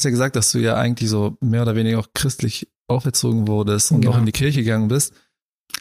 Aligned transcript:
hast 0.00 0.04
ja 0.04 0.10
gesagt, 0.10 0.36
dass 0.36 0.52
du 0.52 0.58
ja 0.58 0.74
eigentlich 0.76 1.08
so 1.10 1.36
mehr 1.40 1.62
oder 1.62 1.74
weniger 1.76 1.98
auch 1.98 2.08
christlich 2.14 2.68
auferzogen 2.88 3.46
wurdest 3.46 3.92
und 3.92 4.00
Genau. 4.00 4.14
auch 4.14 4.18
in 4.18 4.26
die 4.26 4.32
Kirche 4.32 4.60
gegangen 4.60 4.88
bist. 4.88 5.12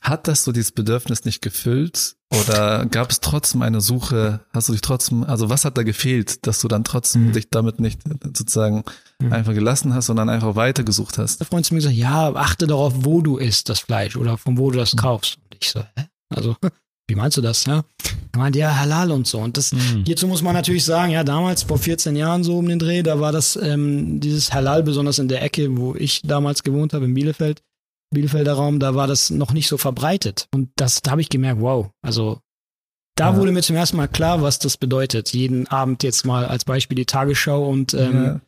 Hat 0.01 0.27
das 0.27 0.43
so 0.43 0.51
dieses 0.51 0.71
Bedürfnis 0.71 1.25
nicht 1.25 1.41
gefüllt 1.41 2.15
oder 2.31 2.85
gab 2.85 3.09
es 3.09 3.21
trotzdem 3.21 3.63
eine 3.63 3.81
Suche? 3.81 4.41
Hast 4.53 4.69
du 4.69 4.73
dich 4.73 4.81
trotzdem, 4.81 5.23
also 5.23 5.49
was 5.49 5.65
hat 5.65 5.77
da 5.77 5.83
gefehlt, 5.83 6.45
dass 6.45 6.61
du 6.61 6.67
dann 6.67 6.83
trotzdem 6.83 7.27
Mhm. 7.27 7.31
dich 7.33 7.49
damit 7.49 7.79
nicht 7.79 8.01
sozusagen 8.23 8.83
Mhm. 9.19 9.33
einfach 9.33 9.53
gelassen 9.53 9.93
hast, 9.95 10.05
sondern 10.05 10.29
einfach 10.29 10.55
weitergesucht 10.55 11.17
hast? 11.17 11.39
Der 11.39 11.47
Freund 11.47 11.65
zu 11.65 11.73
mir 11.73 11.79
gesagt, 11.79 11.95
ja, 11.95 12.31
achte 12.35 12.67
darauf, 12.67 12.93
wo 12.97 13.21
du 13.21 13.37
isst, 13.37 13.67
das 13.69 13.79
Fleisch 13.79 14.15
oder 14.15 14.37
von 14.37 14.57
wo 14.59 14.69
du 14.69 14.77
das 14.77 14.95
kaufst. 14.95 15.37
Und 15.37 15.57
ich 15.59 15.71
so, 15.71 15.79
hä? 15.79 16.05
Also, 16.29 16.55
wie 17.07 17.15
meinst 17.15 17.37
du 17.37 17.41
das, 17.41 17.65
ja? 17.65 17.83
Meinte, 18.37 18.59
ja, 18.59 18.77
halal 18.77 19.11
und 19.11 19.25
so. 19.27 19.39
Und 19.39 19.57
das, 19.57 19.71
Mhm. 19.71 20.03
hierzu 20.05 20.27
muss 20.27 20.41
man 20.43 20.53
natürlich 20.53 20.85
sagen, 20.85 21.11
ja, 21.11 21.23
damals, 21.23 21.63
vor 21.63 21.77
14 21.79 22.15
Jahren 22.15 22.43
so 22.43 22.57
um 22.59 22.67
den 22.67 22.77
Dreh, 22.79 23.01
da 23.01 23.19
war 23.19 23.31
das, 23.31 23.55
ähm, 23.61 24.19
dieses 24.19 24.53
Halal, 24.53 24.83
besonders 24.83 25.17
in 25.19 25.27
der 25.27 25.41
Ecke, 25.41 25.75
wo 25.77 25.95
ich 25.95 26.21
damals 26.21 26.63
gewohnt 26.63 26.93
habe, 26.93 27.05
in 27.05 27.13
Bielefeld, 27.15 27.61
Bielefelder 28.13 28.53
Raum, 28.53 28.79
da 28.79 28.93
war 28.95 29.07
das 29.07 29.29
noch 29.31 29.51
nicht 29.53 29.67
so 29.67 29.77
verbreitet. 29.77 30.47
Und 30.53 30.69
das, 30.75 31.01
da 31.01 31.11
habe 31.11 31.21
ich 31.21 31.29
gemerkt, 31.29 31.59
wow, 31.61 31.89
also, 32.03 32.39
da 33.15 33.31
Ja. 33.31 33.37
wurde 33.37 33.51
mir 33.51 33.61
zum 33.63 33.75
ersten 33.75 33.97
Mal 33.97 34.07
klar, 34.07 34.41
was 34.41 34.59
das 34.59 34.77
bedeutet. 34.77 35.33
Jeden 35.33 35.67
Abend 35.67 36.03
jetzt 36.03 36.25
mal 36.25 36.45
als 36.45 36.65
Beispiel 36.65 36.95
die 36.95 37.05
Tagesschau 37.05 37.67
und 37.67 37.93
ähm, 37.93 38.23
Ja. 38.23 38.41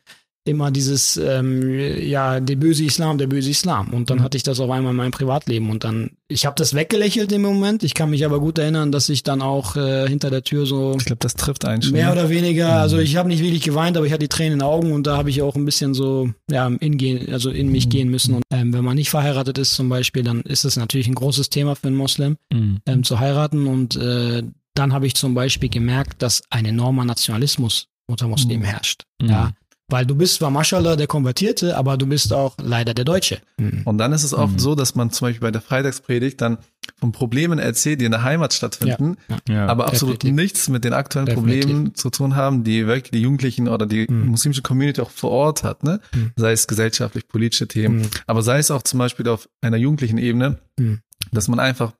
Immer 0.44 0.70
dieses, 0.72 1.16
ähm, 1.16 1.78
ja, 2.00 2.40
der 2.40 2.56
böse 2.56 2.84
Islam, 2.84 3.16
der 3.18 3.28
böse 3.28 3.50
Islam. 3.50 3.88
Und 3.94 4.10
dann 4.10 4.18
Mhm. 4.18 4.22
hatte 4.24 4.36
ich 4.36 4.42
das 4.42 4.58
auf 4.58 4.70
einmal 4.70 4.90
in 4.90 4.96
meinem 4.96 5.12
Privatleben. 5.12 5.70
Und 5.70 5.84
dann, 5.84 6.10
ich 6.26 6.46
habe 6.46 6.56
das 6.56 6.74
weggelächelt 6.74 7.30
im 7.30 7.42
Moment. 7.42 7.84
Ich 7.84 7.94
kann 7.94 8.10
mich 8.10 8.24
aber 8.24 8.40
gut 8.40 8.58
erinnern, 8.58 8.90
dass 8.90 9.08
ich 9.08 9.22
dann 9.22 9.40
auch 9.40 9.76
äh, 9.76 10.08
hinter 10.08 10.30
der 10.30 10.42
Tür 10.42 10.66
so 10.66 10.96
Ich 10.98 11.04
glaube, 11.04 11.20
das 11.20 11.34
trifft 11.34 11.64
einen 11.64 11.82
schon. 11.82 11.92
mehr 11.92 12.06
ne? 12.06 12.12
oder 12.12 12.28
weniger, 12.28 12.72
also 12.80 12.98
ich 12.98 13.14
habe 13.16 13.28
nicht 13.28 13.40
wirklich 13.42 13.62
geweint, 13.62 13.96
aber 13.96 14.04
ich 14.04 14.12
hatte 14.12 14.24
die 14.24 14.28
Tränen 14.28 14.54
in 14.54 14.58
den 14.58 14.64
Augen 14.66 14.92
und 14.92 15.06
da 15.06 15.16
habe 15.16 15.30
ich 15.30 15.42
auch 15.42 15.54
ein 15.54 15.64
bisschen 15.64 15.94
so, 15.94 16.30
ja, 16.50 16.66
in, 16.66 16.98
gehen, 16.98 17.32
also 17.32 17.50
in 17.50 17.70
mich 17.70 17.88
gehen 17.88 18.08
müssen. 18.10 18.34
Und 18.34 18.42
ähm, 18.50 18.72
wenn 18.72 18.84
man 18.84 18.96
nicht 18.96 19.10
verheiratet 19.10 19.58
ist 19.58 19.74
zum 19.74 19.88
Beispiel, 19.88 20.24
dann 20.24 20.40
ist 20.40 20.64
es 20.64 20.76
natürlich 20.76 21.06
ein 21.06 21.14
großes 21.14 21.50
Thema 21.50 21.76
für 21.76 21.86
einen 21.86 21.96
Moslem 21.96 22.36
Mhm. 22.52 22.78
ähm, 22.86 23.04
zu 23.04 23.20
heiraten. 23.20 23.66
Und 23.68 23.94
äh, 23.94 24.42
dann 24.74 24.92
habe 24.92 25.06
ich 25.06 25.14
zum 25.14 25.34
Beispiel 25.34 25.68
gemerkt, 25.68 26.20
dass 26.22 26.42
ein 26.50 26.64
enormer 26.64 27.04
Nationalismus 27.04 27.86
unter 28.08 28.26
Muslimen 28.26 28.62
Mhm. 28.62 28.66
herrscht. 28.66 29.04
Mhm. 29.20 29.28
Ja. 29.28 29.52
Weil 29.92 30.06
du 30.06 30.14
bist 30.14 30.36
zwar 30.36 30.50
Maschallah 30.50 30.96
der 30.96 31.06
Konvertierte, 31.06 31.76
aber 31.76 31.98
du 31.98 32.06
bist 32.06 32.32
auch 32.32 32.54
leider 32.62 32.94
der 32.94 33.04
Deutsche. 33.04 33.40
Und 33.84 33.98
dann 33.98 34.12
ist 34.12 34.24
es 34.24 34.32
oft 34.32 34.54
Mhm. 34.54 34.58
so, 34.58 34.74
dass 34.74 34.94
man 34.94 35.10
zum 35.10 35.26
Beispiel 35.28 35.42
bei 35.42 35.50
der 35.50 35.60
Freitagspredigt 35.60 36.40
dann 36.40 36.56
von 36.98 37.12
Problemen 37.12 37.58
erzählt, 37.58 38.00
die 38.00 38.06
in 38.06 38.12
der 38.12 38.22
Heimat 38.22 38.54
stattfinden, 38.54 39.16
Ja. 39.48 39.66
aber 39.66 39.86
absolut 39.88 40.22
definitiv. 40.22 40.42
nichts 40.42 40.68
mit 40.70 40.84
den 40.84 40.94
aktuellen 40.94 41.26
Definitiv. 41.26 41.60
Problemen 41.66 41.94
zu 41.94 42.08
tun 42.10 42.36
haben, 42.36 42.64
die 42.64 42.86
wirklich 42.86 43.10
die 43.10 43.20
Jugendlichen 43.20 43.68
oder 43.68 43.84
die 43.86 44.06
Mhm. 44.10 44.28
muslimische 44.28 44.62
Community 44.62 45.00
auch 45.02 45.10
vor 45.10 45.30
Ort 45.30 45.62
hat, 45.62 45.82
ne? 45.84 46.00
Mhm. 46.14 46.32
Sei 46.36 46.52
es 46.52 46.66
gesellschaftlich, 46.66 47.28
politische 47.28 47.68
Themen, 47.68 47.98
Mhm. 47.98 48.10
aber 48.26 48.42
sei 48.42 48.58
es 48.58 48.70
auch 48.70 48.82
zum 48.82 48.98
Beispiel 48.98 49.28
auf 49.28 49.46
einer 49.60 49.76
jugendlichen 49.76 50.16
Ebene, 50.18 50.58
Mhm. 50.78 51.00
dass 51.32 51.48
man 51.48 51.60
einfach 51.60 51.92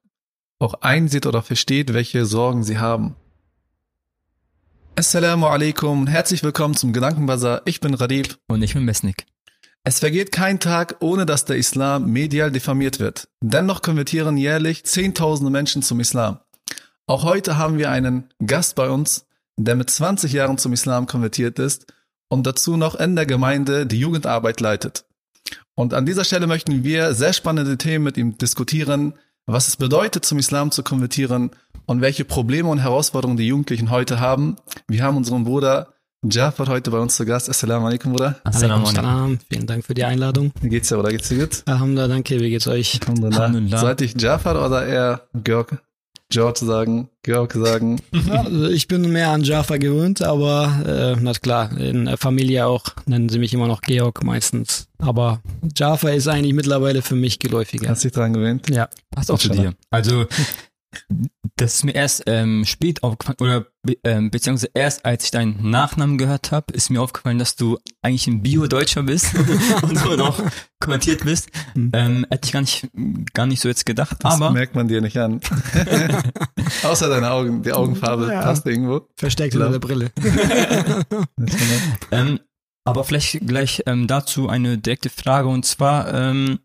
auch 0.61 0.75
einsieht 0.81 1.27
oder 1.27 1.43
versteht, 1.43 1.93
welche 1.93 2.25
Sorgen 2.25 2.63
sie 2.65 2.79
haben. 2.79 3.17
Assalamu 4.95 5.47
alaikum 5.47 6.03
und 6.03 6.07
herzlich 6.07 6.43
willkommen 6.43 6.77
zum 6.77 6.93
Gedankenbazar. 6.93 7.63
Ich 7.65 7.81
bin 7.81 7.95
Radib. 7.95 8.37
Und 8.47 8.63
ich 8.63 8.75
bin 8.75 8.85
Mesnik. 8.85 9.25
Es 9.85 10.01
vergeht 10.01 10.33
kein 10.33 10.61
Tag, 10.61 10.97
ohne 11.01 11.25
dass 11.25 11.47
der 11.47 11.57
Islam 11.57 12.13
medial 12.13 12.51
diffamiert 12.51 13.01
wird. 13.01 13.27
Dennoch 13.41 13.81
konvertieren 13.81 14.37
jährlich 14.37 14.85
Zehntausende 14.85 15.51
Menschen 15.51 15.83
zum 15.83 15.99
Islam. 15.99 16.41
Auch 17.07 17.25
heute 17.25 17.57
haben 17.57 17.79
wir 17.79 17.91
einen 17.91 18.29
Gast 18.45 18.75
bei 18.77 18.91
uns, 18.91 19.25
der 19.57 19.77
mit 19.77 19.89
20 19.89 20.35
Jahren 20.35 20.59
zum 20.59 20.75
Islam 20.75 21.07
konvertiert 21.07 21.59
ist 21.59 21.87
und 22.29 22.47
dazu 22.47 22.77
noch 22.77 22.95
in 22.95 23.17
der 23.17 23.27
Gemeinde 23.27 23.87
die 23.87 23.99
Jugendarbeit 23.99 24.61
leitet. 24.61 25.07
Und 25.75 25.95
an 25.95 26.05
dieser 26.05 26.25
Stelle 26.25 26.47
möchten 26.47 26.85
wir 26.85 27.15
sehr 27.15 27.33
spannende 27.33 27.79
Themen 27.79 28.05
mit 28.05 28.19
ihm 28.19 28.37
diskutieren, 28.37 29.15
was 29.47 29.69
es 29.69 29.77
bedeutet, 29.77 30.25
zum 30.25 30.39
Islam 30.39 30.71
zu 30.71 30.83
konvertieren 30.83 31.51
und 31.87 32.01
welche 32.01 32.25
Probleme 32.25 32.69
und 32.69 32.79
Herausforderungen 32.79 33.37
die 33.37 33.47
Jugendlichen 33.47 33.91
heute 33.91 34.21
haben. 34.21 34.57
Wir 34.89 35.03
haben 35.03 35.17
unseren 35.17 35.45
Bruder 35.45 35.95
Jafar 36.25 36.69
heute 36.69 36.93
bei 36.93 36.99
uns 36.99 37.17
zu 37.17 37.25
Gast. 37.25 37.51
Assalamu 37.51 37.87
alaikum, 37.87 38.13
Bruder. 38.13 38.37
Assalamu 38.45 38.87
alaikum. 38.87 39.41
Vielen 39.49 39.67
Dank 39.67 39.85
für 39.85 39.95
die 39.95 40.05
Einladung. 40.05 40.53
Wie 40.61 40.69
geht's 40.69 40.89
dir, 40.89 40.99
oder 40.99 41.11
geht's 41.11 41.29
dir 41.29 41.39
gut? 41.39 41.63
Alhamdulillah, 41.67 42.07
danke. 42.07 42.39
Wie 42.39 42.49
geht's 42.49 42.69
euch? 42.69 43.01
Alhamdulillah. 43.03 43.39
Alhamdulillah. 43.39 43.79
Sollte 43.79 44.05
ich 44.05 44.21
Jafar 44.21 44.65
oder 44.65 44.87
eher 44.87 45.23
Georg, 45.35 45.83
George 46.33 46.61
sagen, 46.65 47.11
Georg 47.23 47.53
sagen? 47.53 48.01
Ja, 48.27 48.43
also 48.45 48.69
ich 48.69 48.89
bin 48.89 49.13
mehr 49.13 49.29
an 49.31 49.43
Jaffa 49.43 49.77
gewöhnt, 49.77 50.23
aber 50.23 51.15
äh, 51.17 51.21
na 51.21 51.33
klar, 51.35 51.77
in 51.77 52.07
der 52.07 52.17
Familie 52.17 52.67
auch 52.67 52.85
nennen 53.05 53.29
sie 53.29 53.39
mich 53.39 53.53
immer 53.53 53.69
noch 53.69 53.83
Georg 53.83 54.25
meistens. 54.25 54.89
Aber 54.99 55.43
Jaffa 55.77 56.09
ist 56.11 56.29
eigentlich 56.29 56.55
mittlerweile 56.55 57.03
für 57.03 57.17
mich 57.17 57.39
geläufiger. 57.39 57.91
Hast 57.91 58.05
dich 58.05 58.13
dran 58.13 58.33
gewöhnt? 58.33 58.71
Ja. 58.71 58.89
Passt 59.11 59.31
auch 59.31 59.39
zu 59.39 59.51
dir. 59.51 59.75
Also, 59.91 60.25
das 61.57 61.75
ist 61.75 61.85
mir 61.85 61.95
erst 61.95 62.25
ähm, 62.27 62.65
spät 62.65 63.03
aufgefallen, 63.03 63.37
oder 63.41 63.67
be 63.83 63.97
ähm, 64.05 64.31
beziehungsweise 64.31 64.71
erst 64.75 65.05
als 65.05 65.25
ich 65.25 65.31
deinen 65.31 65.71
Nachnamen 65.71 66.19
gehört 66.19 66.53
habe, 66.53 66.73
ist 66.73 66.91
mir 66.91 67.01
aufgefallen, 67.03 67.39
dass 67.39 67.57
du 67.57 67.79
eigentlich 68.01 68.27
ein 68.27 68.43
Bio-Deutscher 68.43 69.03
bist 69.03 69.35
und 69.83 69.99
so 69.99 70.17
noch 70.17 70.43
kommentiert 70.81 71.25
bist. 71.25 71.51
Mhm. 71.75 71.91
Ähm, 71.95 72.27
hätte 72.31 72.47
ich 72.47 72.53
gar 72.53 72.61
nicht, 72.61 72.89
gar 73.35 73.47
nicht 73.47 73.61
so 73.61 73.69
jetzt 73.69 73.87
gedacht. 73.87 74.17
Das 74.21 74.35
aber 74.35 74.51
merkt 74.51 74.75
man 74.75 74.89
dir 74.89 75.01
nicht 75.01 75.19
an. 75.19 75.41
Außer 76.83 77.09
deine 77.09 77.31
Augen, 77.31 77.63
die 77.63 77.73
Augenfarbe 77.73 78.29
Ja. 78.33 78.43
passt 78.43 78.67
irgendwo. 78.67 79.07
Versteckt 79.17 79.55
unter 79.55 79.71
der 79.71 79.79
Brille. 79.79 80.13
Ähm, 82.11 82.41
aber 82.85 83.05
vielleicht 83.05 83.47
gleich 83.47 83.83
ähm, 83.87 84.07
dazu 84.07 84.49
eine 84.49 84.79
direkte 84.79 85.09
Frage 85.09 85.49
und 85.49 85.65
zwar, 85.65 86.13
ähm, 86.13 86.59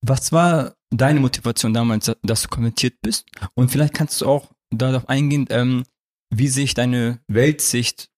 was 0.00 0.32
war 0.32 0.74
deine 0.92 1.20
Motivation 1.20 1.74
damals, 1.74 2.10
dass 2.22 2.42
du 2.42 2.48
kommentiert 2.48 3.00
bist? 3.02 3.26
Und 3.54 3.70
vielleicht 3.70 3.94
kannst 3.94 4.20
du 4.20 4.26
auch 4.26 4.50
darauf 4.70 5.08
eingehen, 5.08 5.46
ähm, 5.50 5.84
wie 6.30 6.48
sich 6.48 6.74
deine 6.74 7.20
Weltsicht 7.28 8.10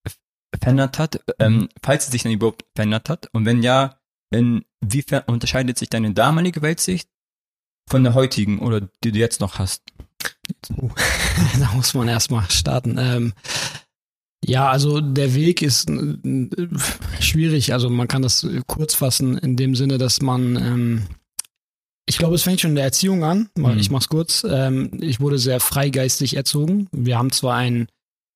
verändert 0.61 0.99
hat, 0.99 1.21
ähm, 1.39 1.69
falls 1.83 2.07
sie 2.07 2.13
sich 2.13 2.23
dann 2.23 2.33
überhaupt 2.33 2.65
verändert 2.75 3.09
hat. 3.09 3.29
Und 3.33 3.45
wenn 3.45 3.63
ja, 3.63 3.99
inwiefern 4.31 5.23
unterscheidet 5.27 5.79
sich 5.79 5.91
deine 5.91 6.13
damalige 6.13 6.63
Weltsicht 6.63 7.09
von 7.89 8.05
der 8.05 8.15
heutigen 8.15 8.61
oder 8.61 8.81
die 9.03 9.13
du 9.13 9.19
jetzt 9.19 9.41
noch 9.41 9.59
hast? 9.59 9.83
da 11.59 11.73
muss 11.75 11.95
man 11.95 12.09
erstmal 12.09 12.49
starten. 12.51 12.97
Ähm, 12.99 13.33
ja, 14.45 14.69
also 14.69 15.01
der 15.01 15.35
Weg 15.35 15.63
ist 15.63 15.91
schwierig. 17.21 17.73
Also 17.73 17.89
man 17.89 18.09
kann 18.09 18.23
das 18.23 18.45
äh, 18.45 18.61
kurz 18.67 18.95
fassen 18.95 19.39
in 19.39 19.57
dem 19.57 19.75
Sinne, 19.75 19.99
dass 19.99 20.21
man, 20.21 20.57
ähm, 20.57 21.03
ich 22.15 22.19
glaube, 22.19 22.37
es 22.37 22.45
fängt 22.45 22.61
schon 22.61 22.71
in 22.71 22.77
der 22.77 22.85
Erziehung 22.85 23.25
an. 23.25 23.49
Mhm. 23.59 23.77
Ich 23.77 23.91
mach's 23.91 24.09
kurz. 24.09 24.47
Ähm, 24.49 24.89
ich 25.01 25.19
wurde 25.19 25.37
sehr 25.37 25.59
freigeistig 25.59 26.37
erzogen. 26.37 26.87
Wir 26.93 27.19
haben 27.19 27.33
zwar 27.33 27.57
einen 27.57 27.89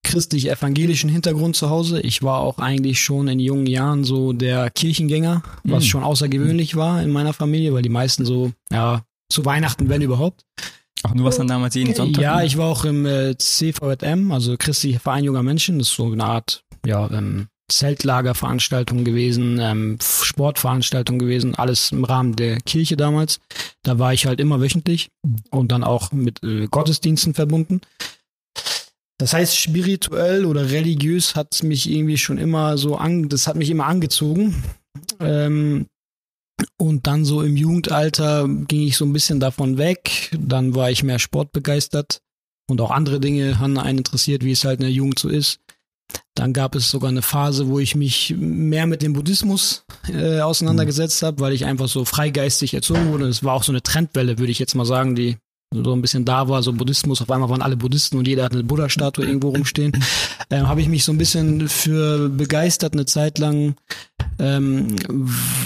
christlich-evangelischen 0.03 1.09
Hintergrund 1.09 1.55
zu 1.55 1.71
Hause. 1.71 2.01
Ich 2.01 2.25
war 2.25 2.41
auch 2.41 2.59
eigentlich 2.59 3.01
schon 3.01 3.29
in 3.29 3.39
jungen 3.39 3.67
Jahren 3.69 4.03
so 4.03 4.33
der 4.33 4.69
Kirchengänger, 4.71 5.45
was 5.63 5.85
Mhm. 5.85 5.89
schon 5.89 6.03
außergewöhnlich 6.03 6.75
war 6.75 7.01
in 7.01 7.11
meiner 7.11 7.33
Familie, 7.33 7.73
weil 7.73 7.83
die 7.83 7.89
meisten 7.89 8.25
so, 8.25 8.51
ja, 8.73 9.05
zu 9.33 9.45
Weihnachten, 9.45 9.89
wenn 9.89 10.03
überhaupt. 10.03 10.43
Ach, 11.05 11.15
du 11.15 11.23
warst 11.23 11.39
dann 11.39 11.47
damals 11.47 11.77
jeden 11.77 11.95
Sonntag? 11.95 12.21
Ja, 12.21 12.43
ich 12.43 12.57
war 12.59 12.67
auch 12.67 12.85
im 12.85 13.07
äh, 13.07 13.39
CVJM, 13.39 14.33
also 14.33 14.57
Christliche 14.59 14.99
Verein 14.99 15.23
junger 15.23 15.45
Menschen. 15.45 15.79
Das 15.79 15.87
ist 15.91 15.95
so 15.95 16.11
eine 16.11 16.25
Art 16.25 16.65
ja, 16.85 17.09
ähm, 17.13 17.47
Zeltlagerveranstaltung 17.71 19.05
gewesen, 19.05 19.59
ähm, 19.61 19.97
F- 20.01 20.25
Sportveranstaltung 20.25 21.19
gewesen, 21.19 21.55
alles 21.55 21.93
im 21.93 22.05
Rahmen 22.05 22.35
der 22.35 22.61
Kirche 22.61 22.97
damals. 22.97 23.41
Da 23.83 23.99
war 23.99 24.13
ich 24.13 24.27
halt 24.27 24.41
immer 24.41 24.61
wöchentlich 24.61 25.09
und 25.51 25.71
dann 25.71 25.85
auch 25.85 26.13
mit 26.13 26.43
äh, 26.43 26.67
Gottesdiensten 26.67 27.35
verbunden. 27.35 27.81
Das 29.19 29.33
heißt, 29.33 29.57
spirituell 29.57 30.45
oder 30.45 30.71
religiös 30.71 31.35
hat 31.35 31.63
mich 31.63 31.91
irgendwie 31.91 32.19
schon 32.19 32.39
immer 32.39 32.79
so 32.79 32.97
an, 32.97 33.29
das 33.29 33.47
hat 33.47 33.57
mich 33.57 33.69
immer 33.69 33.87
angezogen. 33.87 34.63
Ähm, 35.21 35.87
und 36.77 37.07
dann 37.07 37.25
so 37.25 37.43
im 37.43 37.57
Jugendalter 37.57 38.49
ging 38.49 38.83
ich 38.83 38.97
so 38.97 39.05
ein 39.05 39.13
bisschen 39.13 39.41
davon 39.41 39.77
weg. 39.77 40.31
Dann 40.39 40.75
war 40.75 40.91
ich 40.91 41.03
mehr 41.03 41.19
sportbegeistert 41.19 42.21
und 42.69 42.81
auch 42.81 42.91
andere 42.91 43.21
Dinge 43.21 43.59
haben 43.59 43.79
einen 43.79 43.99
interessiert, 43.99 44.45
wie 44.45 44.53
es 44.53 44.65
halt 44.65 44.81
in 44.81 44.87
der 44.87 44.93
Jugend 44.93 45.19
so 45.19 45.29
ist. 45.29 45.61
Dann 46.35 46.53
gab 46.53 46.75
es 46.75 46.91
sogar 46.91 47.11
eine 47.11 47.23
Phase, 47.23 47.69
wo 47.69 47.81
ich 47.81 47.97
mich 47.97 48.35
mehr 48.39 48.87
mit 48.87 49.03
dem 49.03 49.13
Buddhismus 49.13 49.85
äh, 50.09 50.41
auseinandergesetzt 50.41 51.23
habe, 51.23 51.41
weil 51.41 51.53
ich 51.53 51.65
einfach 51.65 51.89
so 51.89 52.05
freigeistig 52.05 52.75
erzogen 52.75 53.11
wurde. 53.11 53.27
Es 53.27 53.43
war 53.43 53.55
auch 53.55 53.65
so 53.65 53.73
eine 53.73 53.83
Trendwelle, 53.83 54.39
würde 54.39 54.53
ich 54.53 54.59
jetzt 54.61 54.75
mal 54.75 54.85
sagen, 54.85 55.15
die 55.15 55.37
so 55.73 55.93
ein 55.93 56.01
bisschen 56.03 56.25
da 56.25 56.49
war, 56.49 56.63
so 56.63 56.73
Buddhismus. 56.73 57.21
Auf 57.21 57.31
einmal 57.31 57.51
waren 57.51 57.63
alle 57.63 57.77
Buddhisten 57.77 58.17
und 58.17 58.27
jeder 58.27 58.45
hat 58.45 58.53
eine 58.53 58.65
Buddha-Statue 58.65 59.25
irgendwo 59.27 59.51
rumstehen. 59.51 59.93
Ähm, 60.51 60.69
habe 60.69 60.81
ich 60.81 60.89
mich 60.89 61.05
so 61.05 61.13
ein 61.13 61.19
bisschen 61.19 61.69
für 61.69 62.29
begeistert 62.31 62.95
eine 62.95 63.05
Zeit 63.07 63.39
lang. 63.39 63.75
Ähm, 64.39 64.97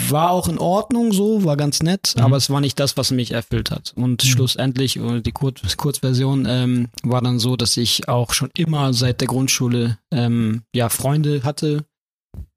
war 0.09 0.31
auch 0.31 0.49
in 0.49 0.59
Ordnung 0.59 1.13
so, 1.13 1.45
war 1.45 1.57
ganz 1.57 1.83
nett, 1.83 2.15
Mhm. 2.17 2.23
aber 2.23 2.37
es 2.39 2.49
war 2.51 2.61
nicht 2.61 2.81
das, 2.81 2.97
was 2.97 3.11
mich 3.11 3.33
erfüllt 3.33 3.71
hat. 3.71 3.93
Und 3.97 4.23
schlussendlich, 4.23 4.97
äh, 4.97 5.21
die 5.21 5.33
Kur 5.33 5.53
Kurzversion 5.77 6.47
ähm, 6.49 6.89
war 7.03 7.21
dann 7.21 7.39
so, 7.39 7.57
dass 7.57 7.77
ich 7.77 8.09
auch 8.09 8.33
schon 8.33 8.51
immer 8.57 8.95
seit 8.95 9.21
der 9.21 9.29
Grundschule 9.29 9.99
ähm, 10.11 10.63
ja 10.75 10.89
Freunde 10.89 11.43
hatte, 11.45 11.85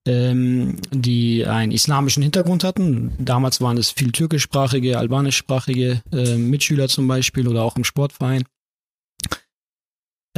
ähm, 0.07 0.77
die 0.91 1.45
einen 1.45 1.71
islamischen 1.71 2.21
Hintergrund 2.23 2.63
hatten. 2.63 3.13
Damals 3.19 3.61
waren 3.61 3.77
es 3.77 3.91
viel 3.91 4.11
türkischsprachige, 4.11 4.97
albanischsprachige 4.99 6.01
äh, 6.11 6.35
Mitschüler 6.37 6.87
zum 6.87 7.07
Beispiel 7.07 7.47
oder 7.47 7.63
auch 7.63 7.75
im 7.75 7.83
Sportverein. 7.83 8.43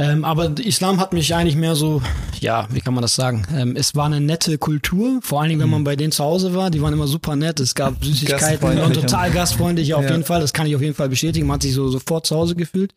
Ähm, 0.00 0.24
aber 0.24 0.56
Islam 0.60 1.00
hat 1.00 1.12
mich 1.12 1.34
eigentlich 1.34 1.56
mehr 1.56 1.74
so, 1.74 2.00
ja, 2.40 2.68
wie 2.70 2.80
kann 2.80 2.94
man 2.94 3.02
das 3.02 3.16
sagen? 3.16 3.44
Ähm, 3.52 3.74
es 3.74 3.96
war 3.96 4.06
eine 4.06 4.20
nette 4.20 4.56
Kultur, 4.56 5.18
vor 5.22 5.40
allen 5.40 5.48
Dingen, 5.48 5.60
wenn 5.60 5.70
man 5.70 5.82
bei 5.82 5.96
denen 5.96 6.12
zu 6.12 6.22
Hause 6.22 6.54
war. 6.54 6.70
Die 6.70 6.80
waren 6.80 6.92
immer 6.92 7.08
super 7.08 7.34
nett. 7.34 7.58
Es 7.58 7.74
gab 7.74 8.02
Süßigkeiten 8.04 8.68
und 8.68 8.74
Gastfreundlich. 8.76 9.04
total 9.04 9.30
gastfreundlich 9.32 9.94
auf 9.94 10.04
Ja. 10.04 10.10
jeden 10.12 10.22
Fall. 10.22 10.40
Das 10.40 10.52
kann 10.52 10.68
ich 10.68 10.76
auf 10.76 10.82
jeden 10.82 10.94
Fall 10.94 11.08
bestätigen. 11.08 11.48
Man 11.48 11.54
hat 11.56 11.62
sich 11.62 11.74
so 11.74 11.88
sofort 11.88 12.26
zu 12.26 12.36
Hause 12.36 12.54
gefühlt. 12.54 12.94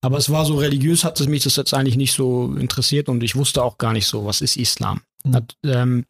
Aber 0.00 0.18
es 0.18 0.28
war 0.28 0.44
so 0.44 0.56
religiös, 0.56 1.04
hat 1.04 1.20
es 1.20 1.28
mich 1.28 1.44
das 1.44 1.54
jetzt 1.54 1.72
eigentlich 1.72 1.96
nicht 1.96 2.12
so 2.12 2.52
interessiert 2.58 3.08
und 3.08 3.22
ich 3.22 3.36
wusste 3.36 3.62
auch 3.62 3.78
gar 3.78 3.92
nicht 3.92 4.06
so, 4.06 4.26
was 4.26 4.40
ist 4.40 4.56
Islam. 4.56 5.02
Ähm, 5.64 6.04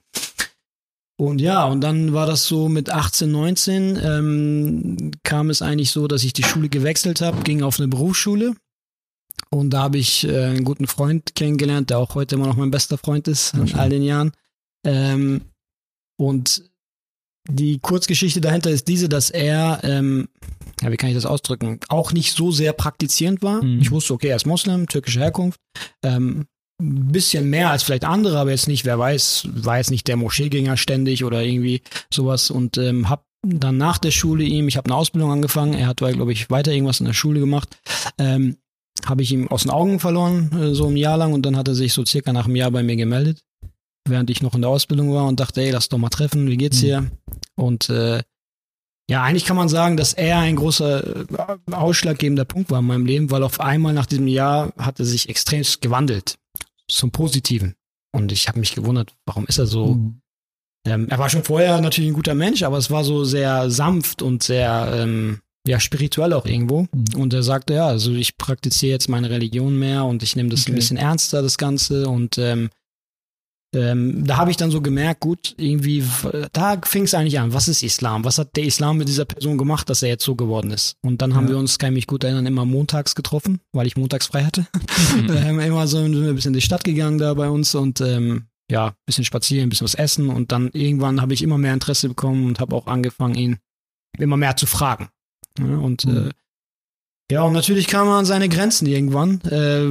und 1.17 1.41
ja, 1.41 1.65
und 1.67 1.81
dann 1.81 2.13
war 2.13 2.27
das 2.27 2.47
so 2.47 2.69
mit 2.69 2.91
18, 2.91 3.31
19, 3.31 3.99
ähm, 4.03 5.11
kam 5.23 5.49
es 5.49 5.63
eigentlich 5.63 5.93
so, 5.93 6.09
dass 6.09 6.25
ich 6.25 6.33
die 6.33 6.43
Schule 6.43 6.69
gewechselt 6.69 7.21
habe, 7.21 7.43
ging 7.43 7.63
auf 7.63 7.79
eine 7.79 7.89
Berufsschule. 7.89 8.55
Und 9.51 9.71
da 9.71 9.83
habe 9.83 9.99
ich 9.99 10.27
äh, 10.27 10.47
einen 10.47 10.65
guten 10.65 10.89
Freund 10.89 11.37
kennengelernt, 11.37 11.91
der 11.91 11.99
auch 11.99 12.17
heute 12.17 12.35
immer 12.35 12.47
noch 12.47 12.57
mein 12.57 12.73
bester 12.73 12.99
Freund 12.99 13.29
ist, 13.29 13.55
in 13.55 13.75
all 13.75 13.89
den 13.89 14.03
Jahren. 14.03 14.33
Ähm, 14.85 15.43
und 16.17 16.65
die 17.49 17.79
Kurzgeschichte 17.79 18.41
dahinter 18.41 18.71
ist 18.71 18.89
diese, 18.89 19.09
dass 19.09 19.31
er, 19.31 19.81
ähm, 19.85 20.29
ja, 20.81 20.91
wie 20.91 20.97
kann 20.97 21.11
ich 21.11 21.15
das 21.15 21.27
ausdrücken, 21.27 21.79
auch 21.89 22.13
nicht 22.13 22.33
so 22.33 22.51
sehr 22.51 22.73
praktizierend 22.73 23.43
war. 23.43 23.63
Mhm. 23.63 23.81
Ich 23.81 23.91
wusste, 23.91 24.15
okay, 24.15 24.29
er 24.29 24.37
ist 24.37 24.47
Moslem, 24.47 24.89
türkische 24.89 25.21
Herkunft. 25.21 25.61
Ähm, 26.03 26.47
ein 26.81 27.13
bisschen 27.13 27.49
mehr 27.51 27.71
als 27.71 27.83
vielleicht 27.85 28.05
andere, 28.05 28.39
aber 28.39 28.51
jetzt 28.51 28.69
nicht, 28.69 28.85
wer 28.85 28.99
weiß, 28.99 29.49
war 29.55 29.79
jetzt 29.79 29.91
nicht 29.91 30.09
der 30.09 30.17
Moscheegänger 30.17 30.77
ständig 30.77 31.25
oder 31.25 31.43
irgendwie 31.43 31.83
sowas 32.13 32.51
und 32.51 32.79
ähm, 32.79 33.09
hab 33.09 33.25
dann 33.47 33.77
nach 33.77 33.99
der 33.99 34.11
Schule 34.11 34.45
ihm, 34.45 34.69
ich 34.69 34.77
habe 34.77 34.87
eine 34.91 34.97
Ausbildung 34.97 35.31
angefangen, 35.31 35.75
er 35.75 35.87
hat, 35.87 35.99
glaube 35.99 36.33
ich, 36.33 36.51
weiter 36.51 36.73
irgendwas 36.73 37.01
in 37.01 37.07
der 37.07 37.13
Schule 37.13 37.41
gemacht, 37.41 37.77
ähm, 38.19 38.57
habe 39.07 39.23
ich 39.23 39.33
ihm 39.33 39.49
aus 39.49 39.63
den 39.63 39.71
Augen 39.71 40.01
verloren, 40.01 40.51
äh, 40.59 40.75
so 40.75 40.89
ein 40.89 40.97
Jahr 40.97 41.17
lang 41.19 41.33
und 41.33 41.43
dann 41.45 41.57
hat 41.57 41.69
er 41.69 41.75
sich 41.75 41.93
so 41.93 42.05
circa 42.05 42.33
nach 42.33 42.47
einem 42.47 42.57
Jahr 42.57 42.71
bei 42.71 42.83
mir 42.83 42.97
gemeldet, 42.97 43.43
während 44.09 44.31
ich 44.31 44.43
noch 44.43 44.55
in 44.55 44.63
der 44.63 44.71
Ausbildung 44.71 45.13
war 45.13 45.27
und 45.27 45.41
dachte, 45.41 45.61
ey, 45.61 45.71
lass 45.71 45.89
doch 45.89 45.99
mal 45.99 46.09
treffen, 46.09 46.49
wie 46.49 46.57
geht's 46.57 46.79
Mhm. 46.79 46.87
dir? 46.87 47.11
Und 47.55 47.91
äh, 47.91 48.23
ja, 49.11 49.23
eigentlich 49.23 49.45
kann 49.45 49.57
man 49.57 49.69
sagen, 49.69 49.97
dass 49.97 50.15
er 50.15 50.39
ein 50.39 50.57
großer 50.57 51.23
äh, 51.23 51.73
ausschlaggebender 51.73 52.45
Punkt 52.45 52.71
war 52.71 52.79
in 52.79 52.87
meinem 52.87 53.07
Leben, 53.07 53.31
weil 53.31 53.43
auf 53.43 53.61
einmal 53.61 53.93
nach 53.93 54.07
diesem 54.07 54.29
Jahr 54.29 54.73
hat 54.79 54.99
er 54.99 55.05
sich 55.05 55.29
extremst 55.29 55.81
gewandelt 55.83 56.37
zum 56.89 57.11
Positiven. 57.11 57.75
Und 58.13 58.33
ich 58.33 58.49
habe 58.49 58.61
mich 58.61 58.75
gewundert, 58.75 59.13
warum 59.27 59.47
ist 59.47 59.59
er 59.59 59.67
so? 59.67 59.95
Mhm. 59.95 60.21
Ähm, 60.87 61.09
er 61.09 61.19
war 61.19 61.29
schon 61.31 61.45
vorher 61.45 61.81
natürlich 61.81 62.11
ein 62.11 62.15
guter 62.15 62.35
Mensch, 62.35 62.63
aber 62.63 62.79
es 62.79 62.91
war 62.91 63.05
so 63.05 63.25
sehr 63.25 63.71
sanft 63.71 64.23
und 64.23 64.43
sehr 64.43 64.91
ähm, 64.95 65.41
ja 65.67 65.81
spirituell 65.81 66.33
auch 66.33 66.47
irgendwo. 66.47 66.83
Mhm. 66.83 67.21
Und 67.21 67.35
er 67.35 67.43
sagte, 67.43 67.75
ja, 67.75 67.87
also 67.87 68.13
ich 68.13 68.37
praktiziere 68.37 68.93
jetzt 68.93 69.09
meine 69.09 69.31
Religion 69.31 69.79
mehr 69.79 70.05
und 70.05 70.23
ich 70.23 70.37
nehme 70.37 70.51
das 70.51 70.63
Okay. 70.63 70.73
ein 70.73 70.75
bisschen 70.77 70.97
ernster, 70.97 71.43
das 71.43 71.59
Ganze. 71.59 72.09
Und 72.09 72.39
ähm, 72.39 72.71
ähm, 73.75 74.25
da 74.27 74.37
habe 74.37 74.51
ich 74.51 74.57
dann 74.57 74.71
so 74.71 74.81
gemerkt, 74.81 75.21
gut, 75.21 75.55
irgendwie, 75.59 76.03
da 76.53 76.79
fing 76.85 77.05
es 77.05 77.15
eigentlich 77.15 77.39
an. 77.39 77.53
Was 77.53 77.69
ist 77.69 77.83
Islam? 77.83 78.25
Was 78.25 78.39
hat 78.39 78.57
der 78.57 78.65
Islam 78.65 78.99
mit 78.99 79.09
dieser 79.09 79.25
Person 79.25 79.59
gemacht, 79.59 79.89
dass 79.91 80.03
er 80.03 80.09
jetzt 80.11 80.25
so 80.25 80.35
geworden 80.35 80.71
ist? 80.71 80.97
Und 81.03 81.21
dann 81.23 81.35
haben 81.35 81.45
Ja. 81.45 81.51
wir 81.51 81.59
uns, 81.59 81.79
kann 81.79 81.91
ich 81.91 81.95
mich 81.97 82.07
gut 82.07 82.25
erinnern, 82.25 82.47
immer 82.47 82.65
montags 82.65 83.15
getroffen, 83.15 83.61
weil 83.73 83.87
ich 83.87 83.97
montags 83.97 84.27
frei 84.27 84.45
hatte. 84.45 84.67
Mhm. 85.17 85.31
ähm, 85.37 85.61
immer 85.61 85.87
so 85.87 85.99
sind 86.03 86.13
wir 86.21 86.29
ein 86.29 86.35
bisschen 86.35 86.51
in 86.55 86.61
die 86.61 86.67
Stadt 86.67 86.85
gegangen 86.85 87.19
da 87.19 87.35
bei 87.35 87.49
uns 87.49 87.75
und 87.75 88.01
ähm, 88.01 88.45
ja, 88.71 88.89
ein 88.89 88.95
bisschen 89.07 89.25
spazieren, 89.25 89.67
ein 89.67 89.69
bisschen 89.71 89.85
was 89.87 89.95
essen 89.95 90.31
und 90.31 90.51
dann 90.53 90.71
irgendwann 90.73 91.21
habe 91.21 91.35
ich 91.35 91.43
immer 91.43 91.59
mehr 91.59 91.75
Interesse 91.75 92.09
bekommen 92.09 92.47
und 92.47 92.61
habe 92.61 92.75
auch 92.75 92.87
angefangen, 92.87 93.35
ihn 93.35 93.59
immer 94.19 94.37
mehr 94.37 94.57
zu 94.57 94.67
fragen. 94.67 95.09
Ja, 95.59 95.77
und 95.77 96.05
Mhm. 96.07 96.17
äh, 96.17 96.31
ja, 97.31 97.43
und 97.43 97.55
natürlich 97.55 97.87
kam 97.87 98.07
man 98.07 98.19
an 98.19 98.25
seine 98.27 98.51
Grenzen 98.51 98.87
irgendwann. 98.87 99.41
Äh, 99.43 99.89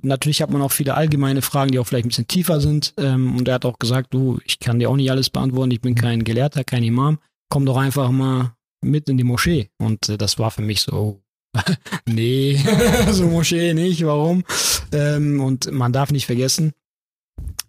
natürlich 0.00 0.40
hat 0.40 0.50
man 0.50 0.62
auch 0.62 0.72
viele 0.72 0.94
allgemeine 0.94 1.42
Fragen, 1.42 1.72
die 1.72 1.78
auch 1.78 1.86
vielleicht 1.86 2.06
ein 2.06 2.08
bisschen 2.08 2.28
tiefer 2.28 2.60
sind. 2.60 2.94
Ähm, 2.96 3.36
und 3.36 3.48
er 3.48 3.54
hat 3.54 3.66
auch 3.66 3.78
gesagt, 3.78 4.14
du, 4.14 4.38
ich 4.44 4.60
kann 4.60 4.78
dir 4.78 4.88
auch 4.88 4.96
nicht 4.96 5.10
alles 5.10 5.28
beantworten, 5.28 5.72
ich 5.72 5.82
bin 5.82 5.94
kein 5.94 6.24
Gelehrter, 6.24 6.64
kein 6.64 6.82
Imam. 6.82 7.18
Komm 7.50 7.66
doch 7.66 7.76
einfach 7.76 8.10
mal 8.10 8.54
mit 8.80 9.08
in 9.10 9.18
die 9.18 9.24
Moschee. 9.24 9.70
Und 9.78 10.08
äh, 10.08 10.16
das 10.16 10.38
war 10.38 10.50
für 10.50 10.62
mich 10.62 10.80
so, 10.80 11.22
nee, 12.06 12.58
so 13.10 13.26
Moschee 13.26 13.74
nicht, 13.74 14.04
warum? 14.06 14.44
Ähm, 14.90 15.40
und 15.40 15.70
man 15.70 15.92
darf 15.92 16.12
nicht 16.12 16.26
vergessen, 16.26 16.72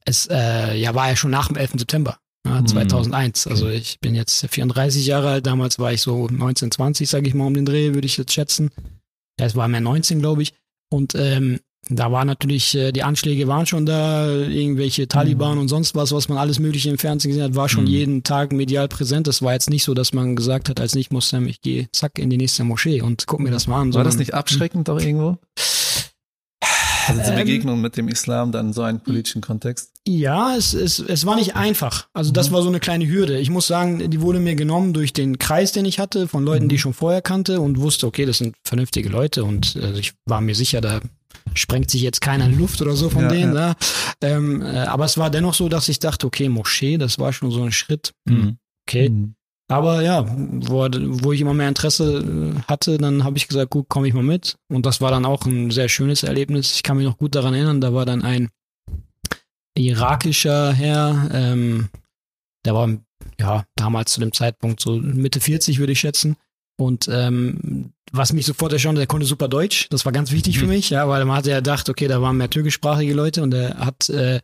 es 0.06 0.28
äh, 0.28 0.78
ja, 0.78 0.96
war 0.96 1.10
ja 1.10 1.16
schon 1.18 1.32
nach 1.32 1.48
dem 1.50 1.58
11. 1.58 1.72
September. 1.80 2.18
Ja, 2.56 2.62
Mhm. 2.62 2.68
2001. 2.68 3.48
Also 3.48 3.68
ich 3.70 4.00
bin 4.00 4.16
jetzt 4.16 4.46
34 4.50 5.06
Jahre 5.06 5.30
alt. 5.30 5.46
Damals 5.48 5.80
war 5.80 5.94
ich 5.94 6.02
so 6.02 6.28
19, 6.28 6.72
20, 6.72 7.10
sage 7.10 7.28
ich 7.28 7.34
mal, 7.34 7.46
um 7.48 7.54
den 7.54 7.66
Dreh, 7.66 7.94
würde 7.94 8.06
ich 8.08 8.18
jetzt 8.18 8.34
schätzen. 8.34 8.72
Ja, 9.40 9.46
es 9.46 9.56
war 9.56 9.68
mehr 9.68 9.82
19, 9.82 10.20
glaube 10.20 10.42
ich. 10.44 10.54
Und 10.90 11.14
ähm, 11.16 11.60
da 11.90 12.12
war 12.12 12.26
natürlich, 12.26 12.74
äh, 12.76 12.92
die 12.92 13.04
Anschläge 13.04 13.48
waren 13.48 13.66
schon 13.68 13.86
da, 13.86 14.28
irgendwelche 14.28 15.08
Taliban 15.08 15.58
und 15.60 15.68
sonst 15.68 15.94
was, 15.94 16.12
was 16.14 16.30
man 16.30 16.38
alles 16.40 16.58
Mögliche 16.58 16.90
im 16.90 16.98
Fernsehen 16.98 17.30
gesehen 17.30 17.44
hat, 17.44 17.56
war 17.56 17.70
schon 17.70 17.84
Mhm. 17.84 17.90
jeden 17.90 18.24
Tag 18.24 18.52
medial 18.54 18.88
präsent. 18.88 19.28
Das 19.28 19.42
war 19.44 19.54
jetzt 19.54 19.70
nicht 19.70 19.84
so, 19.84 19.94
dass 19.94 20.12
man 20.14 20.36
gesagt 20.36 20.70
hat, 20.70 20.80
als 20.80 20.96
Nicht-Muslim, 20.96 21.48
ich 21.48 21.62
gehe 21.62 21.88
zack 21.92 22.18
in 22.18 22.30
die 22.32 22.38
nächste 22.38 22.64
Moschee 22.64 23.02
und 23.02 23.28
guck 23.28 23.40
mir 23.40 23.52
das 23.52 23.68
mal 23.68 23.82
an. 23.82 23.94
War 23.94 24.04
das 24.04 24.18
nicht 24.18 24.34
abschreckend 24.34 24.90
auch 24.90 25.00
irgendwo? 25.00 25.38
Also 27.08 27.22
die 27.22 27.30
Ähm, 27.30 27.36
Begegnung 27.36 27.82
mit 27.82 27.98
dem 27.98 28.08
Islam 28.08 28.52
dann 28.52 28.74
so 28.74 28.82
einem 28.82 29.00
politischen 29.00 29.42
Kontext? 29.42 29.92
Ja, 30.08 30.56
es, 30.56 30.74
es, 30.74 31.00
es 31.00 31.26
war 31.26 31.36
nicht 31.36 31.56
einfach. 31.56 32.08
Also 32.14 32.32
das 32.32 32.52
war 32.52 32.62
so 32.62 32.68
eine 32.70 32.80
kleine 32.80 33.08
Hürde. 33.08 33.40
Ich 33.40 33.50
muss 33.50 33.68
sagen, 33.68 34.10
die 34.12 34.22
wurde 34.22 34.40
mir 34.40 34.56
genommen 34.56 34.94
durch 34.94 35.14
den 35.14 35.40
Kreis, 35.40 35.72
den 35.72 35.86
ich 35.86 36.00
hatte, 36.00 36.28
von 36.28 36.44
Leuten, 36.44 36.70
die 36.70 36.76
ich 36.76 36.82
schon 36.82 36.94
vorher 36.94 37.22
kannte 37.22 37.60
und 37.62 37.80
wusste, 37.80 38.06
okay, 38.08 38.26
das 38.26 38.38
sind 38.40 38.56
vernünftige 38.64 39.10
Leute 39.10 39.44
und 39.44 39.76
äh, 39.76 39.98
ich 39.98 40.14
war 40.26 40.42
mir 40.42 40.56
sicher, 40.56 40.82
da 40.82 41.00
sprengt 41.54 41.90
sich 41.92 42.02
jetzt 42.02 42.22
keiner 42.22 42.46
in 42.46 42.58
Luft 42.58 42.82
oder 42.82 42.94
so 42.96 43.10
von 43.10 43.24
Ja, 43.24 43.28
denen. 43.30 43.56
ja. 43.56 43.70
Ja. 43.70 43.76
Ähm, 44.22 44.62
äh, 44.62 44.66
aber 44.80 45.06
es 45.06 45.18
war 45.18 45.30
dennoch 45.30 45.54
so, 45.54 45.70
dass 45.70 45.90
ich 45.90 46.00
dachte, 46.00 46.26
okay, 46.28 46.50
Moschee, 46.50 46.98
das 46.98 47.20
war 47.20 47.34
schon 47.34 47.52
so 47.52 47.64
ein 47.64 47.72
Schritt. 47.72 48.14
Mhm. 48.26 48.58
Okay. 48.88 49.12
Aber 49.68 50.02
ja, 50.04 50.26
wo, 50.28 50.88
wo 51.24 51.32
ich 51.34 51.42
immer 51.42 51.54
mehr 51.56 51.68
Interesse 51.70 52.20
äh, 52.20 52.62
hatte, 52.68 52.98
dann 53.00 53.24
habe 53.24 53.38
ich 53.38 53.48
gesagt, 53.48 53.72
gut, 53.72 53.90
komme 53.90 54.08
ich 54.08 54.14
mal 54.14 54.22
mit. 54.24 54.58
Und 54.70 54.86
das 54.86 55.02
war 55.02 55.10
dann 55.12 55.26
auch 55.26 55.46
ein 55.46 55.72
sehr 55.72 55.90
schönes 55.90 56.22
Erlebnis. 56.24 56.76
Ich 56.76 56.84
kann 56.84 56.98
mich 56.98 57.06
noch 57.06 57.18
gut 57.18 57.34
daran 57.34 57.54
erinnern, 57.56 57.82
da 57.82 57.94
war 57.94 58.06
dann 58.06 58.22
ein 58.24 58.50
irakischer 59.78 60.72
Herr, 60.74 61.30
ähm, 61.34 61.90
der 62.64 62.74
war 62.74 62.90
ja 63.40 63.66
damals 63.76 64.12
zu 64.14 64.20
dem 64.20 64.32
Zeitpunkt 64.34 64.80
so 64.80 64.96
Mitte 64.98 65.40
40, 65.40 65.80
würde 65.80 65.92
ich 65.94 66.00
schätzen. 66.00 66.38
Und 66.78 67.08
ähm, 67.12 67.92
was 68.12 68.34
mich 68.34 68.46
sofort 68.46 68.74
erstaunt, 68.74 68.98
der 68.98 69.08
konnte 69.08 69.26
super 69.26 69.48
Deutsch. 69.48 69.88
Das 69.90 70.06
war 70.06 70.12
ganz 70.12 70.32
wichtig 70.32 70.60
für 70.60 70.66
Mhm. 70.66 70.72
mich, 70.72 70.90
ja, 70.90 71.08
weil 71.08 71.24
man 71.26 71.38
hatte 71.38 71.50
ja 71.52 71.58
gedacht, 71.58 71.90
okay, 71.90 72.08
da 72.08 72.22
waren 72.22 72.38
mehr 72.38 72.50
türkischsprachige 72.50 73.14
Leute 73.14 73.42
und 73.44 73.54
er 73.54 73.78
hat 73.78 74.10
äh, 74.10 74.42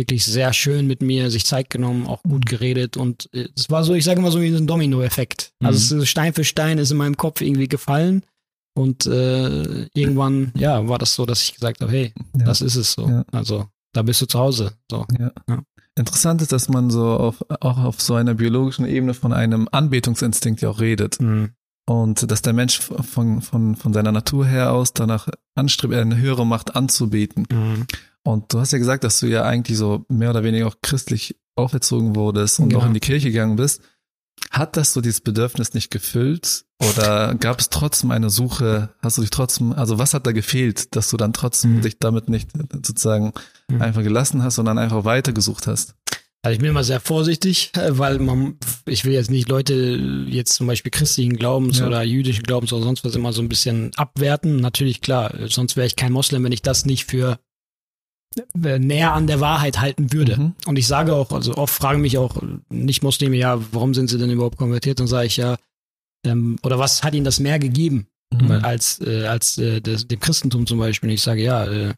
wirklich 0.00 0.24
sehr 0.24 0.52
schön 0.52 0.86
mit 0.86 1.02
mir 1.02 1.30
sich 1.30 1.44
Zeit 1.44 1.70
genommen, 1.70 2.06
auch 2.06 2.22
gut 2.22 2.46
geredet 2.46 2.96
und 2.96 3.28
äh, 3.32 3.48
es 3.56 3.70
war 3.70 3.84
so, 3.84 3.94
ich 3.94 4.04
sage 4.04 4.20
mal 4.20 4.32
so 4.32 4.40
wie 4.40 4.50
so 4.50 4.56
ein 4.56 4.66
Domino-Effekt. 4.66 5.52
Also 5.62 5.76
es 5.96 6.02
ist 6.02 6.08
Stein 6.08 6.32
für 6.34 6.44
Stein 6.44 6.78
ist 6.78 6.90
in 6.90 6.96
meinem 6.96 7.16
Kopf 7.16 7.40
irgendwie 7.42 7.68
gefallen 7.68 8.22
und 8.74 9.06
äh, 9.06 9.84
irgendwann, 9.94 10.52
ja, 10.56 10.88
war 10.88 10.98
das 10.98 11.14
so, 11.14 11.26
dass 11.26 11.42
ich 11.42 11.54
gesagt 11.54 11.80
habe, 11.82 11.92
hey, 11.92 12.12
Ja. 12.38 12.46
das 12.46 12.60
ist 12.62 12.76
es 12.76 12.92
so. 12.92 13.06
Ja. 13.06 13.24
Also 13.30 13.66
da 13.92 14.02
bist 14.02 14.20
du 14.22 14.26
zu 14.26 14.38
Hause. 14.38 14.72
So. 14.90 15.04
Ja. 15.18 15.32
Interessant 15.96 16.40
ist, 16.40 16.52
dass 16.52 16.68
man 16.68 16.88
so 16.90 17.04
auf, 17.10 17.44
auch 17.60 17.78
auf 17.78 18.00
so 18.00 18.14
einer 18.14 18.34
biologischen 18.34 18.86
Ebene 18.86 19.12
von 19.12 19.32
einem 19.32 19.68
Anbetungsinstinkt 19.70 20.62
ja 20.62 20.70
auch 20.70 20.80
redet. 20.80 21.20
Mhm. 21.20 21.50
Und 21.90 22.30
dass 22.30 22.40
der 22.40 22.52
Mensch 22.52 22.78
von, 22.78 23.42
von, 23.42 23.74
von 23.74 23.92
seiner 23.92 24.12
Natur 24.12 24.46
her 24.46 24.72
aus 24.72 24.92
danach 24.92 25.26
anstrebt, 25.56 25.92
eine 25.92 26.16
höhere 26.18 26.46
Macht 26.46 26.76
anzubeten. 26.76 27.46
Mhm. 27.50 27.86
Und 28.22 28.52
du 28.52 28.60
hast 28.60 28.70
ja 28.70 28.78
gesagt, 28.78 29.02
dass 29.02 29.18
du 29.18 29.26
ja 29.26 29.42
eigentlich 29.42 29.76
so 29.76 30.04
mehr 30.08 30.30
oder 30.30 30.44
weniger 30.44 30.68
auch 30.68 30.76
christlich 30.82 31.34
auferzogen 31.56 32.14
wurdest 32.14 32.60
und 32.60 32.68
Genau. 32.68 32.82
auch 32.82 32.86
in 32.86 32.94
die 32.94 33.00
Kirche 33.00 33.30
gegangen 33.32 33.56
bist. 33.56 33.82
Hat 34.52 34.76
das 34.76 34.92
so 34.92 35.00
dieses 35.00 35.20
Bedürfnis 35.20 35.74
nicht 35.74 35.90
gefüllt? 35.90 36.64
Oder 36.80 37.34
gab 37.34 37.58
es 37.60 37.70
trotzdem 37.70 38.10
eine 38.12 38.30
Suche? 38.30 38.90
Hast 39.02 39.18
du 39.18 39.22
dich 39.22 39.30
trotzdem, 39.30 39.72
also 39.72 39.98
was 39.98 40.14
hat 40.14 40.26
da 40.26 40.32
gefehlt, 40.32 40.94
dass 40.94 41.10
du 41.10 41.16
dann 41.16 41.32
trotzdem 41.32 41.78
Mhm. 41.78 41.80
dich 41.82 41.98
damit 41.98 42.28
nicht 42.28 42.50
sozusagen 42.86 43.32
Mhm. 43.68 43.82
einfach 43.82 44.02
gelassen 44.02 44.42
hast, 44.44 44.54
sondern 44.54 44.78
einfach 44.78 45.04
weitergesucht 45.04 45.66
hast? 45.66 45.94
Also 46.42 46.54
ich 46.54 46.58
bin 46.60 46.70
immer 46.70 46.84
sehr 46.84 47.00
vorsichtig, 47.00 47.70
äh, 47.76 47.98
weil 47.98 48.18
man, 48.18 48.56
ich 48.86 49.04
will 49.04 49.12
jetzt 49.12 49.30
nicht 49.30 49.48
Leute 49.48 49.74
jetzt 50.26 50.54
zum 50.54 50.66
Beispiel 50.66 50.90
christlichen 50.90 51.36
Glaubens 51.36 51.78
Ja. 51.80 51.86
oder 51.86 52.02
jüdischen 52.02 52.44
Glaubens 52.44 52.72
oder 52.72 52.82
sonst 52.84 53.04
was 53.04 53.14
immer 53.14 53.32
so 53.32 53.42
ein 53.42 53.48
bisschen 53.48 53.90
abwerten. 53.96 54.56
Natürlich 54.56 55.02
klar, 55.02 55.34
äh, 55.34 55.48
sonst 55.48 55.76
wäre 55.76 55.86
ich 55.86 55.96
kein 55.96 56.12
Moslem, 56.12 56.42
wenn 56.44 56.52
ich 56.52 56.62
das 56.62 56.86
nicht 56.86 57.04
für 57.04 57.38
äh, 58.62 58.78
näher 58.78 59.12
an 59.12 59.26
der 59.26 59.40
Wahrheit 59.40 59.80
halten 59.80 60.12
würde. 60.12 60.36
Mhm. 60.38 60.54
Und 60.66 60.78
ich 60.78 60.86
sage 60.86 61.14
auch, 61.14 61.30
also 61.32 61.56
oft 61.56 61.74
fragen 61.74 62.00
mich 62.00 62.16
auch 62.16 62.40
Nicht-Muslime, 62.70 63.36
ja, 63.36 63.60
warum 63.72 63.92
sind 63.92 64.08
sie 64.08 64.18
denn 64.18 64.30
überhaupt 64.30 64.56
konvertiert? 64.56 65.00
Dann 65.00 65.08
sage 65.08 65.26
ich 65.26 65.36
ja, 65.36 65.56
ähm, 66.24 66.56
oder 66.62 66.78
was 66.78 67.02
hat 67.02 67.14
ihnen 67.14 67.24
das 67.24 67.40
mehr 67.40 67.58
gegeben? 67.58 68.06
Mhm. 68.32 68.52
Als, 68.52 69.00
äh, 69.00 69.26
als 69.26 69.58
äh, 69.58 69.80
das, 69.80 70.06
dem 70.06 70.20
Christentum 70.20 70.66
zum 70.66 70.78
Beispiel. 70.78 71.08
Und 71.10 71.14
ich 71.14 71.22
sage, 71.22 71.42
ja, 71.42 71.66
äh, 71.66 71.94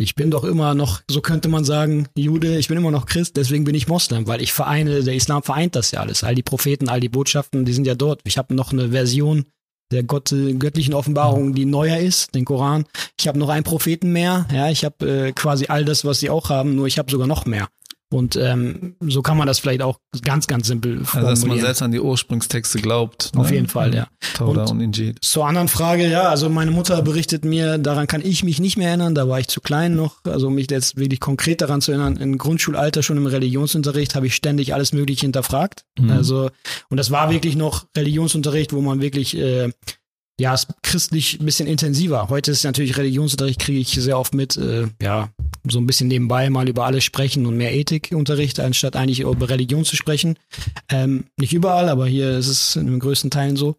ich 0.00 0.14
bin 0.14 0.30
doch 0.30 0.44
immer 0.44 0.74
noch, 0.74 1.02
so 1.08 1.20
könnte 1.20 1.48
man 1.48 1.64
sagen, 1.64 2.08
Jude, 2.16 2.58
ich 2.58 2.68
bin 2.68 2.78
immer 2.78 2.90
noch 2.90 3.06
Christ, 3.06 3.36
deswegen 3.36 3.64
bin 3.64 3.74
ich 3.74 3.88
Moslem, 3.88 4.26
weil 4.26 4.42
ich 4.42 4.52
vereine, 4.52 5.02
der 5.02 5.14
Islam 5.14 5.42
vereint 5.42 5.76
das 5.76 5.90
ja 5.90 6.00
alles. 6.00 6.24
All 6.24 6.34
die 6.34 6.42
Propheten, 6.42 6.88
all 6.88 7.00
die 7.00 7.08
Botschaften, 7.08 7.64
die 7.64 7.72
sind 7.72 7.86
ja 7.86 7.94
dort. 7.94 8.20
Ich 8.24 8.38
habe 8.38 8.54
noch 8.54 8.72
eine 8.72 8.90
Version 8.90 9.44
der 9.92 10.04
Gott, 10.04 10.34
göttlichen 10.58 10.94
Offenbarung, 10.94 11.54
die 11.54 11.64
neuer 11.64 11.98
ist, 11.98 12.34
den 12.34 12.44
Koran. 12.44 12.84
Ich 13.18 13.26
habe 13.26 13.38
noch 13.38 13.48
einen 13.48 13.64
Propheten 13.64 14.12
mehr, 14.12 14.46
ja, 14.52 14.70
ich 14.70 14.84
habe 14.84 15.28
äh, 15.28 15.32
quasi 15.32 15.66
all 15.68 15.84
das, 15.84 16.04
was 16.04 16.20
sie 16.20 16.30
auch 16.30 16.48
haben, 16.48 16.76
nur 16.76 16.86
ich 16.86 16.98
habe 16.98 17.10
sogar 17.10 17.26
noch 17.26 17.44
mehr. 17.44 17.68
Und 18.12 18.34
ähm, 18.34 18.96
so 19.00 19.22
kann 19.22 19.36
man 19.36 19.46
das 19.46 19.60
vielleicht 19.60 19.82
auch 19.82 19.98
ganz, 20.22 20.48
ganz 20.48 20.66
simpel 20.66 21.00
Also, 21.12 21.20
dass 21.20 21.46
man 21.46 21.60
selbst 21.60 21.80
an 21.80 21.92
die 21.92 22.00
Ursprungstexte 22.00 22.80
glaubt. 22.80 23.30
Auf 23.36 23.52
jeden 23.52 23.68
Fall, 23.68 23.94
ja. 23.94 24.08
Torah 24.34 24.62
Und- 24.62 24.70
und, 24.72 24.80
Injil. 24.80 25.14
Zur 25.20 25.46
anderen 25.46 25.68
Frage, 25.68 26.08
ja, 26.08 26.22
also 26.22 26.48
meine 26.48 26.72
Mutter 26.72 27.02
berichtet 27.02 27.44
mir, 27.44 27.78
daran 27.78 28.08
kann 28.08 28.20
ich 28.24 28.42
mich 28.42 28.58
nicht 28.58 28.76
mehr 28.76 28.88
erinnern, 28.88 29.14
da 29.14 29.28
war 29.28 29.38
ich 29.38 29.46
zu 29.46 29.60
klein 29.60 29.94
noch, 29.94 30.16
also 30.24 30.48
um 30.48 30.56
mich 30.56 30.68
jetzt 30.70 30.96
wirklich 30.96 31.20
konkret 31.20 31.60
daran 31.60 31.80
zu 31.80 31.92
erinnern, 31.92 32.16
im 32.16 32.36
Grundschulalter 32.36 33.04
schon 33.04 33.16
im 33.16 33.26
Religionsunterricht 33.26 34.16
habe 34.16 34.26
ich 34.26 34.34
ständig 34.34 34.74
alles 34.74 34.92
Mögliche 34.92 35.22
hinterfragt. 35.22 35.84
Mhm. 35.98 36.10
Also, 36.10 36.50
und 36.88 36.96
das 36.96 37.12
war 37.12 37.30
wirklich 37.30 37.54
noch 37.54 37.86
Religionsunterricht, 37.96 38.72
wo 38.72 38.80
man 38.80 39.00
wirklich, 39.00 39.36
äh, 39.36 39.70
ja, 40.40 40.54
es 40.54 40.66
christlich 40.82 41.38
ein 41.38 41.44
bisschen 41.44 41.68
intensiver. 41.68 42.28
Heute 42.28 42.50
ist 42.50 42.64
natürlich 42.64 42.96
Religionsunterricht, 42.96 43.60
kriege 43.60 43.78
ich 43.78 43.90
sehr 43.90 44.18
oft 44.18 44.34
mit, 44.34 44.56
äh, 44.56 44.88
ja, 45.00 45.28
so 45.68 45.78
ein 45.78 45.86
bisschen 45.86 46.08
nebenbei 46.08 46.48
mal 46.50 46.68
über 46.68 46.86
alles 46.86 47.04
sprechen 47.04 47.46
und 47.46 47.56
mehr 47.56 47.74
Ethikunterricht, 47.74 48.60
anstatt 48.60 48.96
eigentlich 48.96 49.20
über 49.20 49.48
Religion 49.48 49.84
zu 49.84 49.96
sprechen. 49.96 50.36
Ähm, 50.88 51.24
nicht 51.36 51.52
überall, 51.52 51.88
aber 51.88 52.06
hier 52.06 52.38
ist 52.38 52.48
es 52.48 52.76
in 52.76 52.86
den 52.86 52.98
größten 53.00 53.30
Teilen 53.30 53.56
so. 53.56 53.76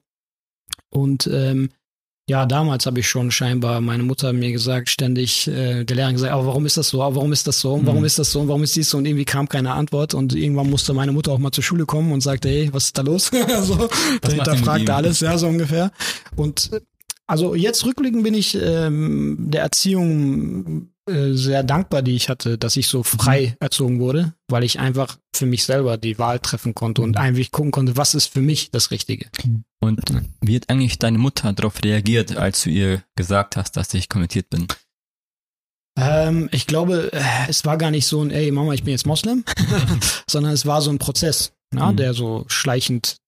Und 0.90 1.28
ähm, 1.28 1.70
ja, 2.30 2.46
damals 2.46 2.86
habe 2.86 3.00
ich 3.00 3.10
schon 3.10 3.32
scheinbar, 3.32 3.82
meine 3.82 4.04
Mutter 4.04 4.32
mir 4.32 4.52
gesagt, 4.52 4.90
ständig, 4.90 5.48
äh, 5.48 5.84
der 5.84 5.96
Lehrer 5.96 6.14
gesagt, 6.14 6.32
aber 6.32 6.46
warum 6.46 6.66
ist 6.66 6.78
das 6.78 6.90
so, 6.90 7.02
aber 7.02 7.16
warum 7.16 7.34
ist 7.34 7.48
das 7.48 7.60
so, 7.60 7.74
und 7.74 7.86
warum 7.88 8.00
Mhm. 8.02 8.06
ist 8.06 8.20
das 8.20 8.32
so, 8.32 8.40
und 8.42 8.48
warum 8.48 8.64
ist 8.64 8.76
dies 8.76 8.90
so, 8.90 8.98
und 9.00 9.06
irgendwie 9.06 9.26
kam 9.26 9.50
keine 9.50 9.74
Antwort 9.74 10.14
und 10.14 10.34
irgendwann 10.36 10.70
musste 10.70 10.94
meine 10.94 11.12
Mutter 11.12 11.32
auch 11.32 11.40
mal 11.40 11.52
zur 11.52 11.64
Schule 11.64 11.86
kommen 11.86 12.12
und 12.12 12.22
sagte, 12.22 12.48
hey, 12.48 12.70
was 12.72 12.86
ist 12.86 12.98
da 12.98 13.02
los? 13.02 13.32
so, 13.64 13.90
mit 14.24 14.32
hinterfragte 14.34 14.94
alles, 14.94 15.20
ja, 15.20 15.38
so 15.38 15.48
ungefähr. 15.48 15.92
Und 16.36 16.70
also 17.32 17.56
jetzt 17.56 17.86
rückblickend 17.86 18.24
bin 18.24 18.34
ich 18.34 18.58
ähm, 18.62 19.38
der 19.40 19.62
Erziehung 19.62 20.90
äh, 21.10 21.32
sehr 21.32 21.64
dankbar, 21.64 22.02
die 22.02 22.16
ich 22.16 22.28
hatte, 22.28 22.58
dass 22.58 22.76
ich 22.76 22.88
so 22.90 23.04
frei 23.04 23.56
erzogen 23.62 24.02
wurde, 24.02 24.34
weil 24.50 24.66
ich 24.66 24.80
einfach 24.80 25.18
für 25.34 25.46
mich 25.46 25.64
selber 25.64 25.96
die 25.96 26.20
Wahl 26.20 26.40
treffen 26.40 26.76
konnte 26.76 27.02
und 27.02 27.16
einfach 27.16 27.50
gucken 27.52 27.72
konnte, 27.72 27.96
was 27.96 28.16
ist 28.16 28.28
für 28.28 28.42
mich 28.42 28.70
das 28.72 28.92
Richtige. 28.92 29.30
Und 29.80 30.02
wie 30.42 30.58
hat 30.58 30.70
eigentlich 30.70 31.00
deine 31.00 31.20
Mutter 31.20 31.54
darauf 31.54 31.82
reagiert, 31.82 32.36
als 32.36 32.64
du 32.64 32.70
ihr 32.70 33.02
gesagt 33.16 33.56
hast, 33.56 33.78
dass 33.78 33.94
ich 33.94 34.10
konvertiert 34.10 34.50
bin? 34.50 34.68
Ähm, 35.98 36.50
ich 36.52 36.68
glaube, 36.68 37.12
es 37.48 37.64
war 37.64 37.78
gar 37.78 37.92
nicht 37.92 38.08
so 38.08 38.22
ein, 38.22 38.32
ey 38.32 38.52
Mama, 38.52 38.74
ich 38.74 38.84
bin 38.84 38.92
jetzt 38.92 39.06
Moslem, 39.06 39.46
sondern 40.30 40.52
es 40.52 40.66
war 40.66 40.82
so 40.82 40.90
ein 40.92 41.00
Prozess, 41.00 41.54
ja, 41.74 41.92
Mhm. 41.94 41.96
der 41.96 42.14
so 42.14 42.44
schleichend. 42.48 43.21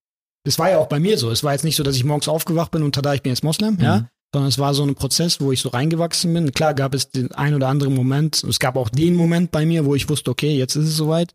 Es 0.46 0.60
war 0.60 0.70
ja 0.70 0.78
auch 0.78 0.88
bei 0.88 1.00
mir 1.00 1.18
so. 1.18 1.32
Es 1.32 1.44
war 1.44 1.54
jetzt 1.54 1.64
nicht 1.64 1.76
so, 1.76 1.84
dass 1.84 1.96
ich 1.96 2.04
morgens 2.04 2.28
aufgewacht 2.28 2.72
bin 2.72 2.84
und 2.84 2.94
tada, 2.96 3.14
ich 3.14 3.22
bin 3.22 3.32
jetzt 3.32 3.44
Moslem, 3.44 3.78
ja, 3.80 3.98
Mhm. 4.00 4.08
sondern 4.34 4.50
es 4.50 4.60
war 4.60 4.74
so 4.74 4.84
ein 4.84 4.96
Prozess, 4.96 5.40
wo 5.40 5.52
ich 5.52 5.62
so 5.62 5.70
reingewachsen 5.70 6.34
bin. 6.34 6.52
Klar 6.52 6.74
gab 6.74 6.94
es 6.94 7.10
den 7.10 7.32
ein 7.32 7.54
oder 7.54 7.70
anderen 7.70 7.96
Moment. 7.96 8.44
Es 8.44 8.60
gab 8.60 8.76
auch 8.76 8.90
den 8.90 9.16
Moment 9.16 9.52
bei 9.52 9.66
mir, 9.66 9.86
wo 9.86 9.96
ich 9.96 10.10
wusste, 10.10 10.32
okay, 10.32 10.58
jetzt 10.58 10.76
ist 10.76 10.88
es 10.90 10.98
soweit. 10.98 11.32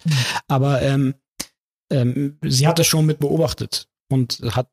Aber 0.47 0.83
ähm, 0.83 1.15
ähm, 1.91 2.37
sie 2.43 2.67
hat 2.69 2.79
das 2.79 2.87
schon 2.87 3.07
mit 3.07 3.19
beobachtet 3.19 3.89
und 4.11 4.41
hat 4.51 4.69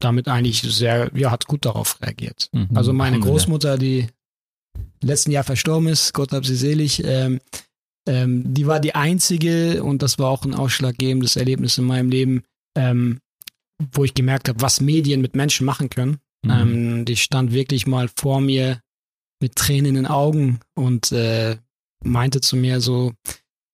damit 0.00 0.28
eigentlich 0.28 0.60
sehr, 0.62 1.10
ja, 1.14 1.30
hat 1.30 1.46
gut 1.46 1.64
darauf 1.64 2.00
reagiert. 2.02 2.50
Mhm. 2.52 2.68
Also 2.74 2.92
meine 2.92 3.16
Alhamdulillah. 3.16 3.32
Großmutter, 3.38 3.78
die 3.78 4.06
letzten 5.02 5.30
Jahr 5.30 5.44
verstorben 5.44 5.88
ist, 5.88 6.12
Gott 6.12 6.32
hab 6.32 6.44
sie 6.44 6.54
selig, 6.56 7.02
ähm, 7.04 7.40
ähm, 8.06 8.54
die 8.54 8.66
war 8.66 8.80
die 8.80 8.94
einzige 8.94 9.82
und 9.82 10.02
das 10.02 10.18
war 10.18 10.28
auch 10.30 10.44
ein 10.44 10.54
ausschlaggebendes 10.54 11.36
Erlebnis 11.36 11.78
in 11.78 11.84
meinem 11.84 12.10
Leben, 12.10 12.42
ähm, 12.76 13.20
wo 13.92 14.04
ich 14.04 14.14
gemerkt 14.14 14.48
habe, 14.48 14.60
was 14.60 14.80
Medien 14.80 15.20
mit 15.20 15.36
Menschen 15.36 15.64
machen 15.64 15.90
können. 15.90 16.18
Mhm. 16.44 16.50
Ähm, 16.50 17.04
die 17.04 17.16
stand 17.16 17.52
wirklich 17.52 17.86
mal 17.86 18.08
vor 18.16 18.40
mir 18.40 18.80
mit 19.40 19.56
Tränen 19.56 19.86
in 19.86 19.94
den 19.94 20.06
Augen 20.06 20.60
und 20.74 21.12
äh, 21.12 21.56
meinte 22.04 22.40
zu 22.40 22.56
mir 22.56 22.80
so, 22.80 23.12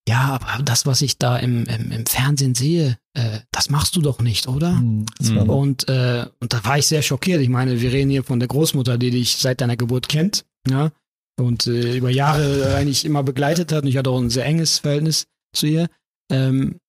ja, 0.06 0.38
aber 0.38 0.62
das, 0.62 0.84
was 0.84 1.00
ich 1.00 1.18
da 1.18 1.38
im, 1.38 1.64
im, 1.64 1.90
im 1.90 2.06
Fernsehen 2.06 2.54
sehe, 2.54 2.98
äh, 3.14 3.40
das 3.50 3.70
machst 3.70 3.96
du 3.96 4.02
doch 4.02 4.20
nicht, 4.20 4.48
oder? 4.48 4.78
Hm, 4.78 5.06
war 5.34 5.44
Mhm. 5.44 5.50
Und, 5.50 5.88
äh, 5.88 6.26
und 6.40 6.52
da 6.52 6.62
war 6.64 6.78
ich 6.78 6.86
sehr 6.86 7.00
schockiert. 7.00 7.40
Ich 7.40 7.48
meine, 7.48 7.80
wir 7.80 7.92
reden 7.92 8.10
hier 8.10 8.22
von 8.22 8.38
der 8.38 8.48
Großmutter, 8.48 8.98
die 8.98 9.10
dich 9.10 9.36
seit 9.38 9.62
deiner 9.62 9.78
Geburt 9.78 10.08
kennt, 10.08 10.44
ja, 10.68 10.92
und 11.40 11.66
äh, 11.66 11.96
über 11.96 12.10
Jahre 12.10 12.74
eigentlich 12.76 13.04
immer 13.04 13.22
begleitet 13.22 13.72
hat. 13.72 13.84
Und 13.84 13.88
ich 13.88 13.96
hatte 13.96 14.10
auch 14.10 14.20
ein 14.20 14.30
sehr 14.30 14.44
enges 14.44 14.78
Verhältnis 14.78 15.26
zu 15.54 15.66
ihr. 15.66 15.88
Ähm, 16.30 16.80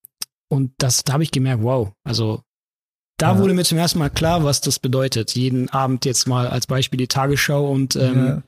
und 0.49 0.73
das, 0.77 1.03
da 1.03 1.13
habe 1.13 1.23
ich 1.23 1.31
gemerkt, 1.31 1.63
wow, 1.63 1.93
also 2.03 2.41
da 3.17 3.33
Ja. 3.33 3.39
wurde 3.39 3.53
mir 3.53 3.63
zum 3.63 3.77
ersten 3.77 3.99
Mal 3.99 4.09
klar, 4.09 4.43
was 4.43 4.61
das 4.61 4.79
bedeutet. 4.79 5.35
Jeden 5.35 5.69
Abend 5.69 6.05
jetzt 6.05 6.27
mal 6.27 6.47
als 6.47 6.67
Beispiel 6.67 6.97
die 6.97 7.07
Tagesschau 7.07 7.69
und 7.71 7.95
ähm, 7.95 8.25
Ja. 8.27 8.41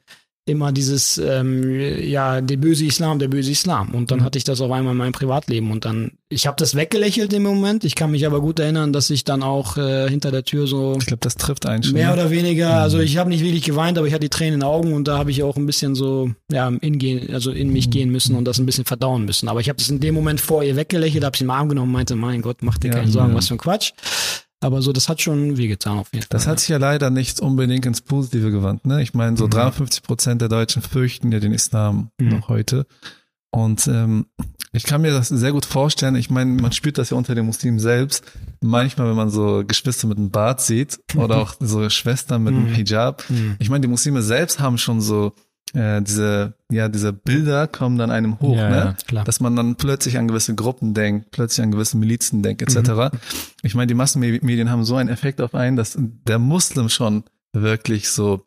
immer 0.49 0.71
dieses, 0.71 1.17
ähm, 1.17 1.77
ja, 2.01 2.39
der 2.39 2.55
böse 2.55 2.85
Islam, 2.85 3.19
der 3.19 3.27
böse 3.27 3.51
Islam. 3.51 3.89
Und 3.93 4.11
dann 4.11 4.19
Mhm. 4.19 4.23
hatte 4.23 4.37
ich 4.37 4.45
das 4.45 4.61
auf 4.61 4.71
einmal 4.71 4.93
in 4.93 4.97
meinem 4.97 5.11
Privatleben. 5.11 5.71
Und 5.71 5.83
dann, 5.83 6.11
ich 6.29 6.47
habe 6.47 6.55
das 6.57 6.73
weggelächelt 6.75 7.33
im 7.33 7.43
Moment. 7.43 7.83
Ich 7.83 7.95
kann 7.95 8.11
mich 8.11 8.25
aber 8.25 8.39
gut 8.39 8.57
erinnern, 8.59 8.93
dass 8.93 9.09
ich 9.09 9.25
dann 9.25 9.43
auch 9.43 9.75
äh, 9.75 10.09
hinter 10.09 10.31
der 10.31 10.45
Tür 10.45 10.65
so 10.65 10.95
Ich 11.01 11.05
glaube, 11.05 11.19
das 11.19 11.35
trifft 11.35 11.65
einen 11.65 11.83
schon. 11.83 11.93
mehr 11.95 12.13
oder 12.13 12.29
weniger, 12.29 12.69
Mhm. 12.69 12.75
also 12.81 12.99
ich 12.99 13.17
habe 13.17 13.29
nicht 13.29 13.43
wirklich 13.43 13.63
geweint, 13.65 13.97
aber 13.97 14.07
ich 14.07 14.13
hatte 14.13 14.21
die 14.21 14.29
Tränen 14.29 14.53
in 14.53 14.59
den 14.61 14.67
Augen 14.69 14.93
und 14.93 15.09
da 15.09 15.17
habe 15.17 15.31
ich 15.31 15.43
auch 15.43 15.57
ein 15.57 15.65
bisschen 15.65 15.95
so, 15.95 16.31
ja, 16.49 16.69
in, 16.79 16.97
gehen, 16.97 17.33
also 17.33 17.51
in 17.51 17.73
mich 17.73 17.87
Mhm. 17.87 17.91
gehen 17.91 18.09
müssen 18.11 18.33
und 18.37 18.45
das 18.45 18.57
ein 18.57 18.65
bisschen 18.65 18.85
verdauen 18.85 19.25
müssen. 19.25 19.49
Aber 19.49 19.59
ich 19.59 19.67
habe 19.67 19.79
das 19.79 19.89
in 19.89 19.99
dem 19.99 20.15
Moment 20.15 20.39
vor 20.39 20.63
ihr 20.63 20.77
weggelächelt, 20.77 21.25
habe 21.25 21.37
sie 21.37 21.43
im 21.43 21.49
Arm 21.51 21.67
genommen 21.67 21.89
und 21.89 21.93
meinte, 21.93 22.15
mein 22.15 22.41
Gott, 22.41 22.59
mach 22.61 22.77
dir 22.77 22.87
Ja, 22.89 22.93
keine 22.99 23.11
Sorgen, 23.11 23.33
was 23.35 23.49
für 23.49 23.55
ein 23.55 23.57
Quatsch. 23.57 23.91
Aber 24.59 24.81
so, 24.81 24.91
das 24.91 25.07
hat 25.07 25.21
schon 25.21 25.57
wehgetan 25.57 25.99
auf 25.99 26.07
jeden 26.13 26.23
Fall. 26.23 26.29
Das 26.31 26.47
hat 26.47 26.59
sich 26.59 26.69
ja 26.69 26.77
leider 26.77 27.09
nicht 27.11 27.39
unbedingt 27.39 27.85
ins 27.85 28.01
Positive 28.01 28.49
gewandt. 28.51 28.85
Ne? 28.85 29.01
Ich 29.03 29.13
meine, 29.13 29.37
so 29.37 29.45
Mhm. 29.45 29.51
53 29.51 30.01
Prozent 30.03 30.41
der 30.41 30.49
Deutschen 30.49 30.81
fürchten 30.81 31.31
ja 31.31 31.39
den 31.39 31.51
Islam 31.53 32.09
Mhm. 32.19 32.29
noch 32.29 32.49
heute. 32.49 32.85
Und 33.51 33.87
ähm, 33.87 34.25
ich 34.73 34.83
kann 34.83 35.01
mir 35.01 35.11
das 35.11 35.29
sehr 35.29 35.51
gut 35.51 35.65
vorstellen. 35.65 36.15
Ich 36.15 36.29
meine, 36.29 36.51
man 36.61 36.71
spürt 36.71 36.97
das 36.97 37.11
ja 37.11 37.17
unter 37.17 37.33
den 37.35 37.45
Muslimen 37.45 37.79
selbst. 37.79 38.23
Manchmal, 38.61 39.07
wenn 39.09 39.15
man 39.15 39.29
so 39.29 39.63
Geschwister 39.65 40.07
mit 40.07 40.17
einem 40.17 40.31
Bart 40.31 40.59
sieht 40.61 40.99
oder 41.15 41.37
auch 41.41 41.55
so 41.59 41.87
Schwestern 41.89 42.43
mit 42.43 42.53
einem 42.53 42.65
Mhm. 42.69 42.73
Hijab. 42.75 43.23
Mhm. 43.29 43.55
Ich 43.59 43.69
meine, 43.69 43.81
die 43.81 43.87
Muslime 43.87 44.21
selbst 44.21 44.59
haben 44.59 44.77
schon 44.77 45.01
so 45.01 45.33
äh, 45.73 46.01
diese, 46.01 46.53
ja, 46.71 46.87
diese 46.89 47.13
Bilder 47.13 47.67
kommen 47.67 47.97
dann 47.97 48.11
einem 48.11 48.39
hoch, 48.39 48.55
Ja, 48.55 48.69
ne? 48.69 48.75
ja. 48.77 48.95
Klar. 49.07 49.23
dass 49.25 49.39
man 49.39 49.55
dann 49.55 49.75
plötzlich 49.75 50.17
an 50.17 50.27
gewisse 50.27 50.55
Gruppen 50.55 50.93
denkt, 50.93 51.31
plötzlich 51.31 51.63
an 51.63 51.71
gewisse 51.71 51.97
Milizen 51.97 52.41
denkt, 52.43 52.61
etc. 52.61 53.15
Ich 53.63 53.75
meine, 53.75 53.87
die 53.87 53.93
Massenmedien 53.93 54.69
haben 54.69 54.83
so 54.83 54.95
einen 54.95 55.09
Effekt 55.09 55.41
auf 55.41 55.53
einen, 55.55 55.75
dass 55.77 55.97
der 55.97 56.39
Muslim 56.39 56.89
schon 56.89 57.23
wirklich 57.53 58.09
so, 58.09 58.45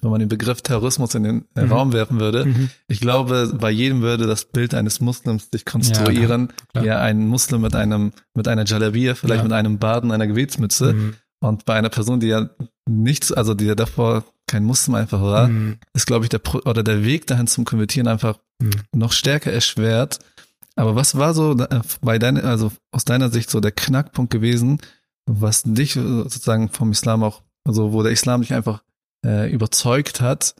wenn 0.00 0.10
man 0.10 0.20
den 0.20 0.28
Begriff 0.28 0.62
Terrorismus 0.62 1.14
in 1.14 1.22
den 1.22 1.44
äh, 1.54 1.64
Mhm. 1.64 1.72
Raum 1.72 1.92
werfen 1.92 2.18
würde, 2.20 2.46
Mhm. 2.46 2.70
ich 2.88 3.00
glaube, 3.00 3.52
bei 3.60 3.70
jedem 3.70 4.00
würde 4.02 4.26
das 4.26 4.46
Bild 4.46 4.74
eines 4.74 5.00
Muslims 5.00 5.48
sich 5.52 5.64
konstruieren. 5.64 6.48
klar. 6.72 6.84
Ja, 6.84 7.00
ein 7.00 7.26
Muslim 7.26 7.60
mit 7.62 7.74
einem, 7.74 8.12
mit 8.34 8.48
einer 8.48 8.64
Jalabia, 8.64 9.14
vielleicht 9.14 9.40
Ja. 9.40 9.44
mit 9.44 9.52
einem 9.52 9.78
und 10.04 10.10
einer 10.12 10.26
Gebetsmütze. 10.26 10.92
Mhm. 10.94 11.14
Und 11.40 11.64
bei 11.64 11.74
einer 11.74 11.88
Person, 11.90 12.20
die 12.20 12.28
ja 12.28 12.48
nichts, 12.88 13.32
also 13.32 13.54
die 13.54 13.74
davor 13.76 14.24
kein 14.46 14.64
Muslim 14.64 14.94
einfach 14.96 15.22
war, 15.22 15.48
Mhm. 15.48 15.78
ist, 15.94 16.06
glaube 16.06 16.24
ich, 16.24 16.28
der 16.28 16.38
Pro 16.38 16.58
oder 16.68 16.82
der 16.82 17.04
Weg 17.04 17.26
dahin 17.26 17.46
zum 17.46 17.64
Konvertieren 17.64 18.08
einfach 18.08 18.38
Mhm. 18.60 18.70
noch 18.94 19.12
stärker 19.12 19.52
erschwert. 19.52 20.18
Aber 20.76 20.94
was 20.96 21.16
war 21.16 21.34
so 21.34 21.56
bei 22.00 22.18
deiner, 22.18 22.44
also 22.44 22.72
aus 22.92 23.04
deiner 23.04 23.30
Sicht 23.30 23.50
so 23.50 23.60
der 23.60 23.72
Knackpunkt 23.72 24.32
gewesen, 24.32 24.78
was 25.26 25.62
dich 25.64 25.92
sozusagen 25.94 26.68
vom 26.70 26.92
Islam 26.92 27.22
auch, 27.22 27.42
also 27.64 27.92
wo 27.92 28.02
der 28.02 28.12
Islam 28.12 28.40
dich 28.40 28.52
einfach 28.54 28.82
äh, 29.24 29.52
überzeugt 29.52 30.20
hat, 30.20 30.54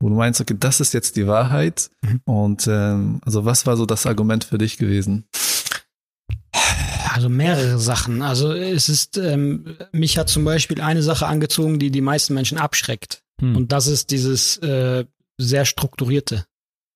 wo 0.00 0.08
du 0.08 0.14
meinst, 0.16 0.40
okay, 0.40 0.56
das 0.58 0.80
ist 0.80 0.92
jetzt 0.94 1.16
die 1.16 1.26
Wahrheit. 1.26 1.90
Mhm. 2.02 2.20
Und 2.24 2.66
ähm, 2.66 3.20
also 3.24 3.44
was 3.44 3.66
war 3.66 3.76
so 3.76 3.86
das 3.86 4.06
Argument 4.06 4.44
für 4.44 4.58
dich 4.58 4.76
gewesen? 4.78 5.24
Also 7.18 7.28
mehrere 7.28 7.78
Sachen. 7.80 8.22
Also 8.22 8.52
es 8.52 8.88
ist, 8.88 9.18
ähm, 9.18 9.76
mich 9.90 10.18
hat 10.18 10.28
zum 10.28 10.44
Beispiel 10.44 10.80
eine 10.80 11.02
Sache 11.02 11.26
angezogen, 11.26 11.80
die 11.80 11.90
die 11.90 12.00
meisten 12.00 12.32
Menschen 12.32 12.58
abschreckt. 12.58 13.22
Hm. 13.40 13.56
Und 13.56 13.72
das 13.72 13.88
ist 13.88 14.12
dieses 14.12 14.56
äh, 14.58 15.04
sehr 15.36 15.64
strukturierte, 15.64 16.44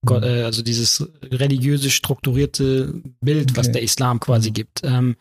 Mhm. 0.05 0.23
äh, 0.23 0.43
also 0.45 0.62
dieses 0.62 1.05
religiöse 1.25 1.91
strukturierte 1.91 3.02
Bild, 3.21 3.57
was 3.57 3.67
Okay. 3.67 3.73
der 3.73 3.83
Islam 3.83 4.21
quasi 4.21 4.50
Mhm. 4.50 4.55
gibt. 4.55 4.81
Ähm, 4.85 5.17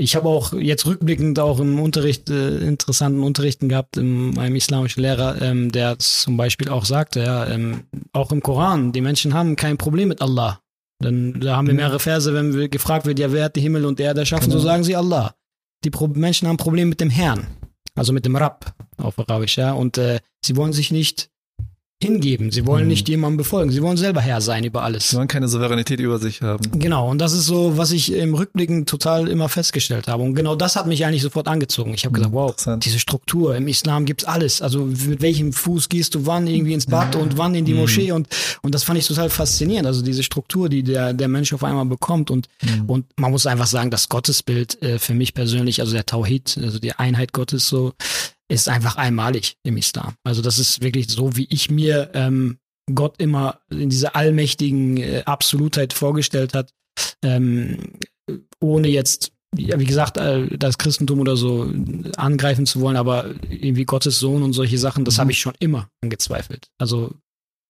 ich 0.00 0.16
habe 0.16 0.28
auch 0.28 0.54
jetzt 0.54 0.86
rückblickend 0.86 1.38
auch 1.38 1.60
im 1.60 1.78
Unterricht 1.78 2.30
äh, 2.30 2.58
interessanten 2.58 3.22
Unterrichten 3.22 3.68
gehabt 3.68 3.96
in 3.98 4.30
meinem 4.30 4.56
islamischen 4.56 5.02
Lehrer, 5.02 5.42
ähm, 5.42 5.70
der 5.70 5.98
zum 5.98 6.36
Beispiel 6.38 6.68
auch 6.70 6.84
sagte, 6.86 7.20
ja, 7.20 7.46
ähm, 7.46 7.84
auch 8.12 8.32
im 8.32 8.40
Koran, 8.42 8.92
die 8.92 9.00
Menschen 9.02 9.34
haben 9.34 9.54
kein 9.56 9.76
Problem 9.76 10.08
mit 10.08 10.22
Allah. 10.22 10.60
Dann 11.00 11.40
da 11.40 11.56
haben 11.56 11.66
wir 11.68 11.74
mehrere 11.74 12.00
Verse, 12.00 12.32
wenn 12.34 12.54
wir 12.54 12.68
gefragt 12.68 13.06
wird, 13.06 13.18
ja, 13.18 13.32
wer 13.32 13.44
hat 13.44 13.56
die 13.56 13.60
Himmel 13.60 13.84
und 13.84 14.00
Erde 14.00 14.20
erschaffen, 14.20 14.50
so 14.50 14.58
Genau. 14.58 14.68
sagen 14.70 14.84
sie 14.84 14.96
Allah. 14.96 15.34
Die 15.84 15.90
Pro 15.90 16.08
Menschen 16.08 16.48
haben 16.48 16.54
ein 16.54 16.58
Problem 16.58 16.88
mit 16.88 17.00
dem 17.00 17.10
Herrn, 17.10 17.46
also 17.94 18.12
mit 18.12 18.24
dem 18.24 18.34
Rabb 18.34 18.74
auf 18.96 19.18
Arabisch, 19.18 19.56
ja, 19.58 19.72
und 19.72 19.96
äh, 19.96 20.18
sie 20.44 20.56
wollen 20.56 20.72
sich 20.72 20.90
nicht 20.90 21.30
hingeben. 22.02 22.52
Sie 22.52 22.64
wollen 22.64 22.84
Mhm. 22.84 22.88
nicht 22.88 23.08
jemandem 23.08 23.38
befolgen. 23.38 23.72
Sie 23.72 23.82
wollen 23.82 23.96
selber 23.96 24.20
Herr 24.20 24.40
sein 24.40 24.62
über 24.62 24.82
alles. 24.84 25.10
Sie 25.10 25.16
wollen 25.16 25.26
keine 25.26 25.48
Souveränität 25.48 25.98
über 25.98 26.18
sich 26.20 26.42
haben. 26.42 26.62
Genau, 26.78 27.10
und 27.10 27.18
das 27.18 27.32
ist 27.32 27.46
so, 27.46 27.76
was 27.76 27.90
ich 27.90 28.12
im 28.12 28.34
Rückblicken 28.34 28.86
total 28.86 29.26
immer 29.26 29.48
festgestellt 29.48 30.06
habe. 30.06 30.22
Und 30.22 30.34
genau 30.34 30.54
das 30.54 30.76
hat 30.76 30.86
mich 30.86 31.04
eigentlich 31.04 31.22
sofort 31.22 31.48
angezogen. 31.48 31.92
Ich 31.94 32.04
habe 32.04 32.14
gesagt, 32.14 32.32
wow, 32.32 32.54
diese 32.78 33.00
Struktur, 33.00 33.56
im 33.56 33.66
Islam 33.66 34.04
gibt's 34.04 34.24
alles. 34.24 34.62
Also 34.62 34.84
mit 34.84 35.20
welchem 35.22 35.52
Fuß 35.52 35.88
gehst 35.88 36.14
du 36.14 36.24
wann 36.24 36.46
irgendwie 36.46 36.74
ins 36.74 36.86
Bad 36.86 37.16
und 37.16 37.36
wann 37.36 37.56
in 37.56 37.64
die 37.64 37.74
Moschee 37.74 38.12
und, 38.12 38.28
und 38.62 38.74
das 38.74 38.84
fand 38.84 38.98
ich 39.00 39.06
total 39.06 39.28
faszinierend. 39.28 39.86
Also 39.88 40.02
diese 40.02 40.22
Struktur, 40.22 40.68
die 40.68 40.84
der, 40.84 41.12
der 41.14 41.26
Mensch 41.28 41.52
auf 41.52 41.64
einmal 41.64 41.84
bekommt 41.86 42.30
und, 42.30 42.48
und 42.86 43.06
man 43.16 43.32
muss 43.32 43.46
einfach 43.46 43.66
sagen, 43.66 43.90
das 43.90 44.08
Gottesbild 44.08 44.80
äh, 44.82 45.00
für 45.00 45.14
mich 45.14 45.34
persönlich, 45.34 45.80
also 45.80 45.94
der 45.94 46.06
Tawhid, 46.06 46.58
also 46.62 46.78
die 46.78 46.92
Einheit 46.92 47.32
Gottes 47.32 47.68
so, 47.68 47.92
ist 48.50 48.68
einfach 48.68 48.96
einmalig 48.96 49.56
im 49.62 49.76
Islam. 49.76 50.14
Also 50.24 50.42
das 50.42 50.58
ist 50.58 50.82
wirklich 50.82 51.08
so, 51.10 51.36
wie 51.36 51.46
ich 51.50 51.70
mir 51.70 52.10
ähm, 52.14 52.58
Gott 52.94 53.16
immer 53.20 53.60
in 53.70 53.90
dieser 53.90 54.16
allmächtigen 54.16 54.96
äh, 54.96 55.22
Absolutheit 55.26 55.92
vorgestellt 55.92 56.54
hat, 56.54 56.72
ähm, 57.22 57.98
ohne 58.60 58.88
jetzt, 58.88 59.32
ja, 59.56 59.78
wie 59.78 59.84
gesagt, 59.84 60.16
äh, 60.16 60.56
das 60.56 60.78
Christentum 60.78 61.20
oder 61.20 61.36
so 61.36 61.70
angreifen 62.16 62.64
zu 62.66 62.80
wollen, 62.80 62.96
aber 62.96 63.34
irgendwie 63.50 63.84
Gottes 63.84 64.18
Sohn 64.18 64.42
und 64.42 64.52
solche 64.54 64.78
Sachen, 64.78 65.04
das 65.04 65.16
Mhm. 65.16 65.20
habe 65.20 65.32
ich 65.32 65.40
schon 65.40 65.54
immer 65.58 65.88
angezweifelt. 66.02 66.68
Also 66.78 67.12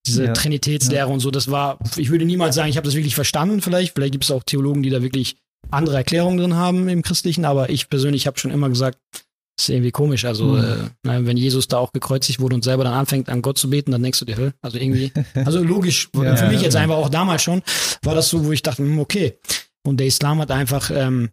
diese 0.07 0.27
Ja, 0.27 0.33
Trinitätslehre 0.33 1.09
und 1.09 1.21
so, 1.21 1.31
das 1.31 1.51
war, 1.51 1.79
ich 1.97 2.11
würde 2.11 2.25
niemals 2.25 2.55
sagen, 2.55 2.71
ich 2.71 2.77
habe 2.77 2.87
das 2.87 2.95
wirklich 2.95 3.15
verstanden 3.17 3.61
vielleicht. 3.61 3.95
Vielleicht 3.95 4.13
gibt 4.13 4.25
es 4.25 4.31
auch 4.31 4.43
Theologen, 4.45 4.83
die 4.83 4.91
da 4.91 5.03
wirklich 5.03 5.37
andere 5.71 5.97
Erklärungen 5.97 6.39
drin 6.39 6.55
haben 6.55 6.89
im 6.89 7.03
Christlichen, 7.03 7.45
aber 7.45 7.69
ich 7.69 7.89
persönlich 7.89 8.27
habe 8.29 8.39
schon 8.39 8.53
immer 8.53 8.69
gesagt, 8.69 8.99
ist 9.59 9.69
irgendwie 9.69 9.91
komisch. 9.91 10.25
Also, 10.25 10.45
Mhm. 10.47 10.59
äh, 10.65 10.77
na, 11.03 11.27
wenn 11.27 11.37
Jesus 11.37 11.69
da 11.69 11.79
auch 11.79 11.93
gekreuzigt 11.93 12.41
wurde 12.41 12.55
und 12.55 12.65
selber 12.65 12.85
dann 12.85 12.95
anfängt, 12.95 13.29
an 13.29 13.43
Gott 13.43 13.59
zu 13.59 13.71
beten, 13.71 13.91
dann 13.93 14.03
denkst 14.03 14.19
du 14.21 14.25
dir, 14.25 14.37
hä? 14.37 14.51
also 14.63 14.79
irgendwie, 14.79 15.13
also 15.45 15.63
logisch, 15.63 16.09
Ja, 16.15 16.37
für 16.37 16.47
mich 16.47 16.57
ja, 16.59 16.63
jetzt 16.65 16.75
ja. 16.75 16.81
einfach 16.81 16.97
auch 16.97 17.09
damals 17.09 17.43
schon, 17.43 17.63
war 18.03 18.15
das 18.15 18.29
so, 18.29 18.45
wo 18.45 18.53
ich 18.53 18.63
dachte, 18.63 18.83
hm, 18.83 18.99
okay. 18.99 19.39
Und 19.85 19.99
der 19.99 20.07
Islam 20.07 20.39
hat 20.41 20.51
einfach, 20.51 20.91
ähm, 20.91 21.31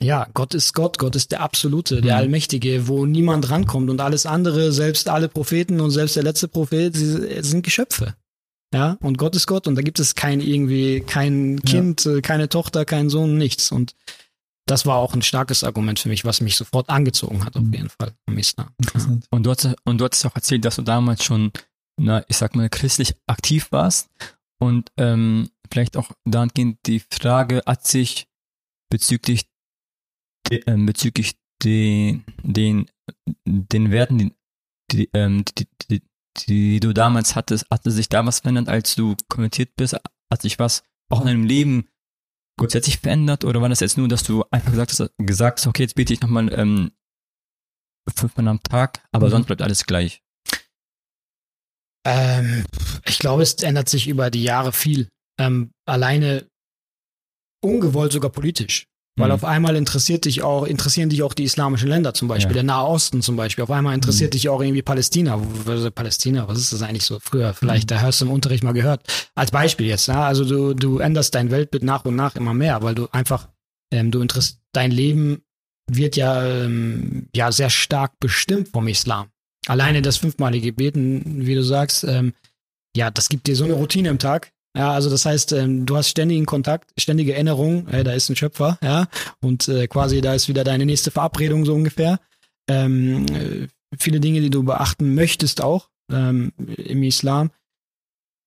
ja, 0.00 0.26
Gott 0.32 0.54
ist 0.54 0.72
Gott, 0.72 0.98
Gott 0.98 1.16
ist 1.16 1.32
der 1.32 1.40
Absolute, 1.42 2.00
der 2.00 2.14
Mhm. 2.14 2.20
Allmächtige, 2.20 2.88
wo 2.88 3.04
niemand 3.04 3.50
rankommt 3.50 3.90
und 3.90 4.00
alles 4.00 4.24
andere, 4.24 4.72
selbst 4.72 5.08
alle 5.08 5.28
Propheten 5.28 5.80
und 5.80 5.90
selbst 5.90 6.16
der 6.16 6.22
letzte 6.22 6.48
Prophet, 6.48 6.96
sie 6.96 7.42
sind 7.42 7.62
Geschöpfe. 7.62 8.14
Ja, 8.74 8.96
und 9.02 9.18
Gott 9.18 9.36
ist 9.36 9.46
Gott 9.46 9.66
und 9.68 9.74
da 9.74 9.82
gibt 9.82 10.00
es 10.00 10.14
kein 10.14 10.40
irgendwie, 10.40 11.00
kein 11.00 11.60
Kind, 11.60 12.06
äh, 12.06 12.22
keine 12.22 12.48
Tochter, 12.48 12.86
kein 12.86 13.10
Sohn, 13.10 13.36
nichts. 13.36 13.70
Und 13.70 13.94
das 14.66 14.86
war 14.86 14.96
auch 14.96 15.14
ein 15.14 15.22
starkes 15.22 15.64
Argument 15.64 15.98
für 15.98 16.08
mich, 16.08 16.24
was 16.24 16.40
mich 16.40 16.56
sofort 16.56 16.88
angezogen 16.88 17.44
hat, 17.44 17.56
auf 17.56 17.62
Mhm. 17.62 17.72
jeden 17.72 17.88
Fall, 17.90 18.14
am 18.26 18.38
Islam. 18.38 18.68
Ja. 18.68 18.74
Interessant. 18.78 19.26
Und 19.30 19.44
du 19.44 19.50
hast, 19.50 19.74
und 19.84 19.98
du 19.98 20.04
hattest 20.04 20.24
auch 20.26 20.34
erzählt, 20.36 20.64
dass 20.64 20.76
du 20.76 20.82
damals 20.82 21.24
schon, 21.24 21.52
na, 22.00 22.24
ich 22.28 22.36
sag 22.36 22.54
mal, 22.54 22.68
christlich 22.68 23.14
aktiv 23.26 23.72
warst. 23.72 24.08
Und 24.60 24.90
ähm, 24.96 25.50
vielleicht 25.70 25.96
auch 25.96 26.10
dahingehend 26.24 26.78
die 26.86 27.02
Frage 27.12 27.62
hat 27.66 27.86
sich 27.86 28.28
bezüglich, 28.90 29.46
de, 30.48 30.62
ähm, 30.66 30.86
bezüglich 30.86 31.34
den, 31.62 32.24
den, 32.42 32.86
den 33.46 33.90
Werten, 33.90 34.18
die, 34.18 34.32
die, 34.92 35.10
ähm, 35.12 35.44
die, 35.58 35.66
die, 35.90 36.02
die 36.46 36.80
du 36.80 36.92
damals 36.92 37.34
hattest, 37.34 37.66
hatte 37.70 37.90
sich 37.90 38.08
da 38.08 38.24
was 38.24 38.40
verändert, 38.40 38.68
als 38.68 38.94
du 38.94 39.16
konvertiert 39.28 39.74
bist? 39.76 39.94
Hat 40.32 40.42
sich 40.42 40.58
was 40.58 40.84
auch 41.10 41.20
in 41.22 41.26
deinem 41.26 41.44
Leben 41.44 41.88
grundsätzlich 42.58 42.98
verändert? 42.98 43.44
Oder 43.44 43.60
war 43.60 43.68
das 43.68 43.80
jetzt 43.80 43.98
nur, 43.98 44.08
dass 44.08 44.22
du 44.22 44.44
einfach 44.50 44.70
gesagt 44.70 44.92
hast, 44.92 45.10
gesagt 45.18 45.58
hast 45.60 45.66
okay, 45.66 45.82
jetzt 45.82 45.94
bete 45.94 46.12
ich 46.12 46.20
nochmal 46.20 46.52
ähm, 46.52 46.92
fünfmal 48.14 48.48
am 48.48 48.62
Tag, 48.62 49.04
aber 49.12 49.26
Mhm. 49.26 49.30
sonst 49.30 49.46
bleibt 49.46 49.62
alles 49.62 49.86
gleich. 49.86 50.22
Ähm, 52.04 52.64
ich 53.06 53.18
glaube, 53.18 53.42
es 53.42 53.54
ändert 53.62 53.88
sich 53.88 54.08
über 54.08 54.30
die 54.30 54.42
Jahre 54.42 54.72
viel. 54.72 55.08
Ähm, 55.38 55.70
alleine 55.86 56.48
ungewollt 57.64 58.12
sogar 58.12 58.30
politisch. 58.30 58.86
Weil 59.16 59.28
Mhm. 59.28 59.34
auf 59.34 59.44
einmal 59.44 59.76
interessiert 59.76 60.24
dich 60.24 60.42
auch, 60.42 60.64
interessieren 60.64 61.10
dich 61.10 61.22
auch 61.22 61.34
die 61.34 61.44
islamischen 61.44 61.88
Länder 61.88 62.14
zum 62.14 62.28
Beispiel, 62.28 62.52
Ja. 62.52 62.62
der 62.62 62.62
Nahe 62.62 62.86
Osten 62.86 63.20
zum 63.20 63.36
Beispiel. 63.36 63.62
Auf 63.64 63.70
einmal 63.70 63.94
interessiert 63.94 64.30
Mhm. 64.30 64.32
dich 64.32 64.48
auch 64.48 64.62
irgendwie 64.62 64.80
Palästina. 64.80 65.36
Palästina, 65.94 66.48
was 66.48 66.58
ist 66.58 66.72
das 66.72 66.80
eigentlich 66.80 67.04
so 67.04 67.18
früher? 67.20 67.52
Vielleicht, 67.52 67.90
da 67.90 68.00
hast 68.00 68.20
du 68.22 68.24
im 68.24 68.30
Unterricht 68.30 68.64
mal 68.64 68.72
gehört. 68.72 69.02
Als 69.34 69.50
Beispiel 69.50 69.86
jetzt, 69.86 70.06
ja. 70.08 70.24
Also 70.26 70.44
du, 70.46 70.72
du 70.74 70.98
änderst 70.98 71.34
dein 71.34 71.50
Weltbild 71.50 71.82
nach 71.82 72.04
und 72.06 72.16
nach 72.16 72.36
immer 72.36 72.54
mehr, 72.54 72.82
weil 72.82 72.94
du 72.94 73.06
einfach, 73.12 73.48
ähm, 73.92 74.10
du 74.10 74.20
interessiert, 74.22 74.60
dein 74.72 74.90
Leben 74.90 75.42
wird 75.90 76.16
ja, 76.16 76.42
ähm, 76.46 77.28
ja 77.36 77.52
sehr 77.52 77.68
stark 77.68 78.18
bestimmt 78.18 78.68
vom 78.68 78.88
Islam. 78.88 79.26
Alleine 79.66 80.00
das 80.00 80.16
fünfmalige 80.16 80.72
Beten, 80.72 81.44
wie 81.46 81.54
du 81.54 81.62
sagst, 81.62 82.04
ähm, 82.04 82.32
ja, 82.96 83.10
das 83.10 83.28
gibt 83.28 83.46
dir 83.46 83.56
so 83.56 83.64
eine 83.64 83.74
Routine 83.74 84.08
im 84.08 84.18
Tag. 84.18 84.52
Ja, 84.76 84.92
also 84.92 85.10
das 85.10 85.26
heißt, 85.26 85.52
ähm, 85.52 85.84
du 85.84 85.96
hast 85.96 86.08
ständigen 86.08 86.46
Kontakt, 86.46 86.90
ständige 86.98 87.34
Erinnerung, 87.34 87.86
äh, 87.88 88.04
da 88.04 88.12
ist 88.12 88.30
ein 88.30 88.36
Schöpfer, 88.36 88.78
ja, 88.82 89.06
und 89.42 89.68
äh, 89.68 89.86
quasi 89.86 90.20
da 90.22 90.32
ist 90.34 90.48
wieder 90.48 90.64
deine 90.64 90.86
nächste 90.86 91.10
Verabredung 91.10 91.64
so 91.66 91.74
ungefähr. 91.74 92.20
Ähm, 92.68 93.26
äh, 93.26 93.68
viele 93.98 94.18
Dinge, 94.20 94.40
die 94.40 94.48
du 94.50 94.62
beachten 94.62 95.14
möchtest 95.14 95.60
auch 95.62 95.88
ähm, 96.10 96.52
im 96.76 97.02
Islam. 97.02 97.50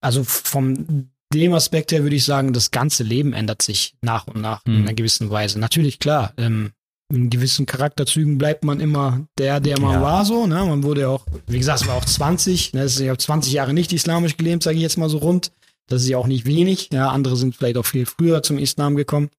Also 0.02 0.24
vom 0.24 1.10
dem 1.34 1.54
Aspekt 1.54 1.92
her 1.92 2.04
würde 2.04 2.16
ich 2.16 2.24
sagen, 2.24 2.54
das 2.54 2.72
ganze 2.72 3.04
Leben 3.04 3.34
ändert 3.34 3.62
sich 3.62 3.96
nach 4.02 4.28
und 4.28 4.42
nach 4.42 4.62
in 4.66 4.74
Mhm. 4.74 4.82
einer 4.84 4.94
gewissen 4.94 5.30
Weise. 5.30 5.60
Natürlich, 5.60 6.00
klar, 6.00 6.34
ähm, 6.38 6.72
in 7.14 7.30
gewissen 7.30 7.66
Charakterzügen 7.66 8.38
bleibt 8.38 8.64
man 8.64 8.80
immer 8.80 9.28
der, 9.38 9.60
der 9.60 9.80
man 9.80 9.94
Ja. 9.94 10.02
war, 10.02 10.26
so. 10.26 10.48
Ne? 10.48 10.56
Man 10.66 10.82
wurde 10.84 11.02
ja 11.02 11.10
auch, 11.10 11.26
wie 11.48 11.58
gesagt, 11.60 11.82
es 11.82 11.88
war 11.88 11.96
auch 11.96 12.06
20. 12.06 12.74
Ne? 12.74 12.86
Ich 12.86 13.00
habe 13.08 13.18
20 13.18 13.54
Jahre 13.54 13.74
nicht 13.74 13.94
islamisch 13.94 14.38
gelebt, 14.38 14.64
sage 14.64 14.78
ich 14.78 14.82
jetzt 14.82 14.98
mal 14.98 15.10
so 15.10 15.18
rund. 15.20 15.52
Das 15.88 16.02
ist 16.02 16.10
ja 16.10 16.18
auch 16.18 16.28
nicht 16.28 16.46
wenig. 16.46 16.90
Ja, 16.92 17.10
andere 17.10 17.36
sind 17.38 17.56
vielleicht 17.56 17.78
auch 17.78 17.86
viel 17.86 18.06
früher 18.06 18.42
zum 18.44 18.58
Islam 18.58 18.96
gekommen. 18.96 19.30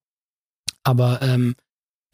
Aber 0.85 1.20
ähm, 1.22 1.54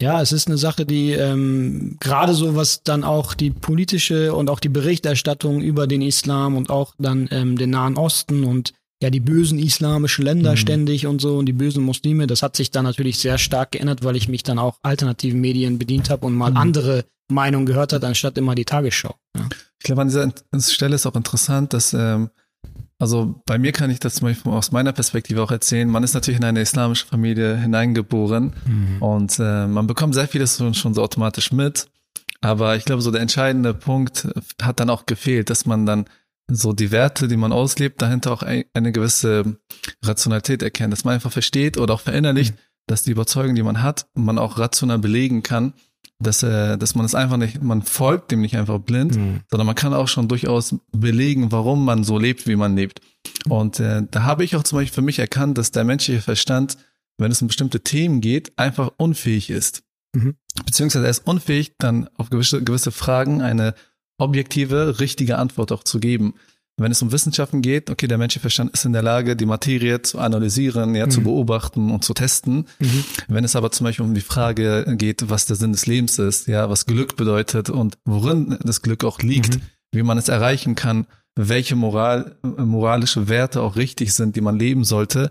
ja, 0.01 0.21
es 0.21 0.31
ist 0.31 0.47
eine 0.47 0.57
Sache, 0.57 0.85
die 0.85 1.11
ähm, 1.11 1.97
gerade 1.99 2.33
so, 2.33 2.55
was 2.55 2.83
dann 2.83 3.03
auch 3.03 3.33
die 3.35 3.51
politische 3.51 4.33
und 4.33 4.49
auch 4.49 4.59
die 4.59 4.69
Berichterstattung 4.69 5.61
über 5.61 5.87
den 5.87 6.01
Islam 6.01 6.55
und 6.57 6.69
auch 6.69 6.95
dann 6.97 7.27
ähm, 7.31 7.57
den 7.57 7.69
Nahen 7.69 7.95
Osten 7.95 8.43
und 8.43 8.73
ja 9.01 9.09
die 9.09 9.19
bösen 9.19 9.59
islamischen 9.59 10.25
Länder 10.25 10.51
Mhm. 10.53 10.57
ständig 10.57 11.05
und 11.07 11.21
so 11.21 11.37
und 11.37 11.45
die 11.45 11.53
bösen 11.53 11.83
Muslime, 11.83 12.25
das 12.25 12.41
hat 12.41 12.55
sich 12.55 12.71
dann 12.71 12.85
natürlich 12.85 13.19
sehr 13.19 13.37
stark 13.37 13.71
geändert, 13.73 14.03
weil 14.03 14.15
ich 14.15 14.27
mich 14.27 14.43
dann 14.43 14.59
auch 14.59 14.79
alternativen 14.81 15.39
Medien 15.39 15.77
bedient 15.77 16.09
habe 16.09 16.25
und 16.25 16.35
mal 16.35 16.51
Mhm. 16.51 16.57
andere 16.57 17.05
Meinungen 17.31 17.65
gehört 17.65 17.93
hat, 17.93 18.03
anstatt 18.03 18.37
immer 18.37 18.55
die 18.55 18.65
Tagesschau. 18.65 19.15
Ja. 19.37 19.47
Ich 19.79 19.85
glaube, 19.85 20.01
an 20.01 20.07
dieser 20.07 20.31
Stelle 20.59 20.95
ist 20.95 21.05
auch 21.05 21.15
interessant, 21.15 21.73
dass, 21.73 21.93
ähm, 21.93 22.29
also 22.99 23.41
bei 23.45 23.57
mir 23.57 23.71
kann 23.71 23.89
ich 23.89 23.99
das 23.99 24.15
zum 24.15 24.27
Beispiel 24.27 24.51
aus 24.51 24.71
meiner 24.71 24.93
Perspektive 24.93 25.41
auch 25.41 25.51
erzählen. 25.51 25.89
Man 25.89 26.03
ist 26.03 26.13
natürlich 26.13 26.39
in 26.39 26.45
eine 26.45 26.61
islamische 26.61 27.05
Familie 27.05 27.57
hineingeboren 27.57 28.53
und 28.99 29.39
äh, 29.39 29.67
man 29.67 29.87
bekommt 29.87 30.13
sehr 30.13 30.27
vieles 30.27 30.57
schon, 30.57 30.73
schon 30.73 30.93
so 30.93 31.01
automatisch 31.01 31.51
mit. 31.51 31.87
Aber 32.41 32.75
ich 32.75 32.85
glaube, 32.85 33.01
so 33.01 33.11
der 33.11 33.21
entscheidende 33.21 33.73
Punkt 33.73 34.27
hat 34.61 34.79
dann 34.79 34.89
auch 34.89 35.05
gefehlt, 35.05 35.49
dass 35.49 35.65
man 35.65 35.85
dann 35.85 36.05
so 36.51 36.73
die 36.73 36.91
Werte, 36.91 37.27
die 37.27 37.37
man 37.37 37.53
auslebt, 37.53 38.01
dahinter 38.01 38.31
auch 38.31 38.43
ein, 38.43 38.65
eine 38.73 38.91
gewisse 38.91 39.57
Rationalität 40.03 40.61
erkennt, 40.61 40.91
dass 40.91 41.05
man 41.05 41.15
einfach 41.15 41.31
versteht 41.31 41.77
oder 41.77 41.93
auch 41.93 42.01
verinnerlicht, 42.01 42.55
dass 42.87 43.03
die 43.03 43.11
Überzeugung, 43.11 43.55
die 43.55 43.63
man 43.63 43.81
hat, 43.81 44.07
man 44.13 44.37
auch 44.37 44.57
rational 44.59 44.99
belegen 44.99 45.41
kann, 45.41 45.73
dass, 46.23 46.43
äh, 46.43 46.77
dass 46.77 46.95
man 46.95 47.05
es 47.05 47.13
einfach 47.15 47.37
nicht, 47.37 47.61
man 47.61 47.81
folgt 47.81 48.31
dem 48.31 48.41
nicht 48.41 48.55
einfach 48.57 48.79
blind, 48.79 49.15
Mhm. 49.15 49.41
sondern 49.49 49.65
man 49.67 49.75
kann 49.75 49.93
auch 49.93 50.07
schon 50.07 50.27
durchaus 50.27 50.75
belegen, 50.91 51.51
warum 51.51 51.85
man 51.85 52.03
so 52.03 52.17
lebt, 52.17 52.47
wie 52.47 52.55
man 52.55 52.75
lebt. 52.75 53.01
Und 53.47 53.79
äh, 53.79 54.03
da 54.09 54.23
habe 54.23 54.43
ich 54.43 54.55
auch 54.55 54.63
zum 54.63 54.77
Beispiel 54.79 54.95
für 54.95 55.01
mich 55.01 55.19
erkannt, 55.19 55.57
dass 55.57 55.71
der 55.71 55.83
menschliche 55.83 56.21
Verstand, 56.21 56.77
wenn 57.17 57.31
es 57.31 57.41
um 57.41 57.47
bestimmte 57.47 57.81
Themen 57.81 58.21
geht, 58.21 58.57
einfach 58.57 58.91
unfähig 58.97 59.49
ist. 59.49 59.83
Mhm. 60.15 60.35
Beziehungsweise 60.65 61.05
er 61.05 61.11
ist 61.11 61.27
unfähig, 61.27 61.73
dann 61.77 62.07
auf 62.17 62.29
gewisse, 62.29 62.63
gewisse 62.63 62.91
Fragen 62.91 63.41
eine 63.41 63.73
objektive, 64.17 64.99
richtige 64.99 65.37
Antwort 65.37 65.71
auch 65.71 65.83
zu 65.83 65.99
geben. 65.99 66.35
Wenn 66.77 66.91
es 66.91 67.01
um 67.03 67.11
Wissenschaften 67.11 67.61
geht, 67.61 67.91
okay, 67.91 68.07
der 68.07 68.17
menschliche 68.17 68.41
Verstand 68.41 68.71
ist 68.73 68.83
in 68.85 68.93
der 68.93 69.03
Lage, 69.03 69.35
die 69.35 69.45
Materie 69.45 70.01
zu 70.01 70.17
analysieren, 70.17 70.95
ja, 70.95 71.07
zu 71.07 71.19
Mhm. 71.19 71.25
beobachten 71.25 71.91
und 71.91 72.03
zu 72.03 72.13
testen. 72.15 72.65
Mhm. 72.79 73.03
Wenn 73.27 73.43
es 73.43 73.55
aber 73.55 73.71
zum 73.71 73.85
Beispiel 73.85 74.05
um 74.05 74.15
die 74.15 74.21
Frage 74.21 74.95
geht, 74.97 75.29
was 75.29 75.45
der 75.45 75.55
Sinn 75.55 75.71
des 75.71 75.85
Lebens 75.85 76.17
ist, 76.17 76.47
ja, 76.47 76.69
was 76.71 76.87
Glück 76.87 77.15
bedeutet 77.15 77.69
und 77.69 77.97
worin 78.05 78.57
das 78.63 78.81
Glück 78.81 79.03
auch 79.03 79.19
liegt, 79.19 79.55
Mhm. 79.57 79.61
wie 79.91 80.03
man 80.03 80.17
es 80.17 80.29
erreichen 80.29 80.73
kann, 80.73 81.05
welche 81.35 81.75
Moral, 81.75 82.37
moralische 82.43 83.27
Werte 83.27 83.61
auch 83.61 83.75
richtig 83.75 84.13
sind, 84.13 84.35
die 84.35 84.41
man 84.41 84.57
leben 84.57 84.83
sollte, 84.83 85.29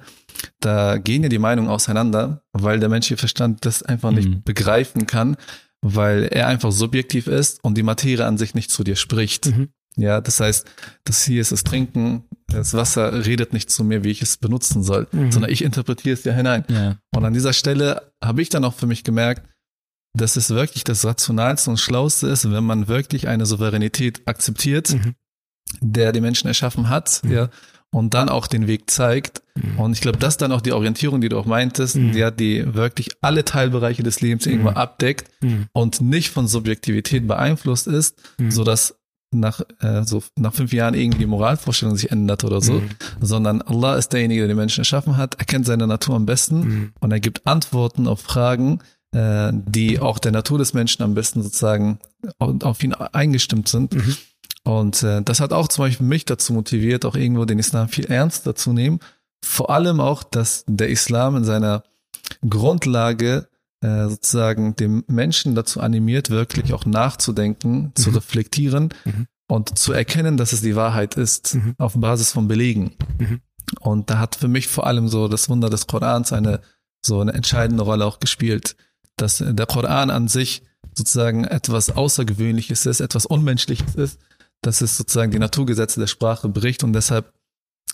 da 0.60 0.98
gehen 0.98 1.22
ja 1.24 1.28
die 1.28 1.38
Meinungen 1.38 1.68
auseinander, 1.68 2.42
weil 2.52 2.78
der 2.80 2.88
menschliche 2.88 3.18
Verstand 3.18 3.64
das 3.66 3.82
einfach 3.82 4.12
nicht 4.12 4.28
Mhm. 4.28 4.42
begreifen 4.44 5.06
kann, 5.08 5.36
weil 5.80 6.24
er 6.24 6.46
einfach 6.46 6.70
subjektiv 6.72 7.26
ist 7.26 7.58
und 7.64 7.76
die 7.76 7.82
Materie 7.82 8.24
an 8.26 8.38
sich 8.38 8.54
nicht 8.54 8.70
zu 8.70 8.84
dir 8.84 8.94
spricht. 8.96 9.46
Mhm. 9.46 9.68
Ja, 9.96 10.20
das 10.20 10.40
heißt, 10.40 10.66
das 11.04 11.24
hier 11.24 11.40
ist 11.40 11.52
das 11.52 11.64
Trinken, 11.64 12.24
das 12.46 12.72
Wasser 12.74 13.24
redet 13.26 13.52
nicht 13.52 13.70
zu 13.70 13.84
mir, 13.84 14.04
wie 14.04 14.10
ich 14.10 14.22
es 14.22 14.36
benutzen 14.38 14.82
soll, 14.82 15.06
Mhm. 15.12 15.30
sondern 15.32 15.50
ich 15.50 15.62
interpretiere 15.62 16.14
es 16.14 16.24
ja 16.24 16.32
hinein. 16.32 16.64
Ja. 16.68 16.96
Und 17.14 17.24
an 17.24 17.34
dieser 17.34 17.52
Stelle 17.52 18.12
habe 18.24 18.40
ich 18.42 18.48
dann 18.48 18.64
auch 18.64 18.74
für 18.74 18.86
mich 18.86 19.04
gemerkt, 19.04 19.48
dass 20.14 20.36
es 20.36 20.50
wirklich 20.50 20.84
das 20.84 21.04
Rationalste 21.04 21.70
und 21.70 21.78
Schlauste 21.78 22.28
ist, 22.28 22.50
wenn 22.50 22.64
man 22.64 22.88
wirklich 22.88 23.28
eine 23.28 23.46
Souveränität 23.46 24.22
akzeptiert, 24.26 24.92
Mhm. 24.94 25.14
der 25.80 26.12
die 26.12 26.20
Menschen 26.20 26.48
erschaffen 26.48 26.88
hat, 26.88 27.20
Mhm. 27.24 27.32
ja, 27.32 27.48
und 27.94 28.14
dann 28.14 28.28
auch 28.30 28.46
den 28.46 28.66
Weg 28.66 28.90
zeigt. 28.90 29.42
Mhm. 29.54 29.78
Und 29.78 29.92
ich 29.92 30.00
glaube, 30.00 30.18
das 30.18 30.34
ist 30.34 30.42
dann 30.42 30.52
auch 30.52 30.60
die 30.62 30.72
Orientierung, 30.72 31.20
die 31.20 31.28
du 31.28 31.38
auch 31.38 31.44
meintest, 31.46 31.96
Mhm. 31.96 32.12
die, 32.12 32.30
die 32.34 32.74
wirklich 32.74 33.10
alle 33.20 33.44
Teilbereiche 33.44 34.02
des 34.02 34.20
Lebens 34.22 34.46
irgendwo 34.46 34.70
Mhm. 34.70 34.76
abdeckt 34.76 35.30
Mhm. 35.42 35.66
und 35.72 36.00
nicht 36.00 36.30
von 36.30 36.46
Subjektivität 36.48 37.26
beeinflusst 37.26 37.86
ist, 37.86 38.18
so 38.48 38.64
dass 38.64 38.98
nach, 39.32 39.60
äh, 39.80 40.02
so 40.04 40.22
nach 40.36 40.52
fünf 40.54 40.72
Jahren 40.72 40.94
irgendwie 40.94 41.20
die 41.20 41.26
Moralvorstellung 41.26 41.96
sich 41.96 42.10
ändert 42.10 42.44
oder 42.44 42.60
so, 42.60 42.74
Mhm. 42.74 42.90
sondern 43.20 43.62
Allah 43.62 43.96
ist 43.96 44.12
derjenige, 44.12 44.42
der 44.42 44.48
die 44.48 44.54
Menschen 44.54 44.80
erschaffen 44.80 45.16
hat, 45.16 45.36
er 45.38 45.44
kennt 45.44 45.66
seine 45.66 45.86
Natur 45.86 46.14
am 46.16 46.26
besten 46.26 46.58
Mhm. 46.60 46.92
und 47.00 47.10
er 47.12 47.20
gibt 47.20 47.46
Antworten 47.46 48.06
auf 48.06 48.20
Fragen, 48.20 48.80
äh, 49.14 49.50
die 49.52 50.00
auch 50.00 50.18
der 50.18 50.32
Natur 50.32 50.58
des 50.58 50.72
Menschen 50.74 51.02
am 51.02 51.14
besten 51.14 51.42
sozusagen 51.42 51.98
au- 52.38 52.54
auf 52.62 52.82
ihn 52.82 52.94
eingestimmt 52.94 53.68
sind. 53.68 53.94
Mhm. 53.94 54.16
Und 54.64 55.02
äh, 55.02 55.22
das 55.22 55.40
hat 55.40 55.52
auch 55.52 55.68
zum 55.68 55.84
Beispiel 55.86 56.06
mich 56.06 56.24
dazu 56.24 56.52
motiviert, 56.52 57.04
auch 57.04 57.16
irgendwo 57.16 57.44
den 57.44 57.58
Islam 57.58 57.88
viel 57.88 58.04
ernster 58.06 58.54
zu 58.54 58.72
nehmen. 58.72 59.00
Vor 59.44 59.70
allem 59.70 59.98
auch, 60.00 60.22
dass 60.22 60.64
der 60.68 60.88
Islam 60.88 61.36
in 61.36 61.44
seiner 61.44 61.82
Grundlage 62.48 63.48
äh, 63.82 64.08
sozusagen 64.08 64.74
dem 64.76 65.04
Menschen 65.08 65.54
dazu 65.54 65.80
animiert, 65.80 66.30
wirklich 66.30 66.72
auch 66.72 66.86
nachzudenken, 66.86 67.92
zu 67.94 68.10
Mhm. 68.10 68.14
reflektieren 68.16 68.88
Mhm. 69.04 69.26
und 69.48 69.78
zu 69.78 69.92
erkennen, 69.92 70.36
dass 70.36 70.52
es 70.52 70.60
die 70.62 70.76
Wahrheit 70.76 71.16
ist, 71.16 71.54
Mhm. 71.56 71.74
auf 71.78 71.94
Basis 71.94 72.32
von 72.32 72.48
Belegen. 72.48 72.92
Mhm. 73.18 73.40
Und 73.80 74.10
da 74.10 74.18
hat 74.18 74.34
für 74.36 74.48
mich 74.48 74.68
vor 74.68 74.86
allem 74.86 75.08
so 75.08 75.28
das 75.28 75.48
Wunder 75.48 75.68
des 75.70 75.86
Korans 75.86 76.32
eine 76.32 76.60
so 77.04 77.20
eine 77.20 77.32
entscheidende 77.32 77.82
Rolle 77.82 78.04
auch 78.06 78.20
gespielt, 78.20 78.76
dass 79.16 79.38
der 79.44 79.66
Koran 79.66 80.10
an 80.10 80.28
sich 80.28 80.62
sozusagen 80.94 81.42
etwas 81.44 81.90
Außergewöhnliches 81.90 82.86
ist, 82.86 83.00
etwas 83.00 83.26
Unmenschliches 83.26 83.96
ist, 83.96 84.20
dass 84.62 84.80
es 84.82 84.96
sozusagen 84.96 85.32
die 85.32 85.40
Naturgesetze 85.40 85.98
der 85.98 86.06
Sprache 86.06 86.48
bricht 86.48 86.84
und 86.84 86.92
deshalb 86.92 87.32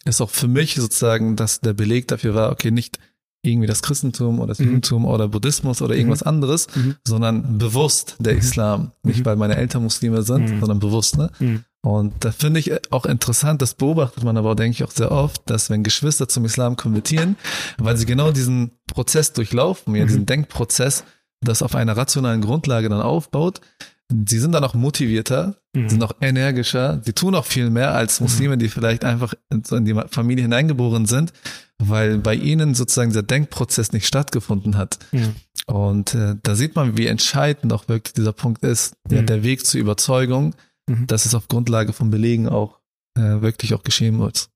ist 0.04 0.20
auch 0.20 0.28
für 0.30 0.48
mich 0.48 0.74
sozusagen, 0.74 1.36
dass 1.36 1.60
der 1.60 1.72
Beleg 1.72 2.08
dafür 2.08 2.34
war, 2.34 2.50
okay, 2.52 2.70
nicht 2.70 2.98
irgendwie 3.42 3.66
das 3.68 3.82
Christentum 3.82 4.38
oder 4.40 4.48
das 4.48 4.58
Mhm. 4.58 4.66
Judentum 4.66 5.04
oder 5.04 5.28
Buddhismus 5.28 5.80
oder 5.80 5.94
irgendwas 5.94 6.22
anderes, 6.22 6.66
Mhm. 6.74 6.96
sondern 7.04 7.58
bewusst 7.58 8.16
der 8.18 8.32
Mhm. 8.34 8.38
Islam. 8.40 8.90
Nicht, 9.02 9.20
Mhm. 9.20 9.24
weil 9.26 9.36
meine 9.36 9.56
Eltern 9.56 9.82
Muslime 9.84 10.22
sind, 10.22 10.50
Mhm. 10.50 10.60
sondern 10.60 10.78
bewusst, 10.80 11.16
ne? 11.16 11.30
Mhm. 11.38 11.64
Und 11.80 12.12
da 12.24 12.32
finde 12.32 12.58
ich 12.58 12.72
auch 12.92 13.06
interessant, 13.06 13.62
das 13.62 13.74
beobachtet 13.74 14.24
man 14.24 14.36
aber, 14.36 14.56
denke 14.56 14.72
ich, 14.74 14.84
auch 14.84 14.90
sehr 14.90 15.12
oft, 15.12 15.48
dass 15.48 15.70
wenn 15.70 15.84
Geschwister 15.84 16.28
zum 16.28 16.44
Islam 16.44 16.74
konvertieren, 16.76 17.36
weil 17.78 17.96
sie 17.96 18.04
genau 18.06 18.32
diesen 18.32 18.72
Prozess 18.88 19.32
durchlaufen, 19.32 19.94
ja, 19.94 20.02
Mhm. 20.02 20.08
diesen 20.08 20.26
Denkprozess, 20.26 21.04
das 21.40 21.62
auf 21.62 21.76
einer 21.76 21.96
rationalen 21.96 22.40
Grundlage 22.40 22.88
dann 22.88 23.00
aufbaut, 23.00 23.60
sie 24.10 24.38
sind 24.38 24.52
dann 24.52 24.64
auch 24.64 24.74
motivierter, 24.74 25.56
Mhm. 25.76 25.88
sind 25.90 26.02
auch 26.02 26.12
energischer, 26.20 27.00
sie 27.04 27.12
tun 27.12 27.34
auch 27.34 27.44
viel 27.44 27.68
mehr 27.70 27.94
als 27.94 28.20
Muslime, 28.20 28.56
die 28.58 28.68
vielleicht 28.68 29.04
einfach 29.04 29.34
in 29.50 29.84
die 29.84 29.94
Familie 30.08 30.42
hineingeboren 30.42 31.06
sind, 31.06 31.32
weil 31.78 32.18
bei 32.18 32.34
ihnen 32.34 32.74
sozusagen 32.74 33.12
der 33.12 33.22
Denkprozess 33.22 33.92
nicht 33.92 34.06
stattgefunden 34.06 34.76
hat. 34.76 34.98
Ja. 35.12 35.28
Und 35.66 36.14
äh, 36.14 36.36
da 36.42 36.54
sieht 36.54 36.74
man, 36.74 36.96
wie 36.96 37.06
entscheidend 37.06 37.72
auch 37.72 37.88
wirklich 37.88 38.14
dieser 38.14 38.32
Punkt 38.32 38.64
ist, 38.64 38.94
ja, 39.10 39.20
Mhm. 39.22 39.26
der 39.26 39.42
Weg 39.42 39.66
zur 39.66 39.80
Überzeugung, 39.80 40.54
Mhm. 40.88 41.06
dass 41.06 41.26
es 41.26 41.34
auf 41.34 41.48
Grundlage 41.48 41.92
von 41.92 42.10
Belegen 42.10 42.48
auch 42.48 42.78
äh, 43.16 43.42
wirklich 43.42 43.74
auch 43.74 43.82
geschehen 43.82 44.18
wird. 44.20 44.48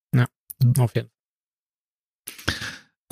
Auf 0.78 0.94
jeden 0.94 1.10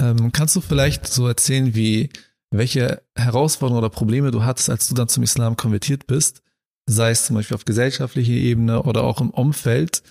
Ähm, 0.01 0.33
kannst 0.33 0.55
du 0.57 0.61
vielleicht 0.61 1.07
so 1.07 1.27
erzählen, 1.27 1.75
wie 1.75 2.09
welche 2.51 3.03
Herausforderungen 3.15 3.85
oder 3.85 3.91
Probleme 3.91 4.31
du 4.31 4.45
hattest, 4.45 4.71
als 4.71 4.89
du 4.89 4.95
dann 4.95 5.09
zum 5.09 5.23
Islam 5.23 5.57
konvertiert 5.57 6.07
bist, 6.07 6.43
sei 6.87 7.11
es 7.11 7.27
zum 7.27 7.37
Beispiel 7.37 7.55
auf 7.55 7.65
gesellschaftlicher 7.65 8.33
Ebene 8.33 8.83
oder 8.83 9.05
auch 9.05 9.21
im 9.21 9.31
Umfeld? 9.31 10.03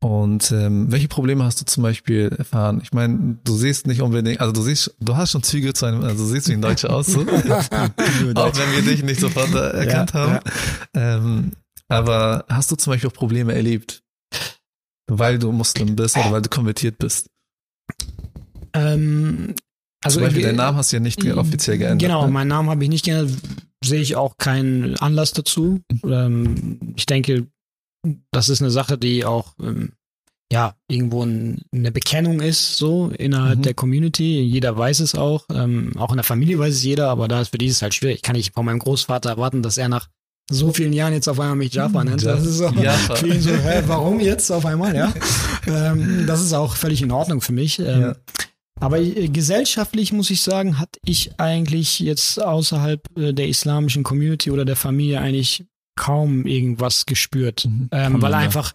Und 0.00 0.52
ähm, 0.52 0.92
welche 0.92 1.08
Probleme 1.08 1.42
hast 1.44 1.60
du 1.60 1.64
zum 1.64 1.82
Beispiel 1.82 2.28
erfahren? 2.36 2.80
Ich 2.84 2.92
meine, 2.92 3.38
du 3.42 3.56
siehst 3.56 3.88
nicht 3.88 4.00
unbedingt, 4.00 4.40
also 4.40 4.52
du 4.52 4.62
siehst, 4.62 4.94
du 5.00 5.16
hast 5.16 5.32
schon 5.32 5.42
Züge 5.42 5.72
zu 5.74 5.86
einem, 5.86 6.04
also 6.04 6.24
du 6.24 6.30
siehst 6.30 6.48
wie 6.48 6.52
ein 6.52 6.62
Deutscher 6.62 6.90
aus, 6.90 7.06
so. 7.06 7.20
auch 7.22 7.26
wenn 7.26 8.72
wir 8.72 8.82
dich 8.82 9.02
nicht 9.02 9.18
sofort 9.20 9.52
äh, 9.54 9.86
erkannt 9.86 10.12
Ja, 10.14 10.20
haben. 10.20 10.40
Ähm, 10.94 11.52
aber 11.88 12.44
hast 12.48 12.70
du 12.70 12.76
zum 12.76 12.92
Beispiel 12.92 13.10
auch 13.10 13.14
Probleme 13.14 13.54
erlebt, 13.54 14.04
weil 15.08 15.38
du 15.40 15.50
Muslim 15.50 15.96
bist 15.96 16.16
oder 16.16 16.30
weil 16.30 16.42
du 16.42 16.48
konvertiert 16.48 16.98
bist? 16.98 17.30
Ähm, 18.74 19.54
also 20.04 20.18
zum 20.18 20.24
Beispiel, 20.24 20.42
deinen 20.42 20.56
Namen 20.56 20.78
hast 20.78 20.92
du 20.92 20.96
ja 20.96 21.00
nicht 21.00 21.24
offiziell 21.32 21.78
geändert. 21.78 22.00
Genau, 22.00 22.26
ne? 22.26 22.32
meinen 22.32 22.48
Namen 22.48 22.70
habe 22.70 22.82
ich 22.84 22.90
nicht 22.90 23.04
geändert, 23.04 23.36
sehe 23.84 24.00
ich 24.00 24.16
auch 24.16 24.36
keinen 24.38 24.96
Anlass 24.96 25.32
dazu. 25.32 25.80
Mhm. 26.02 26.12
Ähm, 26.12 26.78
ich 26.96 27.06
denke, 27.06 27.46
das 28.30 28.48
ist 28.48 28.62
eine 28.62 28.70
Sache, 28.70 28.96
die 28.96 29.24
auch 29.24 29.54
ähm, 29.60 29.92
ja 30.52 30.74
irgendwo 30.88 31.24
ein, 31.24 31.62
eine 31.74 31.92
Bekennung 31.92 32.40
ist, 32.40 32.76
so 32.76 33.10
innerhalb 33.18 33.58
Mhm. 33.58 33.62
der 33.62 33.74
Community. 33.74 34.40
Jeder 34.40 34.76
weiß 34.76 35.00
es 35.00 35.14
auch, 35.14 35.44
ähm, 35.52 35.92
auch 35.96 36.10
in 36.10 36.16
der 36.16 36.24
Familie 36.24 36.58
weiß 36.58 36.74
es 36.74 36.82
jeder, 36.84 37.08
aber 37.10 37.28
da 37.28 37.40
ist 37.40 37.48
für 37.50 37.58
die 37.58 37.66
es 37.66 37.82
halt 37.82 37.94
schwierig. 37.94 38.16
Ich 38.16 38.22
kann 38.22 38.36
nicht 38.36 38.54
von 38.54 38.64
meinem 38.64 38.78
Großvater 38.78 39.30
erwarten, 39.30 39.62
dass 39.62 39.78
er 39.78 39.88
nach 39.88 40.08
so 40.50 40.72
vielen 40.72 40.94
Jahren 40.94 41.12
jetzt 41.12 41.28
auf 41.28 41.38
einmal 41.38 41.56
mich 41.56 41.74
Jaffa 41.74 42.02
nennt. 42.02 42.24
Das 42.24 42.46
ist 42.46 42.56
so, 42.56 42.68
Jaffa. 42.70 43.16
so, 43.40 43.50
hä, 43.50 43.82
warum 43.86 44.18
jetzt 44.18 44.50
auf 44.50 44.64
einmal, 44.64 44.96
ja? 44.96 45.12
das 46.26 46.40
ist 46.40 46.54
auch 46.54 46.74
völlig 46.74 47.02
in 47.02 47.10
Ordnung 47.10 47.42
für 47.42 47.52
mich. 47.52 47.76
Ja. 47.76 48.16
Aber 48.80 49.00
äh, 49.00 49.28
gesellschaftlich 49.28 50.12
muss 50.12 50.30
ich 50.30 50.42
sagen, 50.42 50.78
hatte 50.78 51.00
ich 51.04 51.38
eigentlich 51.38 52.00
jetzt 52.00 52.42
außerhalb 52.42 53.00
äh, 53.18 53.32
der 53.32 53.48
islamischen 53.48 54.02
Community 54.02 54.50
oder 54.50 54.64
der 54.64 54.76
Familie 54.76 55.20
eigentlich 55.20 55.64
kaum 55.96 56.46
irgendwas 56.46 57.06
gespürt. 57.06 57.66
Mhm. 57.66 57.88
Ähm, 57.90 58.22
weil 58.22 58.34
einfach, 58.34 58.72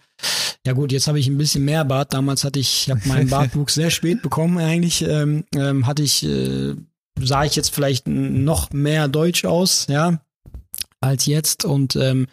ja 0.65 0.73
gut, 0.73 0.91
jetzt 0.91 1.07
habe 1.07 1.19
ich 1.19 1.27
ein 1.27 1.37
bisschen 1.37 1.63
mehr 1.63 1.85
Bart. 1.85 2.13
Damals 2.13 2.43
hatte 2.43 2.59
ich, 2.59 2.83
ich 2.83 2.91
habe 2.91 3.07
meinen 3.07 3.29
Bartwuchs 3.29 3.73
sehr 3.75 3.91
spät 3.91 4.21
bekommen 4.21 4.57
eigentlich. 4.57 5.01
Ähm, 5.01 5.45
ähm, 5.55 5.87
hatte 5.87 6.03
ich, 6.03 6.25
äh, 6.25 6.75
sah 7.19 7.45
ich 7.45 7.55
jetzt 7.55 7.73
vielleicht 7.73 8.07
noch 8.07 8.71
mehr 8.71 9.07
deutsch 9.07 9.45
aus, 9.45 9.87
ja, 9.87 10.19
als 10.99 11.25
jetzt. 11.25 11.63
Und 11.63 11.95
ähm, 11.95 12.27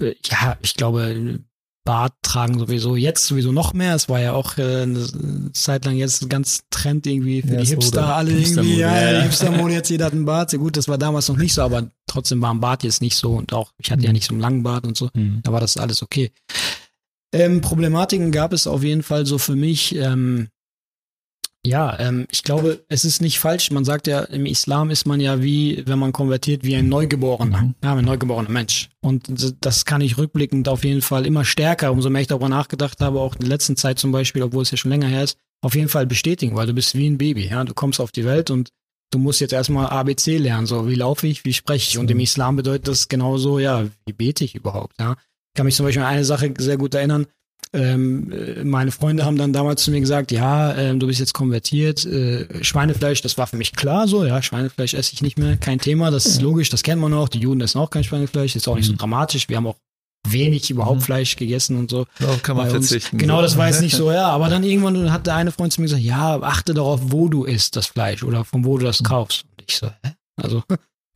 äh, 0.00 0.14
ja, 0.24 0.56
ich 0.62 0.74
glaube, 0.74 1.40
Bart 1.88 2.12
tragen 2.20 2.58
sowieso 2.58 2.96
jetzt 2.96 3.26
sowieso 3.26 3.50
noch 3.50 3.72
mehr. 3.72 3.94
Es 3.94 4.10
war 4.10 4.20
ja 4.20 4.34
auch 4.34 4.58
äh, 4.58 4.82
eine 4.82 5.52
Zeit 5.54 5.86
lang 5.86 5.96
jetzt 5.96 6.28
ganz 6.28 6.60
Trend 6.68 7.06
irgendwie 7.06 7.40
für 7.40 7.54
Ja, 7.54 7.60
die 7.62 7.66
Hipster 7.66 8.02
wurde 8.02 8.12
alle 8.12 8.30
Hipstermode, 8.32 8.68
irgendwie. 8.68 8.80
Ja, 8.80 8.94
ja, 8.94 9.10
ja. 9.12 9.16
die 9.16 9.22
Hipstermode 9.22 9.72
jetzt 9.72 9.88
jeder 9.88 10.04
hat 10.04 10.12
einen 10.12 10.26
Bart. 10.26 10.52
Ja, 10.52 10.58
gut, 10.58 10.76
das 10.76 10.86
war 10.86 10.98
damals 10.98 11.28
noch 11.28 11.38
nicht 11.38 11.54
so, 11.54 11.62
aber 11.62 11.90
trotzdem 12.06 12.42
war 12.42 12.52
ein 12.52 12.60
Bart 12.60 12.84
jetzt 12.84 13.00
nicht 13.00 13.16
so 13.16 13.36
und 13.36 13.54
auch 13.54 13.72
ich 13.78 13.90
hatte 13.90 14.02
ja 14.02 14.10
Mhm. 14.10 14.12
nicht 14.12 14.26
so 14.26 14.34
einen 14.34 14.40
langen 14.42 14.62
Bart 14.62 14.86
und 14.86 14.98
so. 14.98 15.08
Mhm. 15.14 15.40
Da 15.42 15.50
war 15.50 15.60
das 15.60 15.78
alles 15.78 16.02
okay. 16.02 16.30
Ähm, 17.32 17.62
Problematiken 17.62 18.32
gab 18.32 18.52
es 18.52 18.66
auf 18.66 18.82
jeden 18.82 19.02
Fall 19.02 19.24
so 19.24 19.38
für 19.38 19.56
mich. 19.56 19.94
Ähm, 19.94 20.48
ja, 21.66 21.98
ähm, 21.98 22.26
ich 22.30 22.44
glaube, 22.44 22.84
es 22.88 23.04
ist 23.04 23.20
nicht 23.20 23.38
falsch. 23.38 23.70
Man 23.70 23.84
sagt 23.84 24.06
ja, 24.06 24.20
im 24.20 24.46
Islam 24.46 24.90
ist 24.90 25.06
man 25.06 25.20
ja 25.20 25.42
wie, 25.42 25.82
wenn 25.86 25.98
man 25.98 26.12
konvertiert, 26.12 26.64
wie 26.64 26.76
ein 26.76 26.88
Neugeborener. 26.88 27.62
Mhm. 27.62 27.74
Ja, 27.82 27.94
ein 27.94 28.04
neugeborener 28.04 28.50
Mensch. 28.50 28.90
Und 29.00 29.56
das 29.60 29.84
kann 29.84 30.00
ich 30.00 30.18
rückblickend 30.18 30.68
auf 30.68 30.84
jeden 30.84 31.02
Fall 31.02 31.26
immer 31.26 31.44
stärker, 31.44 31.92
umso 31.92 32.10
mehr 32.10 32.22
ich 32.22 32.28
darüber 32.28 32.48
nachgedacht 32.48 33.00
habe, 33.00 33.20
auch 33.20 33.34
in 33.34 33.40
der 33.40 33.48
letzten 33.48 33.76
Zeit 33.76 33.98
zum 33.98 34.12
Beispiel, 34.12 34.42
obwohl 34.42 34.62
es 34.62 34.70
ja 34.70 34.76
schon 34.76 34.90
länger 34.90 35.08
her 35.08 35.24
ist, 35.24 35.36
auf 35.60 35.74
jeden 35.74 35.88
Fall 35.88 36.06
bestätigen, 36.06 36.56
weil 36.56 36.66
du 36.66 36.74
bist 36.74 36.94
wie 36.94 37.08
ein 37.08 37.18
Baby. 37.18 37.48
Ja, 37.48 37.64
du 37.64 37.74
kommst 37.74 38.00
auf 38.00 38.12
die 38.12 38.24
Welt 38.24 38.50
und 38.50 38.70
du 39.10 39.18
musst 39.18 39.40
jetzt 39.40 39.52
erstmal 39.52 39.86
ABC 39.86 40.38
lernen. 40.38 40.66
So, 40.66 40.88
wie 40.88 40.94
laufe 40.94 41.26
ich, 41.26 41.44
wie 41.44 41.52
spreche 41.52 41.90
ich? 41.90 41.98
Und 41.98 42.10
im 42.10 42.20
Islam 42.20 42.56
bedeutet 42.56 42.88
das 42.88 43.08
genauso, 43.08 43.58
ja, 43.58 43.86
wie 44.06 44.12
bete 44.12 44.44
ich 44.44 44.54
überhaupt? 44.54 44.94
Ja, 45.00 45.12
ich 45.12 45.54
kann 45.54 45.66
mich 45.66 45.74
zum 45.74 45.86
Beispiel 45.86 46.02
an 46.02 46.08
eine 46.08 46.24
Sache 46.24 46.54
sehr 46.58 46.76
gut 46.76 46.94
erinnern. 46.94 47.26
Ähm, 47.72 48.32
äh, 48.32 48.64
meine 48.64 48.90
Freunde 48.90 49.24
haben 49.24 49.36
dann 49.36 49.52
damals 49.52 49.82
zu 49.84 49.90
mir 49.90 50.00
gesagt, 50.00 50.32
ja, 50.32 50.74
ähm, 50.74 51.00
du 51.00 51.06
bist 51.06 51.20
jetzt 51.20 51.34
konvertiert, 51.34 52.04
äh, 52.06 52.64
Schweinefleisch, 52.64 53.20
das 53.22 53.36
war 53.38 53.46
für 53.46 53.56
mich 53.56 53.72
klar 53.72 54.08
so, 54.08 54.24
ja, 54.24 54.40
Schweinefleisch 54.42 54.94
esse 54.94 55.12
ich 55.12 55.22
nicht 55.22 55.38
mehr, 55.38 55.56
kein 55.56 55.78
Thema, 55.78 56.10
das 56.10 56.26
ist 56.26 56.40
logisch, 56.42 56.70
das 56.70 56.82
kennt 56.82 57.00
man 57.00 57.12
auch, 57.14 57.28
die 57.28 57.38
Juden 57.40 57.60
essen 57.60 57.78
auch 57.78 57.90
kein 57.90 58.04
Schweinefleisch, 58.04 58.56
ist 58.56 58.68
auch 58.68 58.76
nicht 58.76 58.86
so 58.86 58.92
Mhm. 58.92 58.98
dramatisch, 58.98 59.48
wir 59.48 59.56
haben 59.56 59.66
auch 59.66 59.76
wenig 60.28 60.70
überhaupt 60.70 61.00
Mhm. 61.00 61.04
Fleisch 61.04 61.36
gegessen 61.36 61.76
und 61.78 61.90
so. 61.90 62.06
Darauf 62.18 62.42
kann 62.42 62.56
man 62.56 62.68
verzichten. 62.68 63.18
Genau, 63.18 63.40
das 63.40 63.56
war 63.56 63.68
jetzt 63.68 63.80
nicht 63.80 63.94
so, 63.96 64.10
ja, 64.12 64.28
aber 64.28 64.48
dann 64.48 64.64
irgendwann 64.64 65.12
hat 65.12 65.26
der 65.26 65.36
eine 65.36 65.52
Freund 65.52 65.72
zu 65.72 65.80
mir 65.80 65.86
gesagt, 65.86 66.02
ja, 66.02 66.40
achte 66.42 66.74
darauf, 66.74 67.00
wo 67.04 67.28
du 67.28 67.44
isst, 67.44 67.76
das 67.76 67.86
Fleisch 67.86 68.22
oder 68.22 68.44
von 68.44 68.64
wo 68.64 68.78
du 68.78 68.84
das 68.86 69.02
kaufst. 69.02 69.44
Und 69.56 69.64
ich 69.68 69.76
so, 69.76 69.86
hä? 69.86 70.12
Also, 70.36 70.62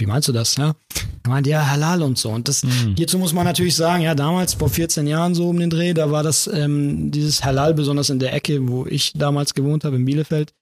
wie 0.03 0.07
meinst 0.07 0.27
du 0.27 0.33
das, 0.33 0.57
ja? 0.57 0.75
Er 1.23 1.31
meint, 1.31 1.47
ja, 1.47 1.71
halal 1.71 2.03
und 2.03 2.19
so. 2.19 2.31
Und 2.31 2.49
das, 2.49 2.65
Mhm. 2.65 2.97
Hierzu 2.97 3.19
muss 3.19 3.33
man 3.33 3.45
natürlich 3.45 3.77
sagen, 3.77 4.03
ja, 4.03 4.17
damals 4.17 4.55
vor 4.55 4.69
14 4.69 5.07
Jahren 5.07 5.37
so 5.37 5.49
um 5.49 5.59
den 5.61 5.71
Dreh, 5.71 5.95
da 5.95 6.11
war 6.11 6.25
das 6.25 6.49
ähm, 6.53 7.13
dieses 7.13 7.45
Halal, 7.45 7.73
besonders 7.75 8.11
in 8.11 8.19
der 8.19 8.33
Ecke, 8.35 8.69
wo 8.69 8.85
ich 8.85 9.13
damals 9.15 9.55
gewohnt 9.55 9.85
habe, 9.85 9.95
in 9.97 10.05
Bielefeld, 10.05 10.53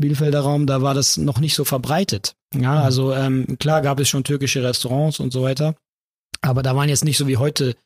Bielefelder 0.00 0.40
Raum, 0.40 0.66
da 0.66 0.82
war 0.82 0.94
das 0.94 1.16
noch 1.16 1.38
nicht 1.38 1.54
so 1.54 1.64
verbreitet. 1.64 2.34
Ja, 2.56 2.82
also 2.82 3.12
ähm, 3.12 3.56
klar 3.60 3.82
gab 3.82 4.00
es 4.00 4.08
schon 4.08 4.24
türkische 4.24 4.64
Restaurants 4.64 5.20
und 5.20 5.32
so 5.32 5.42
weiter, 5.42 5.76
aber 6.40 6.64
da 6.64 6.74
waren 6.74 6.88
jetzt 6.88 7.04
nicht 7.04 7.18
so 7.18 7.28
wie 7.28 7.36
heute. 7.36 7.76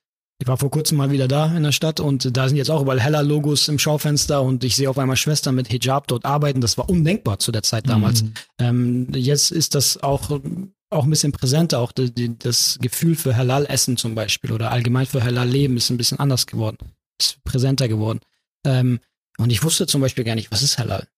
Ich 0.41 0.49
war 0.49 0.57
vor 0.57 0.71
kurzem 0.71 0.97
mal 0.99 1.11
wieder 1.11 1.29
da 1.29 1.55
in 1.55 1.63
der 1.63 1.73
Stadt 1.73 2.01
und 2.01 2.37
da 2.37 2.49
sind 2.49 2.57
jetzt 2.57 2.71
auch 2.71 2.83
überall 2.83 3.03
Halal-Logos 3.05 3.69
im 3.69 3.79
Schaufenster 3.79 4.43
und 4.43 4.65
ich 4.65 4.75
sehe 4.75 4.89
auf 4.91 4.99
einmal 4.99 5.17
Schwestern 5.17 5.55
mit 5.55 5.69
Hijab 5.69 6.07
dort 6.09 6.25
arbeiten. 6.25 6.61
Das 6.61 6.79
war 6.79 6.89
undenkbar 6.89 7.39
zu 7.39 7.53
der 7.53 7.63
Zeit 7.63 7.89
damals. 7.89 8.23
Mhm. 8.23 8.33
Ähm, 8.59 9.07
jetzt 9.15 9.53
ist 9.53 9.75
das 9.75 10.03
auch, 10.03 10.41
auch 10.93 11.05
ein 11.05 11.11
bisschen 11.11 11.33
präsenter, 11.33 11.79
auch 11.79 11.93
die, 11.93 12.13
die, 12.13 12.39
das 12.39 12.79
Gefühl 12.81 13.15
für 13.15 13.37
Halal-Essen 13.37 13.97
zum 13.97 14.15
Beispiel 14.15 14.53
oder 14.53 14.71
allgemein 14.71 15.07
für 15.07 15.23
Halal-Leben 15.23 15.77
ist 15.77 15.91
ein 15.91 15.97
bisschen 15.97 16.19
anders 16.19 16.47
geworden. 16.47 16.79
ist 17.21 17.43
präsenter 17.45 17.89
geworden. 17.89 18.21
Ähm, 18.65 19.01
und 19.39 19.51
ich 19.51 19.63
wusste 19.63 19.87
zum 19.87 20.01
Beispiel 20.01 20.25
gar 20.25 20.35
nicht, 20.35 20.51
was 20.51 20.63
ist 20.63 20.79
Halal. 20.79 21.09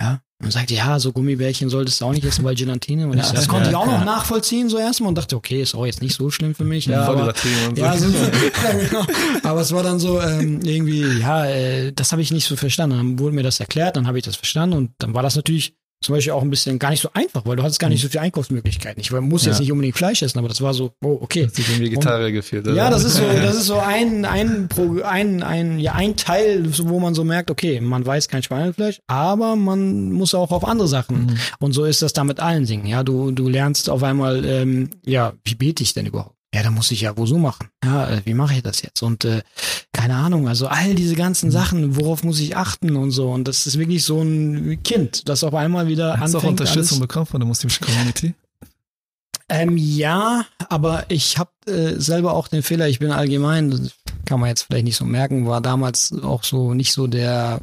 Ja, 0.00 0.22
und 0.42 0.50
sagte, 0.50 0.74
ja, 0.74 0.98
so 0.98 1.12
Gummibärchen 1.12 1.68
solltest 1.68 2.00
du 2.00 2.06
auch 2.06 2.12
nicht 2.12 2.24
essen, 2.24 2.42
weil 2.42 2.54
Gelatine. 2.54 3.06
Und 3.06 3.18
ich, 3.18 3.26
das 3.26 3.46
konnte 3.46 3.68
ich 3.68 3.76
auch 3.76 3.84
noch 3.84 4.02
nachvollziehen 4.02 4.70
so 4.70 4.78
erstmal 4.78 5.10
und 5.10 5.18
dachte, 5.18 5.36
okay, 5.36 5.60
ist 5.60 5.74
auch 5.74 5.84
jetzt 5.84 6.00
nicht 6.00 6.14
so 6.14 6.30
schlimm 6.30 6.54
für 6.54 6.64
mich. 6.64 6.86
Ja, 6.86 7.02
aber, 7.02 7.34
so. 7.36 7.48
ja, 7.76 7.96
so, 7.98 8.08
ja, 8.08 8.72
genau. 8.72 9.04
aber 9.42 9.60
es 9.60 9.72
war 9.72 9.82
dann 9.82 9.98
so 9.98 10.18
ähm, 10.22 10.60
irgendwie, 10.62 11.02
ja, 11.20 11.44
äh, 11.44 11.92
das 11.92 12.12
habe 12.12 12.22
ich 12.22 12.30
nicht 12.30 12.46
so 12.46 12.56
verstanden. 12.56 12.96
Dann 12.96 13.18
wurde 13.18 13.34
mir 13.34 13.42
das 13.42 13.60
erklärt, 13.60 13.96
dann 13.96 14.06
habe 14.06 14.16
ich 14.16 14.24
das 14.24 14.36
verstanden 14.36 14.76
und 14.76 14.92
dann 14.98 15.12
war 15.12 15.22
das 15.22 15.36
natürlich 15.36 15.74
zum 16.02 16.14
Beispiel 16.14 16.32
auch 16.32 16.40
ein 16.42 16.48
bisschen 16.48 16.78
gar 16.78 16.90
nicht 16.90 17.02
so 17.02 17.10
einfach, 17.12 17.44
weil 17.44 17.56
du 17.56 17.62
hattest 17.62 17.78
gar 17.78 17.88
nicht 17.88 18.00
so 18.00 18.08
viele 18.08 18.22
Einkaufsmöglichkeiten. 18.22 19.00
Ich 19.02 19.12
muss 19.12 19.44
jetzt 19.44 19.56
Ja. 19.56 19.60
nicht 19.60 19.72
unbedingt 19.72 19.96
Fleisch 19.98 20.22
essen, 20.22 20.38
aber 20.38 20.48
das 20.48 20.62
war 20.62 20.72
so, 20.72 20.92
oh, 21.04 21.18
okay. 21.20 21.44
Hat 21.46 21.54
sich 21.54 21.78
Vegetarier 21.78 22.32
gefehlt, 22.32 22.66
oder? 22.66 22.74
Ja, 22.74 22.88
das 22.88 23.04
ist 23.04 23.16
so, 23.16 23.22
das 23.26 23.54
ist 23.56 23.66
so 23.66 23.78
ein, 23.78 24.24
ein, 24.24 24.68
ein, 25.04 25.42
ein, 25.42 25.78
ja, 25.78 25.92
ein 25.92 26.16
Teil, 26.16 26.64
wo 26.84 27.00
man 27.00 27.14
so 27.14 27.22
merkt, 27.22 27.50
okay, 27.50 27.82
man 27.82 28.04
weiß 28.06 28.28
kein 28.28 28.42
Schweinefleisch, 28.42 29.00
aber 29.08 29.56
man 29.56 30.10
muss 30.12 30.34
auch 30.34 30.52
auf 30.52 30.64
andere 30.64 30.88
Sachen. 30.88 31.38
Und 31.58 31.72
so 31.72 31.84
ist 31.84 32.00
das 32.00 32.14
da 32.14 32.24
mit 32.24 32.40
allen 32.40 32.64
Dingen. 32.64 32.86
Ja, 32.86 33.02
du, 33.02 33.30
du 33.30 33.48
lernst 33.50 33.90
auf 33.90 34.02
einmal, 34.02 34.44
ähm, 34.46 34.88
ja, 35.04 35.34
wie 35.44 35.54
bete 35.54 35.82
ich 35.82 35.92
denn 35.92 36.06
überhaupt? 36.06 36.34
Ja, 36.52 36.64
da 36.64 36.70
muss 36.72 36.90
ich 36.90 37.02
ja 37.02 37.16
wo 37.16 37.26
so 37.26 37.38
machen. 37.38 37.68
Ja, 37.84 38.08
äh, 38.10 38.22
wie 38.24 38.34
mache 38.34 38.54
ich 38.54 38.62
das 38.62 38.82
jetzt? 38.82 39.02
Und 39.02 39.24
äh, 39.24 39.42
keine 39.92 40.16
Ahnung, 40.16 40.48
also 40.48 40.66
all 40.66 40.94
diese 40.96 41.14
ganzen 41.14 41.50
Sachen, 41.52 41.94
worauf 41.96 42.24
muss 42.24 42.40
ich 42.40 42.56
achten 42.56 42.96
und 42.96 43.12
so. 43.12 43.30
Und 43.30 43.46
das 43.46 43.66
ist 43.68 43.78
wirklich 43.78 44.02
so 44.04 44.20
ein 44.20 44.82
Kind, 44.82 45.28
das 45.28 45.44
auf 45.44 45.54
einmal 45.54 45.86
wieder 45.86 46.18
Hast 46.18 46.34
du 46.34 46.38
auch 46.38 46.42
anfängt. 46.42 46.60
Unterstützung 46.60 46.98
alles- 46.98 47.06
bekommen 47.08 47.26
von 47.26 47.40
der 47.40 47.46
muslimischen 47.46 47.86
Community? 47.86 48.34
ähm, 49.48 49.76
ja, 49.76 50.44
aber 50.68 51.04
ich 51.08 51.38
habe 51.38 51.50
äh, 51.66 51.98
selber 52.00 52.34
auch 52.34 52.48
den 52.48 52.62
Fehler, 52.62 52.88
ich 52.88 52.98
bin 52.98 53.10
allgemein, 53.10 53.70
das 53.70 53.92
kann 54.24 54.38
man 54.40 54.48
jetzt 54.48 54.62
vielleicht 54.62 54.84
nicht 54.84 54.96
so 54.96 55.04
merken, 55.04 55.46
war 55.46 55.60
damals 55.60 56.12
auch 56.22 56.44
so 56.44 56.74
nicht 56.74 56.92
so 56.92 57.06
der. 57.06 57.60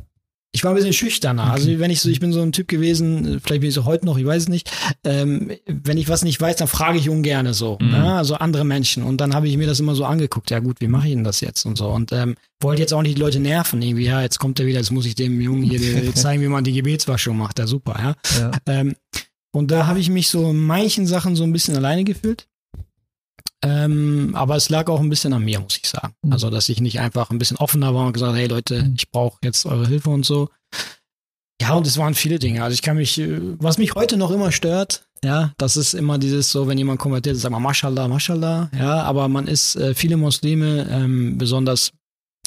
Ich 0.58 0.63
war 0.63 0.72
ein 0.72 0.76
bisschen 0.76 0.91
schüchterner. 0.91 1.52
Also 1.52 1.78
wenn 1.78 1.91
ich 1.91 2.02
so, 2.02 2.10
ich 2.10 2.20
bin 2.20 2.34
so 2.34 2.41
ein 2.41 2.52
Typ 2.52 2.67
gewesen, 2.67 3.39
vielleicht 3.43 3.62
bin 3.62 3.70
ich 3.70 3.76
so 3.76 3.86
heute 3.86 4.08
noch, 4.08 4.17
ich 4.17 4.26
weiß 4.26 4.43
es 4.43 4.50
nicht. 4.50 4.72
Ähm, 5.04 5.52
wenn 5.67 6.00
ich 6.00 6.10
was 6.10 6.24
nicht 6.24 6.41
weiß, 6.41 6.56
dann 6.56 6.67
frage 6.67 6.98
ich 6.98 7.10
ungerne 7.10 7.54
so. 7.54 7.78
Mhm. 7.80 7.91
Ja, 7.91 8.17
also 8.17 8.34
andere 8.38 8.65
Menschen. 8.65 9.04
Und 9.04 9.22
dann 9.22 9.36
habe 9.36 9.48
ich 9.48 9.56
mir 9.56 9.67
das 9.67 9.80
immer 9.80 9.93
so 9.93 10.04
angeguckt. 10.04 10.50
Ja 10.50 10.58
gut, 10.58 10.82
wie 10.82 10.88
mache 10.88 11.10
ich 11.10 11.13
denn 11.13 11.24
das 11.24 11.41
jetzt 11.41 11.65
und 11.67 11.78
so. 11.78 11.89
Und 11.89 12.12
ähm, 12.12 12.34
wollte 12.60 12.82
jetzt 12.82 12.91
auch 12.91 13.04
nicht 13.04 13.17
die 13.17 13.22
Leute 13.22 13.39
nerven 13.39 13.84
irgendwie. 13.84 14.06
Ja, 14.06 14.24
jetzt 14.24 14.39
kommt 14.39 14.60
er 14.60 14.65
wieder, 14.65 14.80
jetzt 14.80 14.89
muss 14.89 15.06
ich 15.06 15.13
dem 15.13 15.39
Jungen 15.39 15.62
hier 15.62 15.80
zeigen, 16.15 16.41
wie 16.41 16.48
man 16.48 16.63
die 16.63 16.74
Gebetswaschung 16.74 17.38
macht. 17.38 17.60
Ja 17.60 17.67
super, 17.67 17.96
ja. 18.00 18.15
Ja. 18.39 18.52
Ähm, 18.65 18.96
und 19.52 19.70
da 19.70 19.86
habe 19.86 20.00
ich 20.00 20.10
mich 20.10 20.28
so 20.30 20.50
in 20.50 20.58
manchen 20.58 21.06
Sachen 21.06 21.36
so 21.36 21.43
ein 21.43 21.54
bisschen 21.54 21.76
alleine 21.76 22.04
gefühlt. 22.04 22.48
Ähm, 23.63 24.32
aber 24.36 24.56
es 24.56 24.70
lag 24.70 24.88
auch 24.88 25.00
ein 25.00 25.10
bisschen 25.10 25.34
an 25.34 25.43
mir, 25.43 25.60
muss 25.60 25.78
ich 25.82 25.88
sagen. 25.89 26.13
Mhm. 26.22 26.32
Also, 26.34 26.50
dass 26.50 26.70
ich 26.70 26.80
nicht 26.80 27.00
einfach 27.00 27.32
ein 27.32 27.39
bisschen 27.39 27.58
offener 27.58 27.93
war 27.96 28.06
und 28.08 28.13
gesagt, 28.13 28.36
hey 28.36 28.48
Leute, 28.48 28.84
Mhm. 28.84 28.93
ich 28.98 29.10
brauche 29.10 29.38
jetzt 29.43 29.65
eure 29.65 29.88
Hilfe 29.88 30.10
und 30.12 30.26
so. 30.26 30.50
Ja, 31.62 31.74
und 31.74 31.88
es 31.88 31.98
waren 31.98 32.13
viele 32.13 32.38
Dinge. 32.38 32.63
Also 32.63 32.76
ich 32.76 32.84
kann 32.84 32.98
mich, 32.98 33.17
äh, 33.20 33.39
was 33.58 33.78
mich 33.80 33.96
heute 33.96 34.15
noch 34.17 34.30
immer 34.32 34.52
stört, 34.52 35.08
ja, 35.24 35.54
das 35.58 35.76
ist 35.76 35.96
immer 35.96 36.20
dieses 36.20 36.52
so, 36.52 36.67
wenn 36.67 36.78
jemand 36.78 37.00
konvertiert, 37.00 37.36
sagt 37.38 37.52
man 37.52 37.63
Mashallah, 37.63 38.08
Mashallah, 38.08 38.70
ja, 38.78 39.02
aber 39.02 39.28
man 39.28 39.48
ist, 39.48 39.76
äh, 39.76 39.96
viele 39.96 40.17
Muslime, 40.17 40.88
ähm, 40.91 41.39
besonders, 41.39 41.91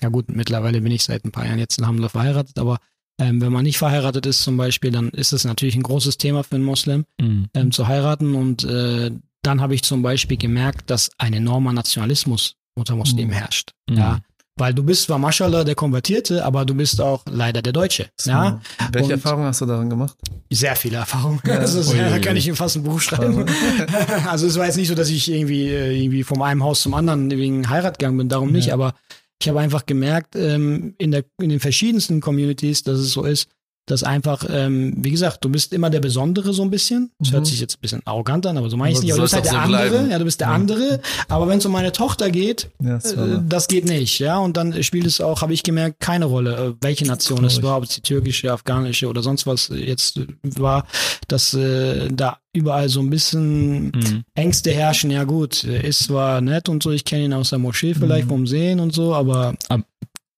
ja 0.00 0.08
gut, 0.10 0.28
mittlerweile 0.28 0.80
bin 0.80 0.92
ich 0.92 1.02
seit 1.02 1.24
ein 1.24 1.32
paar 1.32 1.44
Jahren 1.44 1.58
jetzt 1.58 1.78
in 1.78 1.86
Hamdullah 1.88 2.08
verheiratet, 2.10 2.56
aber 2.60 2.78
ähm, 3.20 3.40
wenn 3.40 3.52
man 3.52 3.64
nicht 3.64 3.76
verheiratet 3.78 4.24
ist 4.26 4.42
zum 4.42 4.56
Beispiel, 4.56 4.92
dann 4.92 5.08
ist 5.10 5.32
es 5.32 5.44
natürlich 5.44 5.74
ein 5.74 5.82
großes 5.82 6.16
Thema 6.16 6.44
für 6.44 6.54
einen 6.54 6.64
Muslim 6.64 7.04
Mhm. 7.20 7.48
ähm, 7.52 7.72
zu 7.72 7.88
heiraten. 7.88 8.34
Und 8.36 8.62
äh, 8.64 9.10
dann 9.42 9.60
habe 9.60 9.74
ich 9.74 9.82
zum 9.82 10.02
Beispiel 10.02 10.36
gemerkt, 10.36 10.90
dass 10.90 11.10
ein 11.18 11.32
enormer 11.32 11.72
Nationalismus 11.72 12.56
unter 12.74 12.96
Muslimen 12.96 13.30
Mhm. 13.30 13.34
herrscht. 13.34 13.72
Mhm. 13.88 13.96
Ja. 13.96 14.20
Weil 14.56 14.74
du 14.74 14.82
bist 14.82 15.04
zwar 15.04 15.18
Mashallah 15.18 15.64
der 15.64 15.74
Konvertierte, 15.74 16.44
aber 16.44 16.66
du 16.66 16.74
bist 16.74 17.00
auch 17.00 17.22
leider 17.30 17.62
der 17.62 17.72
Deutsche. 17.72 18.10
Ja. 18.26 18.60
Welche 18.92 19.06
Und- 19.06 19.10
Erfahrungen 19.12 19.46
hast 19.46 19.62
du 19.62 19.66
daran 19.66 19.88
gemacht? 19.88 20.16
Sehr 20.50 20.76
viel 20.76 20.92
Erfahrung. 20.92 21.40
Ja. 21.46 21.54
Also, 21.58 21.78
das, 21.78 21.88
Uiuiui. 21.88 22.10
da 22.10 22.18
kann 22.18 22.36
ich 22.36 22.46
ihm 22.46 22.56
fast 22.56 22.76
ein 22.76 22.82
Buch 22.82 23.00
schreiben. 23.00 23.46
also 24.28 24.46
es 24.46 24.58
war 24.58 24.66
jetzt 24.66 24.76
nicht 24.76 24.88
so, 24.88 24.94
dass 24.94 25.08
ich 25.08 25.30
irgendwie, 25.30 25.68
äh, 25.68 25.96
irgendwie 26.02 26.24
vom 26.24 26.42
einem 26.42 26.62
Haus 26.62 26.82
zum 26.82 26.92
anderen 26.92 27.30
wegen 27.30 27.70
Heirat 27.70 27.98
gegangen 27.98 28.18
bin, 28.18 28.28
darum 28.28 28.52
nicht, 28.52 28.66
Ja. 28.68 28.74
aber 28.74 28.94
ich 29.40 29.48
habe 29.48 29.60
einfach 29.60 29.86
gemerkt, 29.86 30.36
ähm, 30.36 30.94
in, 30.98 31.12
der, 31.12 31.24
in 31.40 31.48
den 31.48 31.60
verschiedensten 31.60 32.20
Communities, 32.20 32.82
dass 32.82 32.98
es 32.98 33.12
so 33.12 33.24
ist, 33.24 33.48
dass 33.90 34.02
einfach, 34.02 34.44
ähm, 34.48 34.94
wie 34.98 35.10
gesagt, 35.10 35.44
du 35.44 35.48
bist 35.48 35.72
immer 35.72 35.90
der 35.90 36.00
Besondere 36.00 36.52
so 36.52 36.62
ein 36.62 36.70
bisschen. 36.70 37.10
Das 37.18 37.30
Mhm. 37.30 37.34
hört 37.34 37.46
sich 37.46 37.60
jetzt 37.60 37.76
ein 37.76 37.80
bisschen 37.80 38.00
arrogant 38.06 38.46
an, 38.46 38.56
aber 38.56 38.70
so 38.70 38.76
meine 38.76 38.92
ich 38.92 38.98
Aber 38.98 39.04
nicht. 39.04 39.10
du 39.10 39.14
Aber 39.14 39.18
du 39.20 39.22
bist 39.24 39.34
halt 39.34 39.44
der 39.44 39.52
so 39.52 39.58
andere. 39.58 39.88
bleiben. 39.90 40.10
Ja, 40.10 40.18
du 40.18 40.24
bist 40.24 40.40
der 40.40 40.48
Ja. 40.48 40.54
andere. 40.54 41.00
Aber 41.28 41.48
wenn 41.48 41.58
es 41.58 41.66
um 41.66 41.72
meine 41.72 41.92
Tochter 41.92 42.30
geht, 42.30 42.70
Ja, 42.82 42.94
das 42.94 43.12
äh, 43.12 43.38
das 43.48 43.68
geht 43.68 43.84
nicht, 43.86 44.18
ja. 44.18 44.38
Und 44.38 44.56
dann 44.56 44.82
spielt 44.82 45.06
es 45.06 45.20
auch, 45.20 45.42
habe 45.42 45.52
ich 45.52 45.62
gemerkt, 45.62 46.00
keine 46.00 46.24
Rolle, 46.26 46.56
äh, 46.56 46.74
welche 46.80 47.04
Nation 47.06 47.44
es 47.44 47.62
war, 47.62 47.76
ob 47.76 47.84
es 47.84 47.90
die 47.90 48.00
türkische, 48.00 48.52
afghanische 48.52 49.08
oder 49.08 49.22
sonst 49.22 49.46
was 49.46 49.68
jetzt 49.74 50.20
war, 50.58 50.86
dass 51.28 51.54
äh, 51.54 52.08
da 52.12 52.38
überall 52.52 52.88
so 52.88 53.00
ein 53.00 53.10
bisschen 53.10 53.86
Mhm. 53.90 54.24
Ängste 54.34 54.72
herrschen. 54.72 55.10
Ja 55.10 55.24
gut, 55.24 55.64
äh, 55.64 55.86
ist 55.86 56.04
zwar 56.04 56.40
nett 56.40 56.68
und 56.68 56.82
so, 56.82 56.90
ich 56.90 57.04
kenne 57.04 57.24
ihn 57.24 57.32
aus 57.32 57.50
der 57.50 57.58
Moschee 57.58 57.94
vielleicht 57.94 58.24
Mhm. 58.26 58.30
vom 58.30 58.46
Sehen 58.46 58.80
und 58.80 58.92
so, 58.92 59.14
aber 59.14 59.54
Ab- 59.68 59.82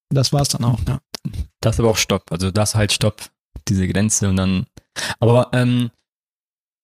das 0.09 0.31
war's 0.33 0.49
dann 0.49 0.63
auch, 0.63 0.79
ja. 0.87 0.99
Das 1.61 1.79
aber 1.79 1.89
auch 1.89 1.97
Stopp. 1.97 2.23
Also 2.31 2.51
das 2.51 2.75
halt 2.75 2.91
Stopp, 2.91 3.21
diese 3.67 3.87
Grenze 3.87 4.29
und 4.29 4.35
dann. 4.37 4.65
Aber 5.19 5.49
ähm, 5.53 5.89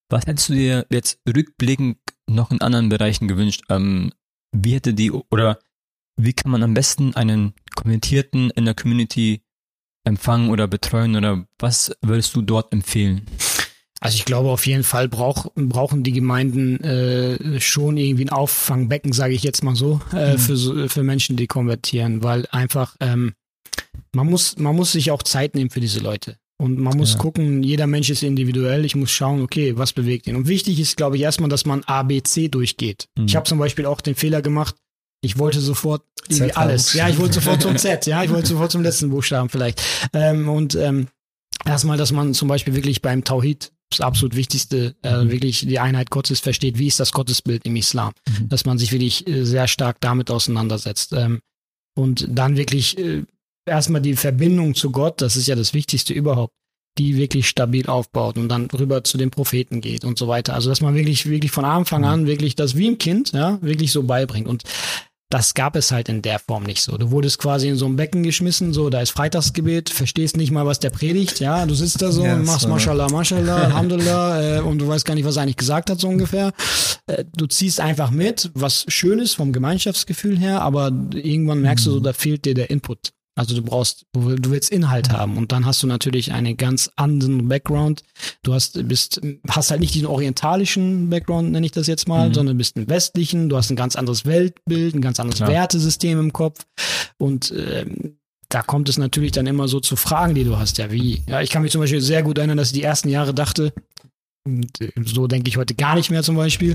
was 0.08 0.26
hättest 0.26 0.48
du 0.48 0.54
dir 0.54 0.86
jetzt 0.90 1.20
rückblickend 1.28 1.98
noch 2.28 2.50
in 2.50 2.60
anderen 2.60 2.88
Bereichen 2.88 3.28
gewünscht? 3.28 3.62
Ähm, 3.68 4.12
wie 4.52 4.74
hätte 4.74 4.94
die 4.94 5.10
oder 5.12 5.58
wie 6.16 6.32
kann 6.32 6.50
man 6.50 6.62
am 6.62 6.74
besten 6.74 7.14
einen 7.14 7.54
Kommentierten 7.76 8.50
in 8.50 8.64
der 8.64 8.74
Community 8.74 9.42
empfangen 10.04 10.50
oder 10.50 10.66
betreuen 10.66 11.14
oder 11.16 11.46
was 11.58 11.94
würdest 12.02 12.34
du 12.34 12.42
dort 12.42 12.72
empfehlen? 12.72 13.26
Also 14.00 14.16
ich 14.16 14.24
glaube 14.24 14.48
auf 14.48 14.66
jeden 14.66 14.82
Fall 14.82 15.08
brauch, 15.08 15.52
brauchen 15.54 16.02
die 16.02 16.12
Gemeinden 16.12 16.82
äh, 16.82 17.60
schon 17.60 17.96
irgendwie 17.98 18.24
ein 18.24 18.30
Auffangbecken, 18.30 19.12
sage 19.12 19.34
ich 19.34 19.42
jetzt 19.42 19.62
mal 19.62 19.76
so, 19.76 20.00
äh, 20.12 20.32
Mhm. 20.32 20.38
für, 20.38 20.56
so- 20.56 20.88
für 20.88 21.02
Menschen, 21.02 21.36
die 21.36 21.46
konvertieren, 21.46 22.22
weil 22.22 22.46
einfach 22.50 22.96
ähm, 23.00 23.34
man 24.12 24.26
muss 24.26 24.58
man 24.58 24.74
muss 24.74 24.92
sich 24.92 25.10
auch 25.10 25.22
Zeit 25.22 25.54
nehmen 25.54 25.70
für 25.70 25.80
diese 25.80 26.00
Leute 26.00 26.38
und 26.60 26.78
man 26.78 26.96
muss 26.96 27.12
Ja. 27.14 27.18
gucken, 27.18 27.62
jeder 27.62 27.86
Mensch 27.86 28.10
ist 28.10 28.22
individuell. 28.22 28.84
Ich 28.84 28.94
muss 28.94 29.10
schauen, 29.10 29.40
okay, 29.42 29.76
was 29.76 29.92
bewegt 29.92 30.26
ihn. 30.26 30.36
Und 30.36 30.46
wichtig 30.48 30.78
ist, 30.78 30.96
glaube 30.96 31.16
ich, 31.16 31.22
erstmal, 31.22 31.48
dass 31.48 31.64
man 31.66 31.82
A, 31.84 32.02
B, 32.02 32.22
C 32.22 32.48
durchgeht. 32.48 33.08
Mhm. 33.16 33.26
Ich 33.26 33.36
habe 33.36 33.46
zum 33.48 33.58
Beispiel 33.58 33.86
auch 33.86 34.00
den 34.00 34.14
Fehler 34.14 34.42
gemacht. 34.42 34.76
Ich 35.22 35.38
wollte 35.38 35.60
sofort 35.60 36.02
irgendwie 36.28 36.48
Z 36.48 36.56
alles. 36.56 36.92
Ja, 36.94 37.08
ich 37.08 37.18
wollte 37.18 37.34
sofort 37.34 37.62
zum 37.62 37.76
Z. 37.76 38.06
Ja, 38.06 38.22
ich 38.24 38.30
wollte 38.30 38.48
sofort 38.48 38.70
zum 38.72 38.82
letzten 38.82 39.10
Buchstaben 39.10 39.48
vielleicht. 39.48 39.82
Ähm, 40.14 40.48
und 40.48 40.74
ähm, 40.74 41.08
erstmal, 41.64 41.98
dass 41.98 42.12
man 42.12 42.32
zum 42.34 42.48
Beispiel 42.48 42.74
wirklich 42.74 43.02
beim 43.02 43.24
Tawhid 43.24 43.72
das 43.90 44.00
absolut 44.00 44.36
Wichtigste, 44.36 44.94
äh, 45.02 45.24
Mhm. 45.24 45.30
wirklich 45.30 45.66
die 45.66 45.78
Einheit 45.80 46.10
Gottes 46.10 46.40
versteht. 46.40 46.78
Wie 46.78 46.86
ist 46.86 47.00
das 47.00 47.10
Gottesbild 47.12 47.66
im 47.66 47.74
Islam? 47.76 48.12
Mhm. 48.28 48.48
Dass 48.48 48.64
man 48.64 48.78
sich 48.78 48.92
wirklich 48.92 49.26
äh, 49.26 49.44
sehr 49.44 49.66
stark 49.66 49.96
damit 50.00 50.30
auseinandersetzt. 50.30 51.12
Ähm, 51.12 51.40
und 51.96 52.26
dann 52.30 52.56
wirklich 52.56 52.96
äh, 52.98 53.24
erstmal 53.66 54.00
die 54.00 54.16
Verbindung 54.16 54.74
zu 54.74 54.90
Gott, 54.90 55.20
das 55.20 55.36
ist 55.36 55.46
ja 55.46 55.54
das 55.54 55.74
Wichtigste 55.74 56.12
überhaupt, 56.12 56.54
die 56.98 57.16
wirklich 57.16 57.48
stabil 57.48 57.86
aufbaut 57.86 58.36
und 58.36 58.48
dann 58.48 58.66
rüber 58.66 59.04
zu 59.04 59.16
den 59.16 59.30
Propheten 59.30 59.80
geht 59.80 60.04
und 60.04 60.18
so 60.18 60.28
weiter. 60.28 60.54
Also 60.54 60.70
dass 60.70 60.80
man 60.80 60.94
wirklich, 60.94 61.26
wirklich 61.26 61.52
von 61.52 61.64
Anfang 61.64 62.04
an 62.04 62.26
wirklich 62.26 62.56
das 62.56 62.76
wie 62.76 62.88
im 62.88 62.98
Kind, 62.98 63.32
ja, 63.32 63.58
wirklich 63.62 63.92
so 63.92 64.02
beibringt. 64.02 64.48
Und 64.48 64.64
das 65.30 65.54
gab 65.54 65.76
es 65.76 65.92
halt 65.92 66.08
in 66.08 66.22
der 66.22 66.40
Form 66.40 66.64
nicht 66.64 66.82
so. 66.82 66.98
Du 66.98 67.12
wurdest 67.12 67.38
quasi 67.38 67.68
in 67.68 67.76
so 67.76 67.86
ein 67.86 67.94
Becken 67.94 68.24
geschmissen, 68.24 68.72
so, 68.72 68.90
da 68.90 69.00
ist 69.00 69.10
Freitagsgebet, 69.10 69.88
verstehst 69.88 70.36
nicht 70.36 70.50
mal, 70.50 70.66
was 70.66 70.80
der 70.80 70.90
predigt, 70.90 71.38
ja, 71.38 71.64
du 71.66 71.74
sitzt 71.74 72.02
da 72.02 72.10
so 72.10 72.24
Ja, 72.24 72.34
und 72.34 72.44
machst 72.44 72.66
Mashallah, 72.66 73.08
Mashallah, 73.08 73.56
Alhamdulillah, 73.66 74.56
äh, 74.56 74.60
und 74.60 74.78
du 74.78 74.88
weißt 74.88 75.04
gar 75.04 75.14
nicht, 75.14 75.24
was 75.24 75.36
er 75.36 75.42
eigentlich 75.42 75.56
gesagt 75.56 75.88
hat, 75.88 76.00
so 76.00 76.08
ungefähr. 76.08 76.52
Äh, 77.06 77.24
du 77.36 77.46
ziehst 77.46 77.78
einfach 77.78 78.10
mit, 78.10 78.50
was 78.54 78.84
schön 78.88 79.20
ist 79.20 79.34
vom 79.34 79.52
Gemeinschaftsgefühl 79.52 80.36
her, 80.36 80.62
aber 80.62 80.90
irgendwann 81.12 81.62
merkst 81.62 81.86
du 81.86 81.92
so, 81.92 82.00
da 82.00 82.12
fehlt 82.12 82.44
dir 82.44 82.54
der 82.54 82.70
Input. 82.70 83.12
Also 83.36 83.54
du 83.54 83.62
brauchst, 83.62 84.06
du 84.12 84.50
willst 84.50 84.70
Inhalt 84.70 85.10
haben 85.10 85.36
und 85.38 85.52
dann 85.52 85.64
hast 85.64 85.82
du 85.82 85.86
natürlich 85.86 86.32
einen 86.32 86.56
ganz 86.56 86.90
anderen 86.96 87.48
Background. 87.48 88.02
Du 88.42 88.52
hast, 88.52 88.86
bist, 88.88 89.20
hast 89.48 89.70
halt 89.70 89.80
nicht 89.80 89.94
diesen 89.94 90.06
orientalischen 90.08 91.08
Background, 91.08 91.52
nenne 91.52 91.64
ich 91.64 91.72
das 91.72 91.86
jetzt 91.86 92.08
mal, 92.08 92.28
Mhm. 92.28 92.34
sondern 92.34 92.58
bist 92.58 92.76
einen 92.76 92.88
westlichen, 92.88 93.48
du 93.48 93.56
hast 93.56 93.70
ein 93.70 93.76
ganz 93.76 93.96
anderes 93.96 94.26
Weltbild, 94.26 94.94
ein 94.94 95.00
ganz 95.00 95.20
anderes 95.20 95.38
Klar. 95.38 95.48
Wertesystem 95.50 96.18
im 96.18 96.32
Kopf 96.32 96.66
und 97.18 97.52
ähm, 97.56 98.16
da 98.48 98.62
kommt 98.62 98.88
es 98.88 98.98
natürlich 98.98 99.30
dann 99.30 99.46
immer 99.46 99.68
so 99.68 99.78
zu 99.78 99.94
Fragen, 99.94 100.34
die 100.34 100.42
du 100.42 100.58
hast. 100.58 100.76
Ja, 100.78 100.90
wie? 100.90 101.22
Ja, 101.28 101.40
ich 101.40 101.50
kann 101.50 101.62
mich 101.62 101.70
zum 101.70 101.80
Beispiel 101.80 102.00
sehr 102.00 102.24
gut 102.24 102.36
erinnern, 102.36 102.56
dass 102.56 102.68
ich 102.68 102.74
die 102.74 102.82
ersten 102.82 103.08
Jahre 103.08 103.32
dachte, 103.32 103.72
und 104.44 104.80
äh, 104.80 104.90
so 105.04 105.26
denke 105.26 105.48
ich 105.48 105.56
heute 105.56 105.74
gar 105.74 105.94
nicht 105.94 106.10
mehr 106.10 106.22
zum 106.22 106.36
Beispiel, 106.36 106.74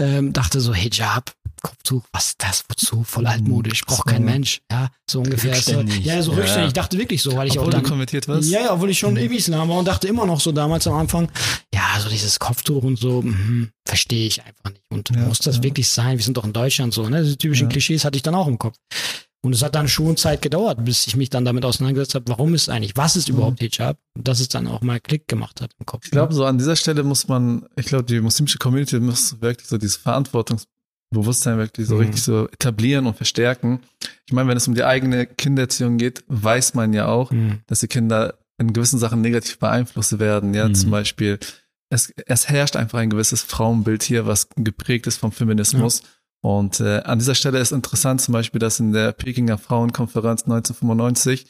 ähm, 0.00 0.32
dachte 0.32 0.60
so, 0.60 0.74
Hijab, 0.74 1.32
Kopftuch, 1.62 2.04
was 2.12 2.26
ist 2.28 2.42
das, 2.42 2.64
wozu, 2.68 3.04
voll 3.04 3.26
altmodisch, 3.26 3.84
braucht 3.86 4.06
kein. 4.06 4.22
Mensch, 4.24 4.60
ja, 4.70 4.90
so 5.08 5.20
ungefähr. 5.20 5.54
So, 5.54 5.80
ja, 5.80 6.20
so 6.22 6.32
Ja. 6.32 6.38
rückständig, 6.38 6.68
ich 6.68 6.72
dachte 6.74 6.98
wirklich 6.98 7.22
so, 7.22 7.34
weil 7.36 7.46
ich 7.46 7.52
Obwohl 7.52 7.62
auch 7.62 7.70
du 7.70 7.76
dann, 7.76 7.84
konvertiert 7.84 8.28
wirst? 8.28 8.50
ja, 8.50 8.60
ja, 8.60 8.72
obwohl 8.74 8.90
ich 8.90 8.98
schon 8.98 9.16
im 9.16 9.32
Islam 9.32 9.68
war 9.70 9.78
und 9.78 9.86
dachte 9.88 10.06
immer 10.08 10.26
noch 10.26 10.40
so 10.40 10.52
damals 10.52 10.86
am 10.86 10.94
Anfang, 10.94 11.30
ja, 11.74 11.98
so 12.00 12.10
dieses 12.10 12.38
Kopftuch 12.38 12.82
und 12.82 12.98
so, 12.98 13.22
mhm, 13.22 13.70
verstehe 13.86 14.26
ich 14.26 14.44
einfach 14.44 14.70
nicht. 14.70 14.82
Und 14.90 15.08
Ja, 15.10 15.22
muss 15.22 15.38
das 15.38 15.56
ja. 15.56 15.62
wirklich 15.62 15.88
sein? 15.88 16.18
Wir 16.18 16.24
sind 16.24 16.36
doch 16.36 16.44
in 16.44 16.52
Deutschland 16.52 16.92
so, 16.92 17.08
ne? 17.08 17.22
Diese 17.22 17.38
typischen. 17.38 17.68
Klischees 17.70 18.04
hatte 18.04 18.16
ich 18.16 18.22
dann 18.22 18.34
auch 18.34 18.46
im 18.46 18.58
Kopf. 18.58 18.76
Und 19.44 19.52
es 19.54 19.62
hat 19.62 19.74
dann 19.74 19.88
schon 19.88 20.16
Zeit 20.16 20.40
gedauert, 20.42 20.84
bis 20.84 21.06
ich 21.06 21.16
mich 21.16 21.28
dann 21.28 21.44
damit 21.44 21.64
auseinandergesetzt 21.64 22.14
habe, 22.14 22.24
warum 22.28 22.54
ist 22.54 22.68
eigentlich, 22.70 22.96
was 22.96 23.14
ist 23.14 23.28
überhaupt 23.28 23.60
Hijab? 23.60 23.98
Und 24.16 24.26
dass 24.26 24.40
es 24.40 24.48
dann 24.48 24.66
auch 24.66 24.80
mal 24.80 25.00
Klick 25.00 25.28
gemacht 25.28 25.60
hat 25.60 25.70
im 25.78 25.84
Kopf. 25.86 26.06
Ich 26.06 26.10
glaube, 26.10 26.32
so 26.32 26.44
an 26.46 26.56
dieser 26.58 26.76
Stelle 26.76 27.02
muss 27.02 27.28
man, 27.28 27.66
ich 27.76 27.86
glaube, 27.86 28.04
die 28.04 28.20
muslimische 28.20 28.58
Community 28.58 28.98
muss 29.00 29.40
wirklich 29.42 29.68
so 29.68 29.76
dieses 29.76 29.96
Verantwortungsbewusstsein 29.98 31.58
wirklich 31.58 31.86
so 31.86 31.94
Mhm. 31.96 32.00
richtig 32.00 32.22
so 32.22 32.48
etablieren 32.48 33.06
und 33.06 33.16
verstärken. 33.16 33.80
Ich 34.26 34.32
meine, 34.32 34.48
wenn 34.48 34.56
es 34.56 34.66
um 34.68 34.74
die 34.74 34.84
eigene 34.84 35.26
Kindererziehung 35.26 35.98
geht, 35.98 36.24
weiß 36.28 36.74
man 36.74 36.92
ja 36.92 37.06
auch, 37.08 37.30
Mhm. 37.30 37.60
dass 37.66 37.80
die 37.80 37.88
Kinder 37.88 38.38
in 38.58 38.72
gewissen 38.72 38.98
Sachen 38.98 39.20
negativ 39.20 39.58
beeinflusst 39.58 40.18
werden. 40.18 40.54
Ja, 40.54 40.68
Mhm. 40.68 40.74
zum 40.74 40.90
Beispiel, 40.90 41.38
es, 41.90 42.12
es 42.26 42.48
herrscht 42.48 42.76
einfach 42.76 42.98
ein 42.98 43.10
gewisses 43.10 43.42
Frauenbild 43.42 44.02
hier, 44.02 44.26
was 44.26 44.48
geprägt 44.56 45.06
ist 45.06 45.18
vom 45.18 45.32
Feminismus. 45.32 46.02
Und 46.44 46.78
äh, 46.80 47.00
an 47.04 47.18
dieser 47.18 47.34
Stelle 47.34 47.58
ist 47.58 47.72
interessant 47.72 48.20
zum 48.20 48.32
Beispiel, 48.32 48.58
dass 48.58 48.78
in 48.78 48.92
der 48.92 49.12
Pekinger 49.12 49.56
Frauenkonferenz 49.56 50.42
1995 50.42 51.46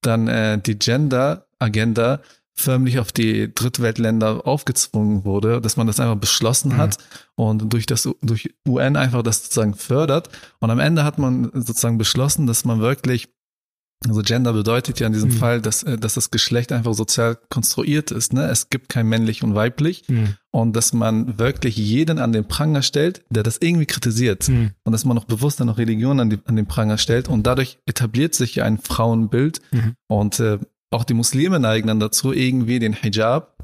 dann 0.00 0.28
äh, 0.28 0.60
die 0.60 0.78
Gender-Agenda 0.78 2.20
förmlich 2.54 3.00
auf 3.00 3.10
die 3.10 3.52
Drittweltländer 3.52 4.46
aufgezwungen 4.46 5.24
wurde, 5.24 5.60
dass 5.60 5.76
man 5.76 5.88
das 5.88 5.98
einfach 5.98 6.14
beschlossen 6.14 6.74
Mhm. 6.74 6.76
hat 6.76 6.98
und 7.34 7.72
durch 7.72 7.86
das 7.86 8.08
durch 8.22 8.54
UN 8.64 8.94
einfach 8.94 9.22
das 9.22 9.42
sozusagen 9.42 9.74
fördert. 9.74 10.28
Und 10.60 10.70
am 10.70 10.78
Ende 10.78 11.02
hat 11.02 11.18
man 11.18 11.50
sozusagen 11.52 11.98
beschlossen, 11.98 12.46
dass 12.46 12.64
man 12.64 12.78
wirklich 12.78 13.28
also 14.06 14.22
Gender 14.22 14.52
bedeutet 14.52 15.00
ja 15.00 15.06
in 15.08 15.12
diesem 15.12 15.30
Mhm. 15.30 15.34
Fall, 15.34 15.60
dass, 15.60 15.82
äh, 15.82 15.98
dass 15.98 16.14
das 16.14 16.30
Geschlecht 16.30 16.70
einfach 16.72 16.94
sozial 16.94 17.36
konstruiert 17.50 18.10
ist. 18.12 18.32
Ne? 18.32 18.44
Es 18.48 18.70
gibt 18.70 18.88
kein 18.88 19.06
männlich 19.08 19.42
und 19.42 19.54
weiblich 19.56 20.04
Mhm. 20.08 20.34
und 20.52 20.74
dass 20.76 20.92
man 20.92 21.38
wirklich 21.38 21.76
jeden 21.76 22.18
an 22.20 22.32
den 22.32 22.46
Pranger 22.46 22.82
stellt, 22.82 23.22
der 23.30 23.42
das 23.42 23.58
irgendwie 23.60 23.86
kritisiert 23.86 24.48
Mhm. 24.48 24.70
und 24.84 24.92
dass 24.92 25.04
man 25.04 25.16
noch 25.16 25.24
bewusst 25.24 25.58
dann 25.58 25.66
noch 25.66 25.78
Religion 25.78 26.20
an, 26.20 26.30
die, 26.30 26.38
an 26.44 26.54
den 26.56 26.66
Pranger 26.66 26.96
stellt 26.98 27.28
und 27.28 27.46
dadurch 27.46 27.78
etabliert 27.86 28.34
sich 28.34 28.54
ja 28.56 28.64
ein 28.64 28.78
Frauenbild 28.78 29.60
Mhm. 29.72 29.94
und 30.06 30.38
äh, 30.40 30.58
auch 30.90 31.04
die 31.04 31.14
Muslime 31.14 31.58
neigen 31.60 31.88
dann 31.88 32.00
dazu, 32.00 32.32
irgendwie 32.32 32.78
den 32.78 32.92
Hijab, 32.94 33.56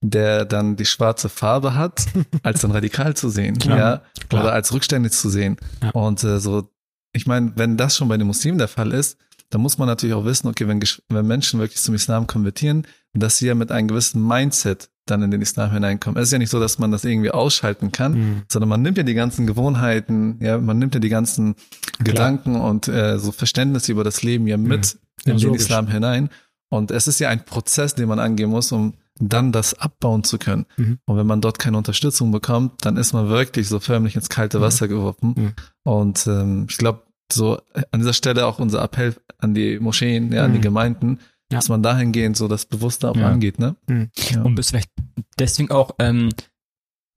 der 0.00 0.44
dann 0.44 0.76
die 0.76 0.84
schwarze 0.86 1.28
Farbe 1.28 1.74
hat, 1.74 2.06
als 2.42 2.62
dann 2.62 2.70
radikal 2.70 3.14
zu 3.14 3.28
sehen, 3.28 3.58
Klar, 3.58 3.78
ja, 3.78 4.02
klar. 4.28 4.42
oder 4.44 4.52
als 4.52 4.72
rückständig 4.72 5.12
zu 5.12 5.28
sehen. 5.28 5.56
Ja. 5.82 5.90
Und 5.90 6.24
äh, 6.24 6.40
so, 6.40 6.70
ich 7.12 7.26
meine, 7.26 7.52
wenn 7.56 7.76
das 7.76 7.96
schon 7.96 8.08
bei 8.08 8.16
den 8.16 8.26
Muslimen 8.26 8.58
der 8.58 8.68
Fall 8.68 8.92
ist, 8.92 9.18
dann 9.52 9.60
muss 9.60 9.78
man 9.78 9.86
natürlich 9.86 10.14
auch 10.14 10.24
wissen, 10.24 10.48
okay, 10.48 10.66
wenn, 10.66 10.80
wenn 11.08 11.26
Menschen 11.26 11.60
wirklich 11.60 11.80
zum 11.80 11.94
Islam 11.94 12.26
konvertieren, 12.26 12.86
dass 13.12 13.38
sie 13.38 13.46
ja 13.46 13.54
mit 13.54 13.70
einem 13.70 13.88
gewissen 13.88 14.26
Mindset 14.26 14.88
dann 15.06 15.22
in 15.22 15.30
den 15.30 15.42
Islam 15.42 15.70
hineinkommen. 15.72 16.20
Es 16.20 16.28
ist 16.28 16.32
ja 16.32 16.38
nicht 16.38 16.50
so, 16.50 16.60
dass 16.60 16.78
man 16.78 16.90
das 16.92 17.04
irgendwie 17.04 17.30
ausschalten 17.32 17.92
kann, 17.92 18.12
Mhm. 18.14 18.42
sondern 18.50 18.68
man 18.68 18.82
nimmt 18.82 18.96
ja 18.98 19.02
die 19.04 19.14
ganzen 19.14 19.46
Gewohnheiten, 19.46 20.38
ja, 20.40 20.58
man 20.58 20.78
nimmt 20.78 20.94
ja 20.94 21.00
die 21.00 21.08
ganzen 21.08 21.54
Gedanken 21.98 22.56
und 22.56 22.88
äh, 22.88 23.18
so 23.18 23.32
Verständnisse 23.32 23.92
über 23.92 24.04
das 24.04 24.22
Leben 24.22 24.46
ja 24.46 24.56
mit 24.56 24.96
Ja, 25.26 25.32
in 25.32 25.38
den 25.38 25.46
logisch. 25.48 25.62
Islam 25.62 25.88
hinein. 25.88 26.30
Und 26.70 26.90
es 26.90 27.06
ist 27.06 27.18
ja 27.18 27.28
ein 27.28 27.44
Prozess, 27.44 27.94
den 27.94 28.08
man 28.08 28.18
angehen 28.18 28.48
muss, 28.50 28.72
um 28.72 28.94
dann 29.20 29.52
das 29.52 29.74
abbauen 29.74 30.24
zu 30.24 30.38
können. 30.38 30.64
Mhm. 30.78 30.98
Und 31.04 31.16
wenn 31.18 31.26
man 31.26 31.42
dort 31.42 31.58
keine 31.58 31.76
Unterstützung 31.76 32.32
bekommt, 32.32 32.86
dann 32.86 32.96
ist 32.96 33.12
man 33.12 33.28
wirklich 33.28 33.68
so 33.68 33.78
förmlich 33.80 34.16
ins 34.16 34.30
kalte 34.30 34.60
Wasser 34.62 34.88
geworfen. 34.88 35.34
Mhm. 35.36 35.52
Und 35.84 36.26
ähm, 36.26 36.66
ich 36.70 36.78
glaube, 36.78 37.02
so 37.34 37.60
an 37.90 38.00
dieser 38.00 38.12
Stelle 38.12 38.46
auch 38.46 38.58
unser 38.58 38.82
Appell 38.82 39.14
an 39.38 39.54
die 39.54 39.78
Moscheen, 39.80 40.32
ja, 40.32 40.44
an 40.44 40.52
die 40.52 40.58
Mhm. 40.58 40.62
Gemeinden, 40.62 41.18
Ja. 41.50 41.58
dass 41.58 41.68
man 41.68 41.82
dahingehend 41.82 42.36
so 42.36 42.48
das 42.48 42.66
Bewusste 42.66 43.10
auch 43.10 43.16
Ja. 43.16 43.28
angeht, 43.28 43.58
ne? 43.58 43.76
Mhm. 43.86 44.10
Ja. 44.30 44.42
Und 44.42 44.54
bist 44.54 44.70
vielleicht 44.70 44.90
deswegen 45.38 45.70
auch 45.70 45.92
ähm, 45.98 46.30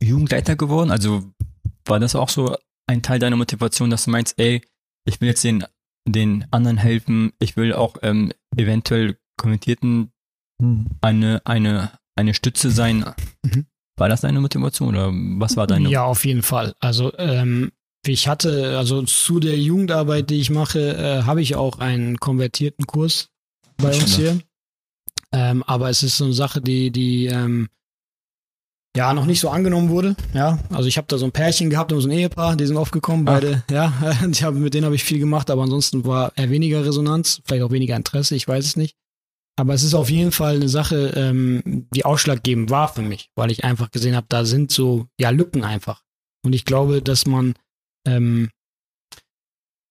Jugendleiter 0.02 0.56
geworden? 0.56 0.92
Also 0.92 1.24
war 1.86 2.00
das 2.00 2.16
auch 2.16 2.30
so 2.30 2.56
ein 2.88 3.02
Teil 3.02 3.20
deiner 3.20 3.36
Motivation, 3.38 3.90
dass 3.90 4.06
du 4.06 4.12
meinst, 4.12 4.40
ey, 4.40 4.62
ich 5.06 5.22
will 5.22 5.30
jetzt 5.30 5.44
den, 5.44 5.64
den 6.08 6.46
anderen 6.52 6.78
helfen, 6.78 7.32
ich 7.40 7.58
will 7.58 7.74
auch 7.74 7.98
ähm, 8.02 8.32
eventuell 8.58 9.18
Kommentierten 9.38 10.12
Mhm. 10.62 10.88
eine, 11.02 11.42
eine, 11.46 11.92
eine 12.16 12.34
Stütze 12.34 12.72
sein. 12.72 13.04
Mhm. 13.44 13.66
War 13.98 14.08
das 14.08 14.22
deine 14.22 14.40
Motivation 14.40 14.90
oder 14.90 15.12
was 15.14 15.58
war 15.58 15.68
deine? 15.68 15.90
Ja, 15.90 16.06
auf 16.06 16.24
jeden 16.26 16.44
Fall. 16.44 16.76
Also 16.80 17.12
ähm, 17.18 17.72
ich 18.08 18.28
hatte, 18.28 18.78
also 18.78 19.02
zu 19.04 19.40
der 19.40 19.58
Jugendarbeit, 19.58 20.30
die 20.30 20.40
ich 20.40 20.50
mache, 20.50 20.96
äh, 20.96 21.24
habe 21.24 21.42
ich 21.42 21.56
auch 21.56 21.80
einen 21.80 22.18
konvertierten 22.18 22.86
Kurs 22.86 23.30
bei 23.78 23.94
uns 23.94 24.16
hier. 24.16 24.40
Ähm, 25.32 25.64
aber 25.64 25.90
es 25.90 26.04
ist 26.04 26.18
so 26.18 26.26
eine 26.26 26.34
Sache, 26.34 26.62
die, 26.62 26.92
die 26.92 27.26
ähm, 27.26 27.68
ja 28.96 29.14
noch 29.14 29.26
nicht 29.26 29.40
so 29.40 29.50
angenommen 29.50 29.90
wurde. 29.90 30.16
Ja, 30.34 30.60
also 30.70 30.88
ich 30.88 30.98
habe 30.98 31.08
da 31.08 31.18
so 31.18 31.26
ein 31.26 31.32
Pärchen 31.32 31.70
gehabt 31.70 31.92
und 31.92 32.02
so 32.02 32.08
ein 32.08 32.12
Ehepaar, 32.12 32.56
die 32.56 32.66
sind 32.66 32.78
aufgekommen, 32.78 33.28
Ach. 33.28 33.34
beide. 33.34 33.64
Ja, 33.70 33.94
ich 34.32 34.44
hab, 34.44 34.56
mit 34.56 34.74
denen 34.74 34.86
habe 34.86 34.96
ich 34.96 35.04
viel 35.04 35.20
gemacht, 35.20 35.50
aber 35.50 35.64
ansonsten 35.64 36.06
war 36.06 36.32
eher 36.36 36.50
weniger 36.50 36.86
Resonanz, 36.86 37.42
vielleicht 37.46 37.64
auch 37.64 37.72
weniger 37.72 37.96
Interesse, 37.96 38.36
ich 38.36 38.48
weiß 38.48 38.66
es 38.66 38.76
nicht. 38.76 38.96
Aber 39.58 39.74
es 39.74 39.84
ist 39.84 39.94
auf 39.94 40.10
jeden 40.10 40.32
Fall 40.32 40.56
eine 40.56 40.70
Sache, 40.70 41.14
ähm, 41.16 41.88
die 41.94 42.04
ausschlaggebend 42.04 42.70
war 42.70 42.90
für 42.90 43.02
mich, 43.02 43.30
weil 43.36 43.52
ich 43.52 43.64
einfach 43.64 43.90
gesehen 43.92 44.16
habe, 44.16 44.28
da 44.30 44.44
sind 44.44 44.72
so 44.72 45.08
ja 45.20 45.30
Lücken 45.30 45.64
einfach. 45.64 46.02
Und 46.44 46.54
ich 46.54 46.66
glaube, 46.66 47.02
dass 47.02 47.26
man 47.26 47.56
ähm, 48.06 48.50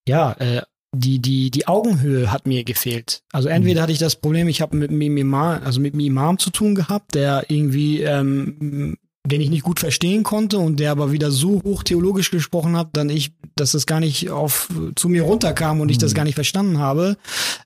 ja 0.09 0.33
äh, 0.33 0.63
die 0.97 1.19
die 1.19 1.51
die 1.51 1.67
Augenhöhe 1.67 2.31
hat 2.31 2.47
mir 2.47 2.63
gefehlt. 2.65 3.23
Also 3.33 3.49
entweder 3.49 3.83
hatte 3.83 3.93
ich 3.93 3.99
das 3.99 4.17
Problem, 4.17 4.47
ich 4.49 4.61
habe 4.61 4.77
mit 4.77 4.91
einem 4.91 5.17
Imam, 5.17 5.61
also 5.65 5.81
mit 5.81 5.95
einem 5.95 6.01
Imam 6.07 6.39
zu 6.39 6.51
tun 6.51 6.75
gehabt, 6.75 7.15
der 7.15 7.47
irgendwie 7.49 8.03
ähm, 8.03 8.97
den 9.27 9.41
ich 9.41 9.49
nicht 9.49 9.63
gut 9.65 9.81
verstehen 9.81 10.23
konnte 10.23 10.59
und 10.59 10.79
der 10.81 10.91
aber 10.91 11.11
wieder 11.11 11.31
so 11.31 11.63
hoch 11.65 11.83
theologisch 11.83 12.31
gesprochen 12.31 12.77
hat, 12.77 12.91
dann 12.93 13.09
ich, 13.09 13.33
dass 13.57 13.73
das 13.73 13.87
gar 13.87 13.99
nicht 13.99 14.29
auf 14.29 14.69
zu 14.97 15.09
mir 15.09 15.23
runterkam 15.23 15.81
und 15.81 15.89
ich 15.89 15.97
das 15.97 16.13
Mhm. 16.13 16.17
gar 16.17 16.25
nicht 16.25 16.35
verstanden 16.35 16.79
habe. 16.79 17.17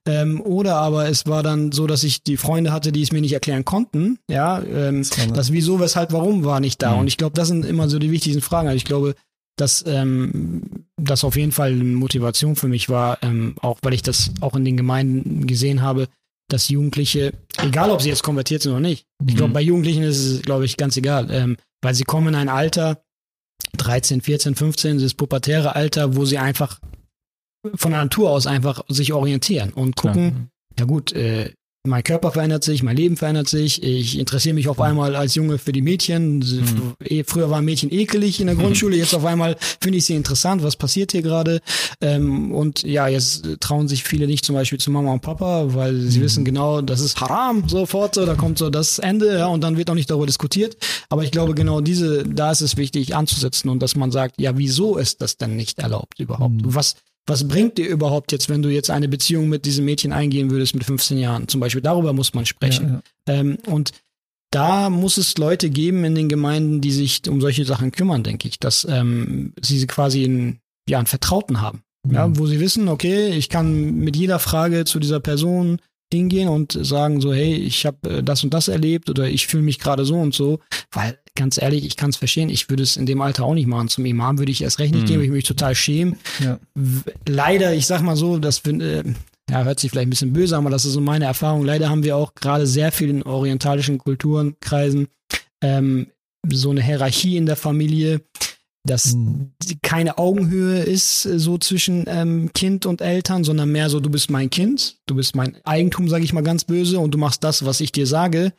Ähm, 0.07 0.41
oder 0.41 0.77
aber 0.77 1.09
es 1.09 1.27
war 1.27 1.43
dann 1.43 1.73
so, 1.73 1.89
dass 1.89 2.05
ich 2.05 2.23
die 2.23 2.37
Freunde 2.37 2.71
hatte, 2.73 2.93
die 2.93 3.03
es 3.03 3.11
mir 3.11 3.21
nicht 3.21 3.33
erklären 3.33 3.65
konnten. 3.65 4.21
Ja, 4.31 4.63
ähm, 4.63 4.99
Das 5.03 5.33
das 5.33 5.53
wieso, 5.53 5.81
weshalb, 5.81 6.13
warum 6.13 6.45
war 6.45 6.61
nicht 6.61 6.81
da. 6.81 6.93
Mhm. 6.95 7.01
Und 7.01 7.07
ich 7.09 7.17
glaube, 7.17 7.35
das 7.35 7.49
sind 7.49 7.65
immer 7.67 7.89
so 7.89 7.99
die 7.99 8.13
wichtigsten 8.13 8.41
Fragen. 8.41 8.69
Also 8.69 8.77
ich 8.77 8.85
glaube, 8.85 9.17
dass 9.61 9.85
ähm, 9.87 10.87
das 10.97 11.25
auf 11.25 11.37
jeden 11.37 11.53
Fall 11.53 11.73
eine 11.73 11.85
Motivation 11.85 12.57
für 12.57 12.69
mich 12.69 12.89
war, 12.89 13.23
ähm, 13.23 13.55
auch 13.61 13.79
weil 13.83 13.93
ich 13.95 14.03
das 14.03 14.31
auch 14.41 14.55
in 14.57 14.65
den 14.65 14.77
Gemeinden 14.77 15.47
gesehen 15.47 15.83
habe, 15.83 16.09
dass 16.51 16.69
Jugendliche, 16.69 17.35
egal 17.63 17.91
ob 17.91 18.01
sie 18.01 18.09
jetzt 18.09 18.23
konvertiert 18.23 18.63
sind 18.63 18.73
oder 18.73 18.81
nicht, 18.81 19.05
ich 19.27 19.37
glaube, 19.37 19.51
Mhm. 19.51 19.55
bei 19.55 19.61
Jugendlichen 19.61 20.03
ist 20.03 20.19
es, 20.25 20.43
glaube 20.43 20.65
ich, 20.65 20.77
ganz 20.77 20.97
egal, 20.97 21.29
ähm, 21.31 21.57
weil 21.83 21.95
sie 21.95 22.05
kommen 22.05 22.29
in 22.29 22.35
ein 22.37 22.49
Alter, 22.49 23.03
13, 23.77 24.23
14, 24.23 24.55
15, 24.55 24.99
das 24.99 25.15
pubertäre 25.15 25.75
Alter, 25.77 26.17
wo 26.17 26.25
sie 26.25 26.39
einfach 26.39 26.81
von 27.75 27.91
der 27.91 28.03
Natur 28.05 28.31
aus 28.31 28.47
einfach 28.47 28.83
sich 28.89 29.13
orientieren 29.13 29.73
und 29.73 29.97
gucken, 29.97 30.49
ja 30.79 30.85
gut, 30.85 31.13
äh, 31.13 31.53
mein 31.87 32.03
Körper 32.03 32.33
verändert 32.33 32.65
sich, 32.65 32.83
mein 32.83 32.97
Leben 32.97 33.17
verändert 33.17 33.49
sich, 33.49 33.83
ich 33.83 34.19
interessiere 34.19 34.55
mich 34.55 34.69
auf 34.69 34.81
einmal 34.81 35.17
als 35.17 35.35
Junge 35.37 35.59
für 35.59 35.73
die 35.73 35.81
Mädchen. 35.81 36.39
Mhm. 36.39 37.25
Früher 37.25 37.51
waren 37.51 37.65
Mädchen 37.65 37.91
ekelig 37.93 38.41
in 38.41 38.47
der 38.49 38.57
Grundschule, 38.57 38.97
jetzt 38.97 39.15
auf 39.15 39.25
einmal 39.25 39.57
finde 39.81 39.99
ich 39.99 40.05
sie 40.05 40.15
interessant, 40.17 40.63
was 40.63 40.77
passiert 40.77 41.13
hier 41.13 41.23
gerade? 41.23 41.61
Ähm, 42.01 42.53
und 42.53 42.83
ja, 42.83 43.09
jetzt 43.09 43.47
trauen 43.61 43.89
sich 43.89 44.05
viele 44.05 44.27
nicht 44.27 44.45
zum 44.45 44.55
Beispiel 44.55 44.79
zu 44.79 44.91
Mama 44.91 45.13
und 45.13 45.23
Papa, 45.23 45.75
weil 45.75 45.97
sie 46.01 46.19
Mhm. 46.19 46.23
wissen 46.25 46.45
genau, 46.45 46.83
das 46.83 47.01
ist 47.01 47.21
haram, 47.21 47.69
sofort 47.69 48.15
so, 48.17 48.27
da 48.27 48.35
kommt 48.35 48.59
so 48.59 48.71
das 48.71 48.99
Ende, 48.99 49.39
ja, 49.39 49.47
und 49.47 49.63
dann 49.63 49.77
wird 49.77 49.89
auch 49.89 49.95
nicht 49.95 50.11
darüber 50.11 50.27
diskutiert. 50.27 50.77
Aber 51.09 51.25
ich 51.25 51.31
glaube, 51.31 51.55
genau 51.55 51.81
diese, 51.81 52.25
da 52.25 52.51
ist 52.51 52.61
es 52.61 52.77
wichtig 52.77 53.15
anzusetzen 53.17 53.69
und 53.71 53.81
dass 53.83 53.97
man 53.97 54.11
sagt, 54.11 54.41
ja, 54.41 54.59
wieso 54.59 54.97
ist 54.99 55.23
das 55.23 55.37
denn 55.37 55.57
nicht 55.57 55.79
erlaubt 55.79 56.19
überhaupt? 56.21 56.55
Mhm. 56.67 56.75
Was, 56.75 56.97
was 57.29 57.47
bringt 57.47 57.79
dir 57.79 57.87
überhaupt 57.89 58.33
jetzt, 58.33 58.49
wenn 58.49 58.63
du 58.63 58.69
jetzt 58.71 58.91
eine 58.91 59.09
Beziehung 59.09 59.49
mit 59.49 59.65
diesem 59.67 59.85
Mädchen 59.85 60.13
eingehen 60.13 60.51
würdest 60.51 60.75
mit 60.75 60.85
15 60.85 61.19
Jahren? 61.19 61.47
Zum 61.49 61.61
Beispiel 61.61 61.83
darüber 61.83 62.13
muss 62.13 62.35
man 62.35 62.47
sprechen. 62.47 63.01
Ja, 63.27 63.35
ja. 63.35 63.41
Ähm, 63.41 63.59
und 63.67 63.93
da 64.51 64.89
muss 64.89 65.19
es 65.19 65.37
Leute 65.37 65.69
geben 65.69 66.05
in 66.05 66.15
den 66.15 66.29
Gemeinden, 66.31 66.81
die 66.81 66.91
sich 66.91 67.21
um 67.29 67.41
solche 67.41 67.65
Sachen 67.67 67.93
kümmern, 67.93 68.23
denke 68.23 68.49
ich, 68.49 68.59
dass 68.59 68.87
ähm, 68.89 69.53
sie 69.61 69.87
quasi 69.87 70.25
einen, 70.25 70.61
ja, 70.89 70.99
einen 70.99 71.07
Vertrauten 71.07 71.61
haben. 71.61 71.83
Ja, 72.11 72.29
Mhm. 72.29 72.39
wo 72.39 72.47
sie 72.47 72.61
wissen, 72.61 72.89
okay, 72.89 73.29
ich 73.31 73.49
kann 73.51 73.97
mit 73.97 74.17
jeder 74.17 74.39
Frage 74.39 74.85
zu 74.87 74.99
dieser 75.01 75.21
Person 75.21 75.79
hingehen 76.13 76.49
und 76.49 76.79
sagen 76.81 77.21
so, 77.21 77.33
hey, 77.33 77.55
ich 77.55 77.87
habe 77.87 78.09
äh, 78.19 78.23
das 78.23 78.45
und 78.45 78.55
das 78.55 78.69
erlebt 78.69 79.11
oder 79.11 79.29
ich 79.29 79.47
fühle 79.47 79.63
mich 79.63 79.79
gerade 79.79 80.05
so 80.05 80.15
und 80.17 80.35
so, 80.35 80.61
weil 80.93 81.19
ganz 81.35 81.61
ehrlich, 81.61 81.85
ich 81.87 81.97
kann 81.97 82.11
es 82.11 82.17
verstehen, 82.17 82.49
ich 82.51 82.69
würde 82.69 82.83
es 82.83 82.97
in 82.97 83.07
dem 83.07 83.21
Alter 83.21 83.45
auch 83.45 83.55
nicht 83.55 83.69
machen. 83.69 83.89
Zum 83.89 84.05
Imam 84.07 84.39
würde 84.39 84.51
ich 84.51 84.63
erst 84.63 84.81
recht 84.81 84.93
nicht 84.93 85.03
Mhm. 85.05 85.07
gehen, 85.07 85.17
würde 85.17 85.27
ich 85.27 85.33
mich 85.33 85.45
total 85.45 85.75
schämen. 85.75 86.17
Ja. 86.43 86.59
Leider, 87.27 87.75
ich 87.75 87.87
sag 87.87 88.03
mal 88.03 88.17
so, 88.17 88.39
das 88.39 88.61
äh, 88.67 89.05
ja, 89.51 89.65
hört 89.65 89.81
sich 89.81 89.91
vielleicht 89.91 90.09
ein 90.09 90.11
bisschen 90.11 90.33
böse 90.33 90.57
an, 90.57 90.63
aber 90.65 90.71
das 90.71 90.85
ist 90.85 90.93
so 90.93 91.01
meine 91.01 91.25
Erfahrung. 91.27 91.65
Leider 91.65 91.89
haben 91.89 92.03
wir 92.03 92.17
auch 92.17 92.35
gerade 92.35 92.67
sehr 92.67 92.93
viel 92.93 93.09
in 93.09 93.23
orientalischen 93.23 93.99
Kulturen, 93.99 94.57
Kreisen, 94.61 95.09
ähm, 95.63 96.09
so 96.51 96.71
eine 96.71 96.83
Hierarchie 96.83 97.37
in 97.37 97.47
der 97.47 97.57
Familie, 97.57 98.21
dass 98.89 99.15
Mhm. 99.15 99.53
keine 99.83 100.19
Augenhöhe 100.19 100.81
ist 100.83 101.25
äh, 101.27 101.39
so 101.39 101.59
zwischen 101.59 102.05
ähm, 102.09 102.51
Kind 102.55 102.87
und 102.87 103.01
Eltern, 103.01 103.45
sondern 103.45 103.71
mehr 103.71 103.89
so, 103.91 104.01
du 104.01 104.11
bist 104.11 104.31
mein 104.31 104.51
Kind, 104.51 104.97
du 105.07 105.15
bist 105.15 105.37
mein 105.37 105.57
Eigentum, 105.65 106.09
sage 106.09 106.25
ich 106.25 106.33
mal 106.33 106.43
ganz 106.43 106.65
böse, 106.65 106.99
und 106.99 107.13
du 107.13 107.19
machst 107.19 107.45
das, 107.45 107.65
was 107.65 107.81
ich 107.81 107.93
dir 107.93 108.07
sage. 108.07 108.53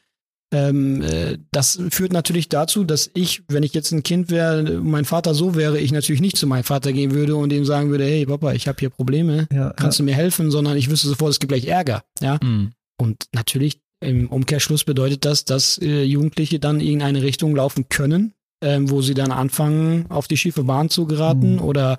Ähm, 0.51 1.03
äh, 1.03 1.38
das 1.51 1.80
führt 1.91 2.11
natürlich 2.11 2.49
dazu, 2.49 2.84
dass 2.84 3.11
ich, 3.13 3.43
wenn 3.49 3.61
ich 3.61 3.73
jetzt 3.75 3.91
ein 3.91 4.01
Kind 4.01 4.32
wäre, 4.32 4.80
mein 4.82 5.05
Vater 5.05 5.36
so 5.36 5.53
wäre, 5.53 5.80
ich 5.80 5.91
natürlich 5.91 6.21
nicht 6.21 6.38
zu 6.38 6.47
meinem 6.47 6.63
Vater 6.63 6.91
gehen 6.91 7.11
würde 7.11 7.36
und 7.36 7.53
ihm 7.53 7.65
sagen 7.65 7.91
würde, 7.91 8.05
hey 8.05 8.25
Papa, 8.25 8.53
ich 8.53 8.67
habe 8.67 8.77
hier 8.80 8.89
Probleme, 8.89 9.47
Ja, 9.53 9.71
kannst 9.75 9.99
du 9.99 10.03
mir 10.03 10.15
helfen, 10.15 10.49
sondern 10.49 10.75
ich 10.75 10.89
wüsste 10.89 11.07
sofort, 11.07 11.30
es 11.32 11.39
gibt 11.39 11.51
gleich 11.51 11.67
Ärger. 11.67 12.03
Ja, 12.19 12.39
Mhm. 12.43 12.71
und 12.99 13.25
natürlich 13.34 13.80
im 14.03 14.27
Umkehrschluss 14.30 14.86
bedeutet 14.86 15.23
das, 15.25 15.45
dass 15.45 15.77
äh, 15.77 16.03
Jugendliche 16.03 16.57
dann 16.59 16.80
in 16.80 16.88
irgendeine 16.88 17.21
Richtung 17.21 17.55
laufen 17.55 17.88
können, 17.89 18.34
ähm, 18.62 18.89
wo 18.89 19.01
sie 19.01 19.14
dann 19.14 19.32
anfangen, 19.32 20.05
auf 20.10 20.28
die 20.28 20.38
schiefe 20.38 20.64
Bahn 20.64 20.89
zu 20.89 21.05
geraten 21.05 21.55
Mhm. 21.55 21.62
oder 21.62 21.97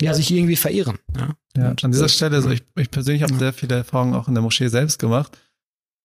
ja, 0.00 0.14
sich 0.14 0.30
irgendwie 0.30 0.56
verirren. 0.56 0.98
Ja. 1.16 1.30
Ja, 1.56 1.70
Und, 1.70 1.84
an 1.84 1.92
dieser 1.92 2.06
äh, 2.06 2.08
Stelle, 2.08 2.36
also 2.36 2.50
ich, 2.50 2.62
ich 2.76 2.90
persönlich 2.90 3.22
habe 3.22 3.32
Ja. 3.34 3.38
sehr 3.38 3.52
viele 3.52 3.76
Erfahrungen 3.76 4.14
auch 4.14 4.26
in 4.28 4.34
der 4.34 4.42
Moschee 4.42 4.68
selbst 4.68 4.98
gemacht, 4.98 5.36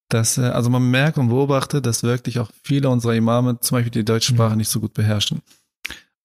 dass, 0.10 0.38
äh, 0.38 0.42
also 0.42 0.70
man 0.70 0.90
merkt 0.90 1.18
und 1.18 1.30
beobachtet, 1.30 1.86
dass 1.86 2.04
wirklich 2.04 2.40
auch 2.40 2.50
viele 2.64 2.90
unserer 2.90 3.16
Imame 3.16 3.60
zum 3.60 3.78
Beispiel 3.78 3.92
die 3.92 4.06
deutsche 4.06 4.34
Sprache 4.34 4.56
nicht 4.56 4.70
so 4.70 4.80
gut 4.80 4.94
beherrschen. 4.94 5.42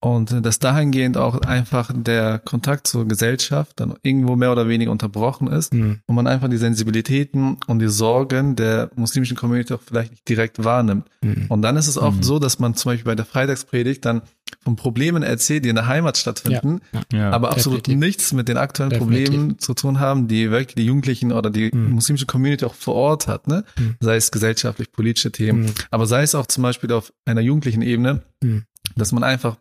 Und 0.05 0.33
äh, 0.33 0.43
dass 0.43 0.59
dahingehend 0.59 1.17
auch 1.17 1.41
einfach 1.43 1.93
der 1.95 2.41
Kontakt 2.41 2.89
zur 2.89 3.07
Gesellschaft 3.07 3.79
dann 3.79 3.95
irgendwo 4.03 4.35
mehr 4.35 4.51
oder 4.51 4.67
weniger 4.69 4.91
unterbrochen 4.91 5.47
ist 5.47 5.73
Mhm. 5.73 6.01
und 6.07 6.15
man 6.17 6.27
einfach 6.27 6.49
die 6.49 6.57
Sensibilitäten 6.57 7.59
und 7.69 7.79
die 7.79 7.89
Sorgen 7.89 8.57
der 8.57 8.91
muslimischen 8.97 9.37
Community 9.37 9.73
auch 9.75 9.81
vielleicht 9.87 10.11
nicht 10.11 10.29
direkt 10.29 10.65
wahrnimmt. 10.65 11.07
Mhm. 11.23 11.47
Und 11.49 11.63
dann 11.63 11.77
ist 11.77 11.87
es 11.87 11.99
oft 11.99 12.17
Mhm. 12.19 12.23
so, 12.25 12.39
dass 12.41 12.59
man 12.59 12.75
zum 12.75 12.91
Beispiel 12.91 13.05
bei 13.05 13.15
der 13.15 13.25
Freitagspredigt 13.25 14.05
dann 14.05 14.23
von 14.65 14.75
Problemen 14.75 15.23
erzählt, 15.23 15.65
die 15.65 15.69
in 15.69 15.77
der 15.77 15.87
Heimat 15.87 16.17
stattfinden, 16.19 16.81
Ja. 17.13 17.31
aber 17.31 17.53
absolut 17.53 17.87
definitiv. 17.87 18.07
nichts 18.07 18.33
mit 18.33 18.49
den 18.49 18.57
aktuellen 18.57 18.91
Definitiv. 18.91 19.29
Problemen 19.31 19.59
zu 19.61 19.75
tun 19.75 20.01
haben, 20.01 20.27
die 20.27 20.51
wirklich 20.51 20.75
die 20.75 20.85
Jugendlichen 20.85 21.31
oder 21.31 21.49
die 21.49 21.71
Mhm. 21.73 21.93
muslimische 21.93 22.27
Community 22.27 22.65
auch 22.65 22.75
vor 22.75 22.95
Ort 22.97 23.29
hat, 23.29 23.47
ne? 23.47 23.63
Mhm. 23.79 23.95
Sei 24.01 24.17
es 24.17 24.33
gesellschaftlich, 24.33 24.91
politische 24.91 25.31
Themen, 25.31 25.63
Mhm. 25.67 25.75
aber 25.93 26.07
sei 26.07 26.23
es 26.23 26.35
auch 26.35 26.47
zum 26.47 26.65
Beispiel 26.65 26.91
auf 26.93 27.13
einer 27.25 27.41
jugendlichen 27.41 27.83
Ebene, 27.83 28.23
Mhm. 28.43 28.65
dass 28.97 29.13
man 29.13 29.23
einfach 29.23 29.57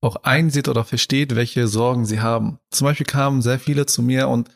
auch 0.00 0.16
einsieht 0.22 0.68
oder 0.68 0.84
versteht, 0.84 1.34
welche 1.36 1.66
Sorgen 1.68 2.06
sie 2.06 2.20
haben. 2.20 2.58
Zum 2.70 2.86
Beispiel 2.86 3.06
kamen 3.06 3.42
sehr 3.42 3.58
viele 3.58 3.86
zu 3.86 4.02
mir 4.02 4.28
und 4.28 4.48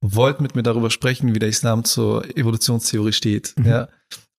wollten 0.00 0.42
mit 0.42 0.54
mir 0.54 0.62
darüber 0.62 0.90
sprechen, 0.90 1.34
wie 1.34 1.38
der 1.38 1.48
Islam 1.48 1.84
zur 1.84 2.24
Evolutionstheorie 2.36 3.12
steht, 3.12 3.54
Mhm. 3.58 3.66
ja. 3.66 3.88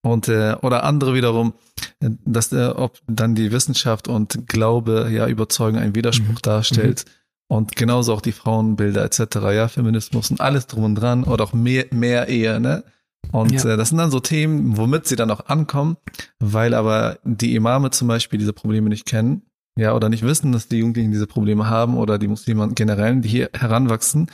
Und 0.01 0.29
äh, 0.29 0.55
oder 0.61 0.83
andere 0.85 1.13
wiederum, 1.13 1.53
äh, 1.99 2.09
dass 2.25 2.53
äh, 2.53 2.67
ob 2.67 2.99
dann 3.07 3.35
die 3.35 3.51
Wissenschaft 3.51 4.07
und 4.07 4.47
Glaube 4.47 5.09
ja 5.11 5.27
überzeugen 5.27 5.77
einen 5.77 5.93
Widerspruch 5.95 6.35
Mhm. 6.35 6.41
darstellt. 6.41 7.05
Und 7.49 7.75
genauso 7.75 8.13
auch 8.13 8.21
die 8.21 8.31
Frauenbilder 8.31 9.03
etc., 9.03 9.19
ja, 9.53 9.67
Feminismus 9.67 10.31
und 10.31 10.39
alles 10.39 10.67
drum 10.67 10.83
und 10.85 10.95
dran 10.95 11.23
oder 11.25 11.43
auch 11.43 11.51
mehr, 11.53 11.85
mehr 11.91 12.29
Ehe, 12.29 12.59
ne? 12.61 12.83
Und 13.31 13.51
Ja. 13.51 13.73
äh, 13.73 13.77
das 13.77 13.89
sind 13.89 13.97
dann 13.97 14.11
so 14.11 14.19
Themen, 14.21 14.77
womit 14.77 15.05
sie 15.07 15.15
dann 15.17 15.31
auch 15.31 15.47
ankommen, 15.47 15.97
weil 16.39 16.73
aber 16.73 17.19
die 17.25 17.55
Imame 17.55 17.89
zum 17.91 18.07
Beispiel 18.07 18.39
diese 18.39 18.53
Probleme 18.53 18.87
nicht 18.87 19.05
kennen, 19.05 19.41
ja, 19.79 19.93
oder 19.95 20.09
nicht 20.09 20.23
wissen, 20.23 20.51
dass 20.51 20.67
die 20.67 20.77
Jugendlichen 20.79 21.11
diese 21.11 21.27
Probleme 21.27 21.69
haben 21.69 21.97
oder 21.97 22.17
die 22.17 22.27
Muslime 22.27 22.69
generell, 22.73 23.21
die 23.21 23.29
hier 23.29 23.49
heranwachsen, 23.53 24.29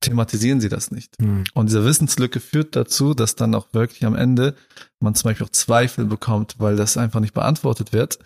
thematisieren 0.00 0.60
sie 0.60 0.68
das 0.68 0.90
nicht. 0.90 1.20
Mhm. 1.20 1.44
Und 1.54 1.70
diese 1.70 1.84
Wissenslücke 1.84 2.40
führt 2.40 2.76
dazu, 2.76 3.14
dass 3.14 3.36
dann 3.36 3.54
auch 3.54 3.68
wirklich 3.72 4.04
am 4.04 4.14
Ende 4.14 4.54
man 5.00 5.14
zum 5.14 5.30
Beispiel 5.30 5.46
auch 5.46 5.50
Zweifel 5.50 6.04
bekommt, 6.04 6.56
weil 6.58 6.76
das 6.76 6.96
einfach 6.96 7.20
nicht 7.20 7.34
beantwortet 7.34 7.92
wird. 7.92 8.18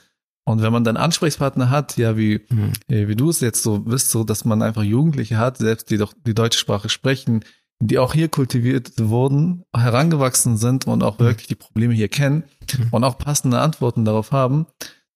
Und 0.45 0.63
wenn 0.63 0.73
man 0.73 0.83
dann 0.83 0.97
Ansprechpartner 0.97 1.71
hat, 1.71 1.97
ja, 1.97 2.17
wie, 2.17 2.41
Mhm. 2.51 2.73
wie 2.89 3.15
du 3.15 3.31
es 3.31 3.41
jetzt 3.41 3.63
so 3.63 3.81
bist, 3.81 4.11
so, 4.11 4.25
dass 4.25 4.45
man 4.45 4.63
einfach 4.63 4.83
Jugendliche 4.83 5.37
hat, 5.39 5.59
selbst 5.59 5.91
die 5.91 5.99
doch 5.99 6.13
die 6.27 6.35
deutsche 6.35 6.59
Sprache 6.59 6.89
sprechen, 6.89 7.45
die 7.81 7.99
auch 7.99 8.15
hier 8.15 8.29
kultiviert 8.29 8.93
wurden, 8.99 9.63
herangewachsen 9.77 10.57
sind 10.57 10.87
und 10.89 11.05
auch 11.05 11.21
wirklich 11.21 11.47
die 11.47 11.55
Probleme 11.55 11.95
hier 11.95 12.09
kennen 12.09 12.43
Mhm. 12.77 12.89
und 12.91 13.05
auch 13.05 13.19
passende 13.19 13.61
Antworten 13.61 14.05
darauf 14.05 14.33
haben, 14.33 14.67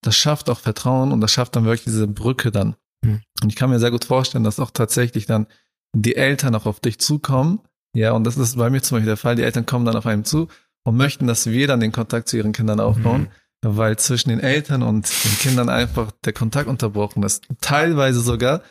das 0.03 0.17
schafft 0.17 0.51
auch 0.51 0.59
Vertrauen 0.61 1.13
und 1.13 1.21
das 1.21 1.33
schafft 1.33 1.57
dann 1.57 1.65
wirklich 1.65 1.85
diese 1.85 2.07
Brücke 2.07 2.51
dann. 2.51 2.77
Mhm. 3.05 3.21
Und 3.43 3.49
ich 3.49 3.57
kann 3.57 3.71
mir 3.71 3.79
sehr 3.81 3.91
gut 3.91 4.05
vorstellen, 4.05 4.45
dass 4.45 4.61
auch 4.61 4.71
tatsächlich 4.71 5.27
dann 5.27 5.47
die 5.95 6.17
Eltern 6.17 6.55
auch 6.55 6.67
auf 6.67 6.81
dich 6.81 6.99
zukommen. 6.99 7.61
Ja, 7.95 8.13
und 8.13 8.25
das 8.25 8.37
ist 8.37 8.57
bei 8.57 8.71
mir 8.71 8.83
zum 8.83 8.97
Beispiel 8.97 9.07
der 9.07 9.17
Fall. 9.17 9.37
Die 9.37 9.43
Eltern 9.43 9.67
kommen 9.67 9.85
dann 9.85 9.97
auf 9.97 10.07
einem 10.07 10.25
zu 10.25 10.49
und 10.85 10.97
möchten, 10.97 11.27
dass 11.27 11.47
wir 11.47 11.67
dann 11.67 11.81
den 11.81 11.93
Kontakt 11.93 12.29
zu 12.29 12.37
ihren 12.37 12.53
Kindern 12.53 12.81
aufbauen, 12.81 13.29
weil 13.65 13.97
zwischen 13.99 14.31
den 14.31 14.41
Eltern 14.41 14.83
und 14.83 15.09
den 15.25 15.39
Kindern 15.39 15.69
einfach 15.69 16.11
der 16.25 16.33
Kontakt 16.33 16.69
unterbrochen 16.69 17.23
ist. 17.23 17.47
Teilweise 17.61 18.21
sogar, 18.21 18.63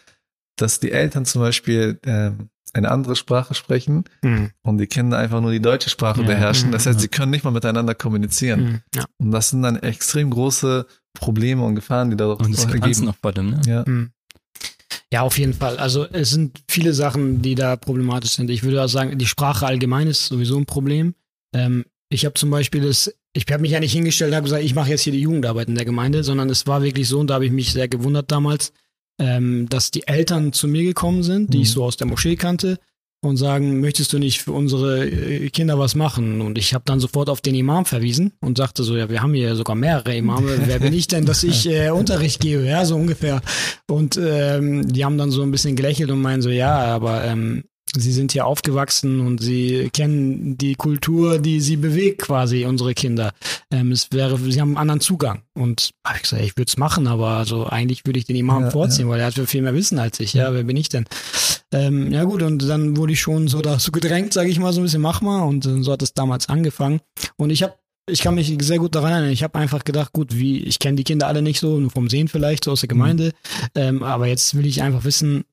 dass 0.57 0.79
die 0.79 0.91
Eltern 0.91 1.25
zum 1.25 1.41
Beispiel 1.41 1.99
ähm, 2.05 2.49
eine 2.73 2.89
andere 2.89 3.15
Sprache 3.15 3.53
sprechen 3.53 4.05
Mhm. 4.23 4.51
und 4.63 4.77
die 4.79 4.87
Kinder 4.87 5.17
einfach 5.17 5.41
nur 5.41 5.51
die 5.51 5.61
deutsche 5.61 5.89
Sprache 5.89 6.21
Ja. 6.21 6.27
beherrschen. 6.27 6.71
Das 6.71 6.85
heißt, 6.85 6.97
Ja. 6.97 7.01
sie 7.01 7.07
können 7.09 7.29
nicht 7.31 7.43
mal 7.43 7.51
miteinander 7.51 7.93
kommunizieren. 7.95 8.63
Mhm. 8.63 8.81
Ja. 8.95 9.05
Und 9.19 9.31
das 9.31 9.49
sind 9.49 9.61
dann 9.61 9.75
extrem 9.77 10.29
große 10.31 10.85
Probleme 11.13 11.63
und 11.63 11.75
Gefahren, 11.75 12.09
die 12.09 12.17
daraus 12.17 12.39
Und 12.39 12.51
Diskrepanzen 12.51 13.05
noch 13.05 13.15
vor 13.17 13.35
allem, 13.35 13.51
ne? 13.51 13.61
Ja. 13.67 13.83
Mhm. 13.87 14.11
Ja, 15.13 15.21
auf 15.23 15.37
jeden 15.37 15.53
Fall. 15.53 15.77
Also 15.77 16.05
es 16.05 16.29
sind 16.29 16.61
viele 16.69 16.93
Sachen, 16.93 17.41
die 17.41 17.55
da 17.55 17.75
problematisch 17.75 18.31
sind. 18.31 18.49
Ich 18.49 18.63
würde 18.63 18.81
auch 18.83 18.87
sagen, 18.87 19.17
die 19.17 19.25
Sprache 19.27 19.65
allgemein 19.65 20.07
ist 20.07 20.27
sowieso 20.27 20.57
ein 20.57 20.65
Problem. 20.65 21.15
Ähm, 21.53 21.85
ich 22.09 22.25
habe 22.25 22.33
zum 22.35 22.49
Beispiel 22.49 22.81
das, 22.81 23.13
ich 23.33 23.45
habe 23.51 23.61
mich 23.61 23.71
ja 23.71 23.79
nicht 23.79 23.91
hingestellt 23.93 24.31
und 24.31 24.35
habe 24.35 24.45
gesagt, 24.45 24.63
ich 24.63 24.73
mache 24.75 24.89
jetzt 24.89 25.01
hier 25.01 25.13
die 25.13 25.21
Jugendarbeit 25.21 25.67
in 25.67 25.75
der 25.75 25.85
Gemeinde, 25.85 26.23
sondern 26.23 26.49
es 26.49 26.65
war 26.67 26.81
wirklich 26.81 27.07
so, 27.07 27.19
und 27.19 27.27
da 27.27 27.35
habe 27.35 27.45
ich 27.45 27.51
mich 27.51 27.71
sehr 27.73 27.87
gewundert 27.89 28.31
damals, 28.31 28.71
ähm, 29.19 29.67
dass 29.69 29.91
die 29.91 30.07
Eltern 30.07 30.53
zu 30.53 30.67
mir 30.67 30.83
gekommen 30.83 31.23
sind, 31.23 31.53
die 31.53 31.57
Mhm. 31.57 31.63
ich 31.63 31.71
so 31.71 31.83
aus 31.83 31.97
der 31.97 32.07
Moschee 32.07 32.35
kannte, 32.37 32.79
und 33.23 33.37
sagen, 33.37 33.79
möchtest 33.79 34.11
du 34.13 34.19
nicht 34.19 34.41
für 34.41 34.51
unsere 34.51 35.05
äh, 35.07 35.49
Kinder 35.49 35.77
was 35.77 35.95
machen? 35.95 36.41
Und 36.41 36.57
ich 36.57 36.73
habe 36.73 36.83
dann 36.85 36.99
sofort 36.99 37.29
auf 37.29 37.41
den 37.41 37.55
Imam 37.55 37.85
verwiesen 37.85 38.33
und 38.41 38.57
sagte 38.57 38.83
so, 38.83 38.97
ja, 38.97 39.09
wir 39.09 39.21
haben 39.21 39.33
hier 39.33 39.55
sogar 39.55 39.75
mehrere 39.75 40.15
Imame. 40.15 40.59
Wer 40.65 40.79
bin 40.79 40.93
ich 40.93 41.07
denn, 41.07 41.25
dass 41.25 41.43
ich 41.43 41.69
äh, 41.69 41.91
Unterricht 41.91 42.39
gebe? 42.39 42.65
Ja, 42.65 42.83
so 42.83 42.95
ungefähr. 42.95 43.41
Und 43.87 44.19
ähm, 44.21 44.91
die 44.91 45.05
haben 45.05 45.17
dann 45.17 45.31
so 45.31 45.43
ein 45.43 45.51
bisschen 45.51 45.75
gelächelt 45.75 46.09
und 46.09 46.21
meinen 46.21 46.41
so, 46.41 46.49
ja, 46.49 46.75
aber 46.75 47.23
ähm, 47.23 47.63
sie 47.95 48.11
sind 48.11 48.31
hier 48.31 48.45
aufgewachsen 48.45 49.19
und 49.19 49.41
sie 49.41 49.89
kennen 49.91 50.57
die 50.57 50.75
Kultur, 50.75 51.39
die 51.39 51.59
sie 51.59 51.77
bewegt 51.77 52.21
quasi, 52.21 52.65
unsere 52.65 52.93
Kinder. 52.93 53.33
Ähm, 53.69 53.91
es 53.91 54.11
wäre, 54.11 54.37
sie 54.37 54.61
haben 54.61 54.69
einen 54.69 54.77
anderen 54.77 55.01
Zugang. 55.01 55.43
Und 55.53 55.91
habe 56.05 56.17
ich 56.17 56.23
gesagt, 56.23 56.43
ich 56.43 56.57
würde 56.57 56.69
es 56.69 56.77
machen, 56.77 57.07
aber 57.07 57.29
also 57.29 57.65
eigentlich 57.65 58.05
würde 58.05 58.19
ich 58.19 58.25
den 58.25 58.35
Imam 58.35 58.63
Ja, 58.63 58.71
vorziehen, 58.71 59.09
weil 59.09 59.19
er 59.19 59.27
hat 59.27 59.33
viel 59.33 59.61
mehr 59.61 59.73
Wissen 59.73 59.99
als 59.99 60.19
ich. 60.19 60.33
Ja, 60.33 60.53
wer 60.53 60.63
bin 60.63 60.77
ich 60.77 60.89
denn? 60.89 61.05
Ähm, 61.73 62.11
ja 62.11 62.23
gut, 62.23 62.41
und 62.41 62.67
dann 62.67 62.97
wurde 62.97 63.13
ich 63.13 63.21
schon 63.21 63.47
so 63.47 63.61
dazu 63.61 63.91
gedrängt, 63.91 64.33
sage 64.33 64.49
ich 64.49 64.59
mal, 64.59 64.73
so 64.73 64.81
ein 64.81 64.83
bisschen, 64.83 65.01
mach 65.01 65.21
mal. 65.21 65.43
Und 65.43 65.65
äh, 65.65 65.83
so 65.83 65.91
hat 65.91 66.01
es 66.01 66.13
damals 66.13 66.49
angefangen. 66.49 67.01
Und 67.37 67.49
ich 67.49 67.63
habe 67.63 67.75
ich 68.09 68.21
kann 68.21 68.35
mich 68.35 68.53
sehr 68.61 68.79
gut 68.79 68.95
daran 68.95 69.11
erinnern. 69.11 69.31
Ich 69.31 69.43
habe 69.43 69.57
einfach 69.59 69.83
gedacht, 69.83 70.11
gut, 70.11 70.35
wie 70.35 70.63
ich 70.63 70.79
kenne 70.79 70.97
die 70.97 71.03
Kinder 71.03 71.27
alle 71.27 71.41
nicht 71.41 71.59
so, 71.59 71.79
nur 71.79 71.91
vom 71.91 72.09
Sehen 72.09 72.27
vielleicht, 72.27 72.63
so 72.63 72.71
aus 72.71 72.81
der 72.81 72.89
Gemeinde. 72.89 73.31
Ähm, 73.75 74.03
aber 74.03 74.27
jetzt 74.27 74.55
will 74.55 74.65
ich 74.65 74.81
einfach 74.81 75.03
wissen, 75.03 75.45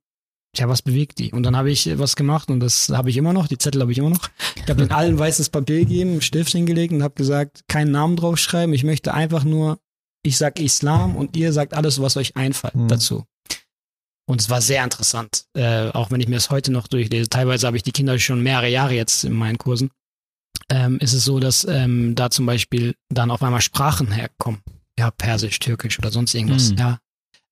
ja, 0.56 0.68
was 0.68 0.82
bewegt 0.82 1.18
die? 1.18 1.32
Und 1.32 1.42
dann 1.44 1.56
habe 1.56 1.70
ich 1.70 1.98
was 1.98 2.16
gemacht 2.16 2.50
und 2.50 2.60
das 2.60 2.88
habe 2.88 3.10
ich 3.10 3.16
immer 3.16 3.32
noch, 3.32 3.46
die 3.48 3.58
Zettel 3.58 3.80
habe 3.82 3.92
ich 3.92 3.98
immer 3.98 4.10
noch. 4.10 4.28
Ich 4.56 4.62
habe 4.68 4.76
den 4.82 4.90
allen 4.90 5.18
weißes 5.18 5.50
Papier 5.50 5.80
gegeben, 5.80 6.12
einen 6.12 6.22
Stift 6.22 6.52
hingelegt 6.52 6.92
und 6.92 7.02
habe 7.02 7.14
gesagt, 7.14 7.62
keinen 7.68 7.90
Namen 7.92 8.16
draufschreiben. 8.16 8.74
Ich 8.74 8.84
möchte 8.84 9.14
einfach 9.14 9.44
nur, 9.44 9.78
ich 10.22 10.36
sag 10.36 10.58
Islam 10.58 11.16
und 11.16 11.36
ihr 11.36 11.52
sagt 11.52 11.74
alles, 11.74 12.00
was 12.00 12.16
euch 12.16 12.36
einfällt 12.36 12.74
Mhm. 12.74 12.88
dazu. 12.88 13.24
Und 14.26 14.40
es 14.42 14.50
war 14.50 14.60
sehr 14.60 14.84
interessant, 14.84 15.46
äh, 15.54 15.88
auch 15.90 16.10
wenn 16.10 16.20
ich 16.20 16.28
mir 16.28 16.34
das 16.36 16.50
heute 16.50 16.70
noch 16.70 16.86
durchlese. 16.88 17.30
Teilweise 17.30 17.66
habe 17.66 17.76
ich 17.78 17.82
die 17.82 17.92
Kinder 17.92 18.18
schon 18.18 18.42
mehrere 18.42 18.68
Jahre 18.68 18.94
jetzt 18.94 19.24
in 19.24 19.32
meinen 19.32 19.56
Kursen. 19.58 19.90
Ähm, 20.70 20.98
ist 20.98 21.14
es 21.14 21.24
so, 21.24 21.38
dass 21.40 21.64
ähm, 21.64 22.14
da 22.14 22.30
zum 22.30 22.44
Beispiel 22.44 22.94
dann 23.08 23.30
auf 23.30 23.42
einmal 23.42 23.62
Sprachen 23.62 24.10
herkommen. 24.12 24.60
Ja, 24.98 25.10
Persisch, 25.10 25.58
Türkisch 25.60 25.98
oder 25.98 26.10
sonst 26.10 26.34
irgendwas. 26.34 26.72
Mhm. 26.72 26.76
Ja, 26.78 26.98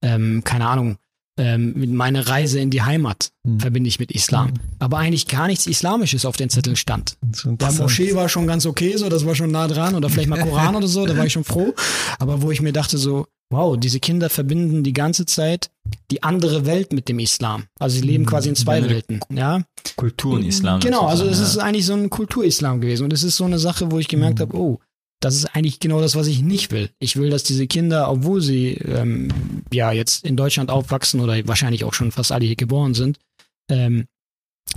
ähm, 0.03 0.43
keine 0.45 0.69
Ahnung. 0.69 0.99
Ähm, 1.39 1.95
meine 1.95 2.29
Reise 2.29 2.61
in 2.61 2.71
die 2.71 2.83
Heimat 2.83 3.31
Mhm. 3.45 3.61
verbinde 3.61 3.89
ich 3.89 3.99
mit 4.01 4.11
Islam. 4.11 4.55
Aber 4.79 4.99
eigentlich 4.99 5.29
gar 5.29 5.47
nichts 5.49 5.67
Islamisches 5.67 6.25
auf 6.25 6.37
den 6.37 6.49
Zetteln 6.51 6.77
stand. 6.77 7.17
Der. 7.45 7.73
Moschee 7.73 8.15
war 8.15 8.29
schon 8.29 8.47
ganz 8.47 8.65
okay, 8.67 8.97
so, 8.97 9.09
das 9.11 9.27
war 9.27 9.35
schon 9.35 9.51
nah 9.51 9.69
dran. 9.69 9.95
Oder 9.95 10.09
vielleicht 10.09 10.29
mal 10.31 10.41
Koran 10.41 10.75
oder 10.77 10.89
so, 10.89 11.05
da 11.07 11.17
war 11.17 11.27
ich 11.27 11.33
schon 11.35 11.45
froh. 11.45 11.75
Aber 12.19 12.41
wo 12.43 12.51
ich 12.51 12.63
mir 12.63 12.73
dachte 12.73 12.97
so, 12.99 13.27
wow, 13.51 13.77
diese 13.79 14.01
Kinder 14.01 14.29
verbinden 14.31 14.83
die 14.83 14.93
ganze 14.95 15.27
Zeit 15.27 15.71
die 16.11 16.23
andere 16.23 16.67
Welt 16.67 16.93
mit 16.93 17.09
dem 17.09 17.19
Islam. 17.21 17.65
Also 17.79 17.97
sie 18.01 18.03
leben 18.03 18.25
Mhm. 18.25 18.29
quasi 18.29 18.49
in 18.49 18.57
zwei 18.57 18.79
Ja, 18.81 18.89
Welten. 18.91 19.21
Ja, 19.31 19.63
Kultur 19.97 20.35
und 20.35 20.45
Islam. 20.45 20.81
Genau, 20.81 21.07
also 21.07 21.25
es 21.27 21.37
sozusagen, 21.39 21.59
ist 21.59 21.65
eigentlich 21.65 21.87
so 21.87 21.93
ein 21.95 22.11
Kulturislam 22.11 22.81
gewesen. 22.81 23.05
Und 23.05 23.13
es 23.13 23.23
ist 23.23 23.37
so 23.37 23.45
eine 23.45 23.59
Sache, 23.59 23.91
wo 23.93 23.99
ich 23.99 24.09
gemerkt 24.09 24.39
Mhm. 24.39 24.43
habe, 24.43 24.57
oh, 24.57 24.81
das 25.21 25.35
ist 25.35 25.47
eigentlich 25.47 25.81
genau 25.81 26.01
das, 26.01 26.15
was 26.15 26.27
ich 26.27 26.43
nicht 26.43 26.73
will. 26.73 26.91
Ich 26.99 27.17
will, 27.17 27.31
dass 27.31 27.43
diese 27.43 27.67
Kinder, 27.67 28.11
obwohl 28.11 28.41
sie 28.41 28.75
ähm, 28.75 29.29
ja 29.73 29.93
jetzt 29.93 30.25
in 30.25 30.37
Deutschland 30.37 30.71
aufwachsen 30.71 31.21
oder 31.21 31.37
wahrscheinlich 31.49 31.85
auch 31.85 31.95
schon 31.95 32.13
fast 32.13 32.33
alle 32.33 32.45
hier 32.45 32.57
geboren 32.57 32.95
sind, 32.95 33.19
ähm, 33.71 34.07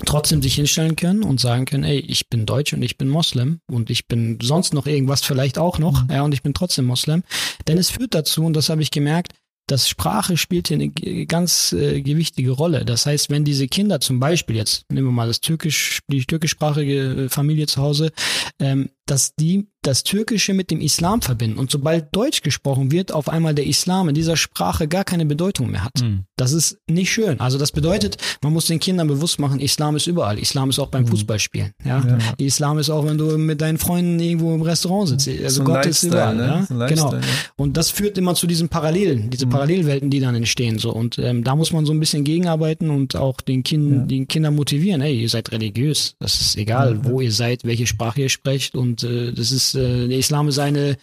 trotzdem 0.06 0.42
sich 0.42 0.56
hinstellen 0.56 0.96
können 0.96 1.24
und 1.24 1.40
sagen 1.40 1.66
können, 1.66 1.84
ey, 1.84 2.00
ich 2.00 2.30
bin 2.30 2.46
Deutsch 2.46 2.74
und 2.74 2.82
ich 2.82 2.98
bin 2.98 3.10
Moslem 3.10 3.60
und 3.70 3.90
ich 3.90 4.08
bin 4.08 4.40
sonst 4.42 4.74
noch 4.74 4.86
irgendwas 4.86 5.24
vielleicht 5.24 5.58
auch 5.58 5.78
noch, 5.78 6.08
ja, 6.10 6.24
und 6.24 6.34
ich 6.34 6.44
bin 6.44 6.54
trotzdem 6.54 6.86
Moslem. 6.86 7.24
Denn 7.68 7.78
es 7.78 7.90
führt 7.90 8.14
dazu, 8.14 8.46
und 8.46 8.54
das 8.54 8.70
habe 8.70 8.82
ich 8.82 8.92
gemerkt, 8.92 9.34
dass 9.70 9.88
Sprache 9.88 10.36
spielt 10.36 10.70
hier 10.70 10.78
eine 10.78 11.26
ganz 11.26 11.74
äh, 11.74 12.02
gewichtige 12.02 12.52
Rolle. 12.52 12.86
Das 12.86 13.06
heißt, 13.06 13.30
wenn 13.30 13.46
diese 13.46 13.68
Kinder 13.68 14.00
zum 14.00 14.20
Beispiel 14.20 14.56
jetzt, 14.56 14.86
nehmen 14.92 15.08
wir 15.08 15.12
mal 15.12 15.28
das 15.28 15.42
türkisch, 15.42 16.00
die 16.08 16.26
türkischsprachige 16.26 17.26
äh, 17.26 17.30
Familie 17.30 17.68
zu 17.68 17.82
Hause, 17.82 18.12
ähm, 18.60 18.90
dass 19.10 19.36
die 19.36 19.68
das 19.82 20.03
Türkische 20.03 20.53
mit 20.53 20.72
dem 20.72 20.82
Islam 20.82 21.22
verbinden. 21.22 21.57
Und 21.57 21.72
sobald 21.72 22.14
Deutsch 22.14 22.41
gesprochen 22.41 22.91
wird, 22.91 23.14
auf 23.14 23.30
einmal 23.30 23.55
der 23.55 23.66
Islam 23.66 24.10
in 24.10 24.16
dieser 24.16 24.36
Sprache 24.36 24.89
gar 24.89 25.05
keine 25.05 25.26
Bedeutung 25.26 25.72
mehr 25.72 25.86
hat. 25.86 26.01
Mhm. 26.01 26.26
Das 26.36 26.51
ist 26.51 26.78
nicht 26.89 27.10
schön. 27.12 27.39
Also 27.39 27.57
das 27.57 27.72
bedeutet, 27.72 28.18
man 28.43 28.51
muss 28.51 28.66
den 28.68 28.80
Kindern 28.80 29.07
bewusst 29.07 29.39
machen, 29.39 29.60
Islam 29.62 29.95
ist 29.95 30.05
überall. 30.07 30.38
Islam 30.38 30.70
ist 30.70 30.80
auch 30.80 30.89
beim 30.89 31.07
Fußballspielen. 31.07 31.72
Ja? 31.86 32.05
Ja. 32.05 32.18
Islam 32.38 32.78
ist 32.78 32.89
auch, 32.89 33.05
wenn 33.05 33.18
du 33.18 33.38
mit 33.38 33.62
deinen 33.62 33.78
Freunden 33.78 34.20
irgendwo 34.20 34.53
im 34.53 34.62
Restaurant 34.62 35.07
sitzt. 35.07 35.30
Also 35.30 35.60
So 35.60 35.64
Gott 35.64 35.86
ist 35.86 36.03
überall. 36.03 36.36
ne? 36.36 36.45
Ja? 36.45 36.66
So 36.68 36.76
genau. 36.86 37.14
Ja. 37.14 37.22
Und 37.55 37.78
das 37.78 37.89
führt 37.89 38.18
immer 38.18 38.36
zu 38.36 38.47
diesen 38.47 38.68
Parallelen, 38.68 39.30
diese 39.30 39.47
Parallelwelten, 39.47 40.10
die 40.10 40.20
dann 40.20 40.36
entstehen. 40.36 40.78
So. 40.78 40.91
Und 40.93 41.18
ähm, 41.20 41.45
da 41.45 41.55
muss 41.55 41.72
man 41.72 41.86
so 41.86 41.93
ein 41.93 41.99
bisschen 42.01 42.26
gegenarbeiten 42.26 42.89
und 42.89 43.16
auch 43.16 43.39
den, 43.39 43.64
kind, 43.64 44.12
den 44.12 44.28
Kindern 44.28 44.55
motivieren. 44.55 44.99
Hey, 45.01 45.22
ihr 45.22 45.30
seid 45.30 45.51
religiös. 45.53 46.16
Das 46.20 46.41
ist 46.41 46.57
egal, 46.57 47.05
wo 47.05 47.22
ihr 47.22 47.32
seid, 47.32 47.64
welche 47.64 47.88
Sprache 47.88 48.22
ihr 48.24 48.30
sprecht. 48.30 48.76
Und 48.76 48.99
äh, 49.04 49.32
das 49.32 49.52
ist, 49.52 49.76
äh, 49.76 50.08
der 50.08 50.18
Islam 50.18 50.47
ist 50.47 50.60
eine, 50.60 50.97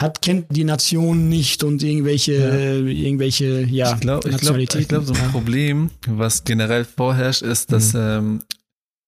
hat, 0.00 0.22
kennt 0.22 0.46
die 0.50 0.64
Nation 0.64 1.28
nicht 1.28 1.62
und 1.64 1.82
irgendwelche, 1.82 2.32
äh, 2.34 2.78
irgendwelche, 2.90 3.62
ja, 3.64 3.94
ich 3.94 4.00
glaube, 4.00 4.30
Nationalitäten. 4.30 4.82
ich 4.82 4.88
glaube, 4.88 5.06
so 5.06 5.14
ein 5.14 5.20
ja. 5.20 5.28
Problem, 5.28 5.90
was 6.06 6.44
generell 6.44 6.84
vorherrscht, 6.84 7.42
ist, 7.42 7.72
dass, 7.72 7.94
ähm, 7.94 8.42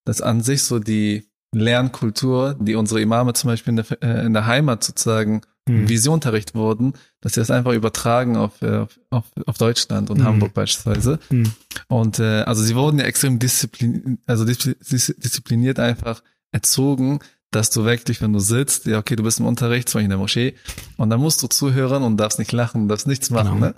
dass 0.05 0.21
an 0.21 0.43
sich 0.43 0.63
so 0.63 0.79
die 0.79 1.25
Lernkultur, 1.55 2.57
die 2.61 2.75
unsere 2.75 3.01
Imame 3.01 3.33
zum 3.33 3.49
Beispiel 3.49 3.73
in 3.73 3.77
der, 3.77 4.03
äh, 4.03 4.27
in 4.27 4.33
der 4.33 4.47
Heimat 4.47 4.85
sozusagen 4.85 5.43
Hm. 5.69 5.89
Visionunterricht 5.89 6.55
wurden, 6.55 6.93
dass 7.21 7.35
sie 7.35 7.41
das 7.41 7.51
einfach 7.51 7.73
übertragen 7.73 8.37
auf, 8.37 8.63
äh, 8.63 8.87
auf, 9.11 9.25
auf 9.47 9.59
Deutschland 9.59 10.11
und 10.11 10.19
Mhm. 10.21 10.25
Hamburg 10.25 10.55
beispielsweise. 10.55 11.19
Hm. 11.29 11.43
Und 11.89 12.21
äh, 12.21 12.43
also 12.43 12.63
sie 12.63 12.77
wurden 12.77 13.01
ja 13.01 13.05
extrem 13.05 13.41
disziplin 13.41 14.19
also 14.27 14.45
dis- 14.45 14.77
dis- 14.89 15.17
diszipliniert 15.19 15.81
einfach 15.81 16.23
erzogen, 16.53 17.19
dass 17.51 17.71
du 17.71 17.85
wirklich, 17.85 18.21
wenn 18.21 18.33
du 18.33 18.39
sitzt, 18.39 18.87
ja 18.87 18.99
okay, 18.99 19.17
du 19.17 19.23
bist 19.23 19.41
im 19.41 19.47
Unterricht, 19.47 19.89
zum 19.89 19.99
Beispiel 19.99 20.05
in 20.05 20.11
der 20.11 20.19
Moschee, 20.19 20.55
und 20.97 21.11
dann 21.11 21.21
musst 21.21 21.43
du 21.43 21.47
zuhören 21.47 22.03
und 22.03 22.17
darfst 22.17 22.39
nicht 22.39 22.53
lachen, 22.53 22.89
darfst 22.89 23.07
nichts 23.07 23.31
machen. 23.31 23.55
Genau. 23.61 23.67
Ne? 23.67 23.75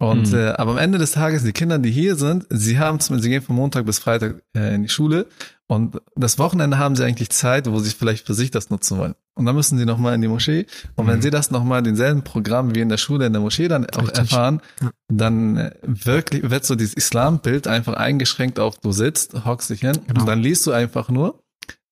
Und 0.00 0.28
Mhm. 0.30 0.38
äh, 0.38 0.48
aber 0.50 0.72
am 0.72 0.78
Ende 0.78 0.98
des 0.98 1.12
Tages, 1.12 1.42
die 1.42 1.52
Kinder, 1.52 1.78
die 1.78 1.90
hier 1.90 2.14
sind, 2.14 2.46
sie 2.50 2.78
haben 2.78 3.00
zum 3.00 3.18
sie 3.20 3.28
gehen 3.30 3.42
von 3.42 3.56
Montag 3.56 3.84
bis 3.84 3.98
Freitag 3.98 4.42
äh, 4.56 4.74
in 4.74 4.82
die 4.84 4.88
Schule 4.88 5.26
und 5.66 6.00
das 6.14 6.38
Wochenende 6.38 6.78
haben 6.78 6.94
sie 6.94 7.04
eigentlich 7.04 7.30
Zeit, 7.30 7.68
wo 7.68 7.78
sie 7.80 7.90
vielleicht 7.90 8.24
für 8.26 8.34
sich 8.34 8.50
das 8.52 8.70
nutzen 8.70 8.96
wollen. 8.98 9.14
Und 9.34 9.44
dann 9.46 9.54
müssen 9.56 9.76
sie 9.78 9.84
nochmal 9.86 10.14
in 10.14 10.20
die 10.20 10.28
Moschee. 10.28 10.66
Und 10.96 11.06
wenn 11.06 11.18
Mhm. 11.18 11.22
sie 11.22 11.30
das 11.30 11.50
nochmal 11.50 11.82
denselben 11.82 12.22
Programm 12.22 12.74
wie 12.74 12.80
in 12.80 12.88
der 12.88 12.96
Schule, 12.96 13.26
in 13.26 13.32
der 13.32 13.42
Moschee 13.42 13.68
dann 13.68 13.86
auch 13.90 14.02
Richtig. 14.02 14.18
erfahren, 14.18 14.60
dann 15.08 15.56
äh, 15.56 15.70
wirklich 15.82 16.48
wird 16.50 16.64
so 16.64 16.74
dieses 16.76 16.94
Islambild 16.94 17.66
einfach 17.66 17.94
eingeschränkt 17.94 18.58
auf 18.60 18.78
du 18.78 18.92
sitzt, 18.92 19.44
hockst 19.44 19.70
dich 19.70 19.80
hin 19.80 19.98
Genau. 20.06 20.20
und 20.20 20.26
dann 20.26 20.40
liest 20.40 20.66
du 20.66 20.72
einfach 20.72 21.08
nur 21.08 21.42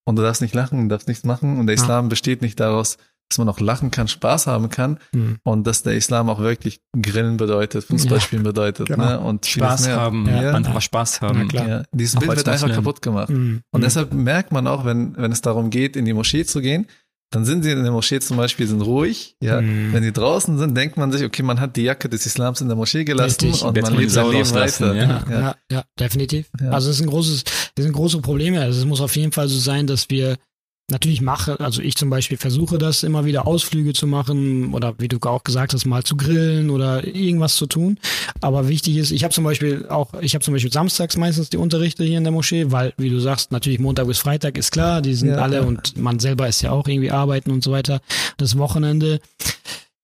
und 0.07 0.16
du 0.16 0.22
darfst 0.22 0.40
nicht 0.40 0.54
lachen, 0.54 0.88
du 0.88 0.94
darfst 0.94 1.09
nichts 1.09 1.24
machen 1.24 1.59
und 1.61 1.66
der 1.66 1.76
Ja. 1.76 1.82
Islam 1.82 2.09
besteht 2.09 2.40
nicht 2.40 2.59
daraus, 2.59 2.96
dass 3.28 3.38
man 3.38 3.48
auch 3.48 3.59
lachen 3.59 3.90
kann, 3.90 4.07
Spaß 4.07 4.46
haben 4.46 4.68
kann 4.68 4.98
Hm. 5.12 5.38
und 5.42 5.66
dass 5.66 5.82
der 5.82 5.94
Islam 5.94 6.30
auch 6.30 6.38
wirklich 6.38 6.80
Grillen 7.02 7.36
bedeutet, 7.36 7.82
Fußballspielen 7.84 8.44
bedeutet 8.44 8.86
genau. 8.86 9.04
ne? 9.04 9.20
und 9.20 9.44
Spaß 9.46 9.86
mehr. 9.86 9.96
haben, 9.96 10.26
Ja. 10.28 10.52
man 10.52 10.62
darf 10.62 10.80
Spaß 10.80 11.20
haben. 11.22 11.48
Ja, 11.52 11.82
dieses 11.92 12.16
Auch 12.16 12.20
Bild 12.20 12.36
wird 12.36 12.48
einfach 12.48 12.72
kaputt 12.72 13.02
gemacht. 13.02 13.28
Hm. 13.28 13.62
Und 13.72 13.80
Hm. 13.80 13.84
deshalb 13.84 14.14
merkt 14.14 14.52
man 14.52 14.68
auch, 14.68 14.84
wenn, 14.84 15.16
wenn 15.16 15.32
es 15.32 15.42
darum 15.42 15.70
geht, 15.70 15.96
in 15.96 16.04
die 16.04 16.12
Moschee 16.12 16.44
zu 16.44 16.61
gehen, 16.61 16.86
dann 17.31 17.45
sind 17.45 17.64
sie 17.64 17.70
in 17.72 17.83
der 17.83 17.93
Moschee 17.93 18.20
zum 18.20 18.37
Beispiel, 18.37 18.66
sind 18.66 18.81
ruhig. 18.83 19.37
Ja, 19.41 19.61
Mhm. 19.61 19.93
wenn 19.93 20.03
sie 20.03 20.12
draußen 20.12 20.59
sind, 20.59 20.77
denkt 20.77 20.97
man 20.97 21.11
sich, 21.12 21.24
okay, 21.24 21.43
man 21.43 21.61
hat 21.61 21.77
die 21.77 21.83
Jacke 21.83 22.09
des 22.09 22.24
Islams 22.27 22.61
in 22.61 22.68
der 22.68 22.77
Moschee 22.77 23.05
gelassen 23.05 23.47
Richtig. 23.47 23.62
und 23.64 23.77
Jetzt 23.77 23.91
man 23.91 23.99
lebt 23.99 24.11
sein 24.12 24.31
Leben 24.31 24.51
weiter. 24.53 24.95
ja. 24.95 25.03
Ja, 25.03 25.24
ja, 25.31 25.55
ja, 25.70 25.85
definitiv. 25.99 26.47
Ja. 26.61 26.70
Also 26.70 26.91
es 26.91 26.97
ist 26.97 27.03
ein 27.03 27.09
großes, 27.09 27.45
das 27.74 27.83
sind 27.85 27.93
große 27.93 28.20
Probleme. 28.20 28.61
Also 28.61 28.79
es 28.79 28.85
muss 28.87 29.01
auf 29.01 29.16
jeden 29.16 29.33
Fall 29.33 29.49
so 29.49 29.59
sein, 29.59 29.87
dass 29.87 30.09
wir 30.11 30.37
natürlich 30.89 31.20
machen, 31.20 31.57
also 31.59 31.82
ich 31.82 31.97
zum 31.97 32.11
Beispiel 32.11 32.39
versuche 32.39 32.78
das 32.78 33.03
immer 33.03 33.24
wieder 33.24 33.47
Ausflüge 33.47 33.93
zu 33.93 34.07
machen 34.07 34.72
oder 34.72 34.95
wie 34.99 35.09
du 35.09 35.18
auch 35.22 35.43
gesagt 35.43 35.74
hast, 35.74 35.84
mal 35.84 36.05
zu 36.05 36.16
grillen 36.16 36.70
oder 36.70 37.05
irgendwas 37.05 37.57
zu 37.57 37.66
tun. 37.66 37.99
Aber 38.41 38.68
wichtig 38.68 38.97
ist, 38.97 39.11
ich 39.11 39.24
habe 39.24 39.34
zum 39.34 39.43
Beispiel 39.43 39.87
auch, 39.89 40.14
ich 40.20 40.34
habe 40.34 40.45
zum 40.45 40.55
Beispiel 40.55 40.72
samstags 40.72 41.16
meistens 41.16 41.51
die 41.51 41.57
Unterrichte 41.57 42.05
hier 42.05 42.18
in 42.18 42.24
der 42.24 42.32
Moschee, 42.32 42.70
weil, 42.70 42.93
wie 42.99 43.11
du 43.11 43.18
sagst, 43.18 43.51
natürlich 43.51 43.80
Montag 43.80 44.07
bis 44.07 44.18
Freitag 44.18 44.57
ist 44.57 44.70
klar, 44.70 45.03
die 45.03 45.14
sind 45.14 45.30
Ja, 45.30 45.37
alle 45.37 45.57
ja. 45.57 45.62
und 45.62 45.97
man 45.97 46.20
selber 46.20 46.47
ist 46.47 46.62
ja 46.62 46.70
auch 46.70 46.87
irgendwie 46.87 47.11
arbeiten 47.11 47.51
und 47.51 47.64
so 47.64 47.72
weiter. 47.72 48.01
Das 48.37 48.57
Wochenende 48.57 49.20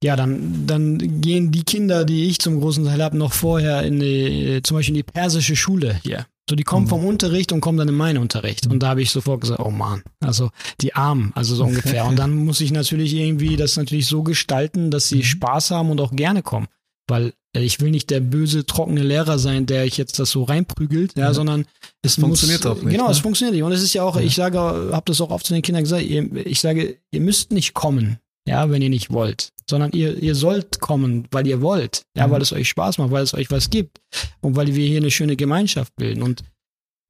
ja, 0.02 0.16
dann, 0.16 0.66
dann 0.66 1.20
gehen 1.20 1.52
die 1.52 1.62
Kinder, 1.62 2.04
die 2.04 2.24
ich 2.24 2.40
zum 2.40 2.58
großen 2.58 2.84
Teil 2.84 3.00
habe, 3.00 3.16
noch 3.16 3.32
vorher 3.32 3.84
in 3.84 4.00
die, 4.00 4.60
zum 4.64 4.76
Beispiel 4.76 4.96
in 4.96 5.04
die 5.06 5.12
persische 5.12 5.54
Schule 5.54 6.00
hier. 6.02 6.26
So, 6.50 6.56
die 6.56 6.64
kommen 6.64 6.86
Mhm. 6.86 6.90
vom 6.90 7.04
Unterricht 7.04 7.52
und 7.52 7.60
kommen 7.60 7.78
dann 7.78 7.88
in 7.88 7.94
meinen 7.94 8.18
Unterricht. 8.18 8.66
Und 8.66 8.82
da 8.82 8.88
habe 8.88 9.02
ich 9.02 9.10
sofort 9.10 9.40
gesagt, 9.42 9.60
oh 9.60 9.70
Mann, 9.70 10.02
also 10.20 10.50
die 10.80 10.94
Armen, 10.94 11.32
also 11.36 11.54
so 11.54 11.64
ungefähr. 11.64 12.04
Und 12.04 12.18
dann 12.18 12.34
muss 12.34 12.60
ich 12.60 12.72
natürlich 12.72 13.14
irgendwie 13.14 13.56
das 13.56 13.76
natürlich 13.76 14.06
so 14.06 14.22
gestalten, 14.22 14.90
dass 14.90 15.08
sie 15.08 15.18
Mhm. 15.18 15.22
Spaß 15.24 15.70
haben 15.70 15.90
und 15.90 16.00
auch 16.00 16.10
gerne 16.10 16.42
kommen. 16.42 16.66
Weil 17.08 17.32
äh, 17.54 17.60
ich 17.60 17.80
will 17.80 17.90
nicht 17.90 18.10
der 18.10 18.20
böse, 18.20 18.66
trockene 18.66 19.02
Lehrer 19.02 19.38
sein, 19.38 19.66
der 19.66 19.84
ich 19.84 19.96
jetzt 19.96 20.18
das 20.18 20.30
so 20.30 20.42
reinprügelt, 20.42 21.16
ja, 21.16 21.26
Ja. 21.26 21.34
sondern 21.34 21.66
es 22.02 22.16
funktioniert 22.16 22.64
muss, 22.64 22.72
auch 22.72 22.82
nicht, 22.82 22.90
Genau, 22.92 23.06
ne? 23.06 23.10
es 23.12 23.18
funktioniert 23.20 23.54
nicht. 23.54 23.62
Und 23.62 23.72
es 23.72 23.82
ist 23.82 23.92
ja 23.94 24.02
auch, 24.02 24.16
Ja. 24.16 24.22
ich 24.22 24.34
sage, 24.34 24.58
habe 24.58 25.02
das 25.06 25.20
auch 25.20 25.30
oft 25.30 25.46
zu 25.46 25.52
den 25.52 25.62
Kindern 25.62 25.84
gesagt, 25.84 26.02
ihr, 26.02 26.28
ich 26.46 26.60
sage, 26.60 26.98
ihr 27.12 27.20
müsst 27.20 27.52
nicht 27.52 27.72
kommen, 27.74 28.18
ja, 28.48 28.70
wenn 28.70 28.82
ihr 28.82 28.90
nicht 28.90 29.12
wollt, 29.12 29.50
sondern 29.68 29.92
ihr, 29.92 30.20
ihr 30.22 30.34
sollt 30.34 30.80
kommen, 30.80 31.26
weil 31.30 31.46
ihr 31.46 31.60
wollt, 31.60 32.02
ja, 32.16 32.26
Mhm. 32.26 32.32
weil 32.32 32.42
es 32.42 32.52
euch 32.52 32.68
Spaß 32.68 32.98
macht, 32.98 33.10
weil 33.10 33.22
es 33.22 33.34
euch 33.34 33.50
was 33.50 33.70
gibt 33.70 34.00
und 34.40 34.56
weil 34.56 34.74
wir 34.74 34.86
hier 34.86 34.98
eine 35.00 35.10
schöne 35.10 35.36
Gemeinschaft 35.36 35.94
bilden 35.96 36.22
und 36.22 36.42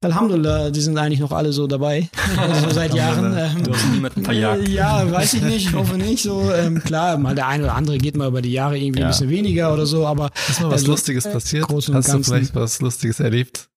Alhamdulillah, 0.03 0.69
die 0.69 0.81
sind 0.81 0.97
eigentlich 0.97 1.21
noch 1.21 1.31
alle 1.31 1.53
so 1.53 1.65
dabei, 1.65 2.09
also 2.37 2.69
seit 2.71 2.93
Jahren. 2.93 3.33
Ähm, 3.37 3.63
Du 3.63 3.73
hast 3.73 3.85
niemanden 3.89 4.25
verjagt. 4.25 4.67
Ja, 4.67 5.09
weiß 5.09 5.35
ich 5.35 5.41
nicht, 5.43 5.67
ich 5.67 5.73
hoffe 5.73 5.97
nicht. 5.97 6.23
So 6.23 6.51
ähm, 6.51 6.83
klar, 6.83 7.17
mal 7.17 7.33
der 7.35 7.47
eine 7.47 7.63
oder 7.63 7.75
andere 7.75 7.97
geht 7.99 8.17
mal 8.17 8.27
über 8.27 8.41
die 8.41 8.51
Jahre 8.51 8.77
irgendwie 8.77 8.99
Ja. 8.99 9.05
ein 9.05 9.11
bisschen 9.11 9.29
weniger 9.29 9.73
oder 9.73 9.85
so, 9.85 10.05
aber 10.05 10.29
Ist 10.49 10.59
mal 10.59 10.67
was 10.67 10.73
Also, 10.81 10.91
Lustiges 10.91 11.25
äh, 11.25 11.31
passiert? 11.31 11.65
Hast 11.69 12.13
du 12.13 12.21
vielleicht 12.21 12.53
was 12.53 12.81
Lustiges 12.81 13.21
erlebt? 13.21 13.69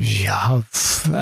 Ja, 0.00 0.62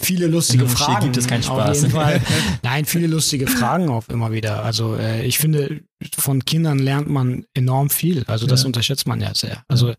viele 0.00 0.26
lustige 0.26 0.68
Fragen. 0.68 1.04
gibt 1.04 1.16
es 1.16 1.26
keinen 1.26 1.42
Spaß. 1.42 1.86
Nein, 2.62 2.84
viele 2.84 3.06
lustige 3.06 3.46
Fragen 3.46 3.88
auch 3.88 4.08
immer 4.08 4.32
wieder. 4.32 4.64
Also 4.64 4.96
äh, 4.96 5.24
ich 5.24 5.38
finde, 5.38 5.80
von 6.16 6.44
Kindern 6.44 6.78
lernt 6.78 7.08
man 7.08 7.44
enorm 7.54 7.90
viel. 7.90 8.24
Also 8.26 8.46
das 8.46 8.62
Ja. 8.62 8.66
unterschätzt 8.66 9.06
man 9.06 9.20
ja 9.20 9.34
sehr. 9.34 9.62
Also 9.68 9.90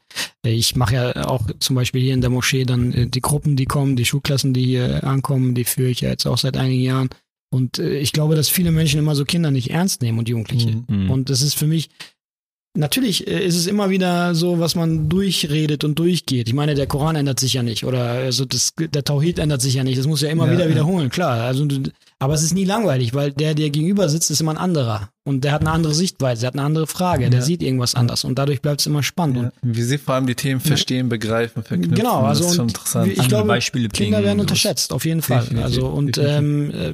äh, 0.46 0.50
ich 0.52 0.76
mache 0.76 0.94
ja 0.96 1.26
auch 1.28 1.48
zum 1.60 1.76
Beispiel 1.76 2.02
hier 2.02 2.14
in 2.14 2.22
der 2.22 2.30
Moschee 2.30 2.66
dann 2.66 2.94
äh, 2.94 3.08
die 3.08 3.22
Gruppen, 3.22 3.56
die 3.56 3.66
kommen, 3.66 3.96
die 3.96 4.06
Schulklassen, 4.06 4.54
die 4.54 4.66
hier 4.66 5.04
ankommen, 5.04 5.56
die 5.56 5.64
führe 5.66 5.90
ich 5.90 6.02
ja 6.02 6.10
jetzt 6.10 6.26
auch 6.28 6.38
seit 6.38 6.58
einigen 6.58 6.82
Jahren. 6.84 7.10
Und 7.52 7.80
äh, 7.80 7.98
ich 8.00 8.12
glaube, 8.12 8.36
dass 8.36 8.50
viele 8.50 8.72
Menschen 8.72 9.00
immer 9.00 9.16
so 9.16 9.26
Kinder 9.26 9.50
nicht 9.52 9.70
ernst 9.72 10.02
nehmen 10.02 10.20
und 10.20 10.28
Jugendliche. 10.30 10.84
Mhm. 10.88 11.10
Und 11.10 11.30
das 11.30 11.42
ist 11.42 11.56
für 11.56 11.68
mich, 11.68 11.90
natürlich 12.76 13.28
äh, 13.28 13.46
ist 13.46 13.56
es 13.56 13.68
immer 13.68 13.90
wieder 13.90 14.36
so, 14.36 14.60
was 14.60 14.76
man 14.76 15.10
durchredet 15.10 15.84
und 15.84 15.98
durchgeht. 16.00 16.48
Ich 16.48 16.54
meine, 16.54 16.76
der 16.76 16.88
Koran 16.88 17.16
ändert 17.16 17.40
sich 17.40 17.54
ja 17.54 17.64
nicht 17.64 17.84
oder 17.86 18.04
also 18.04 18.46
das, 18.46 18.74
der 18.78 19.04
Tawhid 19.04 19.40
ändert 19.40 19.62
sich 19.62 19.74
ja 19.76 19.84
nicht. 19.84 19.98
Das 19.98 20.08
muss 20.08 20.22
ja 20.22 20.30
immer 20.30 20.46
Ja, 20.48 20.52
wieder 20.54 20.64
ja. 20.66 20.70
wiederholen, 20.72 21.10
klar. 21.10 21.42
Also, 21.44 21.68
aber 22.20 22.34
es 22.34 22.44
ist 22.44 22.54
nie 22.54 22.66
langweilig, 22.66 23.14
weil 23.14 23.32
der, 23.32 23.56
der 23.56 23.70
gegenüber 23.70 24.08
sitzt, 24.10 24.32
ist 24.32 24.40
immer 24.42 24.52
ein 24.52 24.58
anderer. 24.58 25.10
Und 25.28 25.44
der 25.44 25.54
hat 25.54 25.62
eine 25.62 25.72
andere 25.72 25.94
Sichtweise, 25.94 26.42
der 26.42 26.48
hat 26.50 26.54
eine 26.54 26.64
andere 26.64 26.86
Frage, 26.88 27.30
der 27.30 27.40
Ja. 27.40 27.46
sieht 27.46 27.64
irgendwas 27.64 27.96
anders. 27.96 28.24
Und 28.26 28.38
dadurch 28.38 28.62
bleibt 28.62 28.80
es 28.82 28.86
immer 28.88 29.02
spannend. 29.04 29.38
Ja. 29.38 29.52
Wie 29.64 29.82
sie 29.82 29.98
vor 29.98 30.14
allem 30.16 30.28
die 30.28 30.36
Themen 30.36 30.60
verstehen, 30.62 31.10
begreifen, 31.10 31.64
verknüpfen. 31.64 31.96
Genau, 31.96 32.22
also 32.22 32.44
das 32.44 32.52
ist 32.52 32.56
schon 32.58 32.66
und 32.66 32.72
interessant. 32.72 33.06
wie- 33.08 33.12
ich 33.14 33.20
Andere 33.20 33.30
glaube, 33.30 33.48
Beispiele 33.48 33.90
Kinder 33.90 34.24
werden 34.24 34.40
unterschätzt, 34.40 34.94
auf 34.94 35.04
jeden 35.06 35.22
Fall. 35.24 35.40
Definitiv, 35.42 35.66
also 35.66 35.88
und 35.88 36.18
ähm, 36.20 36.72
äh, 36.72 36.94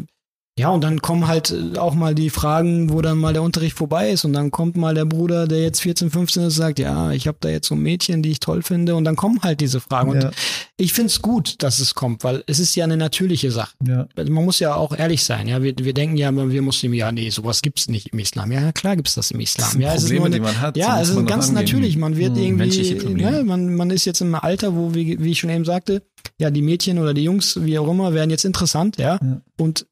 ja, 0.59 0.69
und 0.69 0.83
dann 0.83 1.01
kommen 1.01 1.27
halt 1.27 1.51
äh, 1.51 1.77
auch 1.77 1.93
mal 1.95 2.13
die 2.13 2.29
Fragen, 2.29 2.91
wo 2.91 3.01
dann 3.01 3.17
mal 3.17 3.33
der 3.33 3.41
Unterricht 3.41 3.75
vorbei 3.77 4.11
ist 4.11 4.25
und 4.25 4.33
dann 4.33 4.51
kommt 4.51 4.75
mal 4.75 4.93
der 4.93 5.05
Bruder, 5.05 5.47
der 5.47 5.61
jetzt 5.63 5.81
14, 5.81 6.11
15 6.11 6.43
ist, 6.43 6.55
sagt, 6.55 6.77
ja, 6.79 7.11
ich 7.11 7.27
habe 7.27 7.37
da 7.39 7.49
jetzt 7.49 7.67
so 7.67 7.75
ein 7.75 7.81
Mädchen, 7.81 8.21
die 8.21 8.31
ich 8.31 8.39
toll 8.41 8.61
finde 8.61 8.95
und 8.95 9.05
dann 9.05 9.15
kommen 9.15 9.39
halt 9.43 9.61
diese 9.61 9.79
Fragen. 9.79 10.11
Und 10.11 10.23
ja, 10.23 10.31
ich 10.77 10.91
find's 10.93 11.21
gut, 11.21 11.55
dass 11.63 11.79
es 11.79 11.95
kommt, 11.95 12.23
weil 12.25 12.43
es 12.47 12.59
ist 12.59 12.75
ja 12.75 12.83
eine 12.83 12.97
natürliche 12.97 13.49
Sache. 13.49 13.71
ja. 13.87 14.07
Also 14.15 14.31
Man 14.31 14.43
muss 14.43 14.59
ja 14.59 14.75
auch 14.75 14.95
ehrlich 14.97 15.23
sein, 15.23 15.47
ja. 15.47 15.63
Wir, 15.63 15.73
wir 15.77 15.93
denken 15.93 16.17
ja, 16.17 16.31
wir 16.35 16.61
Muslimen, 16.61 16.95
ja, 16.95 17.11
nee, 17.11 17.29
sowas 17.29 17.61
gibt's 17.61 17.87
nicht 17.87 18.09
im 18.09 18.19
Islam. 18.19 18.51
Ja, 18.51 18.71
klar 18.73 18.95
gibt's 18.97 19.15
das 19.15 19.31
im 19.31 19.39
Islam. 19.39 19.69
Das 19.73 19.81
ja, 19.81 19.93
es 19.95 20.03
ist 20.03 20.11
nur 20.13 20.25
eine, 20.25 20.61
hat. 20.61 20.75
ja, 20.75 20.99
es 21.01 21.09
ist 21.09 21.25
ganz 21.27 21.47
angehen. 21.47 21.53
natürlich. 21.63 21.97
Man 21.97 22.17
wird 22.17 22.35
Hm, 22.35 22.59
irgendwie, 22.59 22.95
Probleme. 22.95 23.31
ne, 23.31 23.43
man, 23.43 23.73
man 23.75 23.89
ist 23.89 24.05
jetzt 24.05 24.21
im 24.21 24.35
Alter, 24.35 24.75
wo, 24.75 24.93
wie, 24.93 25.17
wie 25.23 25.31
ich 25.31 25.39
schon 25.39 25.49
eben 25.49 25.65
sagte, 25.65 26.03
ja, 26.39 26.49
die 26.51 26.61
Mädchen 26.61 26.99
oder 26.99 27.13
die 27.13 27.23
Jungs, 27.23 27.57
wie 27.63 27.79
auch 27.79 27.87
immer, 27.89 28.13
werden 28.13 28.29
jetzt 28.29 28.45
interessant, 28.45 28.97
ja. 28.97 29.17
Ja. 29.21 29.41
Und 29.57 29.85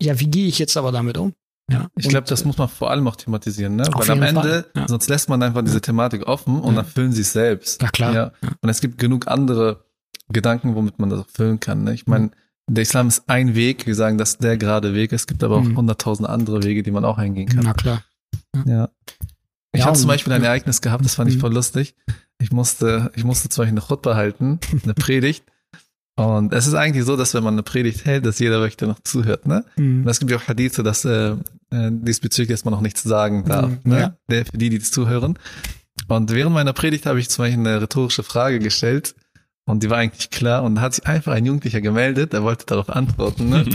ja, 0.00 0.18
wie 0.20 0.26
gehe 0.28 0.46
ich 0.46 0.58
jetzt 0.58 0.76
aber 0.76 0.92
damit 0.92 1.18
um? 1.18 1.32
Ja. 1.70 1.88
Ich 1.96 2.08
glaube, 2.08 2.28
das 2.28 2.44
muss 2.44 2.58
man 2.58 2.68
vor 2.68 2.90
allem 2.90 3.08
auch 3.08 3.16
thematisieren, 3.16 3.74
ne? 3.76 3.84
Weil 3.92 4.10
am 4.10 4.22
Ende, 4.22 4.70
ja. 4.76 4.86
sonst 4.86 5.08
lässt 5.08 5.28
man 5.28 5.42
einfach 5.42 5.62
diese 5.62 5.80
Thematik 5.80 6.26
offen 6.28 6.60
und 6.60 6.74
Ja. 6.76 6.82
dann 6.82 6.90
füllen 6.90 7.12
sie 7.12 7.22
es 7.22 7.32
selbst. 7.32 7.82
Na 7.82 7.88
klar. 7.88 8.14
Ja. 8.14 8.32
Und 8.60 8.68
es 8.68 8.80
gibt 8.80 8.98
genug 8.98 9.26
andere 9.26 9.84
Gedanken, 10.28 10.74
womit 10.76 10.98
man 11.00 11.10
das 11.10 11.20
auch 11.20 11.28
füllen 11.28 11.58
kann. 11.58 11.82
Ne? 11.84 11.94
Ich 11.94 12.06
meine, 12.06 12.30
der 12.68 12.82
Islam 12.82 13.08
ist 13.08 13.24
ein 13.28 13.54
Weg, 13.56 13.86
wir 13.86 13.94
sagen, 13.96 14.16
das 14.18 14.30
ist 14.30 14.42
der 14.44 14.56
gerade 14.56 14.94
Weg. 14.94 15.12
Es 15.12 15.26
gibt 15.26 15.42
aber 15.42 15.56
auch 15.56 15.62
Mhm. 15.64 15.76
hunderttausend 15.76 16.28
andere 16.28 16.62
Wege, 16.62 16.82
die 16.84 16.90
man 16.92 17.04
auch 17.04 17.18
eingehen 17.18 17.48
kann. 17.48 17.64
Na 17.64 17.74
klar. 17.74 18.02
Ja. 18.64 18.88
Ich 19.72 19.84
habe 19.84 19.98
zum 19.98 20.08
Beispiel 20.08 20.32
ein. 20.32 20.42
Ereignis 20.42 20.80
gehabt, 20.80 21.04
das 21.04 21.16
fand 21.16 21.30
ich 21.30 21.36
Mhm. 21.36 21.40
voll 21.40 21.52
lustig. 21.54 21.94
Ich 22.38 22.50
musste, 22.52 23.10
ich 23.16 23.24
musste 23.24 23.48
zum 23.48 23.62
Beispiel 23.62 23.78
eine 23.78 23.86
Chutba 23.86 24.14
halten, 24.14 24.58
eine 24.84 24.94
Predigt. 24.94 25.44
Und 26.18 26.52
es 26.54 26.66
ist 26.66 26.74
eigentlich 26.74 27.04
so, 27.04 27.14
dass 27.16 27.34
wenn 27.34 27.44
man 27.44 27.54
eine 27.54 27.62
Predigt 27.62 28.06
hält, 28.06 28.24
dass 28.24 28.38
jeder 28.38 28.58
möchte 28.58 28.86
noch 28.86 28.98
zuhört, 29.00 29.46
ne? 29.46 29.64
Mhm. 29.76 30.02
Und 30.02 30.08
es 30.08 30.18
gibt 30.18 30.30
ja 30.30 30.38
auch 30.38 30.48
Hadithe, 30.48 30.82
dass 30.82 31.04
äh, 31.04 31.32
äh, 31.70 31.90
diesbezüglich 31.92 32.50
erstmal 32.50 32.72
noch 32.72 32.80
nichts 32.80 33.02
sagen 33.02 33.44
darf, 33.44 33.68
Mhm, 33.70 33.78
ne? 33.84 34.00
ja. 34.00 34.16
Der, 34.30 34.46
für 34.46 34.56
die, 34.56 34.70
die 34.70 34.80
zuhören. 34.80 35.38
Und 36.08 36.32
während 36.32 36.54
meiner 36.54 36.72
Predigt 36.72 37.04
habe 37.06 37.20
ich 37.20 37.28
zum 37.28 37.44
Beispiel 37.44 37.60
eine 37.60 37.82
rhetorische 37.82 38.22
Frage 38.22 38.58
gestellt 38.60 39.14
und 39.66 39.82
die 39.82 39.90
war 39.90 39.98
eigentlich 39.98 40.30
klar 40.30 40.62
und 40.62 40.76
da 40.76 40.80
hat 40.82 40.94
sich 40.94 41.06
einfach 41.06 41.32
ein 41.32 41.44
Jugendlicher 41.44 41.80
gemeldet, 41.82 42.32
er 42.32 42.42
wollte 42.42 42.64
darauf 42.66 42.88
antworten, 42.88 43.48
ne? 43.50 43.66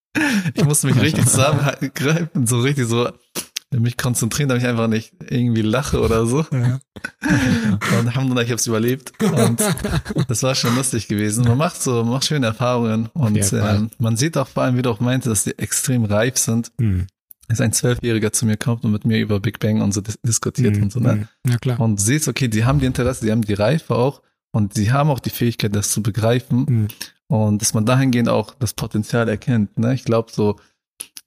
ich 0.54 0.64
musste 0.64 0.86
mich 0.86 1.00
richtig 1.00 1.26
zusammengreifen, 1.26 2.46
so 2.46 2.60
richtig 2.60 2.86
so 2.86 3.10
mich 3.80 3.96
konzentrieren, 3.96 4.48
damit 4.48 4.62
ich 4.62 4.68
einfach 4.68 4.88
nicht 4.88 5.12
irgendwie 5.28 5.62
lache 5.62 6.00
oder 6.00 6.26
so. 6.26 6.44
Ja. 6.52 6.80
Und 7.98 8.08
Alhamdulillah, 8.08 8.42
ich 8.42 8.50
habe 8.50 8.58
es 8.58 8.66
überlebt. 8.66 9.12
Und 9.22 9.62
das 10.28 10.42
war 10.42 10.54
schon 10.54 10.74
lustig 10.76 11.08
gewesen. 11.08 11.44
Man 11.44 11.58
macht 11.58 11.82
so, 11.82 12.02
man 12.02 12.10
macht 12.10 12.26
schöne 12.26 12.46
Erfahrungen. 12.46 13.08
Und 13.14 13.42
Fall. 13.44 13.76
ähm, 13.76 13.90
man 13.98 14.16
sieht 14.16 14.36
auch 14.36 14.48
vor 14.48 14.64
allem, 14.64 14.76
wie 14.76 14.82
du 14.82 14.90
auch 14.90 15.00
meinte, 15.00 15.28
dass 15.28 15.44
die 15.44 15.58
extrem 15.58 16.04
reif 16.04 16.36
sind. 16.36 16.72
Mhm. 16.78 17.06
Dass 17.48 17.60
ein 17.60 17.72
Zwölfjähriger 17.72 18.32
zu 18.32 18.46
mir 18.46 18.56
kommt 18.56 18.84
und 18.84 18.92
mit 18.92 19.04
mir 19.04 19.18
über 19.18 19.40
Big 19.40 19.58
Bang 19.58 19.80
und 19.80 19.92
so 19.92 20.00
dis 20.00 20.18
diskutiert 20.22 20.76
und 20.76 20.92
so. 20.92 21.00
Ne? 21.00 21.28
Mhm. 21.44 21.50
Ja, 21.50 21.58
klar. 21.58 21.80
Und 21.80 22.00
siehst, 22.00 22.28
okay, 22.28 22.48
die 22.48 22.64
haben 22.64 22.78
die 22.78 22.86
Interesse, 22.86 23.24
die 23.24 23.32
haben 23.32 23.42
die 23.42 23.54
Reife 23.54 23.94
auch. 23.94 24.22
Und 24.52 24.74
sie 24.74 24.92
haben 24.92 25.10
auch 25.10 25.20
die 25.20 25.30
Fähigkeit, 25.30 25.74
das 25.74 25.90
zu 25.90 26.02
begreifen. 26.02 26.66
Mhm. 26.68 26.88
Und 27.26 27.62
dass 27.62 27.72
man 27.72 27.86
dahingehend 27.86 28.28
auch 28.28 28.54
das 28.54 28.74
Potenzial 28.74 29.28
erkennt. 29.28 29.78
Ne? 29.78 29.94
Ich 29.94 30.04
glaube, 30.04 30.30
so 30.30 30.56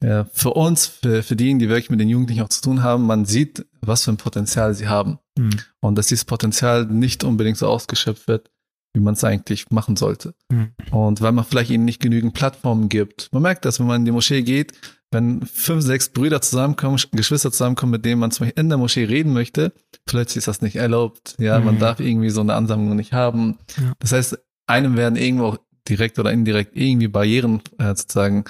ja, 0.04 0.26
für 0.34 0.52
uns, 0.52 0.86
für, 0.88 1.24
für 1.24 1.36
diejenigen, 1.36 1.60
die 1.60 1.70
wirklich 1.70 1.90
mit 1.90 2.00
den 2.00 2.10
Jugendlichen 2.10 2.42
auch 2.42 2.50
zu 2.50 2.62
tun 2.62 2.84
haben, 2.84 3.06
man 3.06 3.26
sieht, 3.26 3.66
was 3.82 4.04
für 4.04 4.12
ein 4.12 4.18
Potenzial 4.18 4.74
sie 4.74 4.88
haben. 4.88 5.20
Mhm. 5.38 5.52
Und 5.80 5.98
dass 5.98 6.08
dieses 6.08 6.26
Potenzial 6.26 6.86
nicht 6.86 7.24
unbedingt 7.24 7.58
so 7.58 7.68
ausgeschöpft 7.68 8.28
wird, 8.28 8.52
wie 8.94 9.00
man 9.02 9.14
es 9.14 9.24
eigentlich 9.24 9.70
machen 9.72 9.96
sollte. 9.96 10.34
Mhm. 10.50 10.72
Und 10.92 11.22
weil 11.22 11.32
man 11.32 11.46
vielleicht 11.46 11.72
ihnen 11.72 11.86
nicht 11.86 12.02
genügend 12.02 12.34
Plattformen 12.34 12.90
gibt. 12.90 13.30
Man 13.32 13.42
merkt 13.42 13.66
das, 13.66 13.80
wenn 13.80 13.88
man 13.88 14.02
in 14.02 14.06
die 14.06 14.12
Moschee 14.12 14.42
geht, 14.44 14.74
wenn 15.12 15.46
fünf, 15.46 15.84
sechs 15.84 16.10
Brüder 16.10 16.42
zusammenkommen, 16.42 17.00
Geschwister 17.12 17.52
zusammenkommen, 17.52 17.94
mit 17.94 18.06
denen 18.06 18.20
man 18.20 18.32
zum 18.32 18.46
Beispiel 18.46 18.62
in 18.62 18.70
der 18.70 18.78
Moschee 18.78 19.06
reden 19.06 19.32
möchte, 19.34 19.72
plötzlich 20.06 20.38
ist 20.38 20.48
das 20.48 20.62
nicht 20.62 20.76
erlaubt. 20.76 21.36
Ja, 21.40 21.60
man 21.60 21.76
Mhm. 21.76 21.80
darf 21.80 22.00
irgendwie 22.02 22.30
so 22.30 22.42
eine 22.42 22.54
Ansammlung 22.54 22.96
nicht 22.98 23.14
haben. 23.14 23.58
Ja. 23.78 23.94
Das 24.00 24.12
heißt, 24.12 24.38
einem 24.68 24.98
werden 24.98 25.16
irgendwo 25.16 25.46
auch 25.46 25.58
direkt 25.88 26.20
oder 26.20 26.32
indirekt 26.34 26.76
irgendwie 26.76 27.08
Barrieren 27.08 27.62
äh, 27.78 27.96
sozusagen 27.96 28.44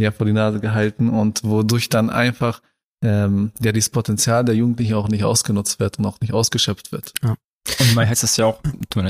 ja 0.00 0.10
vor 0.12 0.26
die 0.26 0.32
Nase 0.32 0.60
gehalten 0.60 1.08
und 1.10 1.44
wodurch 1.44 1.88
dann 1.88 2.10
einfach 2.10 2.62
ähm, 3.04 3.52
ja 3.60 3.72
dieses 3.72 3.90
Potenzial 3.90 4.44
der 4.44 4.54
Jugendlichen 4.56 4.94
auch 4.94 5.08
nicht 5.08 5.24
ausgenutzt 5.24 5.78
wird 5.80 5.98
und 5.98 6.06
auch 6.06 6.20
nicht 6.20 6.32
ausgeschöpft 6.32 6.92
wird. 6.92 7.12
Und 7.22 7.96
weil 7.96 8.08
heißt 8.08 8.22
das 8.22 8.36
ja 8.36 8.46
auch, 8.46 8.60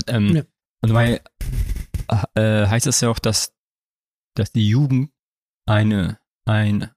ähm, 0.08 0.36
Ja. 0.36 0.42
und 0.82 0.92
weil 0.94 1.20
äh, 2.34 2.66
heißt 2.66 2.86
das 2.86 3.00
ja 3.00 3.08
auch, 3.08 3.18
dass, 3.18 3.52
dass 4.34 4.52
die 4.52 4.68
Jugend 4.68 5.10
eine, 5.66 6.18
ein, 6.46 6.90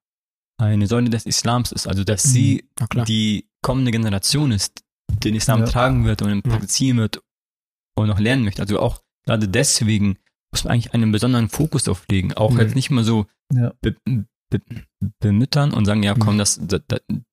eine 0.58 0.88
Säule 0.88 1.10
des 1.10 1.26
Islams 1.26 1.72
ist, 1.72 1.88
also 1.88 2.04
dass 2.04 2.24
sie 2.24 2.70
klar. 2.90 3.06
die 3.06 3.50
kommende 3.62 3.92
Generation 3.92 4.52
ist, 4.52 4.84
die 5.12 5.20
den 5.20 5.36
Islam 5.36 5.62
Ja. 5.62 5.66
tragen 5.68 6.06
wird 6.06 6.22
und 6.22 6.30
Ja. 6.30 6.42
praktizieren 6.42 6.98
wird 6.98 7.22
und 7.96 8.08
noch 8.08 8.20
lernen 8.20 8.44
möchte. 8.44 8.62
Also 8.62 8.80
auch 8.80 9.02
gerade 9.26 9.48
deswegen 9.48 10.18
muss 10.52 10.64
man 10.64 10.74
eigentlich 10.74 10.94
einen 10.94 11.12
besonderen 11.12 11.50
Fokus 11.50 11.84
drauf 11.86 12.06
legen. 12.10 12.34
Auch 12.34 12.52
Mhm. 12.52 12.60
jetzt 12.60 12.76
nicht 12.76 12.90
mal 12.92 13.04
so 13.04 13.26
Ja. 13.54 13.74
be, 13.82 13.96
be, 14.06 14.62
bemüttern 15.20 15.74
und 15.74 15.86
sagen, 15.86 16.04
ja 16.04 16.14
komm, 16.14 16.36
Mhm. 16.36 16.40
das, 16.40 16.60
das, 16.62 16.82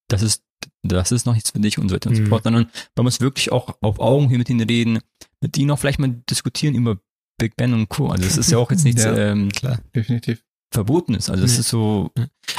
das 0.08 0.22
ist 0.22 0.42
das 0.82 1.12
ist 1.12 1.26
noch 1.26 1.34
nichts 1.34 1.50
für 1.50 1.60
dich 1.60 1.78
und 1.78 1.88
so 1.88 1.94
weiter 1.94 2.08
und 2.10 2.16
so 2.16 2.22
Mhm. 2.22 2.26
fort, 2.28 2.44
sondern 2.44 2.66
man 2.96 3.04
muss 3.04 3.20
wirklich 3.20 3.52
auch 3.52 3.76
auf 3.80 4.00
Augenhöhe 4.00 4.38
mit 4.38 4.48
ihnen 4.48 4.66
reden, 4.68 5.00
mit 5.40 5.56
ihnen 5.58 5.70
auch 5.70 5.78
vielleicht 5.78 5.98
mal 5.98 6.14
diskutieren 6.30 6.74
über 6.74 6.98
Big 7.38 7.56
Ben 7.56 7.74
und 7.74 7.88
Co. 7.88 8.08
Also 8.08 8.24
es 8.24 8.36
ist 8.36 8.50
ja 8.50 8.58
auch 8.58 8.70
jetzt 8.70 8.84
nichts 8.84 9.04
Ja. 9.04 9.16
ähm, 9.16 9.50
Klar. 9.50 9.80
Definitiv. 9.94 10.42
Verbotenes. 10.72 11.30
Also 11.30 11.44
es 11.44 11.54
Nee. 11.54 11.60
ist 11.60 11.68
so, 11.68 12.10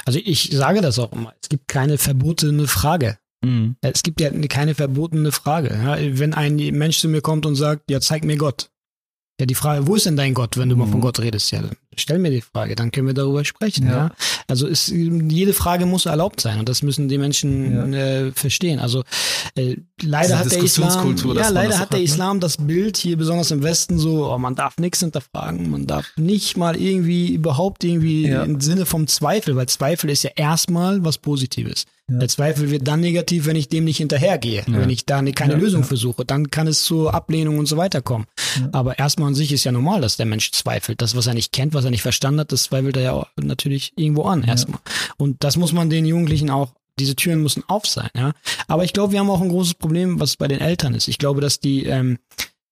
Also 0.05 0.19
ich 0.23 0.49
sage 0.51 0.81
das 0.81 0.97
auch 0.99 1.11
immer. 1.11 1.33
Es 1.41 1.49
gibt 1.49 1.67
keine 1.67 1.97
verbotene 1.97 2.67
Frage. 2.67 3.17
mh, 3.43 3.75
Es 3.81 4.03
gibt 4.03 4.19
ja 4.21 4.29
keine 4.47 4.75
verbotene 4.75 5.31
Frage. 5.31 5.69
Ja, 5.69 5.97
wenn 6.19 6.33
ein 6.33 6.55
Mensch 6.55 6.99
zu 6.99 7.07
mir 7.07 7.21
kommt 7.21 7.45
und 7.45 7.55
sagt, 7.55 7.89
ja, 7.89 7.99
zeig 8.01 8.23
mir 8.25 8.37
Gott. 8.37 8.69
Ja, 9.39 9.45
die 9.45 9.55
Frage, 9.55 9.87
wo 9.87 9.95
ist 9.95 10.05
denn 10.05 10.17
dein 10.17 10.33
Gott, 10.33 10.57
wenn 10.57 10.67
du 10.67 10.75
mal 10.75 10.85
Mhm. 10.85 10.91
von 10.91 11.01
Gott 11.01 11.19
redest? 11.19 11.51
Ja, 11.51 11.61
stell 11.95 12.19
mir 12.19 12.29
die 12.29 12.41
Frage, 12.41 12.75
dann 12.75 12.91
können 12.91 13.07
wir 13.07 13.13
darüber 13.13 13.45
sprechen. 13.45 13.87
Ja. 13.87 13.91
Ja. 14.07 14.11
Also 14.47 14.67
ist, 14.67 14.89
jede 14.89 15.53
Frage 15.53 15.85
muss 15.85 16.05
erlaubt 16.05 16.41
sein 16.41 16.59
und 16.59 16.67
das 16.67 16.81
müssen 16.83 17.07
die 17.07 17.17
Menschen 17.17 17.93
äh, 17.93 18.31
verstehen. 18.33 18.79
Also 18.79 19.03
äh, 19.55 19.77
leider 20.01 20.39
hat 20.39 20.51
der 20.51 20.61
Islam, 20.63 21.15
ja, 21.35 21.49
leider 21.49 21.69
das 21.69 21.79
hat 21.79 21.93
der 21.93 21.99
hat, 21.99 21.99
ne? 21.99 22.03
Islam 22.03 22.39
das 22.41 22.57
Bild 22.57 22.97
hier 22.97 23.15
besonders 23.17 23.51
im 23.51 23.63
Westen 23.63 23.97
so, 23.97 24.29
oh, 24.29 24.37
man 24.37 24.55
darf 24.55 24.77
nichts 24.77 24.99
hinterfragen, 24.99 25.69
man 25.69 25.87
darf 25.87 26.05
nicht 26.17 26.57
mal 26.57 26.75
irgendwie 26.75 27.33
überhaupt 27.33 27.83
irgendwie 27.85 28.27
Ja. 28.27 28.43
im 28.43 28.59
Sinne 28.59 28.85
vom 28.85 29.07
Zweifel, 29.07 29.55
weil 29.55 29.67
Zweifel 29.69 30.09
ist 30.09 30.23
ja 30.23 30.31
erstmal 30.35 31.05
was 31.05 31.17
Positives. 31.17 31.85
Ja. 32.09 32.17
Der 32.19 32.27
Zweifel 32.27 32.71
wird 32.71 32.87
dann 32.87 32.99
negativ, 33.01 33.45
wenn 33.45 33.55
ich 33.55 33.69
dem 33.69 33.83
nicht 33.85 33.97
hinterhergehe, 33.97 34.63
Ja. 34.67 34.73
wenn 34.73 34.89
ich 34.89 35.05
da 35.05 35.21
ne- 35.21 35.33
keine 35.33 35.53
Ja, 35.53 35.59
Lösung 35.59 35.83
versuche, 35.83 36.25
dann 36.25 36.49
kann 36.51 36.67
es 36.67 36.83
zur 36.83 37.13
Ablehnung 37.13 37.57
und 37.59 37.65
so 37.67 37.77
weiter 37.77 38.01
kommen. 38.01 38.25
Aber 38.71 38.97
erstmal 38.99 39.27
an 39.29 39.35
sich 39.35 39.51
ist 39.51 39.63
ja 39.63 39.71
normal, 39.71 40.01
dass 40.01 40.17
der 40.17 40.25
Mensch 40.25 40.51
zweifelt. 40.51 41.01
Das, 41.01 41.15
was 41.15 41.27
er 41.27 41.33
nicht 41.33 41.51
kennt, 41.51 41.73
was 41.73 41.85
er 41.85 41.91
nicht 41.91 42.01
verstanden 42.01 42.39
hat, 42.41 42.51
das 42.51 42.63
zweifelt 42.63 42.97
er 42.97 43.03
ja 43.03 43.11
auch 43.13 43.27
natürlich 43.41 43.93
irgendwo 43.95 44.23
an 44.23 44.43
erstmal. 44.43 44.79
Und 45.17 45.43
das 45.43 45.55
muss 45.57 45.71
man 45.73 45.89
den 45.89 46.05
Jugendlichen 46.05 46.49
auch, 46.49 46.71
diese 46.99 47.15
Türen 47.15 47.41
müssen 47.41 47.63
auf 47.67 47.85
sein, 47.85 48.09
ja. 48.15 48.33
Aber 48.67 48.83
ich 48.83 48.91
glaube, 48.93 49.13
wir 49.13 49.19
haben 49.19 49.29
auch 49.29 49.41
ein 49.41 49.49
großes 49.49 49.75
Problem, 49.75 50.19
was 50.19 50.35
bei 50.35 50.47
den 50.49 50.59
Eltern 50.59 50.93
ist. 50.95 51.07
Ich 51.07 51.17
glaube, 51.17 51.39
dass 51.39 51.59
die, 51.61 51.85
ähm, 51.85 52.17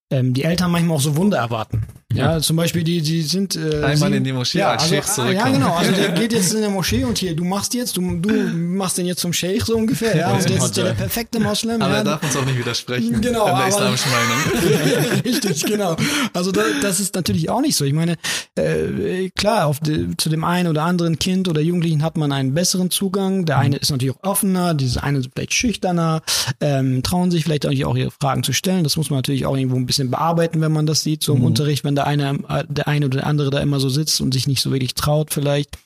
ähm, 0.09 0.33
die 0.33 0.43
Eltern 0.43 0.71
manchmal 0.71 0.97
auch 0.97 1.01
so 1.01 1.15
Wunder 1.15 1.37
erwarten. 1.37 1.83
Ja, 2.13 2.39
zum 2.39 2.55
Beispiel, 2.55 2.83
die, 2.83 3.01
die 3.01 3.21
sind 3.21 3.57
äh, 3.57 3.83
Einmal 3.83 4.13
in 4.13 4.23
die 4.23 4.31
Moschee 4.31 4.59
ja, 4.59 4.71
als 4.71 4.83
also, 4.83 4.95
Sheikh 4.95 5.07
ah, 5.07 5.13
zurückkommen. 5.13 5.53
Ja, 5.53 5.57
genau. 5.57 5.73
Also 5.73 5.91
der 5.91 6.09
geht 6.13 6.31
jetzt 6.31 6.53
in 6.53 6.61
der 6.61 6.69
Moschee 6.69 7.03
und 7.03 7.17
hier, 7.17 7.35
du 7.35 7.43
machst 7.43 7.73
jetzt, 7.73 7.97
du, 7.97 8.01
du 8.19 8.31
machst 8.31 8.97
den 8.97 9.07
jetzt 9.07 9.19
zum 9.19 9.33
Sheikh 9.33 9.65
so 9.65 9.75
ungefähr, 9.75 10.15
ja. 10.15 10.31
Und 10.31 10.49
jetzt 10.49 10.63
ist 10.63 10.77
der, 10.77 10.85
der 10.85 10.93
perfekte 10.93 11.41
Moslem. 11.41 11.81
Aber 11.81 11.91
ja, 11.91 11.97
er 11.97 12.03
darf 12.05 12.23
uns 12.23 12.37
auch 12.37 12.45
nicht 12.45 12.57
widersprechen. 12.57 13.21
Genau, 13.27 13.47
In 13.47 13.57
der 13.57 13.67
islamischen 13.67 14.11
Meinung. 14.11 15.21
Richtig, 15.25 15.65
genau. 15.65 15.97
Also 16.33 16.51
da, 16.53 16.61
das 16.81 17.01
ist 17.01 17.13
natürlich 17.15 17.49
auch 17.49 17.59
nicht 17.61 17.75
so. 17.75 17.83
Ich 17.83 17.93
meine, 17.93 18.15
äh, 18.55 19.29
klar, 19.31 19.65
auf 19.65 19.81
de, 19.81 20.15
zu 20.17 20.29
dem 20.29 20.45
einen 20.45 20.69
oder 20.69 20.83
anderen 20.83 21.19
Kind 21.19 21.49
oder 21.49 21.59
Jugendlichen 21.59 22.03
hat 22.03 22.15
man 22.15 22.31
einen 22.31 22.53
besseren 22.53 22.89
Zugang. 22.89 23.45
Der 23.45 23.57
eine 23.57 23.75
ist 23.75 23.91
natürlich 23.91 24.15
auch 24.15 24.23
offener, 24.23 24.73
diese 24.75 25.03
eine 25.03 25.19
ist 25.19 25.29
vielleicht 25.33 25.53
schüchterner, 25.53 26.21
ähm, 26.61 27.03
trauen 27.03 27.31
sich 27.31 27.43
vielleicht 27.43 27.65
auch, 27.65 27.71
ihre 27.71 28.11
Fragen 28.11 28.43
zu 28.43 28.53
stellen. 28.53 28.85
Das 28.85 28.95
muss 28.95 29.09
man 29.09 29.17
natürlich 29.17 29.45
auch 29.45 29.57
irgendwo 29.57 29.75
ein 29.75 29.85
bisschen 29.85 30.09
bearbeiten, 30.09 30.61
wenn 30.61 30.71
man 30.71 30.85
das 30.85 31.01
sieht, 31.01 31.21
so 31.21 31.35
im 31.35 31.43
Unterricht, 31.43 31.83
wenn 31.83 31.96
der 31.97 32.07
eine, 32.07 32.39
der 32.69 32.87
eine 32.87 33.07
oder 33.07 33.17
der 33.19 33.27
andere 33.27 33.49
da 33.49 33.59
immer 33.59 33.79
so 33.79 33.89
sitzt 33.89 34.21
und 34.21 34.33
sich 34.33 34.47
nicht 34.47 34.61
so 34.61 34.71
wirklich 34.71 34.95
traut 34.95 35.33
vielleicht. 35.33 35.77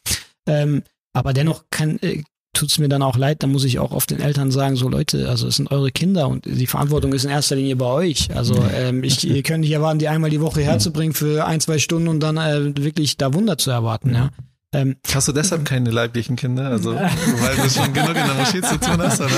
Ähm, 0.48 0.84
aber 1.14 1.34
dennoch 1.34 1.66
kann, 1.72 1.98
äh, 2.00 2.24
tut's 2.54 2.80
mir 2.80 2.90
dann 2.90 3.02
auch 3.02 3.18
leid, 3.18 3.44
dann 3.44 3.52
muss 3.52 3.64
ich 3.64 3.80
auch 3.80 3.92
oft 3.92 4.12
den 4.12 4.20
Eltern 4.20 4.52
sagen, 4.52 4.76
so 4.76 4.90
Leute, 4.90 5.30
also 5.30 5.48
es 5.48 5.56
sind 5.56 5.72
eure 5.72 5.92
Kinder 5.92 6.28
und 6.28 6.46
die 6.46 6.68
Verantwortung 6.68 7.14
ist 7.14 7.24
in 7.24 7.32
erster 7.32 7.56
Linie 7.56 7.76
bei 7.76 7.86
euch. 7.86 8.36
Also 8.36 8.62
ähm, 8.74 9.04
ich, 9.04 9.28
ihr 9.28 9.44
könnt 9.44 9.62
nicht 9.62 9.72
erwarten, 9.72 10.00
die 10.00 10.08
einmal 10.08 10.30
die 10.30 10.42
Woche 10.42 10.62
herzubringen 10.62 11.14
für 11.14 11.46
ein, 11.46 11.62
zwei 11.62 11.80
Stunden 11.80 12.08
und 12.08 12.20
dann 12.20 12.38
äh, 12.38 12.76
wirklich 12.84 13.18
da 13.18 13.34
Wunder 13.34 13.58
zu 13.58 13.72
erwarten, 13.72 14.14
ja. 14.14 14.30
Ähm, 14.74 14.96
Hast 15.14 15.28
du 15.28 15.34
deshalb 15.34 15.66
keine 15.66 15.92
leiblichen 15.92 16.38
Kinder? 16.38 16.68
Also, 16.70 16.96
weil 16.96 17.56
du 17.58 17.70
schon 17.70 17.94
genug 17.94 18.10
in 18.10 18.16
der 18.16 18.34
Moschee 18.36 18.62
zu 18.62 18.80
tun 18.80 19.02
hast, 19.02 19.20
oder? 19.20 19.30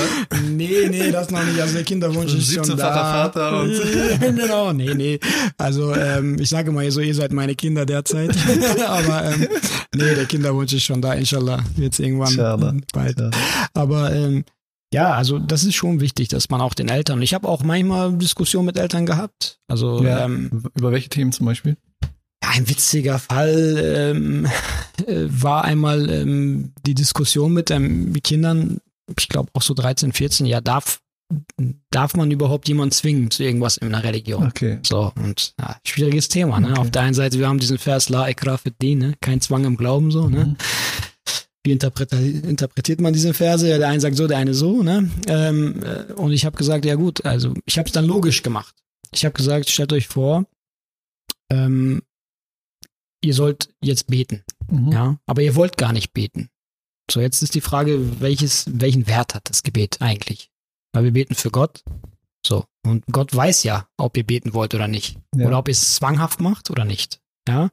nee, 0.48 0.86
nee, 0.88 1.10
das 1.10 1.30
noch 1.30 1.42
nicht. 1.44 1.60
Also 1.60 1.74
der 1.74 1.82
Kinderwunsch 1.82 2.32
ist 2.34 2.52
schon 2.54 2.62
17-facher 2.64 2.76
da. 2.76 3.30
Vater 3.32 3.60
und- 3.62 3.80
genau, 4.20 4.72
nee, 4.72 4.94
nee. 4.94 5.18
Also 5.58 5.92
ähm, 5.94 6.36
ich 6.38 6.48
sage 6.48 6.70
mal 6.70 6.88
so, 6.92 7.00
ihr 7.00 7.14
seid 7.16 7.32
meine 7.32 7.56
Kinder 7.56 7.84
derzeit. 7.84 8.30
Aber 8.86 9.24
ähm, 9.24 9.48
nee, 9.94 10.14
der 10.14 10.26
Kinderwunsch 10.26 10.72
ist 10.72 10.84
schon 10.84 11.02
da, 11.02 11.14
inshallah. 11.14 11.64
Jetzt 11.76 11.98
irgendwann 11.98 12.32
Schade. 12.32 12.76
bald. 12.92 13.16
Schade. 13.18 13.30
Aber 13.74 14.12
ähm, 14.14 14.44
ja, 14.92 15.14
also 15.14 15.40
das 15.40 15.64
ist 15.64 15.74
schon 15.74 16.00
wichtig, 16.00 16.28
dass 16.28 16.48
man 16.50 16.60
auch 16.60 16.74
den 16.74 16.88
Eltern. 16.88 17.20
Ich 17.22 17.34
habe 17.34 17.48
auch 17.48 17.64
manchmal 17.64 18.12
Diskussionen 18.16 18.66
mit 18.66 18.78
Eltern 18.78 19.04
gehabt. 19.04 19.58
Also 19.66 20.00
Ja. 20.04 20.26
ähm, 20.26 20.62
Über 20.76 20.92
welche 20.92 21.08
Themen 21.08 21.32
zum 21.32 21.46
Beispiel? 21.46 21.76
Ja, 22.44 22.50
ein 22.50 22.68
witziger 22.68 23.18
Fall 23.18 24.12
ähm, 24.14 24.46
äh, 25.06 25.26
war 25.28 25.64
einmal 25.64 26.10
ähm, 26.10 26.72
die 26.86 26.94
Diskussion 26.94 27.52
mit 27.52 27.70
ähm, 27.70 28.12
Kindern, 28.22 28.80
ich 29.18 29.28
glaube 29.28 29.50
auch 29.54 29.62
so 29.62 29.74
13, 29.74 30.12
14, 30.12 30.46
ja, 30.46 30.60
darf, 30.60 31.00
darf 31.90 32.14
man 32.14 32.30
überhaupt 32.30 32.68
jemanden 32.68 32.92
zwingen 32.92 33.30
zu 33.30 33.42
irgendwas 33.42 33.78
in 33.78 33.88
einer 33.88 34.04
Religion? 34.04 34.46
Okay. 34.46 34.78
So, 34.82 35.12
und 35.16 35.54
ja, 35.58 35.76
schwieriges 35.86 36.28
Thema, 36.28 36.60
ne? 36.60 36.70
Okay. 36.70 36.80
Auf 36.80 36.90
der 36.90 37.02
einen 37.02 37.14
Seite, 37.14 37.38
wir 37.38 37.48
haben 37.48 37.58
diesen 37.58 37.78
Vers 37.78 38.08
La 38.08 38.28
ikra 38.28 38.58
fid 38.58 38.74
din, 38.80 38.98
ne? 38.98 39.14
Kein 39.20 39.40
Zwang 39.40 39.64
im 39.64 39.76
Glauben, 39.76 40.10
so, 40.10 40.28
ne? 40.28 40.46
Mhm. 40.46 40.56
Wie 41.66 41.72
interpretiert, 41.72 42.44
interpretiert 42.44 43.00
man 43.00 43.14
diese 43.14 43.32
Verse? 43.32 43.66
Ja, 43.66 43.78
der 43.78 43.88
eine 43.88 44.00
sagt 44.00 44.16
so, 44.16 44.26
der 44.26 44.36
eine 44.36 44.52
so, 44.52 44.82
ne? 44.82 45.10
Ähm, 45.28 45.82
äh, 45.82 46.12
und 46.12 46.32
ich 46.32 46.44
habe 46.44 46.58
gesagt, 46.58 46.84
ja 46.84 46.94
gut, 46.94 47.24
also 47.24 47.54
ich 47.64 47.78
habe 47.78 47.86
es 47.86 47.92
dann 47.92 48.04
logisch 48.04 48.42
gemacht. 48.42 48.74
Ich 49.14 49.24
habe 49.24 49.32
gesagt, 49.32 49.70
stellt 49.70 49.94
euch 49.94 50.08
vor, 50.08 50.44
ähm, 51.50 52.02
ihr 53.24 53.34
sollt 53.34 53.70
jetzt 53.82 54.06
beten, 54.06 54.44
Mhm. 54.70 54.92
ja, 54.92 55.18
aber 55.26 55.42
ihr 55.42 55.54
wollt 55.56 55.76
gar 55.76 55.92
nicht 55.92 56.12
beten. 56.12 56.48
So, 57.10 57.20
jetzt 57.20 57.42
ist 57.42 57.54
die 57.54 57.60
Frage, 57.60 58.20
welches, 58.20 58.64
welchen 58.70 59.06
Wert 59.06 59.34
hat 59.34 59.50
das 59.50 59.62
Gebet 59.62 59.98
eigentlich? 60.00 60.50
Weil 60.92 61.04
wir 61.04 61.12
beten 61.12 61.34
für 61.34 61.50
Gott. 61.50 61.82
So. 62.46 62.64
Und 62.86 63.04
Gott 63.10 63.34
weiß 63.34 63.62
ja, 63.64 63.88
ob 63.98 64.16
ihr 64.16 64.24
beten 64.24 64.54
wollt 64.54 64.74
oder 64.74 64.88
nicht. 64.88 65.18
Ja. 65.36 65.46
Oder 65.46 65.58
ob 65.58 65.68
ihr 65.68 65.72
es 65.72 65.94
zwanghaft 65.96 66.40
macht 66.40 66.70
oder 66.70 66.84
nicht. 66.84 67.20
Ja. 67.48 67.70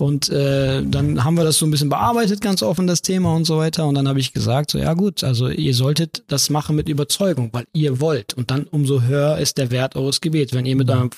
Und 0.00 0.28
äh, 0.30 0.82
dann 0.84 1.24
haben 1.24 1.36
wir 1.36 1.44
das 1.44 1.58
so 1.58 1.66
ein 1.66 1.72
bisschen 1.72 1.88
bearbeitet, 1.88 2.40
ganz 2.40 2.62
offen, 2.62 2.86
das 2.86 3.02
Thema 3.02 3.34
und 3.34 3.44
so 3.46 3.58
weiter. 3.58 3.86
Und 3.86 3.96
dann 3.96 4.06
habe 4.06 4.20
ich 4.20 4.32
gesagt, 4.32 4.70
so 4.70 4.78
ja 4.78 4.94
gut, 4.94 5.24
also 5.24 5.48
ihr 5.48 5.74
solltet 5.74 6.22
das 6.28 6.50
machen 6.50 6.76
mit 6.76 6.88
Überzeugung, 6.88 7.50
weil 7.52 7.66
ihr 7.72 8.00
wollt. 8.00 8.32
Und 8.34 8.50
dann 8.50 8.64
umso 8.64 9.02
höher 9.02 9.38
ist 9.38 9.58
der 9.58 9.70
Wert 9.72 9.96
eures 9.96 10.20
Gebets. 10.20 10.52
Wenn 10.54 10.66
ihr 10.66 10.76
mit 10.76 10.88
einem 10.90 11.10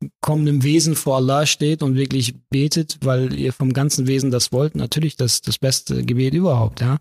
vollkommenen 0.00 0.62
Wesen 0.62 0.94
vor 0.94 1.16
Allah 1.16 1.46
steht 1.46 1.82
und 1.82 1.96
wirklich 1.96 2.34
betet, 2.50 2.98
weil 3.02 3.32
ihr 3.34 3.52
vom 3.52 3.72
ganzen 3.72 4.06
Wesen 4.06 4.30
das 4.30 4.52
wollt, 4.52 4.74
natürlich 4.74 5.16
das 5.16 5.40
das 5.40 5.58
beste 5.58 6.04
Gebet 6.04 6.34
überhaupt, 6.34 6.80
ja. 6.80 6.98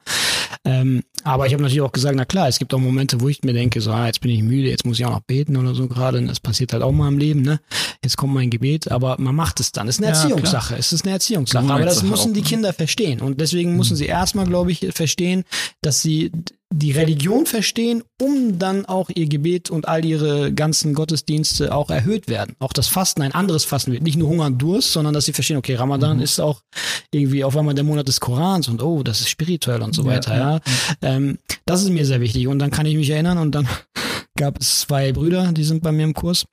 Ähm, 0.64 1.04
aber 1.24 1.48
ich 1.48 1.54
habe 1.54 1.64
natürlich 1.64 1.82
auch 1.82 1.92
gesagt, 1.92 2.16
na 2.16 2.26
klar, 2.26 2.48
es 2.48 2.60
gibt 2.60 2.74
auch 2.74 2.80
Momente, 2.80 3.20
wo 3.20 3.28
ich 3.28 3.44
mir 3.44 3.54
denke, 3.54 3.82
so, 3.82 3.92
ah, 3.92 4.06
jetzt 4.06 4.22
bin 4.22 4.32
ich 4.32 4.44
müde, 4.44 4.70
jetzt 4.70 4.86
muss 4.86 5.00
ich 5.00 5.06
auch 5.06 5.12
noch 5.12 5.22
beten 5.22 5.58
oder 5.58 5.74
so 5.74 5.88
gerade. 5.88 6.24
Das 6.24 6.40
passiert 6.40 6.72
halt 6.72 6.84
auch 6.84 6.92
mal 6.92 7.08
im 7.08 7.18
Leben, 7.18 7.42
ne? 7.42 7.60
Jetzt 8.04 8.16
kommt 8.18 8.34
mein 8.34 8.52
Gebet, 8.52 8.92
aber 8.92 9.16
man 9.20 9.36
macht 9.36 9.60
es 9.60 9.72
dann. 9.72 9.88
Es 9.88 9.96
ist 9.96 10.04
eine 10.04 10.14
Ja, 10.14 10.22
Erziehungssache. 10.22 10.76
Es 10.78 10.94
ist 10.94 11.04
eine 11.04 11.14
Erziehungssache. 11.14 11.66
Aber 11.72 11.84
das 11.84 12.04
müssen 12.04 12.34
die 12.34 12.42
ne? 12.42 12.48
Kinder 12.48 12.74
verstehen. 12.74 13.22
Und 13.22 13.42
deswegen 13.42 13.76
müssen 13.76 13.96
sie 13.96 14.06
erstmal, 14.06 14.46
glaube 14.46 14.72
ich, 14.72 14.88
verstehen, 14.94 15.44
dass 15.82 16.02
sie 16.02 16.32
die 16.74 16.92
Religion 16.92 17.46
verstehen, 17.46 18.04
um 18.22 18.58
dann 18.60 18.86
auch 18.86 19.10
ihr 19.14 19.28
Gebet 19.28 19.70
und 19.70 19.88
all 19.88 20.04
ihre 20.04 20.52
ganzen 20.52 20.94
Gottesdienste 20.94 21.74
auch 21.74 21.90
erhöht 21.90 22.28
werden. 22.28 22.56
Auch 22.60 22.74
das 22.74 22.88
Fasten 22.88 23.22
ein 23.22 23.34
anderes 23.34 23.64
Fasten 23.66 23.92
wird. 23.92 24.04
Nicht 24.04 24.18
nur 24.18 24.30
Hunger 24.30 24.46
und 24.46 24.62
Durst, 24.62 24.92
sondern 24.92 25.14
dass 25.14 25.26
sie 25.26 25.34
verstehen, 25.34 25.58
okay, 25.58 25.76
Ramadan 25.76 26.20
ist 26.20 26.40
auch 26.40 26.62
irgendwie 27.12 27.44
auf 27.44 27.56
einmal 27.56 27.76
der 27.76 27.84
Monat 27.84 28.08
des 28.08 28.20
Korans 28.20 28.68
und 28.68 28.82
oh, 28.82 29.04
das 29.04 29.22
ist 29.22 29.30
spirituell 29.30 29.82
und 29.82 29.94
so 29.94 30.04
Ja, 30.04 30.08
weiter. 30.10 30.36
Ja, 30.36 30.54
ja, 30.54 30.60
Ähm, 31.02 31.38
das 31.66 31.84
ist 31.84 31.90
mir 31.90 32.06
sehr 32.06 32.20
wichtig. 32.20 32.48
Und 32.48 32.60
dann 32.60 32.72
kann 32.72 32.86
ich 32.86 32.96
mich 32.96 33.10
erinnern 33.10 33.38
und 33.38 33.54
dann 33.54 33.68
gab 34.38 34.60
es 34.60 34.82
zwei 34.82 35.12
Brüder, 35.12 35.52
die 35.52 35.64
sind 35.64 35.82
bei 35.84 35.92
mir 35.92 36.04
im 36.04 36.14
Kurs. 36.14 36.46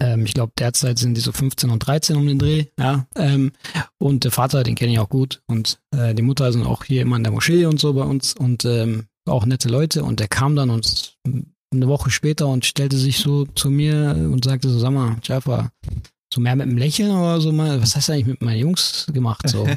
Ähm, 0.00 0.24
ich 0.24 0.32
glaube, 0.34 0.52
derzeit 0.58 0.98
sind 0.98 1.14
die 1.14 1.20
so 1.20 1.32
15 1.32 1.68
und 1.68 1.80
13 1.80 2.16
um 2.16 2.26
den 2.26 2.38
Dreh, 2.38 2.66
ja. 2.78 3.06
Ähm, 3.16 3.52
und 3.98 4.24
der 4.24 4.30
Vater, 4.30 4.62
den 4.62 4.74
kenne 4.76 4.92
ich 4.92 4.98
auch 4.98 5.10
gut. 5.10 5.42
Und 5.46 5.80
äh, 5.94 6.14
die 6.14 6.22
Mutter 6.22 6.50
sind 6.52 6.64
auch 6.64 6.84
hier 6.84 7.02
immer 7.02 7.16
in 7.16 7.24
der 7.24 7.32
Moschee 7.32 7.66
und 7.66 7.78
so 7.78 7.92
bei 7.92 8.04
uns 8.04 8.32
und 8.34 8.64
ähm, 8.64 9.06
auch 9.26 9.46
nette 9.46 9.68
Leute. 9.68 10.04
Und 10.04 10.20
der 10.20 10.28
kam 10.28 10.56
dann 10.56 10.70
uns 10.70 11.16
eine 11.72 11.88
Woche 11.88 12.10
später 12.10 12.48
und 12.48 12.66
stellte 12.66 12.96
sich 12.96 13.18
so 13.18 13.46
zu 13.46 13.70
mir 13.70 14.14
und 14.16 14.44
sagte 14.44 14.68
so, 14.68 14.78
sag 14.78 14.92
mal, 14.92 15.16
Jaffa, 15.22 15.70
so 16.32 16.40
mehr 16.40 16.56
mit 16.56 16.66
einem 16.66 16.78
Lächeln 16.78 17.10
oder 17.10 17.40
so 17.40 17.52
mal, 17.52 17.80
was 17.80 17.96
hast 17.96 18.08
du 18.08 18.12
eigentlich 18.12 18.26
mit 18.26 18.42
meinen 18.42 18.60
Jungs 18.60 19.06
gemacht? 19.12 19.48
So. 19.48 19.66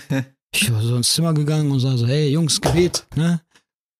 Ich 0.57 0.71
war 0.71 0.81
so 0.81 0.95
ins 0.95 1.13
Zimmer 1.13 1.33
gegangen 1.33 1.69
und 1.69 1.81
sag 1.81 1.97
so, 1.97 2.07
hey 2.07 2.29
Jungs, 2.29 2.61
Gebet, 2.61 3.05
ne? 3.17 3.41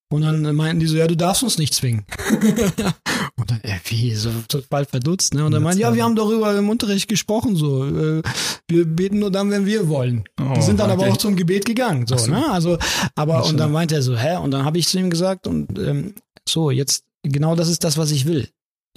Und 0.10 0.22
dann 0.22 0.56
meinten 0.56 0.80
die 0.80 0.88
so, 0.88 0.96
ja, 0.96 1.06
du 1.06 1.18
darfst 1.18 1.44
uns 1.44 1.58
nicht 1.58 1.74
zwingen. 1.74 2.06
und 3.46 3.64
dann, 3.64 3.72
äh, 3.72 3.80
wie, 3.86 4.14
so 4.16 4.32
total 4.48 4.86
verdutzt, 4.86 5.34
ne? 5.34 5.46
Und 5.46 5.52
dann 5.52 5.62
meinten, 5.62 5.82
ja, 5.82 5.94
wir 5.94 6.04
haben 6.04 6.16
darüber 6.16 6.58
im 6.58 6.70
Unterricht 6.70 7.08
gesprochen, 7.08 7.56
so, 7.56 7.86
äh, 7.86 8.22
wir 8.68 8.86
beten 8.86 9.20
nur 9.20 9.32
dann, 9.32 9.52
wenn 9.52 9.66
wir 9.66 9.88
wollen. 9.88 10.24
Oh, 10.40 10.54
die 10.56 10.62
sind 10.62 10.80
dann 10.80 10.90
aber 10.90 11.08
auch 11.08 11.18
zum 11.18 11.36
Gebet 11.36 11.66
gegangen, 11.66 12.08
so, 12.08 12.18
so. 12.18 12.32
ne? 12.32 12.52
Also, 12.52 12.78
aber, 13.16 13.46
und 13.46 13.58
dann 13.58 13.70
so. 13.70 13.74
meinte 13.74 13.96
er 13.96 14.02
so, 14.02 14.18
hä? 14.18 14.38
Und 14.38 14.52
dann 14.52 14.66
habe 14.66 14.80
ich 14.80 14.88
zu 14.88 14.98
ihm 14.98 15.10
gesagt, 15.10 15.48
und 15.48 15.78
ähm, 15.78 16.16
so, 16.48 16.72
jetzt, 16.72 17.04
genau 17.24 17.56
das 17.56 17.70
ist 17.70 17.84
das, 17.84 17.98
was 17.98 18.12
ich 18.12 18.26
will. 18.26 18.48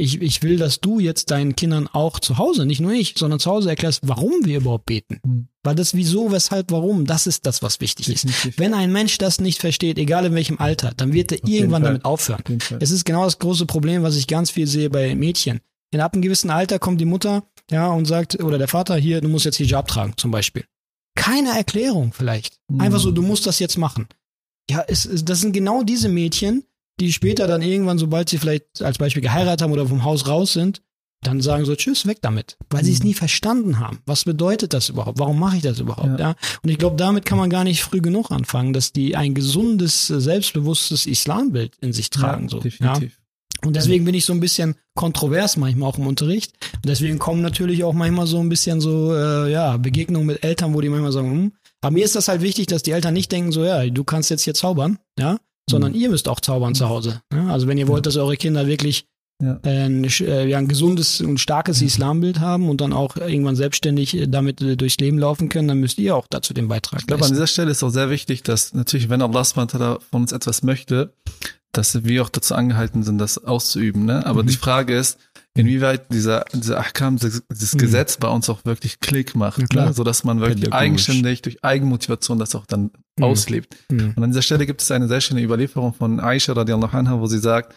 Ich, 0.01 0.22
ich 0.22 0.42
will, 0.44 0.57
dass 0.57 0.80
du 0.80 1.01
jetzt 1.01 1.32
deinen 1.32 1.57
Kindern 1.57 1.88
auch 1.88 2.20
zu 2.20 2.38
Hause, 2.38 2.66
nicht 2.66 2.80
nur 2.80 2.92
ich, 2.92 3.14
sondern 3.16 3.40
zu 3.40 3.51
Hause 3.51 3.68
erklärst, 3.70 4.01
warum 4.07 4.44
wir 4.44 4.59
überhaupt 4.59 4.86
beten. 4.86 5.20
Hm. 5.24 5.49
Weil 5.64 5.74
das 5.74 5.92
wieso, 5.94 6.30
weshalb, 6.30 6.70
warum, 6.70 7.05
das 7.05 7.26
ist 7.26 7.46
das, 7.46 7.62
was 7.62 7.80
wichtig 7.80 8.09
ist. 8.09 8.59
Wenn 8.59 8.74
ein 8.74 8.92
Mensch 8.92 9.18
das 9.18 9.40
nicht 9.40 9.61
versteht, 9.61 9.99
egal 9.99 10.24
in 10.24 10.34
welchem 10.34 10.59
Alter, 10.59 10.92
dann 10.96 11.12
wird 11.12 11.32
er 11.32 11.42
Auf 11.42 11.51
irgendwann 11.51 11.82
damit 11.82 12.05
aufhören. 12.05 12.42
Auf. 12.49 12.74
Es 12.78 12.92
ist 12.92 13.05
genau 13.05 13.24
das 13.24 13.40
große 13.40 13.66
Problem, 13.66 14.05
was 14.05 14.16
ich 14.16 14.28
ganz 14.28 14.51
viel 14.51 14.68
sehe 14.68 14.88
bei 14.88 15.14
Mädchen. 15.16 15.61
In 15.90 16.01
ab 16.01 16.12
einem 16.12 16.22
gewissen 16.22 16.51
Alter 16.51 16.78
kommt 16.78 17.01
die 17.01 17.05
Mutter, 17.05 17.42
ja, 17.70 17.88
und 17.90 18.05
sagt, 18.07 18.42
oder 18.42 18.59
der 18.59 18.68
Vater, 18.68 18.96
hier, 18.96 19.20
du 19.20 19.28
musst 19.28 19.46
jetzt 19.46 19.57
Hijab 19.57 19.88
tragen, 19.88 20.14
zum 20.16 20.30
Beispiel. 20.30 20.64
Keine 21.16 21.57
Erklärung 21.57 22.12
vielleicht. 22.12 22.59
Mhm. 22.68 22.80
Einfach 22.80 23.01
so, 23.01 23.11
du 23.11 23.22
musst 23.22 23.46
das 23.46 23.59
jetzt 23.59 23.78
machen. 23.78 24.07
Ja, 24.70 24.84
es, 24.86 25.05
es, 25.05 25.24
das 25.24 25.40
sind 25.40 25.53
genau 25.53 25.82
diese 25.82 26.09
Mädchen, 26.09 26.64
die 27.01 27.12
später 27.12 27.46
dann 27.46 27.62
irgendwann, 27.62 27.99
sobald 27.99 28.28
sie 28.28 28.38
vielleicht 28.38 28.82
als 28.82 28.99
Beispiel 28.99 29.22
geheiratet 29.22 29.62
haben 29.62 29.72
oder 29.72 29.86
vom 29.86 30.05
Haus 30.05 30.26
raus 30.28 30.53
sind, 30.53 30.82
dann 31.22 31.40
sagen 31.40 31.64
so, 31.64 31.74
tschüss, 31.74 32.07
weg 32.07 32.18
damit. 32.22 32.57
Weil 32.70 32.84
sie 32.84 32.92
es 32.92 33.01
Mhm. 33.01 33.07
nie 33.09 33.14
verstanden 33.14 33.78
haben. 33.80 33.99
Was 34.07 34.24
bedeutet 34.24 34.72
das 34.72 34.88
überhaupt? 34.88 35.18
Warum 35.18 35.38
mache 35.40 35.57
ich 35.57 35.62
das 35.62 35.80
überhaupt? 35.80 36.07
Ja. 36.20 36.30
Ja. 36.30 36.34
Und 36.62 36.70
ich 36.70 36.78
glaube, 36.78 36.94
damit 36.96 37.24
kann 37.24 37.38
man 37.38 37.51
gar 37.51 37.64
nicht 37.64 37.82
früh 37.82 38.01
genug 38.01 38.30
anfangen, 38.30 38.72
dass 38.72 38.92
die 38.92 39.16
ein 39.16 39.34
gesundes, 39.34 40.07
selbstbewusstes 40.07 41.07
Islambild 41.07 41.76
in 41.80 41.92
sich 41.92 42.11
tragen. 42.11 42.44
ja, 42.44 42.49
so. 42.51 42.57
Ja. 42.59 42.62
definitiv. 42.62 43.18
Und 43.66 43.74
deswegen 43.74 44.05
bin 44.05 44.14
ich 44.14 44.24
so 44.24 44.32
ein 44.32 44.38
bisschen 44.38 44.76
kontrovers 44.94 45.57
manchmal 45.57 45.88
auch 45.88 45.99
im 45.99 46.07
Unterricht. 46.07 46.53
Und 46.76 46.86
deswegen 46.86 47.18
kommen 47.18 47.42
natürlich 47.42 47.82
auch 47.82 47.92
manchmal 47.92 48.28
so 48.28 48.38
ein 48.38 48.49
bisschen 48.49 48.80
so, 48.80 49.12
äh, 49.12 49.51
ja, 49.51 49.76
Begegnungen 49.78 50.26
mit 50.28 50.44
Eltern, 50.44 50.72
wo 50.74 50.80
die 50.80 50.88
manchmal 50.88 51.11
sagen, 51.11 51.30
hm. 51.32 51.53
Aber 51.80 51.92
mir 51.92 52.05
ist 52.05 52.14
das 52.16 52.28
halt 52.28 52.42
wichtig, 52.42 52.66
dass 52.68 52.82
die 52.84 52.90
Eltern 52.92 53.14
nicht 53.14 53.30
denken, 53.32 53.51
so, 53.51 53.64
ja, 53.64 53.84
du 53.86 54.05
kannst 54.05 54.30
jetzt 54.30 54.42
hier 54.42 54.55
zaubern, 54.55 54.99
ja, 55.18 55.38
sondern 55.69 55.95
ihr 55.95 56.09
müsst 56.11 56.29
auch 56.29 56.41
zaubern 56.41 56.75
zu 56.75 56.89
Hause. 56.89 57.21
Ja? 57.33 57.47
Also 57.49 57.66
wenn 57.66 57.79
ihr 57.79 57.89
wollt, 57.89 58.07
dass 58.07 58.16
eure 58.16 58.37
Kinder 58.37 58.66
wirklich 58.66 59.05
Ja. 59.41 59.61
äh, 59.62 59.85
ein, 59.87 60.03
äh, 60.05 60.47
ja, 60.49 60.59
ein 60.59 60.66
gesundes 60.66 61.21
und 61.21 61.39
starkes 61.39 61.81
Islambild 61.81 62.41
haben 62.41 62.69
und 62.69 62.81
dann 62.81 62.93
auch 62.93 63.16
irgendwann 63.16 63.55
selbstständig 63.55 64.16
äh, 64.16 64.27
damit 64.27 64.61
durchs 64.81 64.97
Leben 64.99 65.16
laufen 65.16 65.49
können, 65.49 65.69
dann 65.69 65.79
müsst 65.79 65.99
ihr 65.99 66.16
auch 66.16 66.27
dazu 66.29 66.53
den 66.55 66.66
Beitrag 66.66 66.99
Ich 67.01 67.07
glaube, 67.07 67.19
an 67.21 67.31
leisten. 67.31 67.35
dieser 67.37 67.47
Stelle 67.47 67.71
ist 67.71 67.85
auch 67.85 67.91
sehr 67.91 68.11
wichtig, 68.11 68.43
dass 68.43 68.75
natürlich, 68.75 69.09
wenn 69.11 69.23
Allah 69.23 69.45
von 69.45 69.99
uns 70.11 70.33
etwas 70.33 70.64
möchte, 70.64 71.12
dass 71.71 72.03
wir 72.03 72.23
auch 72.25 72.31
dazu 72.31 72.57
angehalten 72.57 73.05
sind, 73.05 73.19
das 73.19 73.45
auszuüben. 73.45 74.07
Ne? 74.07 74.27
Aber 74.27 74.43
Mhm. 74.43 74.49
die 74.49 74.57
Frage 74.57 74.97
ist, 74.97 75.19
inwieweit 75.59 76.13
dieser, 76.13 76.45
dieser 76.53 76.79
Ahkam, 76.79 77.17
dieses, 77.17 77.75
Mhm. 77.75 77.79
Gesetz 77.79 78.17
bei 78.17 78.29
uns 78.29 78.49
auch 78.49 78.65
wirklich 78.65 79.01
Klick 79.01 79.35
macht, 79.35 79.61
Ja, 79.61 79.67
klar. 79.67 79.87
ne? 79.87 79.93
so 79.93 80.05
dass 80.05 80.25
man 80.25 80.41
wirklich 80.41 80.73
eigenständig 80.73 81.43
durch 81.43 81.65
Eigenmotivation 81.65 82.39
das 82.39 82.55
auch 82.55 82.67
dann 82.67 82.91
Mhm. 83.19 83.25
auslebt. 83.25 83.77
Mhm. 83.91 84.15
Und 84.17 84.23
an 84.25 84.31
dieser 84.31 84.43
Stelle 84.43 84.67
gibt 84.67 84.81
es 84.83 84.91
eine 84.91 85.09
sehr 85.09 85.21
schöne 85.21 85.43
Überlieferung 85.43 85.93
von 85.95 86.21
Aisha 86.21 86.53
radiallahu 86.53 86.97
anha, 86.97 87.19
wo 87.21 87.27
sie 87.27 87.39
sagt, 87.39 87.75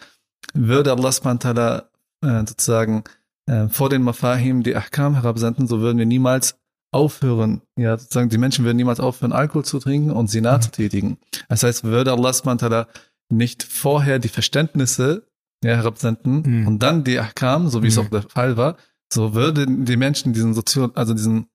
würde 0.54 0.92
Allah 0.92 1.12
subhanahu 1.12 1.82
äh, 2.24 2.46
sozusagen 2.46 3.04
äh, 3.46 3.68
vor 3.68 3.88
den 3.90 4.02
Mafahim 4.02 4.62
die 4.62 4.76
Ahkam 4.76 5.14
herabsenden, 5.14 5.66
so 5.66 5.80
würden 5.80 5.98
wir 5.98 6.06
niemals 6.06 6.54
aufhören, 6.94 7.62
ja, 7.76 7.96
sozusagen 7.96 8.28
die 8.28 8.38
Menschen 8.38 8.64
würden 8.64 8.76
niemals 8.76 9.00
aufhören, 9.00 9.32
Alkohol 9.32 9.64
zu 9.64 9.78
trinken 9.78 10.10
und 10.10 10.28
Sinat 10.28 10.58
Mhm. 10.58 10.62
zu 10.64 10.70
tätigen. 10.70 11.16
Das 11.48 11.62
heißt, 11.62 11.84
würde 11.84 12.12
Allah 12.12 12.32
subhanahu 12.32 12.84
nicht 13.30 13.62
vorher 13.62 14.18
die 14.18 14.28
Verständnisse 14.28 15.26
ja, 15.62 15.76
herabsenden 15.76 16.42
Mhm. 16.44 16.66
und 16.66 16.78
dann 16.82 17.04
die 17.04 17.18
Ahkam, 17.18 17.68
so 17.68 17.82
wie 17.82 17.88
es 17.88 17.96
Mhm. 17.96 18.02
auch 18.02 18.08
der 18.10 18.22
Fall 18.22 18.56
war, 18.56 18.76
so 19.12 19.34
würden 19.34 19.84
die 19.84 19.96
Menschen 19.96 20.32
diesen 20.32 20.54
Sozial, 20.54 20.90
also 20.94 21.14
diesen 21.14 21.46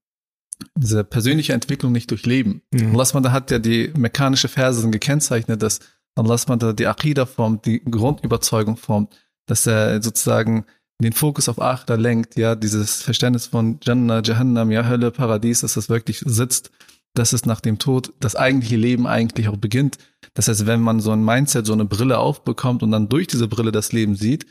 diese 0.76 1.04
persönliche 1.04 1.54
Entwicklung 1.54 1.92
nicht 1.92 2.10
durchleben. 2.10 2.62
Mhm. 2.72 3.00
Allah 3.00 3.32
hat 3.32 3.52
ja 3.52 3.60
die 3.60 3.94
mekanische 3.96 4.48
Verse 4.48 4.90
gekennzeichnet, 4.90 5.62
dass 5.62 5.80
Allah 6.16 6.34
ta'ala 6.34 6.74
die 6.74 6.88
Aqidah 6.88 7.28
formt, 7.28 7.68
die 7.68 7.84
Grundüberzeugung 7.84 8.76
formt, 8.76 9.16
dass 9.46 9.68
er 9.68 10.02
sozusagen 10.02 10.66
den 11.00 11.14
Fokus 11.14 11.48
auf 11.48 11.62
Akhira 11.62 11.94
lenkt, 11.96 12.38
ja, 12.38 12.56
dieses 12.56 13.04
Verständnis 13.04 13.46
von 13.46 13.78
Jannah, 13.84 14.24
Jahannam, 14.24 14.72
ja, 14.72 14.88
Hölle, 14.88 15.12
Paradies, 15.12 15.62
dass 15.62 15.76
das 15.76 15.90
wirklich 15.90 16.24
sitzt, 16.26 16.72
dass 17.14 17.34
es 17.34 17.46
nach 17.46 17.62
dem 17.62 17.80
Tod 17.80 18.14
das 18.20 18.36
eigentliche 18.36 18.76
Leben 18.76 19.08
eigentlich 19.08 19.48
auch 19.50 19.58
beginnt. 19.58 19.98
Das 20.34 20.48
heißt, 20.48 20.66
wenn 20.68 20.82
man 20.82 21.00
so 21.00 21.12
ein 21.12 21.24
Mindset, 21.26 21.66
so 21.66 21.74
eine 21.74 21.86
Brille 21.86 22.20
aufbekommt 22.20 22.84
und 22.84 22.92
dann 22.92 23.10
durch 23.10 23.28
diese 23.28 23.48
Brille 23.48 23.72
das 23.72 23.92
Leben 23.92 24.16
sieht, 24.16 24.46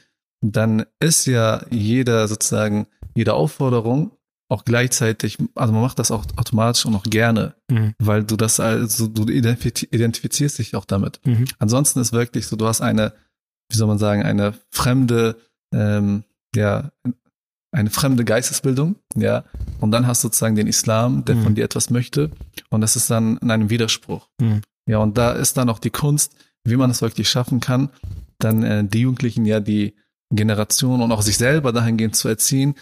dann 0.45 0.85
ist 1.01 1.27
ja 1.27 1.65
jeder 1.71 2.27
sozusagen, 2.29 2.87
jede 3.15 3.35
Aufforderung 3.35 4.13
auch 4.49 4.65
gleichzeitig, 4.65 5.39
also 5.57 5.73
man 5.73 5.83
macht 5.83 5.99
das 5.99 6.11
auch 6.13 6.25
automatisch 6.37 6.87
und 6.87 6.95
auch 6.95 7.03
gerne, 7.05 7.55
Mhm. 7.71 7.95
weil 7.99 8.23
du 8.23 8.37
das 8.37 8.61
also, 8.61 9.09
du 9.09 9.25
identifiz- 9.25 9.89
identifizierst 9.93 10.59
dich 10.59 10.77
auch 10.77 10.85
damit. 10.85 11.21
Mhm. 11.25 11.47
Ansonsten 11.59 11.99
ist 12.01 12.13
wirklich 12.13 12.47
so, 12.47 12.55
du 12.57 12.67
hast 12.67 12.81
eine, 12.81 13.13
wie 13.71 13.77
soll 13.77 13.89
man 13.89 13.99
sagen, 13.99 14.23
eine 14.23 14.55
fremde, 14.71 15.37
ähm, 15.75 16.23
ja, 16.55 16.93
eine 17.77 17.91
fremde 17.91 18.25
Geistesbildung, 18.25 18.97
ja, 19.15 19.45
und 19.81 19.91
dann 19.91 20.07
hast 20.07 20.23
du 20.25 20.29
sozusagen 20.29 20.57
den 20.57 20.67
Islam, 20.67 21.25
der 21.25 21.37
Mhm. 21.37 21.43
von 21.43 21.55
dir 21.55 21.65
etwas 21.65 21.91
möchte, 21.91 22.31
und 22.71 22.81
das 22.81 22.97
ist 22.97 23.11
dann 23.11 23.37
in 23.39 23.51
einem 23.51 23.71
Widerspruch. 23.71 24.29
Mhm. 24.41 24.63
Ja, 24.89 24.99
und 24.99 25.19
da 25.19 25.33
ist 25.33 25.57
dann 25.57 25.69
auch 25.69 25.79
die 25.79 25.91
Kunst, 25.91 26.35
wie 26.65 26.77
man 26.77 26.91
es 26.91 27.03
wirklich 27.03 27.29
schaffen 27.29 27.61
kann, 27.61 27.91
dann 28.39 28.63
äh, 28.63 28.85
die 28.85 29.01
Jugendlichen 29.01 29.45
ja 29.45 29.61
die 29.61 29.95
Generation 30.33 31.01
und 31.03 31.13
auch 31.13 31.23
sich 31.23 31.37
selber 31.39 31.73
dahingehend 31.73 32.17
zu 32.17 32.29
erziehen, 32.29 32.75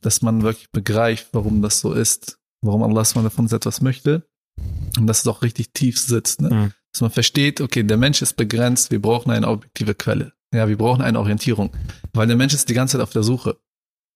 dass 0.00 0.22
man 0.22 0.42
wirklich 0.42 0.70
begreift, 0.70 1.28
warum 1.32 1.62
das 1.62 1.80
so 1.80 1.92
ist, 1.92 2.38
warum 2.62 2.82
Allah 2.82 3.04
von 3.04 3.26
uns 3.26 3.52
etwas 3.52 3.80
möchte 3.80 4.26
und 4.98 5.06
dass 5.06 5.20
es 5.20 5.26
auch 5.26 5.42
richtig 5.42 5.72
tief 5.72 5.98
sitzt. 5.98 6.40
Ne? 6.42 6.50
Mhm. 6.50 6.72
Dass 6.92 7.00
man 7.00 7.10
versteht, 7.10 7.60
okay, 7.60 7.82
der 7.82 7.96
Mensch 7.96 8.22
ist 8.22 8.36
begrenzt, 8.36 8.90
wir 8.90 9.00
brauchen 9.00 9.30
eine 9.30 9.48
objektive 9.48 9.94
Quelle. 9.94 10.32
Ja, 10.54 10.68
wir 10.68 10.76
brauchen 10.76 11.00
eine 11.02 11.18
Orientierung, 11.18 11.70
weil 12.12 12.26
der 12.26 12.36
Mensch 12.36 12.52
ist 12.52 12.68
die 12.68 12.74
ganze 12.74 12.98
Zeit 12.98 13.02
auf 13.02 13.12
der 13.12 13.22
Suche. 13.22 13.56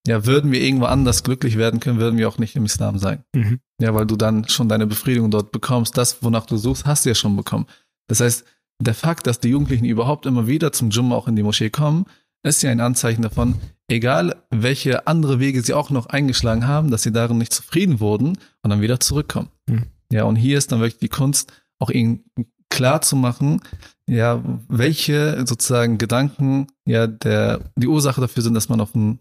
Ja, 0.07 0.25
würden 0.25 0.53
wir 0.53 0.61
irgendwo 0.61 0.87
anders 0.87 1.25
glücklich 1.25 1.57
werden 1.59 1.81
können, 1.81 1.99
würden 1.99 2.19
wir 2.19 2.29
auch 2.29 2.39
nicht 2.39 2.57
im 2.57 2.65
Islam 2.65 2.99
sein. 2.99 3.25
Mhm. 3.35 3.61
Ja, 3.81 3.95
weil 3.95 4.07
du 4.07 4.17
dann 4.17 4.49
schon 4.49 4.69
deine 4.69 4.87
Befriedigung 4.87 5.31
dort 5.31 5.53
bekommst. 5.53 5.97
Das, 5.97 6.23
wonach 6.23 6.47
du 6.47 6.57
suchst, 6.57 6.87
hast 6.87 7.05
du 7.05 7.11
ja 7.11 7.15
schon 7.15 7.37
bekommen. 7.37 7.67
Das 8.07 8.21
heißt, 8.21 8.45
der 8.79 8.95
Fakt, 8.95 9.27
dass 9.27 9.41
die 9.41 9.49
Jugendlichen 9.49 9.85
überhaupt 9.85 10.27
immer 10.27 10.47
wieder 10.47 10.73
zum 10.73 10.91
Jumma 10.91 11.17
auch 11.17 11.29
in 11.29 11.37
die 11.37 11.43
Moschee 11.43 11.71
kommen, 11.71 12.07
ist 12.43 12.63
ja 12.63 12.71
ein 12.71 12.81
Anzeichen 12.81 13.23
davon, 13.23 13.57
egal 13.89 14.37
welche 14.51 15.07
andere 15.07 15.41
Wege 15.41 15.63
sie 15.63 15.75
auch 15.75 15.91
noch 15.91 16.07
eingeschlagen 16.07 16.67
haben, 16.67 16.91
dass 16.91 17.03
sie 17.03 17.13
darin 17.13 17.39
nicht 17.39 17.53
zufrieden 17.53 17.99
wurden 17.99 18.39
und 18.63 18.71
dann 18.71 18.81
wieder 18.81 19.01
zurückkommen. 19.01 19.49
Mhm. 19.69 19.87
Ja, 20.13 20.25
und 20.25 20.37
hier 20.37 20.57
ist 20.57 20.71
dann 20.71 20.81
wirklich 20.81 21.01
die 21.01 21.09
Kunst, 21.09 21.53
auch 21.79 21.91
ihnen 21.91 22.25
klar 22.71 23.01
zu 23.01 23.17
machen, 23.17 23.61
ja, 24.07 24.43
welche 24.69 25.45
sozusagen 25.47 25.99
Gedanken 25.99 26.69
ja 26.85 27.07
der 27.07 27.61
die 27.77 27.89
Ursache 27.89 28.21
dafür 28.21 28.43
sind, 28.43 28.55
dass 28.55 28.69
man 28.69 28.81
auf 28.81 28.95
einen 28.95 29.19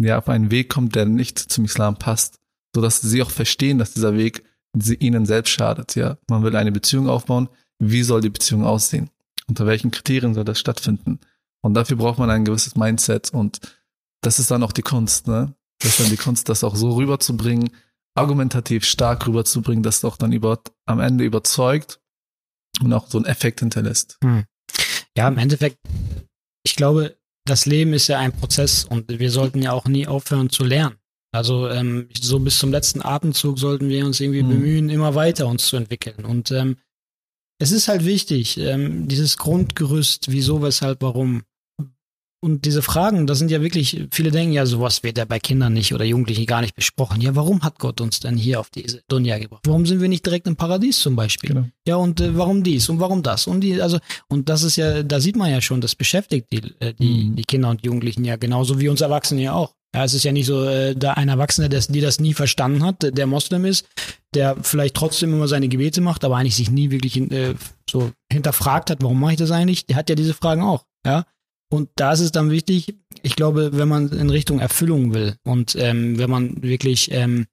ja 0.00 0.18
auf 0.18 0.28
einen 0.28 0.50
Weg 0.50 0.68
kommt, 0.68 0.94
der 0.94 1.06
nicht 1.06 1.38
zum 1.38 1.64
Islam 1.64 1.96
passt, 1.98 2.38
so 2.74 2.80
dass 2.80 3.00
sie 3.00 3.22
auch 3.22 3.30
verstehen, 3.30 3.78
dass 3.78 3.94
dieser 3.94 4.16
Weg 4.16 4.44
sie 4.78 4.94
ihnen 4.94 5.26
selbst 5.26 5.50
schadet. 5.50 5.94
Ja, 5.94 6.18
man 6.28 6.42
will 6.42 6.56
eine 6.56 6.72
Beziehung 6.72 7.08
aufbauen. 7.08 7.48
Wie 7.78 8.02
soll 8.02 8.20
die 8.20 8.30
Beziehung 8.30 8.64
aussehen? 8.64 9.10
Unter 9.48 9.66
welchen 9.66 9.90
Kriterien 9.90 10.34
soll 10.34 10.44
das 10.44 10.58
stattfinden? 10.58 11.20
Und 11.62 11.74
dafür 11.74 11.96
braucht 11.96 12.18
man 12.18 12.30
ein 12.30 12.44
gewisses 12.44 12.76
Mindset 12.76 13.30
und 13.30 13.60
das 14.22 14.38
ist 14.38 14.50
dann 14.50 14.62
auch 14.62 14.72
die 14.72 14.82
Kunst, 14.82 15.26
ne? 15.26 15.54
Das 15.80 15.90
ist 15.90 16.00
dann 16.00 16.10
die 16.10 16.16
Kunst, 16.16 16.48
das 16.48 16.62
auch 16.62 16.76
so 16.76 16.92
rüberzubringen, 16.92 17.70
argumentativ 18.14 18.84
stark 18.84 19.26
rüberzubringen, 19.26 19.82
dass 19.82 19.98
es 19.98 20.04
auch 20.04 20.16
dann 20.16 20.32
über, 20.32 20.60
am 20.86 21.00
Ende 21.00 21.24
überzeugt 21.24 22.00
und 22.80 22.92
auch 22.92 23.08
so 23.08 23.18
einen 23.18 23.26
Effekt 23.26 23.60
hinterlässt. 23.60 24.18
Hm. 24.22 24.44
Ja, 25.16 25.28
im 25.28 25.38
Endeffekt, 25.38 25.78
ich 26.62 26.76
glaube, 26.76 27.16
das 27.44 27.66
Leben 27.66 27.92
ist 27.92 28.08
ja 28.08 28.18
ein 28.18 28.32
Prozess 28.32 28.84
und 28.84 29.18
wir 29.18 29.30
sollten 29.30 29.62
ja 29.62 29.72
auch 29.72 29.86
nie 29.86 30.06
aufhören 30.06 30.50
zu 30.50 30.64
lernen. 30.64 30.96
Also 31.34 31.68
ähm, 31.68 32.08
so 32.20 32.38
bis 32.38 32.58
zum 32.58 32.70
letzten 32.70 33.02
Atemzug 33.02 33.58
sollten 33.58 33.88
wir 33.88 34.04
uns 34.04 34.20
irgendwie 34.20 34.42
Mhm. 34.42 34.48
bemühen, 34.48 34.90
immer 34.90 35.14
weiter 35.14 35.46
uns 35.46 35.66
zu 35.66 35.76
entwickeln. 35.76 36.24
Und 36.24 36.50
ähm, 36.50 36.76
es 37.58 37.72
ist 37.72 37.88
halt 37.88 38.04
wichtig, 38.04 38.58
ähm, 38.58 39.08
dieses 39.08 39.38
Grundgerüst, 39.38 40.30
wieso, 40.30 40.62
weshalb, 40.62 41.00
warum. 41.02 41.42
Und 42.44 42.64
diese 42.64 42.82
Fragen, 42.82 43.28
das 43.28 43.38
sind 43.38 43.52
ja 43.52 43.62
wirklich, 43.62 44.04
viele 44.10 44.32
denken 44.32 44.52
ja, 44.52 44.66
sowas 44.66 45.04
wird 45.04 45.16
ja 45.16 45.24
bei 45.24 45.38
Kindern 45.38 45.74
nicht 45.74 45.94
oder 45.94 46.04
Jugendlichen 46.04 46.44
gar 46.44 46.60
nicht 46.60 46.74
besprochen. 46.74 47.20
Ja, 47.20 47.36
warum 47.36 47.62
hat 47.62 47.78
Gott 47.78 48.00
uns 48.00 48.18
denn 48.18 48.36
hier 48.36 48.58
auf 48.58 48.68
diese 48.68 49.00
Dunja 49.06 49.38
gebracht? 49.38 49.62
Warum 49.64 49.86
sind 49.86 50.00
wir 50.00 50.08
nicht 50.08 50.26
direkt 50.26 50.48
im 50.48 50.56
Paradies 50.56 50.98
zum 50.98 51.14
Beispiel? 51.14 51.50
Genau. 51.50 51.68
Ja, 51.86 51.96
und 51.96 52.20
äh, 52.20 52.36
warum 52.36 52.64
dies 52.64 52.88
und 52.88 52.98
warum 52.98 53.22
das? 53.22 53.46
Und 53.46 53.60
die, 53.60 53.80
also, 53.80 53.98
und 54.28 54.48
das 54.48 54.64
ist 54.64 54.74
ja, 54.74 55.04
da 55.04 55.20
sieht 55.20 55.36
man 55.36 55.52
ja 55.52 55.60
schon, 55.60 55.80
das 55.80 55.94
beschäftigt 55.94 56.48
die, 56.50 56.62
äh, 56.80 56.94
die, 56.94 57.24
Mhm. 57.26 57.36
die 57.36 57.44
Kinder 57.44 57.70
und 57.70 57.86
Jugendlichen 57.86 58.24
ja 58.24 58.34
genauso 58.34 58.80
wie 58.80 58.88
uns 58.88 59.02
Erwachsene 59.02 59.42
ja 59.42 59.52
auch. 59.52 59.74
Ja, 59.94 60.02
es 60.04 60.14
ist 60.14 60.24
ja 60.24 60.32
nicht 60.32 60.46
so, 60.46 60.64
äh, 60.64 60.96
da 60.96 61.12
ein 61.12 61.28
Erwachsener, 61.28 61.68
der, 61.68 61.80
die 61.80 62.00
das 62.00 62.18
nie 62.18 62.34
verstanden 62.34 62.82
hat, 62.82 62.96
der 63.02 63.26
Moslem 63.26 63.64
ist, 63.66 63.86
der 64.34 64.56
vielleicht 64.62 64.94
trotzdem 64.96 65.32
immer 65.32 65.46
seine 65.46 65.68
Gebete 65.68 66.00
macht, 66.00 66.24
aber 66.24 66.38
eigentlich 66.38 66.56
sich 66.56 66.70
nie 66.70 66.90
wirklich 66.90 67.16
äh, 67.18 67.54
so 67.88 68.10
hinterfragt 68.32 68.90
hat, 68.90 69.02
warum 69.02 69.20
mache 69.20 69.32
ich 69.32 69.38
das 69.38 69.50
eigentlich? 69.52 69.86
Der 69.86 69.96
hat 69.96 70.08
ja 70.08 70.16
diese 70.16 70.34
Fragen 70.34 70.62
auch, 70.62 70.86
ja. 71.06 71.24
Und 71.72 71.88
da 71.96 72.12
ist 72.12 72.20
es 72.20 72.32
dann 72.32 72.50
wichtig, 72.50 72.94
ich 73.22 73.34
glaube, 73.34 73.70
wenn 73.72 73.88
man 73.88 74.10
in 74.10 74.28
Richtung 74.28 74.60
Erfüllung 74.60 75.14
will 75.14 75.36
und 75.44 75.74
ähm, 75.78 76.18
wenn 76.18 76.28
man 76.28 76.62
wirklich 76.62 77.10
ähm, 77.12 77.46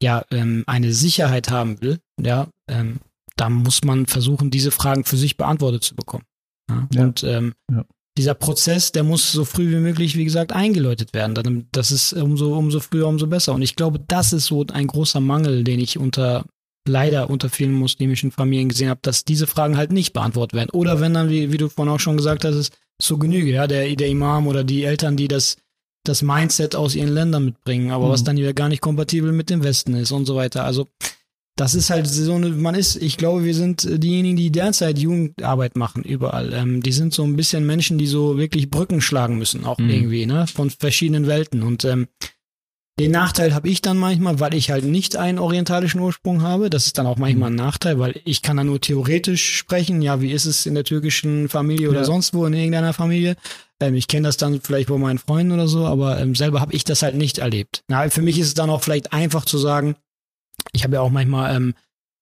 ja 0.00 0.24
ähm, 0.30 0.62
eine 0.68 0.92
Sicherheit 0.92 1.50
haben 1.50 1.80
will, 1.80 1.98
ja, 2.22 2.46
ähm, 2.70 3.00
dann 3.36 3.54
muss 3.54 3.82
man 3.82 4.06
versuchen, 4.06 4.50
diese 4.50 4.70
Fragen 4.70 5.04
für 5.04 5.16
sich 5.16 5.36
beantwortet 5.36 5.82
zu 5.82 5.96
bekommen. 5.96 6.24
Ja? 6.70 6.88
Ja. 6.92 7.02
Und 7.02 7.24
ähm, 7.24 7.54
Ja. 7.72 7.84
dieser 8.16 8.34
Prozess, 8.34 8.92
der 8.92 9.02
muss 9.02 9.32
so 9.32 9.44
früh 9.44 9.68
wie 9.68 9.80
möglich, 9.80 10.16
wie 10.16 10.24
gesagt, 10.24 10.52
eingeläutet 10.52 11.12
werden. 11.12 11.66
Das 11.72 11.90
ist 11.90 12.12
umso, 12.12 12.56
umso 12.56 12.78
früher, 12.78 13.08
umso 13.08 13.26
besser. 13.26 13.52
Und 13.52 13.62
ich 13.62 13.74
glaube, 13.74 13.98
das 13.98 14.32
ist 14.32 14.46
so 14.46 14.64
ein 14.72 14.86
großer 14.86 15.18
Mangel, 15.18 15.64
den 15.64 15.80
ich 15.80 15.98
unter 15.98 16.44
leider 16.86 17.30
unter 17.30 17.48
vielen 17.48 17.72
muslimischen 17.72 18.30
Familien 18.30 18.68
gesehen 18.68 18.90
habe, 18.90 19.00
dass 19.02 19.24
diese 19.24 19.46
Fragen 19.46 19.76
halt 19.76 19.90
nicht 19.90 20.12
beantwortet 20.12 20.54
werden. 20.54 20.70
Oder 20.70 21.00
wenn 21.00 21.14
dann, 21.14 21.30
wie, 21.30 21.50
wie 21.50 21.56
du 21.56 21.68
vorhin 21.68 21.92
auch 21.92 21.98
schon 21.98 22.16
gesagt 22.18 22.44
hast, 22.44 22.54
ist 22.54 22.76
zur 23.00 23.18
Genüge, 23.18 23.50
ja, 23.50 23.66
der, 23.66 23.94
der 23.96 24.08
Imam 24.08 24.46
oder 24.46 24.64
die 24.64 24.84
Eltern, 24.84 25.16
die 25.16 25.28
das, 25.28 25.56
das 26.04 26.22
Mindset 26.22 26.76
aus 26.76 26.94
ihren 26.94 27.12
Ländern 27.12 27.44
mitbringen, 27.46 27.90
aber 27.90 28.06
Mhm. 28.06 28.10
was 28.10 28.24
dann 28.24 28.36
wieder 28.36 28.52
gar 28.54 28.68
nicht 28.68 28.82
kompatibel 28.82 29.32
mit 29.32 29.50
dem 29.50 29.62
Westen 29.64 29.94
ist 29.94 30.12
und 30.12 30.26
so 30.26 30.36
weiter. 30.36 30.64
Also 30.64 30.88
das 31.56 31.74
ist 31.76 31.90
halt 31.90 32.06
so 32.08 32.34
eine, 32.34 32.48
man 32.48 32.74
ist, 32.74 32.96
ich 32.96 33.16
glaube, 33.16 33.44
wir 33.44 33.54
sind 33.54 33.86
diejenigen, 34.02 34.36
die 34.36 34.50
derzeit 34.50 34.98
Jugendarbeit 34.98 35.76
machen, 35.76 36.02
überall. 36.02 36.52
Ähm, 36.52 36.82
die 36.82 36.90
sind 36.92 37.14
so 37.14 37.22
ein 37.22 37.36
bisschen 37.36 37.64
Menschen, 37.64 37.96
die 37.96 38.08
so 38.08 38.38
wirklich 38.38 38.70
Brücken 38.70 39.00
schlagen 39.00 39.38
müssen, 39.38 39.64
auch 39.64 39.78
Mhm. 39.78 39.88
irgendwie, 39.90 40.26
ne, 40.26 40.46
von 40.48 40.70
verschiedenen 40.70 41.26
Welten. 41.28 41.62
Und 41.62 41.84
ähm, 41.84 42.08
den 43.00 43.10
Nachteil 43.10 43.54
habe 43.54 43.68
ich 43.68 43.82
dann 43.82 43.96
manchmal, 43.98 44.38
weil 44.38 44.54
ich 44.54 44.70
halt 44.70 44.84
nicht 44.84 45.16
einen 45.16 45.40
orientalischen 45.40 46.00
Ursprung 46.00 46.42
habe. 46.42 46.70
Das 46.70 46.86
ist 46.86 46.96
dann 46.96 47.06
auch 47.06 47.16
manchmal 47.16 47.50
ein 47.50 47.56
Nachteil, 47.56 47.98
weil 47.98 48.20
ich 48.24 48.40
kann 48.40 48.56
dann 48.56 48.66
nur 48.66 48.80
theoretisch 48.80 49.56
sprechen. 49.56 50.00
Ja, 50.00 50.20
wie 50.20 50.30
ist 50.30 50.44
es 50.44 50.64
in 50.64 50.74
der 50.74 50.84
türkischen 50.84 51.48
Familie 51.48 51.90
oder 51.90 52.00
Ja. 52.00 52.04
sonst 52.04 52.34
wo 52.34 52.46
in 52.46 52.52
irgendeiner 52.52 52.92
Familie? 52.92 53.34
Ähm, 53.80 53.94
ich 53.96 54.06
kenne 54.06 54.28
das 54.28 54.36
dann 54.36 54.60
vielleicht 54.60 54.88
bei 54.88 54.96
meinen 54.96 55.18
Freunden 55.18 55.52
oder 55.52 55.66
so, 55.66 55.86
aber 55.86 56.20
ähm, 56.20 56.36
selber 56.36 56.60
habe 56.60 56.72
ich 56.72 56.84
das 56.84 57.02
halt 57.02 57.16
nicht 57.16 57.38
erlebt. 57.38 57.82
Na, 57.88 58.08
für 58.10 58.22
mich 58.22 58.38
ist 58.38 58.46
es 58.46 58.54
dann 58.54 58.70
auch 58.70 58.82
vielleicht 58.82 59.12
einfach 59.12 59.44
zu 59.44 59.58
sagen, 59.58 59.96
ich 60.72 60.84
habe 60.84 60.94
ja 60.94 61.00
auch 61.00 61.10
manchmal 61.10 61.56
ähm, 61.56 61.74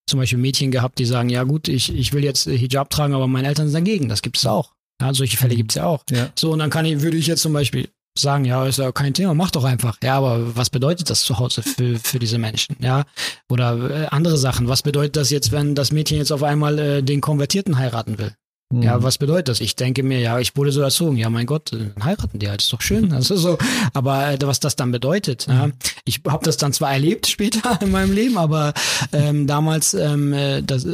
zum 0.08 0.18
Beispiel 0.20 0.38
Mädchen 0.38 0.70
gehabt, 0.70 0.98
die 0.98 1.04
sagen, 1.04 1.28
ja 1.28 1.42
gut, 1.44 1.68
ich, 1.68 1.94
ich 1.94 2.14
will 2.14 2.24
jetzt 2.24 2.46
äh, 2.46 2.56
Hijab 2.56 2.88
tragen, 2.88 3.12
aber 3.14 3.26
meine 3.28 3.46
Eltern 3.48 3.66
sind 3.68 3.74
dagegen. 3.86 4.08
Das 4.08 4.22
gibt 4.22 4.38
es 4.38 4.46
auch. 4.46 4.72
Ja, 5.02 5.12
solche 5.12 5.36
Fälle 5.36 5.54
gibt 5.54 5.72
es 5.72 5.74
ja 5.76 5.84
auch. 5.84 6.02
Ja. 6.10 6.30
So, 6.34 6.50
und 6.52 6.60
dann 6.60 6.70
kann 6.70 6.86
ich, 6.86 7.02
würde 7.02 7.18
ich 7.18 7.26
jetzt 7.26 7.42
zum 7.42 7.52
Beispiel 7.52 7.88
sagen, 8.18 8.44
ja, 8.44 8.66
ist 8.66 8.78
ja 8.78 8.92
kein 8.92 9.14
Thema, 9.14 9.34
mach 9.34 9.50
doch 9.50 9.64
einfach. 9.64 9.96
Ja, 10.02 10.18
aber 10.18 10.56
was 10.56 10.70
bedeutet 10.70 11.08
das 11.10 11.22
zu 11.22 11.38
Hause 11.38 11.62
für, 11.62 11.98
für 11.98 12.18
diese 12.18 12.38
Menschen? 12.38 12.76
Ja, 12.80 13.04
oder 13.48 13.90
äh, 13.90 14.06
andere 14.06 14.36
Sachen. 14.36 14.68
Was 14.68 14.82
bedeutet 14.82 15.16
das 15.16 15.30
jetzt, 15.30 15.52
wenn 15.52 15.74
das 15.74 15.92
Mädchen 15.92 16.18
jetzt 16.18 16.32
auf 16.32 16.42
einmal 16.42 16.78
äh, 16.78 17.02
den 17.02 17.20
Konvertierten 17.20 17.78
heiraten 17.78 18.18
will? 18.18 18.32
Mhm. 18.72 18.82
Ja, 18.82 19.02
was 19.02 19.18
bedeutet 19.18 19.48
das? 19.48 19.60
Ich 19.60 19.76
denke 19.76 20.02
mir, 20.02 20.18
ja, 20.20 20.38
ich 20.38 20.56
wurde 20.56 20.72
so 20.72 20.80
erzogen. 20.80 21.16
Ja, 21.16 21.30
mein 21.30 21.46
Gott, 21.46 21.72
äh, 21.72 21.90
heiraten 22.02 22.38
die 22.38 22.48
halt, 22.48 22.62
ist 22.62 22.72
doch 22.72 22.80
schön. 22.80 23.12
Also 23.12 23.36
so, 23.36 23.58
aber 23.92 24.32
äh, 24.32 24.38
was 24.42 24.60
das 24.60 24.76
dann 24.76 24.90
bedeutet, 24.90 25.46
ja, 25.46 25.70
ich 26.04 26.20
habe 26.26 26.44
das 26.44 26.56
dann 26.56 26.72
zwar 26.72 26.92
erlebt 26.92 27.26
später 27.26 27.78
in 27.82 27.90
meinem 27.90 28.12
Leben, 28.12 28.38
aber 28.38 28.72
ähm, 29.12 29.46
damals, 29.46 29.94
ähm, 29.94 30.32
äh, 30.32 30.62
das, 30.62 30.86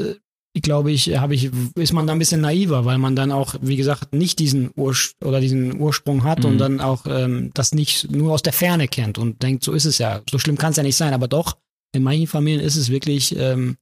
glaube 0.55 0.91
ich, 0.91 1.17
habe 1.19 1.35
ich, 1.35 1.51
ist 1.77 1.93
man 1.93 2.07
da 2.07 2.13
ein 2.13 2.19
bisschen 2.19 2.41
naiver, 2.41 2.85
weil 2.85 2.99
man 2.99 3.15
dann 3.15 3.31
auch, 3.33 3.55
wie 3.61 3.77
gesagt, 3.77 4.13
nicht 4.13 4.39
diesen 4.41 4.71
Ursch 4.77 5.15
oder 5.25 5.41
diesen 5.41 5.81
Ursprung 5.81 6.25
hat 6.25 6.45
und 6.45 6.55
Mhm. 6.55 6.59
dann 6.59 6.81
auch 6.81 7.07
ähm, 7.07 7.51
das 7.55 7.73
nicht 7.73 8.11
nur 8.11 8.33
aus 8.33 8.43
der 8.43 8.53
Ferne 8.53 8.89
kennt 8.89 9.19
und 9.19 9.43
denkt, 9.43 9.63
so 9.63 9.73
ist 9.73 9.85
es 9.85 9.99
ja, 9.99 10.21
so 10.29 10.39
schlimm 10.39 10.59
kann 10.59 10.71
es 10.73 10.77
ja 10.77 10.83
nicht 10.83 10.97
sein, 10.97 11.13
aber 11.15 11.29
doch, 11.29 11.59
in 11.95 12.03
manchen 12.03 12.27
Familien 12.27 12.61
ist 12.61 12.77
es 12.77 12.89
wirklich, 12.91 13.37
ähm, 13.37 13.77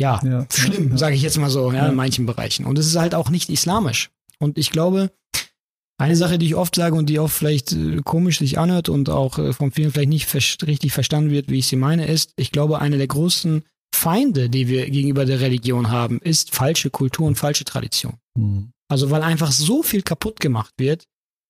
ja, 0.00 0.20
Ja. 0.24 0.46
schlimm, 0.52 0.90
Ja. 0.92 0.96
sage 0.98 1.14
ich 1.16 1.22
jetzt 1.22 1.38
mal 1.38 1.50
so, 1.50 1.70
ja, 1.72 1.84
Ja. 1.84 1.88
in 1.88 1.94
manchen 1.94 2.26
Bereichen. 2.26 2.64
Und 2.66 2.78
es 2.78 2.86
ist 2.86 2.96
halt 2.96 3.14
auch 3.14 3.30
nicht 3.30 3.48
islamisch. 3.48 4.10
Und 4.38 4.58
ich 4.58 4.70
glaube, 4.70 5.10
eine 6.00 6.14
Sache, 6.16 6.38
die 6.38 6.46
ich 6.46 6.54
oft 6.54 6.74
sage 6.76 6.94
und 6.94 7.06
die 7.08 7.18
auch 7.18 7.30
vielleicht 7.30 7.72
äh, 7.72 8.00
komisch 8.04 8.38
sich 8.38 8.58
anhört 8.58 8.88
und 8.88 9.10
auch 9.10 9.38
äh, 9.38 9.52
von 9.52 9.72
vielen 9.72 9.90
vielleicht 9.90 10.08
nicht 10.10 10.62
richtig 10.66 10.92
verstanden 10.92 11.30
wird, 11.30 11.50
wie 11.50 11.58
ich 11.58 11.66
sie 11.66 11.76
meine, 11.76 12.06
ist, 12.06 12.32
ich 12.36 12.52
glaube, 12.52 12.80
eine 12.80 12.98
der 12.98 13.08
großen 13.08 13.64
Feinde, 13.94 14.48
die 14.48 14.68
wir 14.68 14.88
gegenüber 14.90 15.24
der 15.24 15.40
Religion 15.40 15.90
haben, 15.90 16.20
ist 16.20 16.54
falsche 16.54 16.90
Kultur 16.90 17.26
und 17.26 17.36
falsche 17.36 17.64
Tradition. 17.64 18.14
Mhm. 18.36 18.72
Also 18.88 19.10
weil 19.10 19.22
einfach 19.22 19.52
so 19.52 19.82
viel 19.82 20.02
kaputt 20.02 20.40
gemacht 20.40 20.72
wird, 20.78 21.04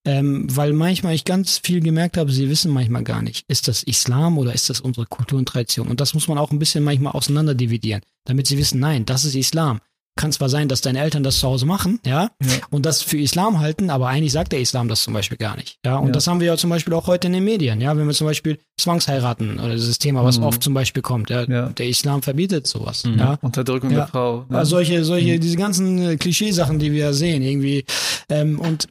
ähm, 0.05 0.47
weil 0.55 0.73
manchmal 0.73 1.15
ich 1.15 1.25
ganz 1.25 1.59
viel 1.59 1.81
gemerkt 1.81 2.17
habe, 2.17 2.33
sie 2.33 2.49
wissen 2.49 2.73
manchmal 2.73 3.05
gar 3.05 3.23
nicht, 3.23 3.45
ist 3.49 3.69
das 3.69 3.83
Islam 3.83 4.39
oder 4.39 4.55
ist 4.55 4.71
das 4.71 4.81
unsere 4.81 5.07
Kultur 5.07 5.39
und 5.39 5.47
Tradition? 5.47 5.89
Und 5.89 6.01
das 6.01 6.15
muss 6.15 6.29
man 6.29 6.39
auch 6.39 6.51
ein 6.51 6.59
bisschen 6.59 6.85
manchmal 6.85 7.13
auseinander 7.13 7.55
dividieren, 7.55 8.03
damit 8.25 8.47
sie 8.47 8.59
wissen, 8.59 8.81
nein, 8.81 9.05
das 9.05 9.25
ist 9.25 9.35
Islam. 9.35 9.81
Kann 10.19 10.33
zwar 10.33 10.49
sein, 10.49 10.67
dass 10.69 10.81
deine 10.81 10.99
Eltern 10.99 11.23
das 11.23 11.39
zu 11.39 11.47
Hause 11.47 11.65
machen, 11.65 12.01
ja, 12.05 12.31
Ja. 12.43 12.51
und 12.71 12.85
das 12.87 13.03
für 13.03 13.19
Islam 13.19 13.61
halten, 13.61 13.89
aber 13.89 14.09
eigentlich 14.09 14.33
sagt 14.33 14.51
der 14.51 14.61
Islam 14.61 14.89
das 14.89 15.05
zum 15.05 15.15
Beispiel 15.15 15.39
gar 15.39 15.57
nicht. 15.57 15.79
Ja, 15.87 15.97
und 15.99 16.09
Ja. 16.09 16.13
das 16.13 16.27
haben 16.27 16.41
wir 16.41 16.49
ja 16.49 16.57
zum 16.57 16.71
Beispiel 16.71 16.93
auch 16.95 17.07
heute 17.07 17.29
in 17.29 17.35
den 17.35 17.45
Medien, 17.45 17.81
ja, 17.81 17.97
wenn 17.97 18.05
wir 18.07 18.15
zum 18.15 18.27
Beispiel 18.27 18.59
Zwangsheiraten 18.81 19.61
oder 19.61 19.75
dieses 19.75 19.99
Thema, 19.99 20.25
was 20.25 20.39
Mhm. 20.39 20.45
oft 20.45 20.63
zum 20.63 20.75
Beispiel 20.75 21.03
kommt, 21.03 21.31
ja, 21.31 21.45
Ja. 21.45 21.69
der 21.69 21.87
Islam 21.89 22.23
verbietet 22.23 22.67
sowas, 22.67 23.05
Mhm. 23.05 23.19
ja. 23.19 23.39
Unterdrückung 23.43 23.91
der 23.91 24.09
Frau. 24.09 24.45
Ne? 24.49 24.59
Also 24.59 24.71
solche, 24.71 25.05
solche, 25.05 25.39
diese 25.39 25.57
ganzen 25.57 25.99
äh, 26.03 26.17
Klischeesachen, 26.17 26.81
die 26.81 26.91
wir 26.93 27.15
sehen, 27.15 27.43
irgendwie. 27.43 27.85
Ähm, 28.29 28.59
und 28.59 28.89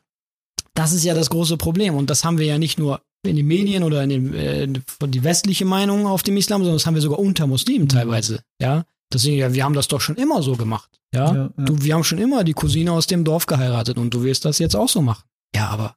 das 0.75 0.93
ist 0.93 1.03
ja 1.03 1.13
das 1.13 1.29
große 1.29 1.57
Problem. 1.57 1.95
Und 1.95 2.09
das 2.09 2.23
haben 2.23 2.37
wir 2.37 2.45
ja 2.45 2.57
nicht 2.57 2.79
nur 2.79 3.01
in 3.25 3.35
den 3.35 3.47
Medien 3.47 3.83
oder 3.83 4.03
in 4.03 4.09
den, 4.09 4.33
äh, 4.33 4.67
die 5.07 5.23
westliche 5.23 5.65
Meinung 5.65 6.07
auf 6.07 6.23
dem 6.23 6.37
Islam, 6.37 6.61
sondern 6.61 6.77
das 6.77 6.85
haben 6.85 6.95
wir 6.95 7.01
sogar 7.01 7.19
unter 7.19 7.47
Muslimen 7.47 7.89
teilweise. 7.89 8.41
Ja. 8.61 8.85
Deswegen, 9.13 9.37
ja, 9.37 9.53
wir 9.53 9.63
haben 9.63 9.73
das 9.73 9.87
doch 9.87 10.01
schon 10.01 10.15
immer 10.17 10.41
so 10.43 10.55
gemacht. 10.55 10.89
Ja. 11.13 11.33
Ja, 11.33 11.49
ja. 11.57 11.63
Du, 11.65 11.81
wir 11.81 11.93
haben 11.93 12.03
schon 12.03 12.17
immer 12.19 12.43
die 12.43 12.53
Cousine 12.53 12.91
aus 12.91 13.07
dem 13.07 13.23
Dorf 13.23 13.45
geheiratet 13.45 13.97
und 13.97 14.13
du 14.13 14.23
wirst 14.23 14.43
das 14.45 14.59
jetzt 14.59 14.75
auch 14.75 14.89
so 14.89 15.01
machen. 15.01 15.23
Ja, 15.55 15.69
aber 15.69 15.95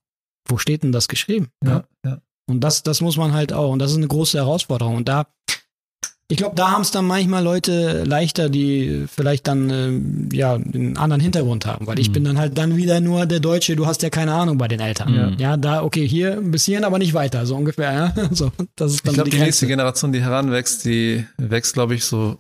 wo 0.49 0.59
steht 0.59 0.83
denn 0.85 0.93
das 0.93 1.09
geschrieben? 1.09 1.49
ja, 1.65 1.85
ja. 2.05 2.21
Und 2.49 2.61
das, 2.61 2.83
das 2.83 3.01
muss 3.01 3.17
man 3.17 3.33
halt 3.33 3.53
auch. 3.53 3.71
Und 3.73 3.79
das 3.79 3.93
ist 3.93 3.97
eine 3.99 4.09
große 4.09 4.37
Herausforderung. 4.39 4.97
Und 4.97 5.09
da, 5.09 5.27
ich 6.29 6.37
glaube, 6.37 6.55
da 6.57 6.71
haben 6.73 6.83
es 6.83 6.91
dann 6.93 7.05
manchmal 7.05 7.43
Leute 7.45 8.03
leichter, 8.05 8.49
die 8.49 9.05
vielleicht 9.09 9.47
dann 9.49 9.71
ähm, 9.71 10.29
ja 10.33 10.55
einen 10.55 10.97
anderen 10.97 11.21
Hintergrund 11.21 11.67
haben. 11.67 11.87
Weil 11.87 11.99
ich 12.01 12.09
Mhm. 12.09 12.13
bin 12.13 12.25
dann 12.25 12.39
halt 12.39 12.59
dann 12.59 12.77
wieder 12.77 13.01
nur 13.01 13.27
der 13.27 13.39
Deutsche, 13.41 13.75
du 13.77 13.87
hast 13.87 14.03
ja 14.03 14.11
keine 14.11 14.33
Ahnung 14.35 14.59
bei 14.59 14.67
den 14.69 14.81
Eltern. 14.81 15.15
Ja. 15.15 15.31
Ja, 15.39 15.57
da, 15.57 15.83
okay, 15.83 16.07
hier 16.09 16.41
bis 16.41 16.65
hierhin, 16.65 16.85
aber 16.85 16.99
nicht 16.99 17.15
weiter, 17.15 17.47
so 17.47 17.57
ungefähr. 17.57 17.93
Ja? 17.93 18.29
So, 18.33 18.51
das 18.77 18.93
ist 18.93 18.97
Ich 18.99 19.03
dann 19.03 19.15
glaube, 19.15 19.31
die 19.31 19.37
die 19.37 19.43
nächste. 19.43 19.67
Generation, 19.67 20.13
die 20.13 20.21
heranwächst, 20.23 20.85
die 20.85 21.25
wächst, 21.37 21.75
glaube 21.75 21.95
ich, 21.97 22.05
so, 22.05 22.37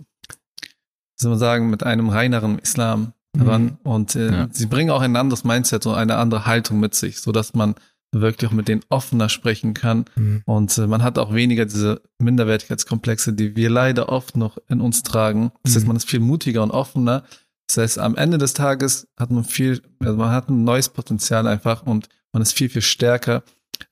soll 1.20 1.30
man 1.30 1.38
sagen, 1.38 1.70
mit 1.70 1.82
einem 1.82 2.08
reineren 2.08 2.58
Islam 2.58 3.12
heran. 3.36 3.78
Und 3.84 4.16
äh, 4.16 4.30
Ja. 4.32 4.48
sie 4.50 4.66
bringen 4.66 4.90
auch 4.90 5.00
ein 5.02 5.16
anderes 5.16 5.44
Mindset 5.44 5.86
und 5.86 5.94
eine 5.94 6.16
andere 6.16 6.46
Haltung 6.46 6.80
mit 6.80 6.94
sich, 6.94 7.20
so 7.20 7.30
dass 7.32 7.54
man 7.54 7.74
wirklich 8.12 8.50
auch 8.50 8.54
mit 8.54 8.66
denen 8.66 8.82
offener 8.88 9.28
sprechen 9.28 9.72
kann. 9.72 10.04
Mhm. 10.16 10.42
Und 10.44 10.76
äh, 10.78 10.86
man 10.88 11.02
hat 11.04 11.16
auch 11.18 11.32
weniger 11.32 11.64
diese 11.64 12.00
Minderwertigkeitskomplexe, 12.18 13.32
die 13.32 13.54
wir 13.56 13.70
leider 13.70 14.08
oft 14.08 14.36
noch 14.36 14.58
in 14.68 14.80
uns 14.80 15.02
tragen. 15.02 15.52
Das 15.62 15.74
heißt, 15.76 15.84
Mhm. 15.84 15.88
man 15.88 15.96
ist 15.96 16.08
viel 16.10 16.20
mutiger 16.20 16.62
und 16.62 16.70
offener. 16.72 17.22
Das 17.68 17.76
heißt, 17.76 17.98
am 18.00 18.16
Ende 18.16 18.38
des 18.38 18.52
Tages 18.52 19.06
hat 19.18 19.30
man 19.30 19.44
viel, 19.44 19.80
also 20.00 20.16
man 20.16 20.30
hat 20.32 20.48
ein 20.48 20.64
neues 20.64 20.88
Potenzial 20.88 21.46
einfach 21.46 21.84
und 21.86 22.08
man 22.32 22.42
ist 22.42 22.52
viel, 22.52 22.68
viel 22.68 22.82
stärker, 22.82 23.42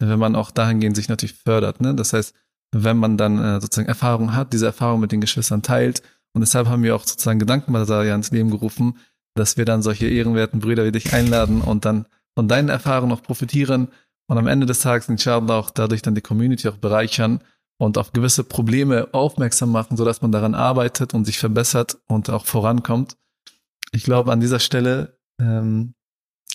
wenn 0.00 0.18
man 0.18 0.34
auch 0.34 0.50
dahingehend 0.50 0.96
sich 0.96 1.08
natürlich 1.08 1.34
fördert. 1.34 1.80
Ne? 1.80 1.94
Das 1.94 2.12
heißt, 2.12 2.34
wenn 2.72 2.96
man 2.96 3.16
dann 3.16 3.38
äh, 3.38 3.60
sozusagen 3.60 3.88
Erfahrung 3.88 4.34
hat, 4.34 4.52
diese 4.52 4.66
Erfahrung 4.66 5.00
mit 5.00 5.12
den 5.12 5.20
Geschwistern 5.20 5.62
teilt. 5.62 6.02
Und 6.38 6.42
deshalb 6.42 6.68
haben 6.68 6.84
wir 6.84 6.94
auch 6.94 7.04
sozusagen 7.04 7.40
Gedankenbasar 7.40 8.04
ja 8.04 8.14
ins 8.14 8.30
Leben 8.30 8.52
gerufen, 8.52 8.96
dass 9.34 9.56
wir 9.56 9.64
dann 9.64 9.82
solche 9.82 10.06
ehrenwerten 10.06 10.60
Brüder 10.60 10.84
wie 10.84 10.92
dich 10.92 11.12
einladen 11.12 11.62
und 11.62 11.84
dann 11.84 12.06
von 12.36 12.46
deinen 12.46 12.68
Erfahrungen 12.68 13.10
auch 13.10 13.24
profitieren 13.24 13.88
und 14.28 14.38
am 14.38 14.46
Ende 14.46 14.64
des 14.64 14.78
Tages 14.78 15.08
inshallah 15.08 15.58
auch 15.58 15.70
dadurch 15.70 16.00
dann 16.00 16.14
die 16.14 16.20
Community 16.20 16.68
auch 16.68 16.76
bereichern 16.76 17.40
und 17.76 17.98
auf 17.98 18.12
gewisse 18.12 18.44
Probleme 18.44 19.08
aufmerksam 19.10 19.72
machen, 19.72 19.96
sodass 19.96 20.22
man 20.22 20.30
daran 20.30 20.54
arbeitet 20.54 21.12
und 21.12 21.24
sich 21.24 21.40
verbessert 21.40 21.98
und 22.06 22.30
auch 22.30 22.46
vorankommt. 22.46 23.16
Ich 23.90 24.04
glaube, 24.04 24.30
an 24.30 24.38
dieser 24.38 24.60
Stelle 24.60 25.18
ähm, 25.40 25.94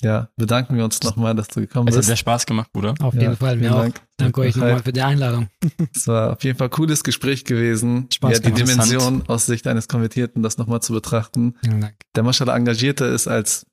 ja, 0.04 0.30
bedanken 0.36 0.76
wir 0.76 0.84
uns 0.84 1.01
nochmal, 1.01 1.34
dass 1.34 1.47
du 1.47 1.62
gekommen 1.62 1.88
Es 1.88 1.93
hat 1.95 1.99
bist. 1.99 2.08
sehr 2.08 2.16
Spaß 2.18 2.45
gemacht, 2.45 2.72
Bruder. 2.74 2.93
Auf 3.01 3.14
Ja, 3.14 3.22
jeden 3.22 3.38
Fall, 3.38 3.56
mir 3.56 3.62
vielen 3.62 3.74
auch. 3.74 3.82
Dank. 3.82 4.01
Danke 4.18 4.41
euch 4.41 4.56
nochmal 4.56 4.84
für 4.84 4.93
die 4.93 5.01
Einladung. 5.01 5.47
Es 5.95 6.08
war 6.08 6.34
auf 6.34 6.43
jeden 6.43 6.58
Fall 6.58 6.68
ein 6.68 6.72
cooles 6.72 7.04
Gespräch 7.04 7.45
gewesen. 7.45 8.08
Spaß 8.14 8.34
ja, 8.34 8.39
die. 8.39 8.51
Dimension 8.51 9.24
aus 9.28 9.45
Sicht 9.45 9.66
eines 9.68 9.88
Konvertierten, 9.88 10.43
das 10.43 10.58
nochmal 10.58 10.82
zu 10.82 10.93
betrachten. 10.93 11.56
Vielen 11.64 11.82
Dank. 11.82 11.95
Der 12.16 12.24
Mashallah 12.24 12.56
engagierter 12.56 13.10
ist 13.10 13.28
als 13.28 13.66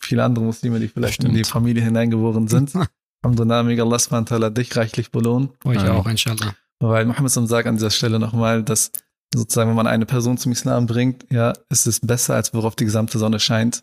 viele 0.00 0.24
andere 0.24 0.44
Muslime, 0.44 0.80
die 0.80 0.88
vielleicht 0.88 1.20
in 1.20 1.30
Stimmt. 1.30 1.38
die 1.38 1.44
Familie 1.44 1.82
hineingeboren 1.82 2.48
sind. 2.48 2.72
Alhamdulillah, 3.22 3.62
möge 3.62 3.82
Allah 3.82 3.98
subhanahu 3.98 4.50
dich 4.50 4.76
reichlich 4.76 5.10
belohnen. 5.10 5.50
Euch 5.64 5.78
Amen. 5.78 5.90
auch, 5.92 6.06
inshallah. 6.06 6.54
Weil 6.80 7.06
Mohammed 7.06 7.30
sagt 7.30 7.68
an 7.68 7.76
dieser 7.76 7.90
Stelle 7.90 8.18
nochmal, 8.18 8.64
dass 8.64 8.90
sozusagen, 9.34 9.70
wenn 9.70 9.76
man 9.76 9.86
eine 9.86 10.06
Person 10.06 10.38
zum 10.38 10.52
Islam 10.52 10.86
bringt, 10.86 11.26
ja, 11.30 11.52
ist 11.68 11.86
es 11.86 12.00
besser, 12.00 12.34
als 12.34 12.52
worauf 12.52 12.74
die 12.74 12.84
gesamte 12.84 13.18
Sonne 13.18 13.38
scheint. 13.38 13.82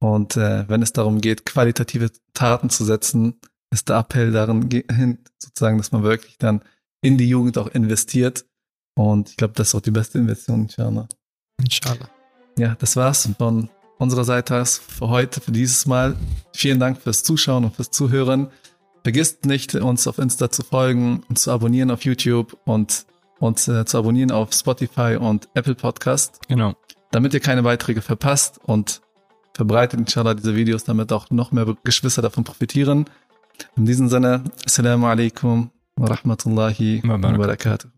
Und 0.00 0.36
äh, 0.36 0.68
wenn 0.68 0.82
es 0.82 0.92
darum 0.92 1.20
geht, 1.20 1.44
qualitative 1.44 2.10
Taten 2.34 2.70
zu 2.70 2.84
setzen, 2.84 3.40
ist 3.70 3.88
der 3.88 3.98
Appell 3.98 4.32
darin 4.32 4.68
hin, 4.70 5.18
sozusagen, 5.38 5.78
dass 5.78 5.92
man 5.92 6.02
wirklich 6.02 6.38
dann 6.38 6.62
in 7.02 7.18
die 7.18 7.28
Jugend 7.28 7.58
auch 7.58 7.68
investiert. 7.68 8.46
Und 8.94 9.30
ich 9.30 9.36
glaube, 9.36 9.54
das 9.54 9.68
ist 9.68 9.74
auch 9.74 9.80
die 9.80 9.90
beste 9.90 10.18
Investition, 10.18 10.62
inshallah. 10.62 11.06
Inshallah. 11.60 12.08
Ja, 12.58 12.76
das 12.78 12.96
war's 12.96 13.28
von 13.38 13.68
unserer 13.98 14.24
Seite 14.24 14.60
aus 14.60 14.78
für 14.78 15.08
heute, 15.08 15.40
für 15.40 15.52
dieses 15.52 15.86
Mal. 15.86 16.16
Vielen 16.54 16.80
Dank 16.80 17.00
fürs 17.00 17.22
Zuschauen 17.22 17.64
und 17.64 17.76
fürs 17.76 17.90
Zuhören. 17.90 18.48
Vergisst 19.02 19.44
nicht, 19.46 19.74
uns 19.74 20.06
auf 20.06 20.18
Insta 20.18 20.50
zu 20.50 20.62
folgen 20.62 21.22
und 21.28 21.38
zu 21.38 21.50
abonnieren 21.52 21.90
auf 21.90 22.04
YouTube 22.04 22.58
und 22.64 23.06
uns 23.38 23.68
äh, 23.68 23.84
zu 23.84 23.98
abonnieren 23.98 24.30
auf 24.30 24.52
Spotify 24.52 25.16
und 25.20 25.48
Apple 25.54 25.74
Podcast, 25.74 26.40
Genau. 26.48 26.74
damit 27.10 27.34
ihr 27.34 27.40
keine 27.40 27.62
Beiträge 27.62 28.02
verpasst 28.02 28.58
und 28.64 29.00
verbreitet 29.58 29.98
inshallah 29.98 30.34
diese 30.34 30.54
Videos, 30.54 30.84
damit 30.84 31.12
auch 31.12 31.30
noch 31.30 31.50
mehr 31.50 31.66
Geschwister 31.82 32.22
davon 32.22 32.44
profitieren. 32.44 33.06
In 33.76 33.86
diesem 33.86 34.08
Sinne, 34.08 34.44
Assalamu 34.64 35.06
alaikum 35.08 35.70
wa 35.96 36.06
rahmatullahi 36.06 37.02
Wa 37.04 37.16
barakatuh. 37.16 37.97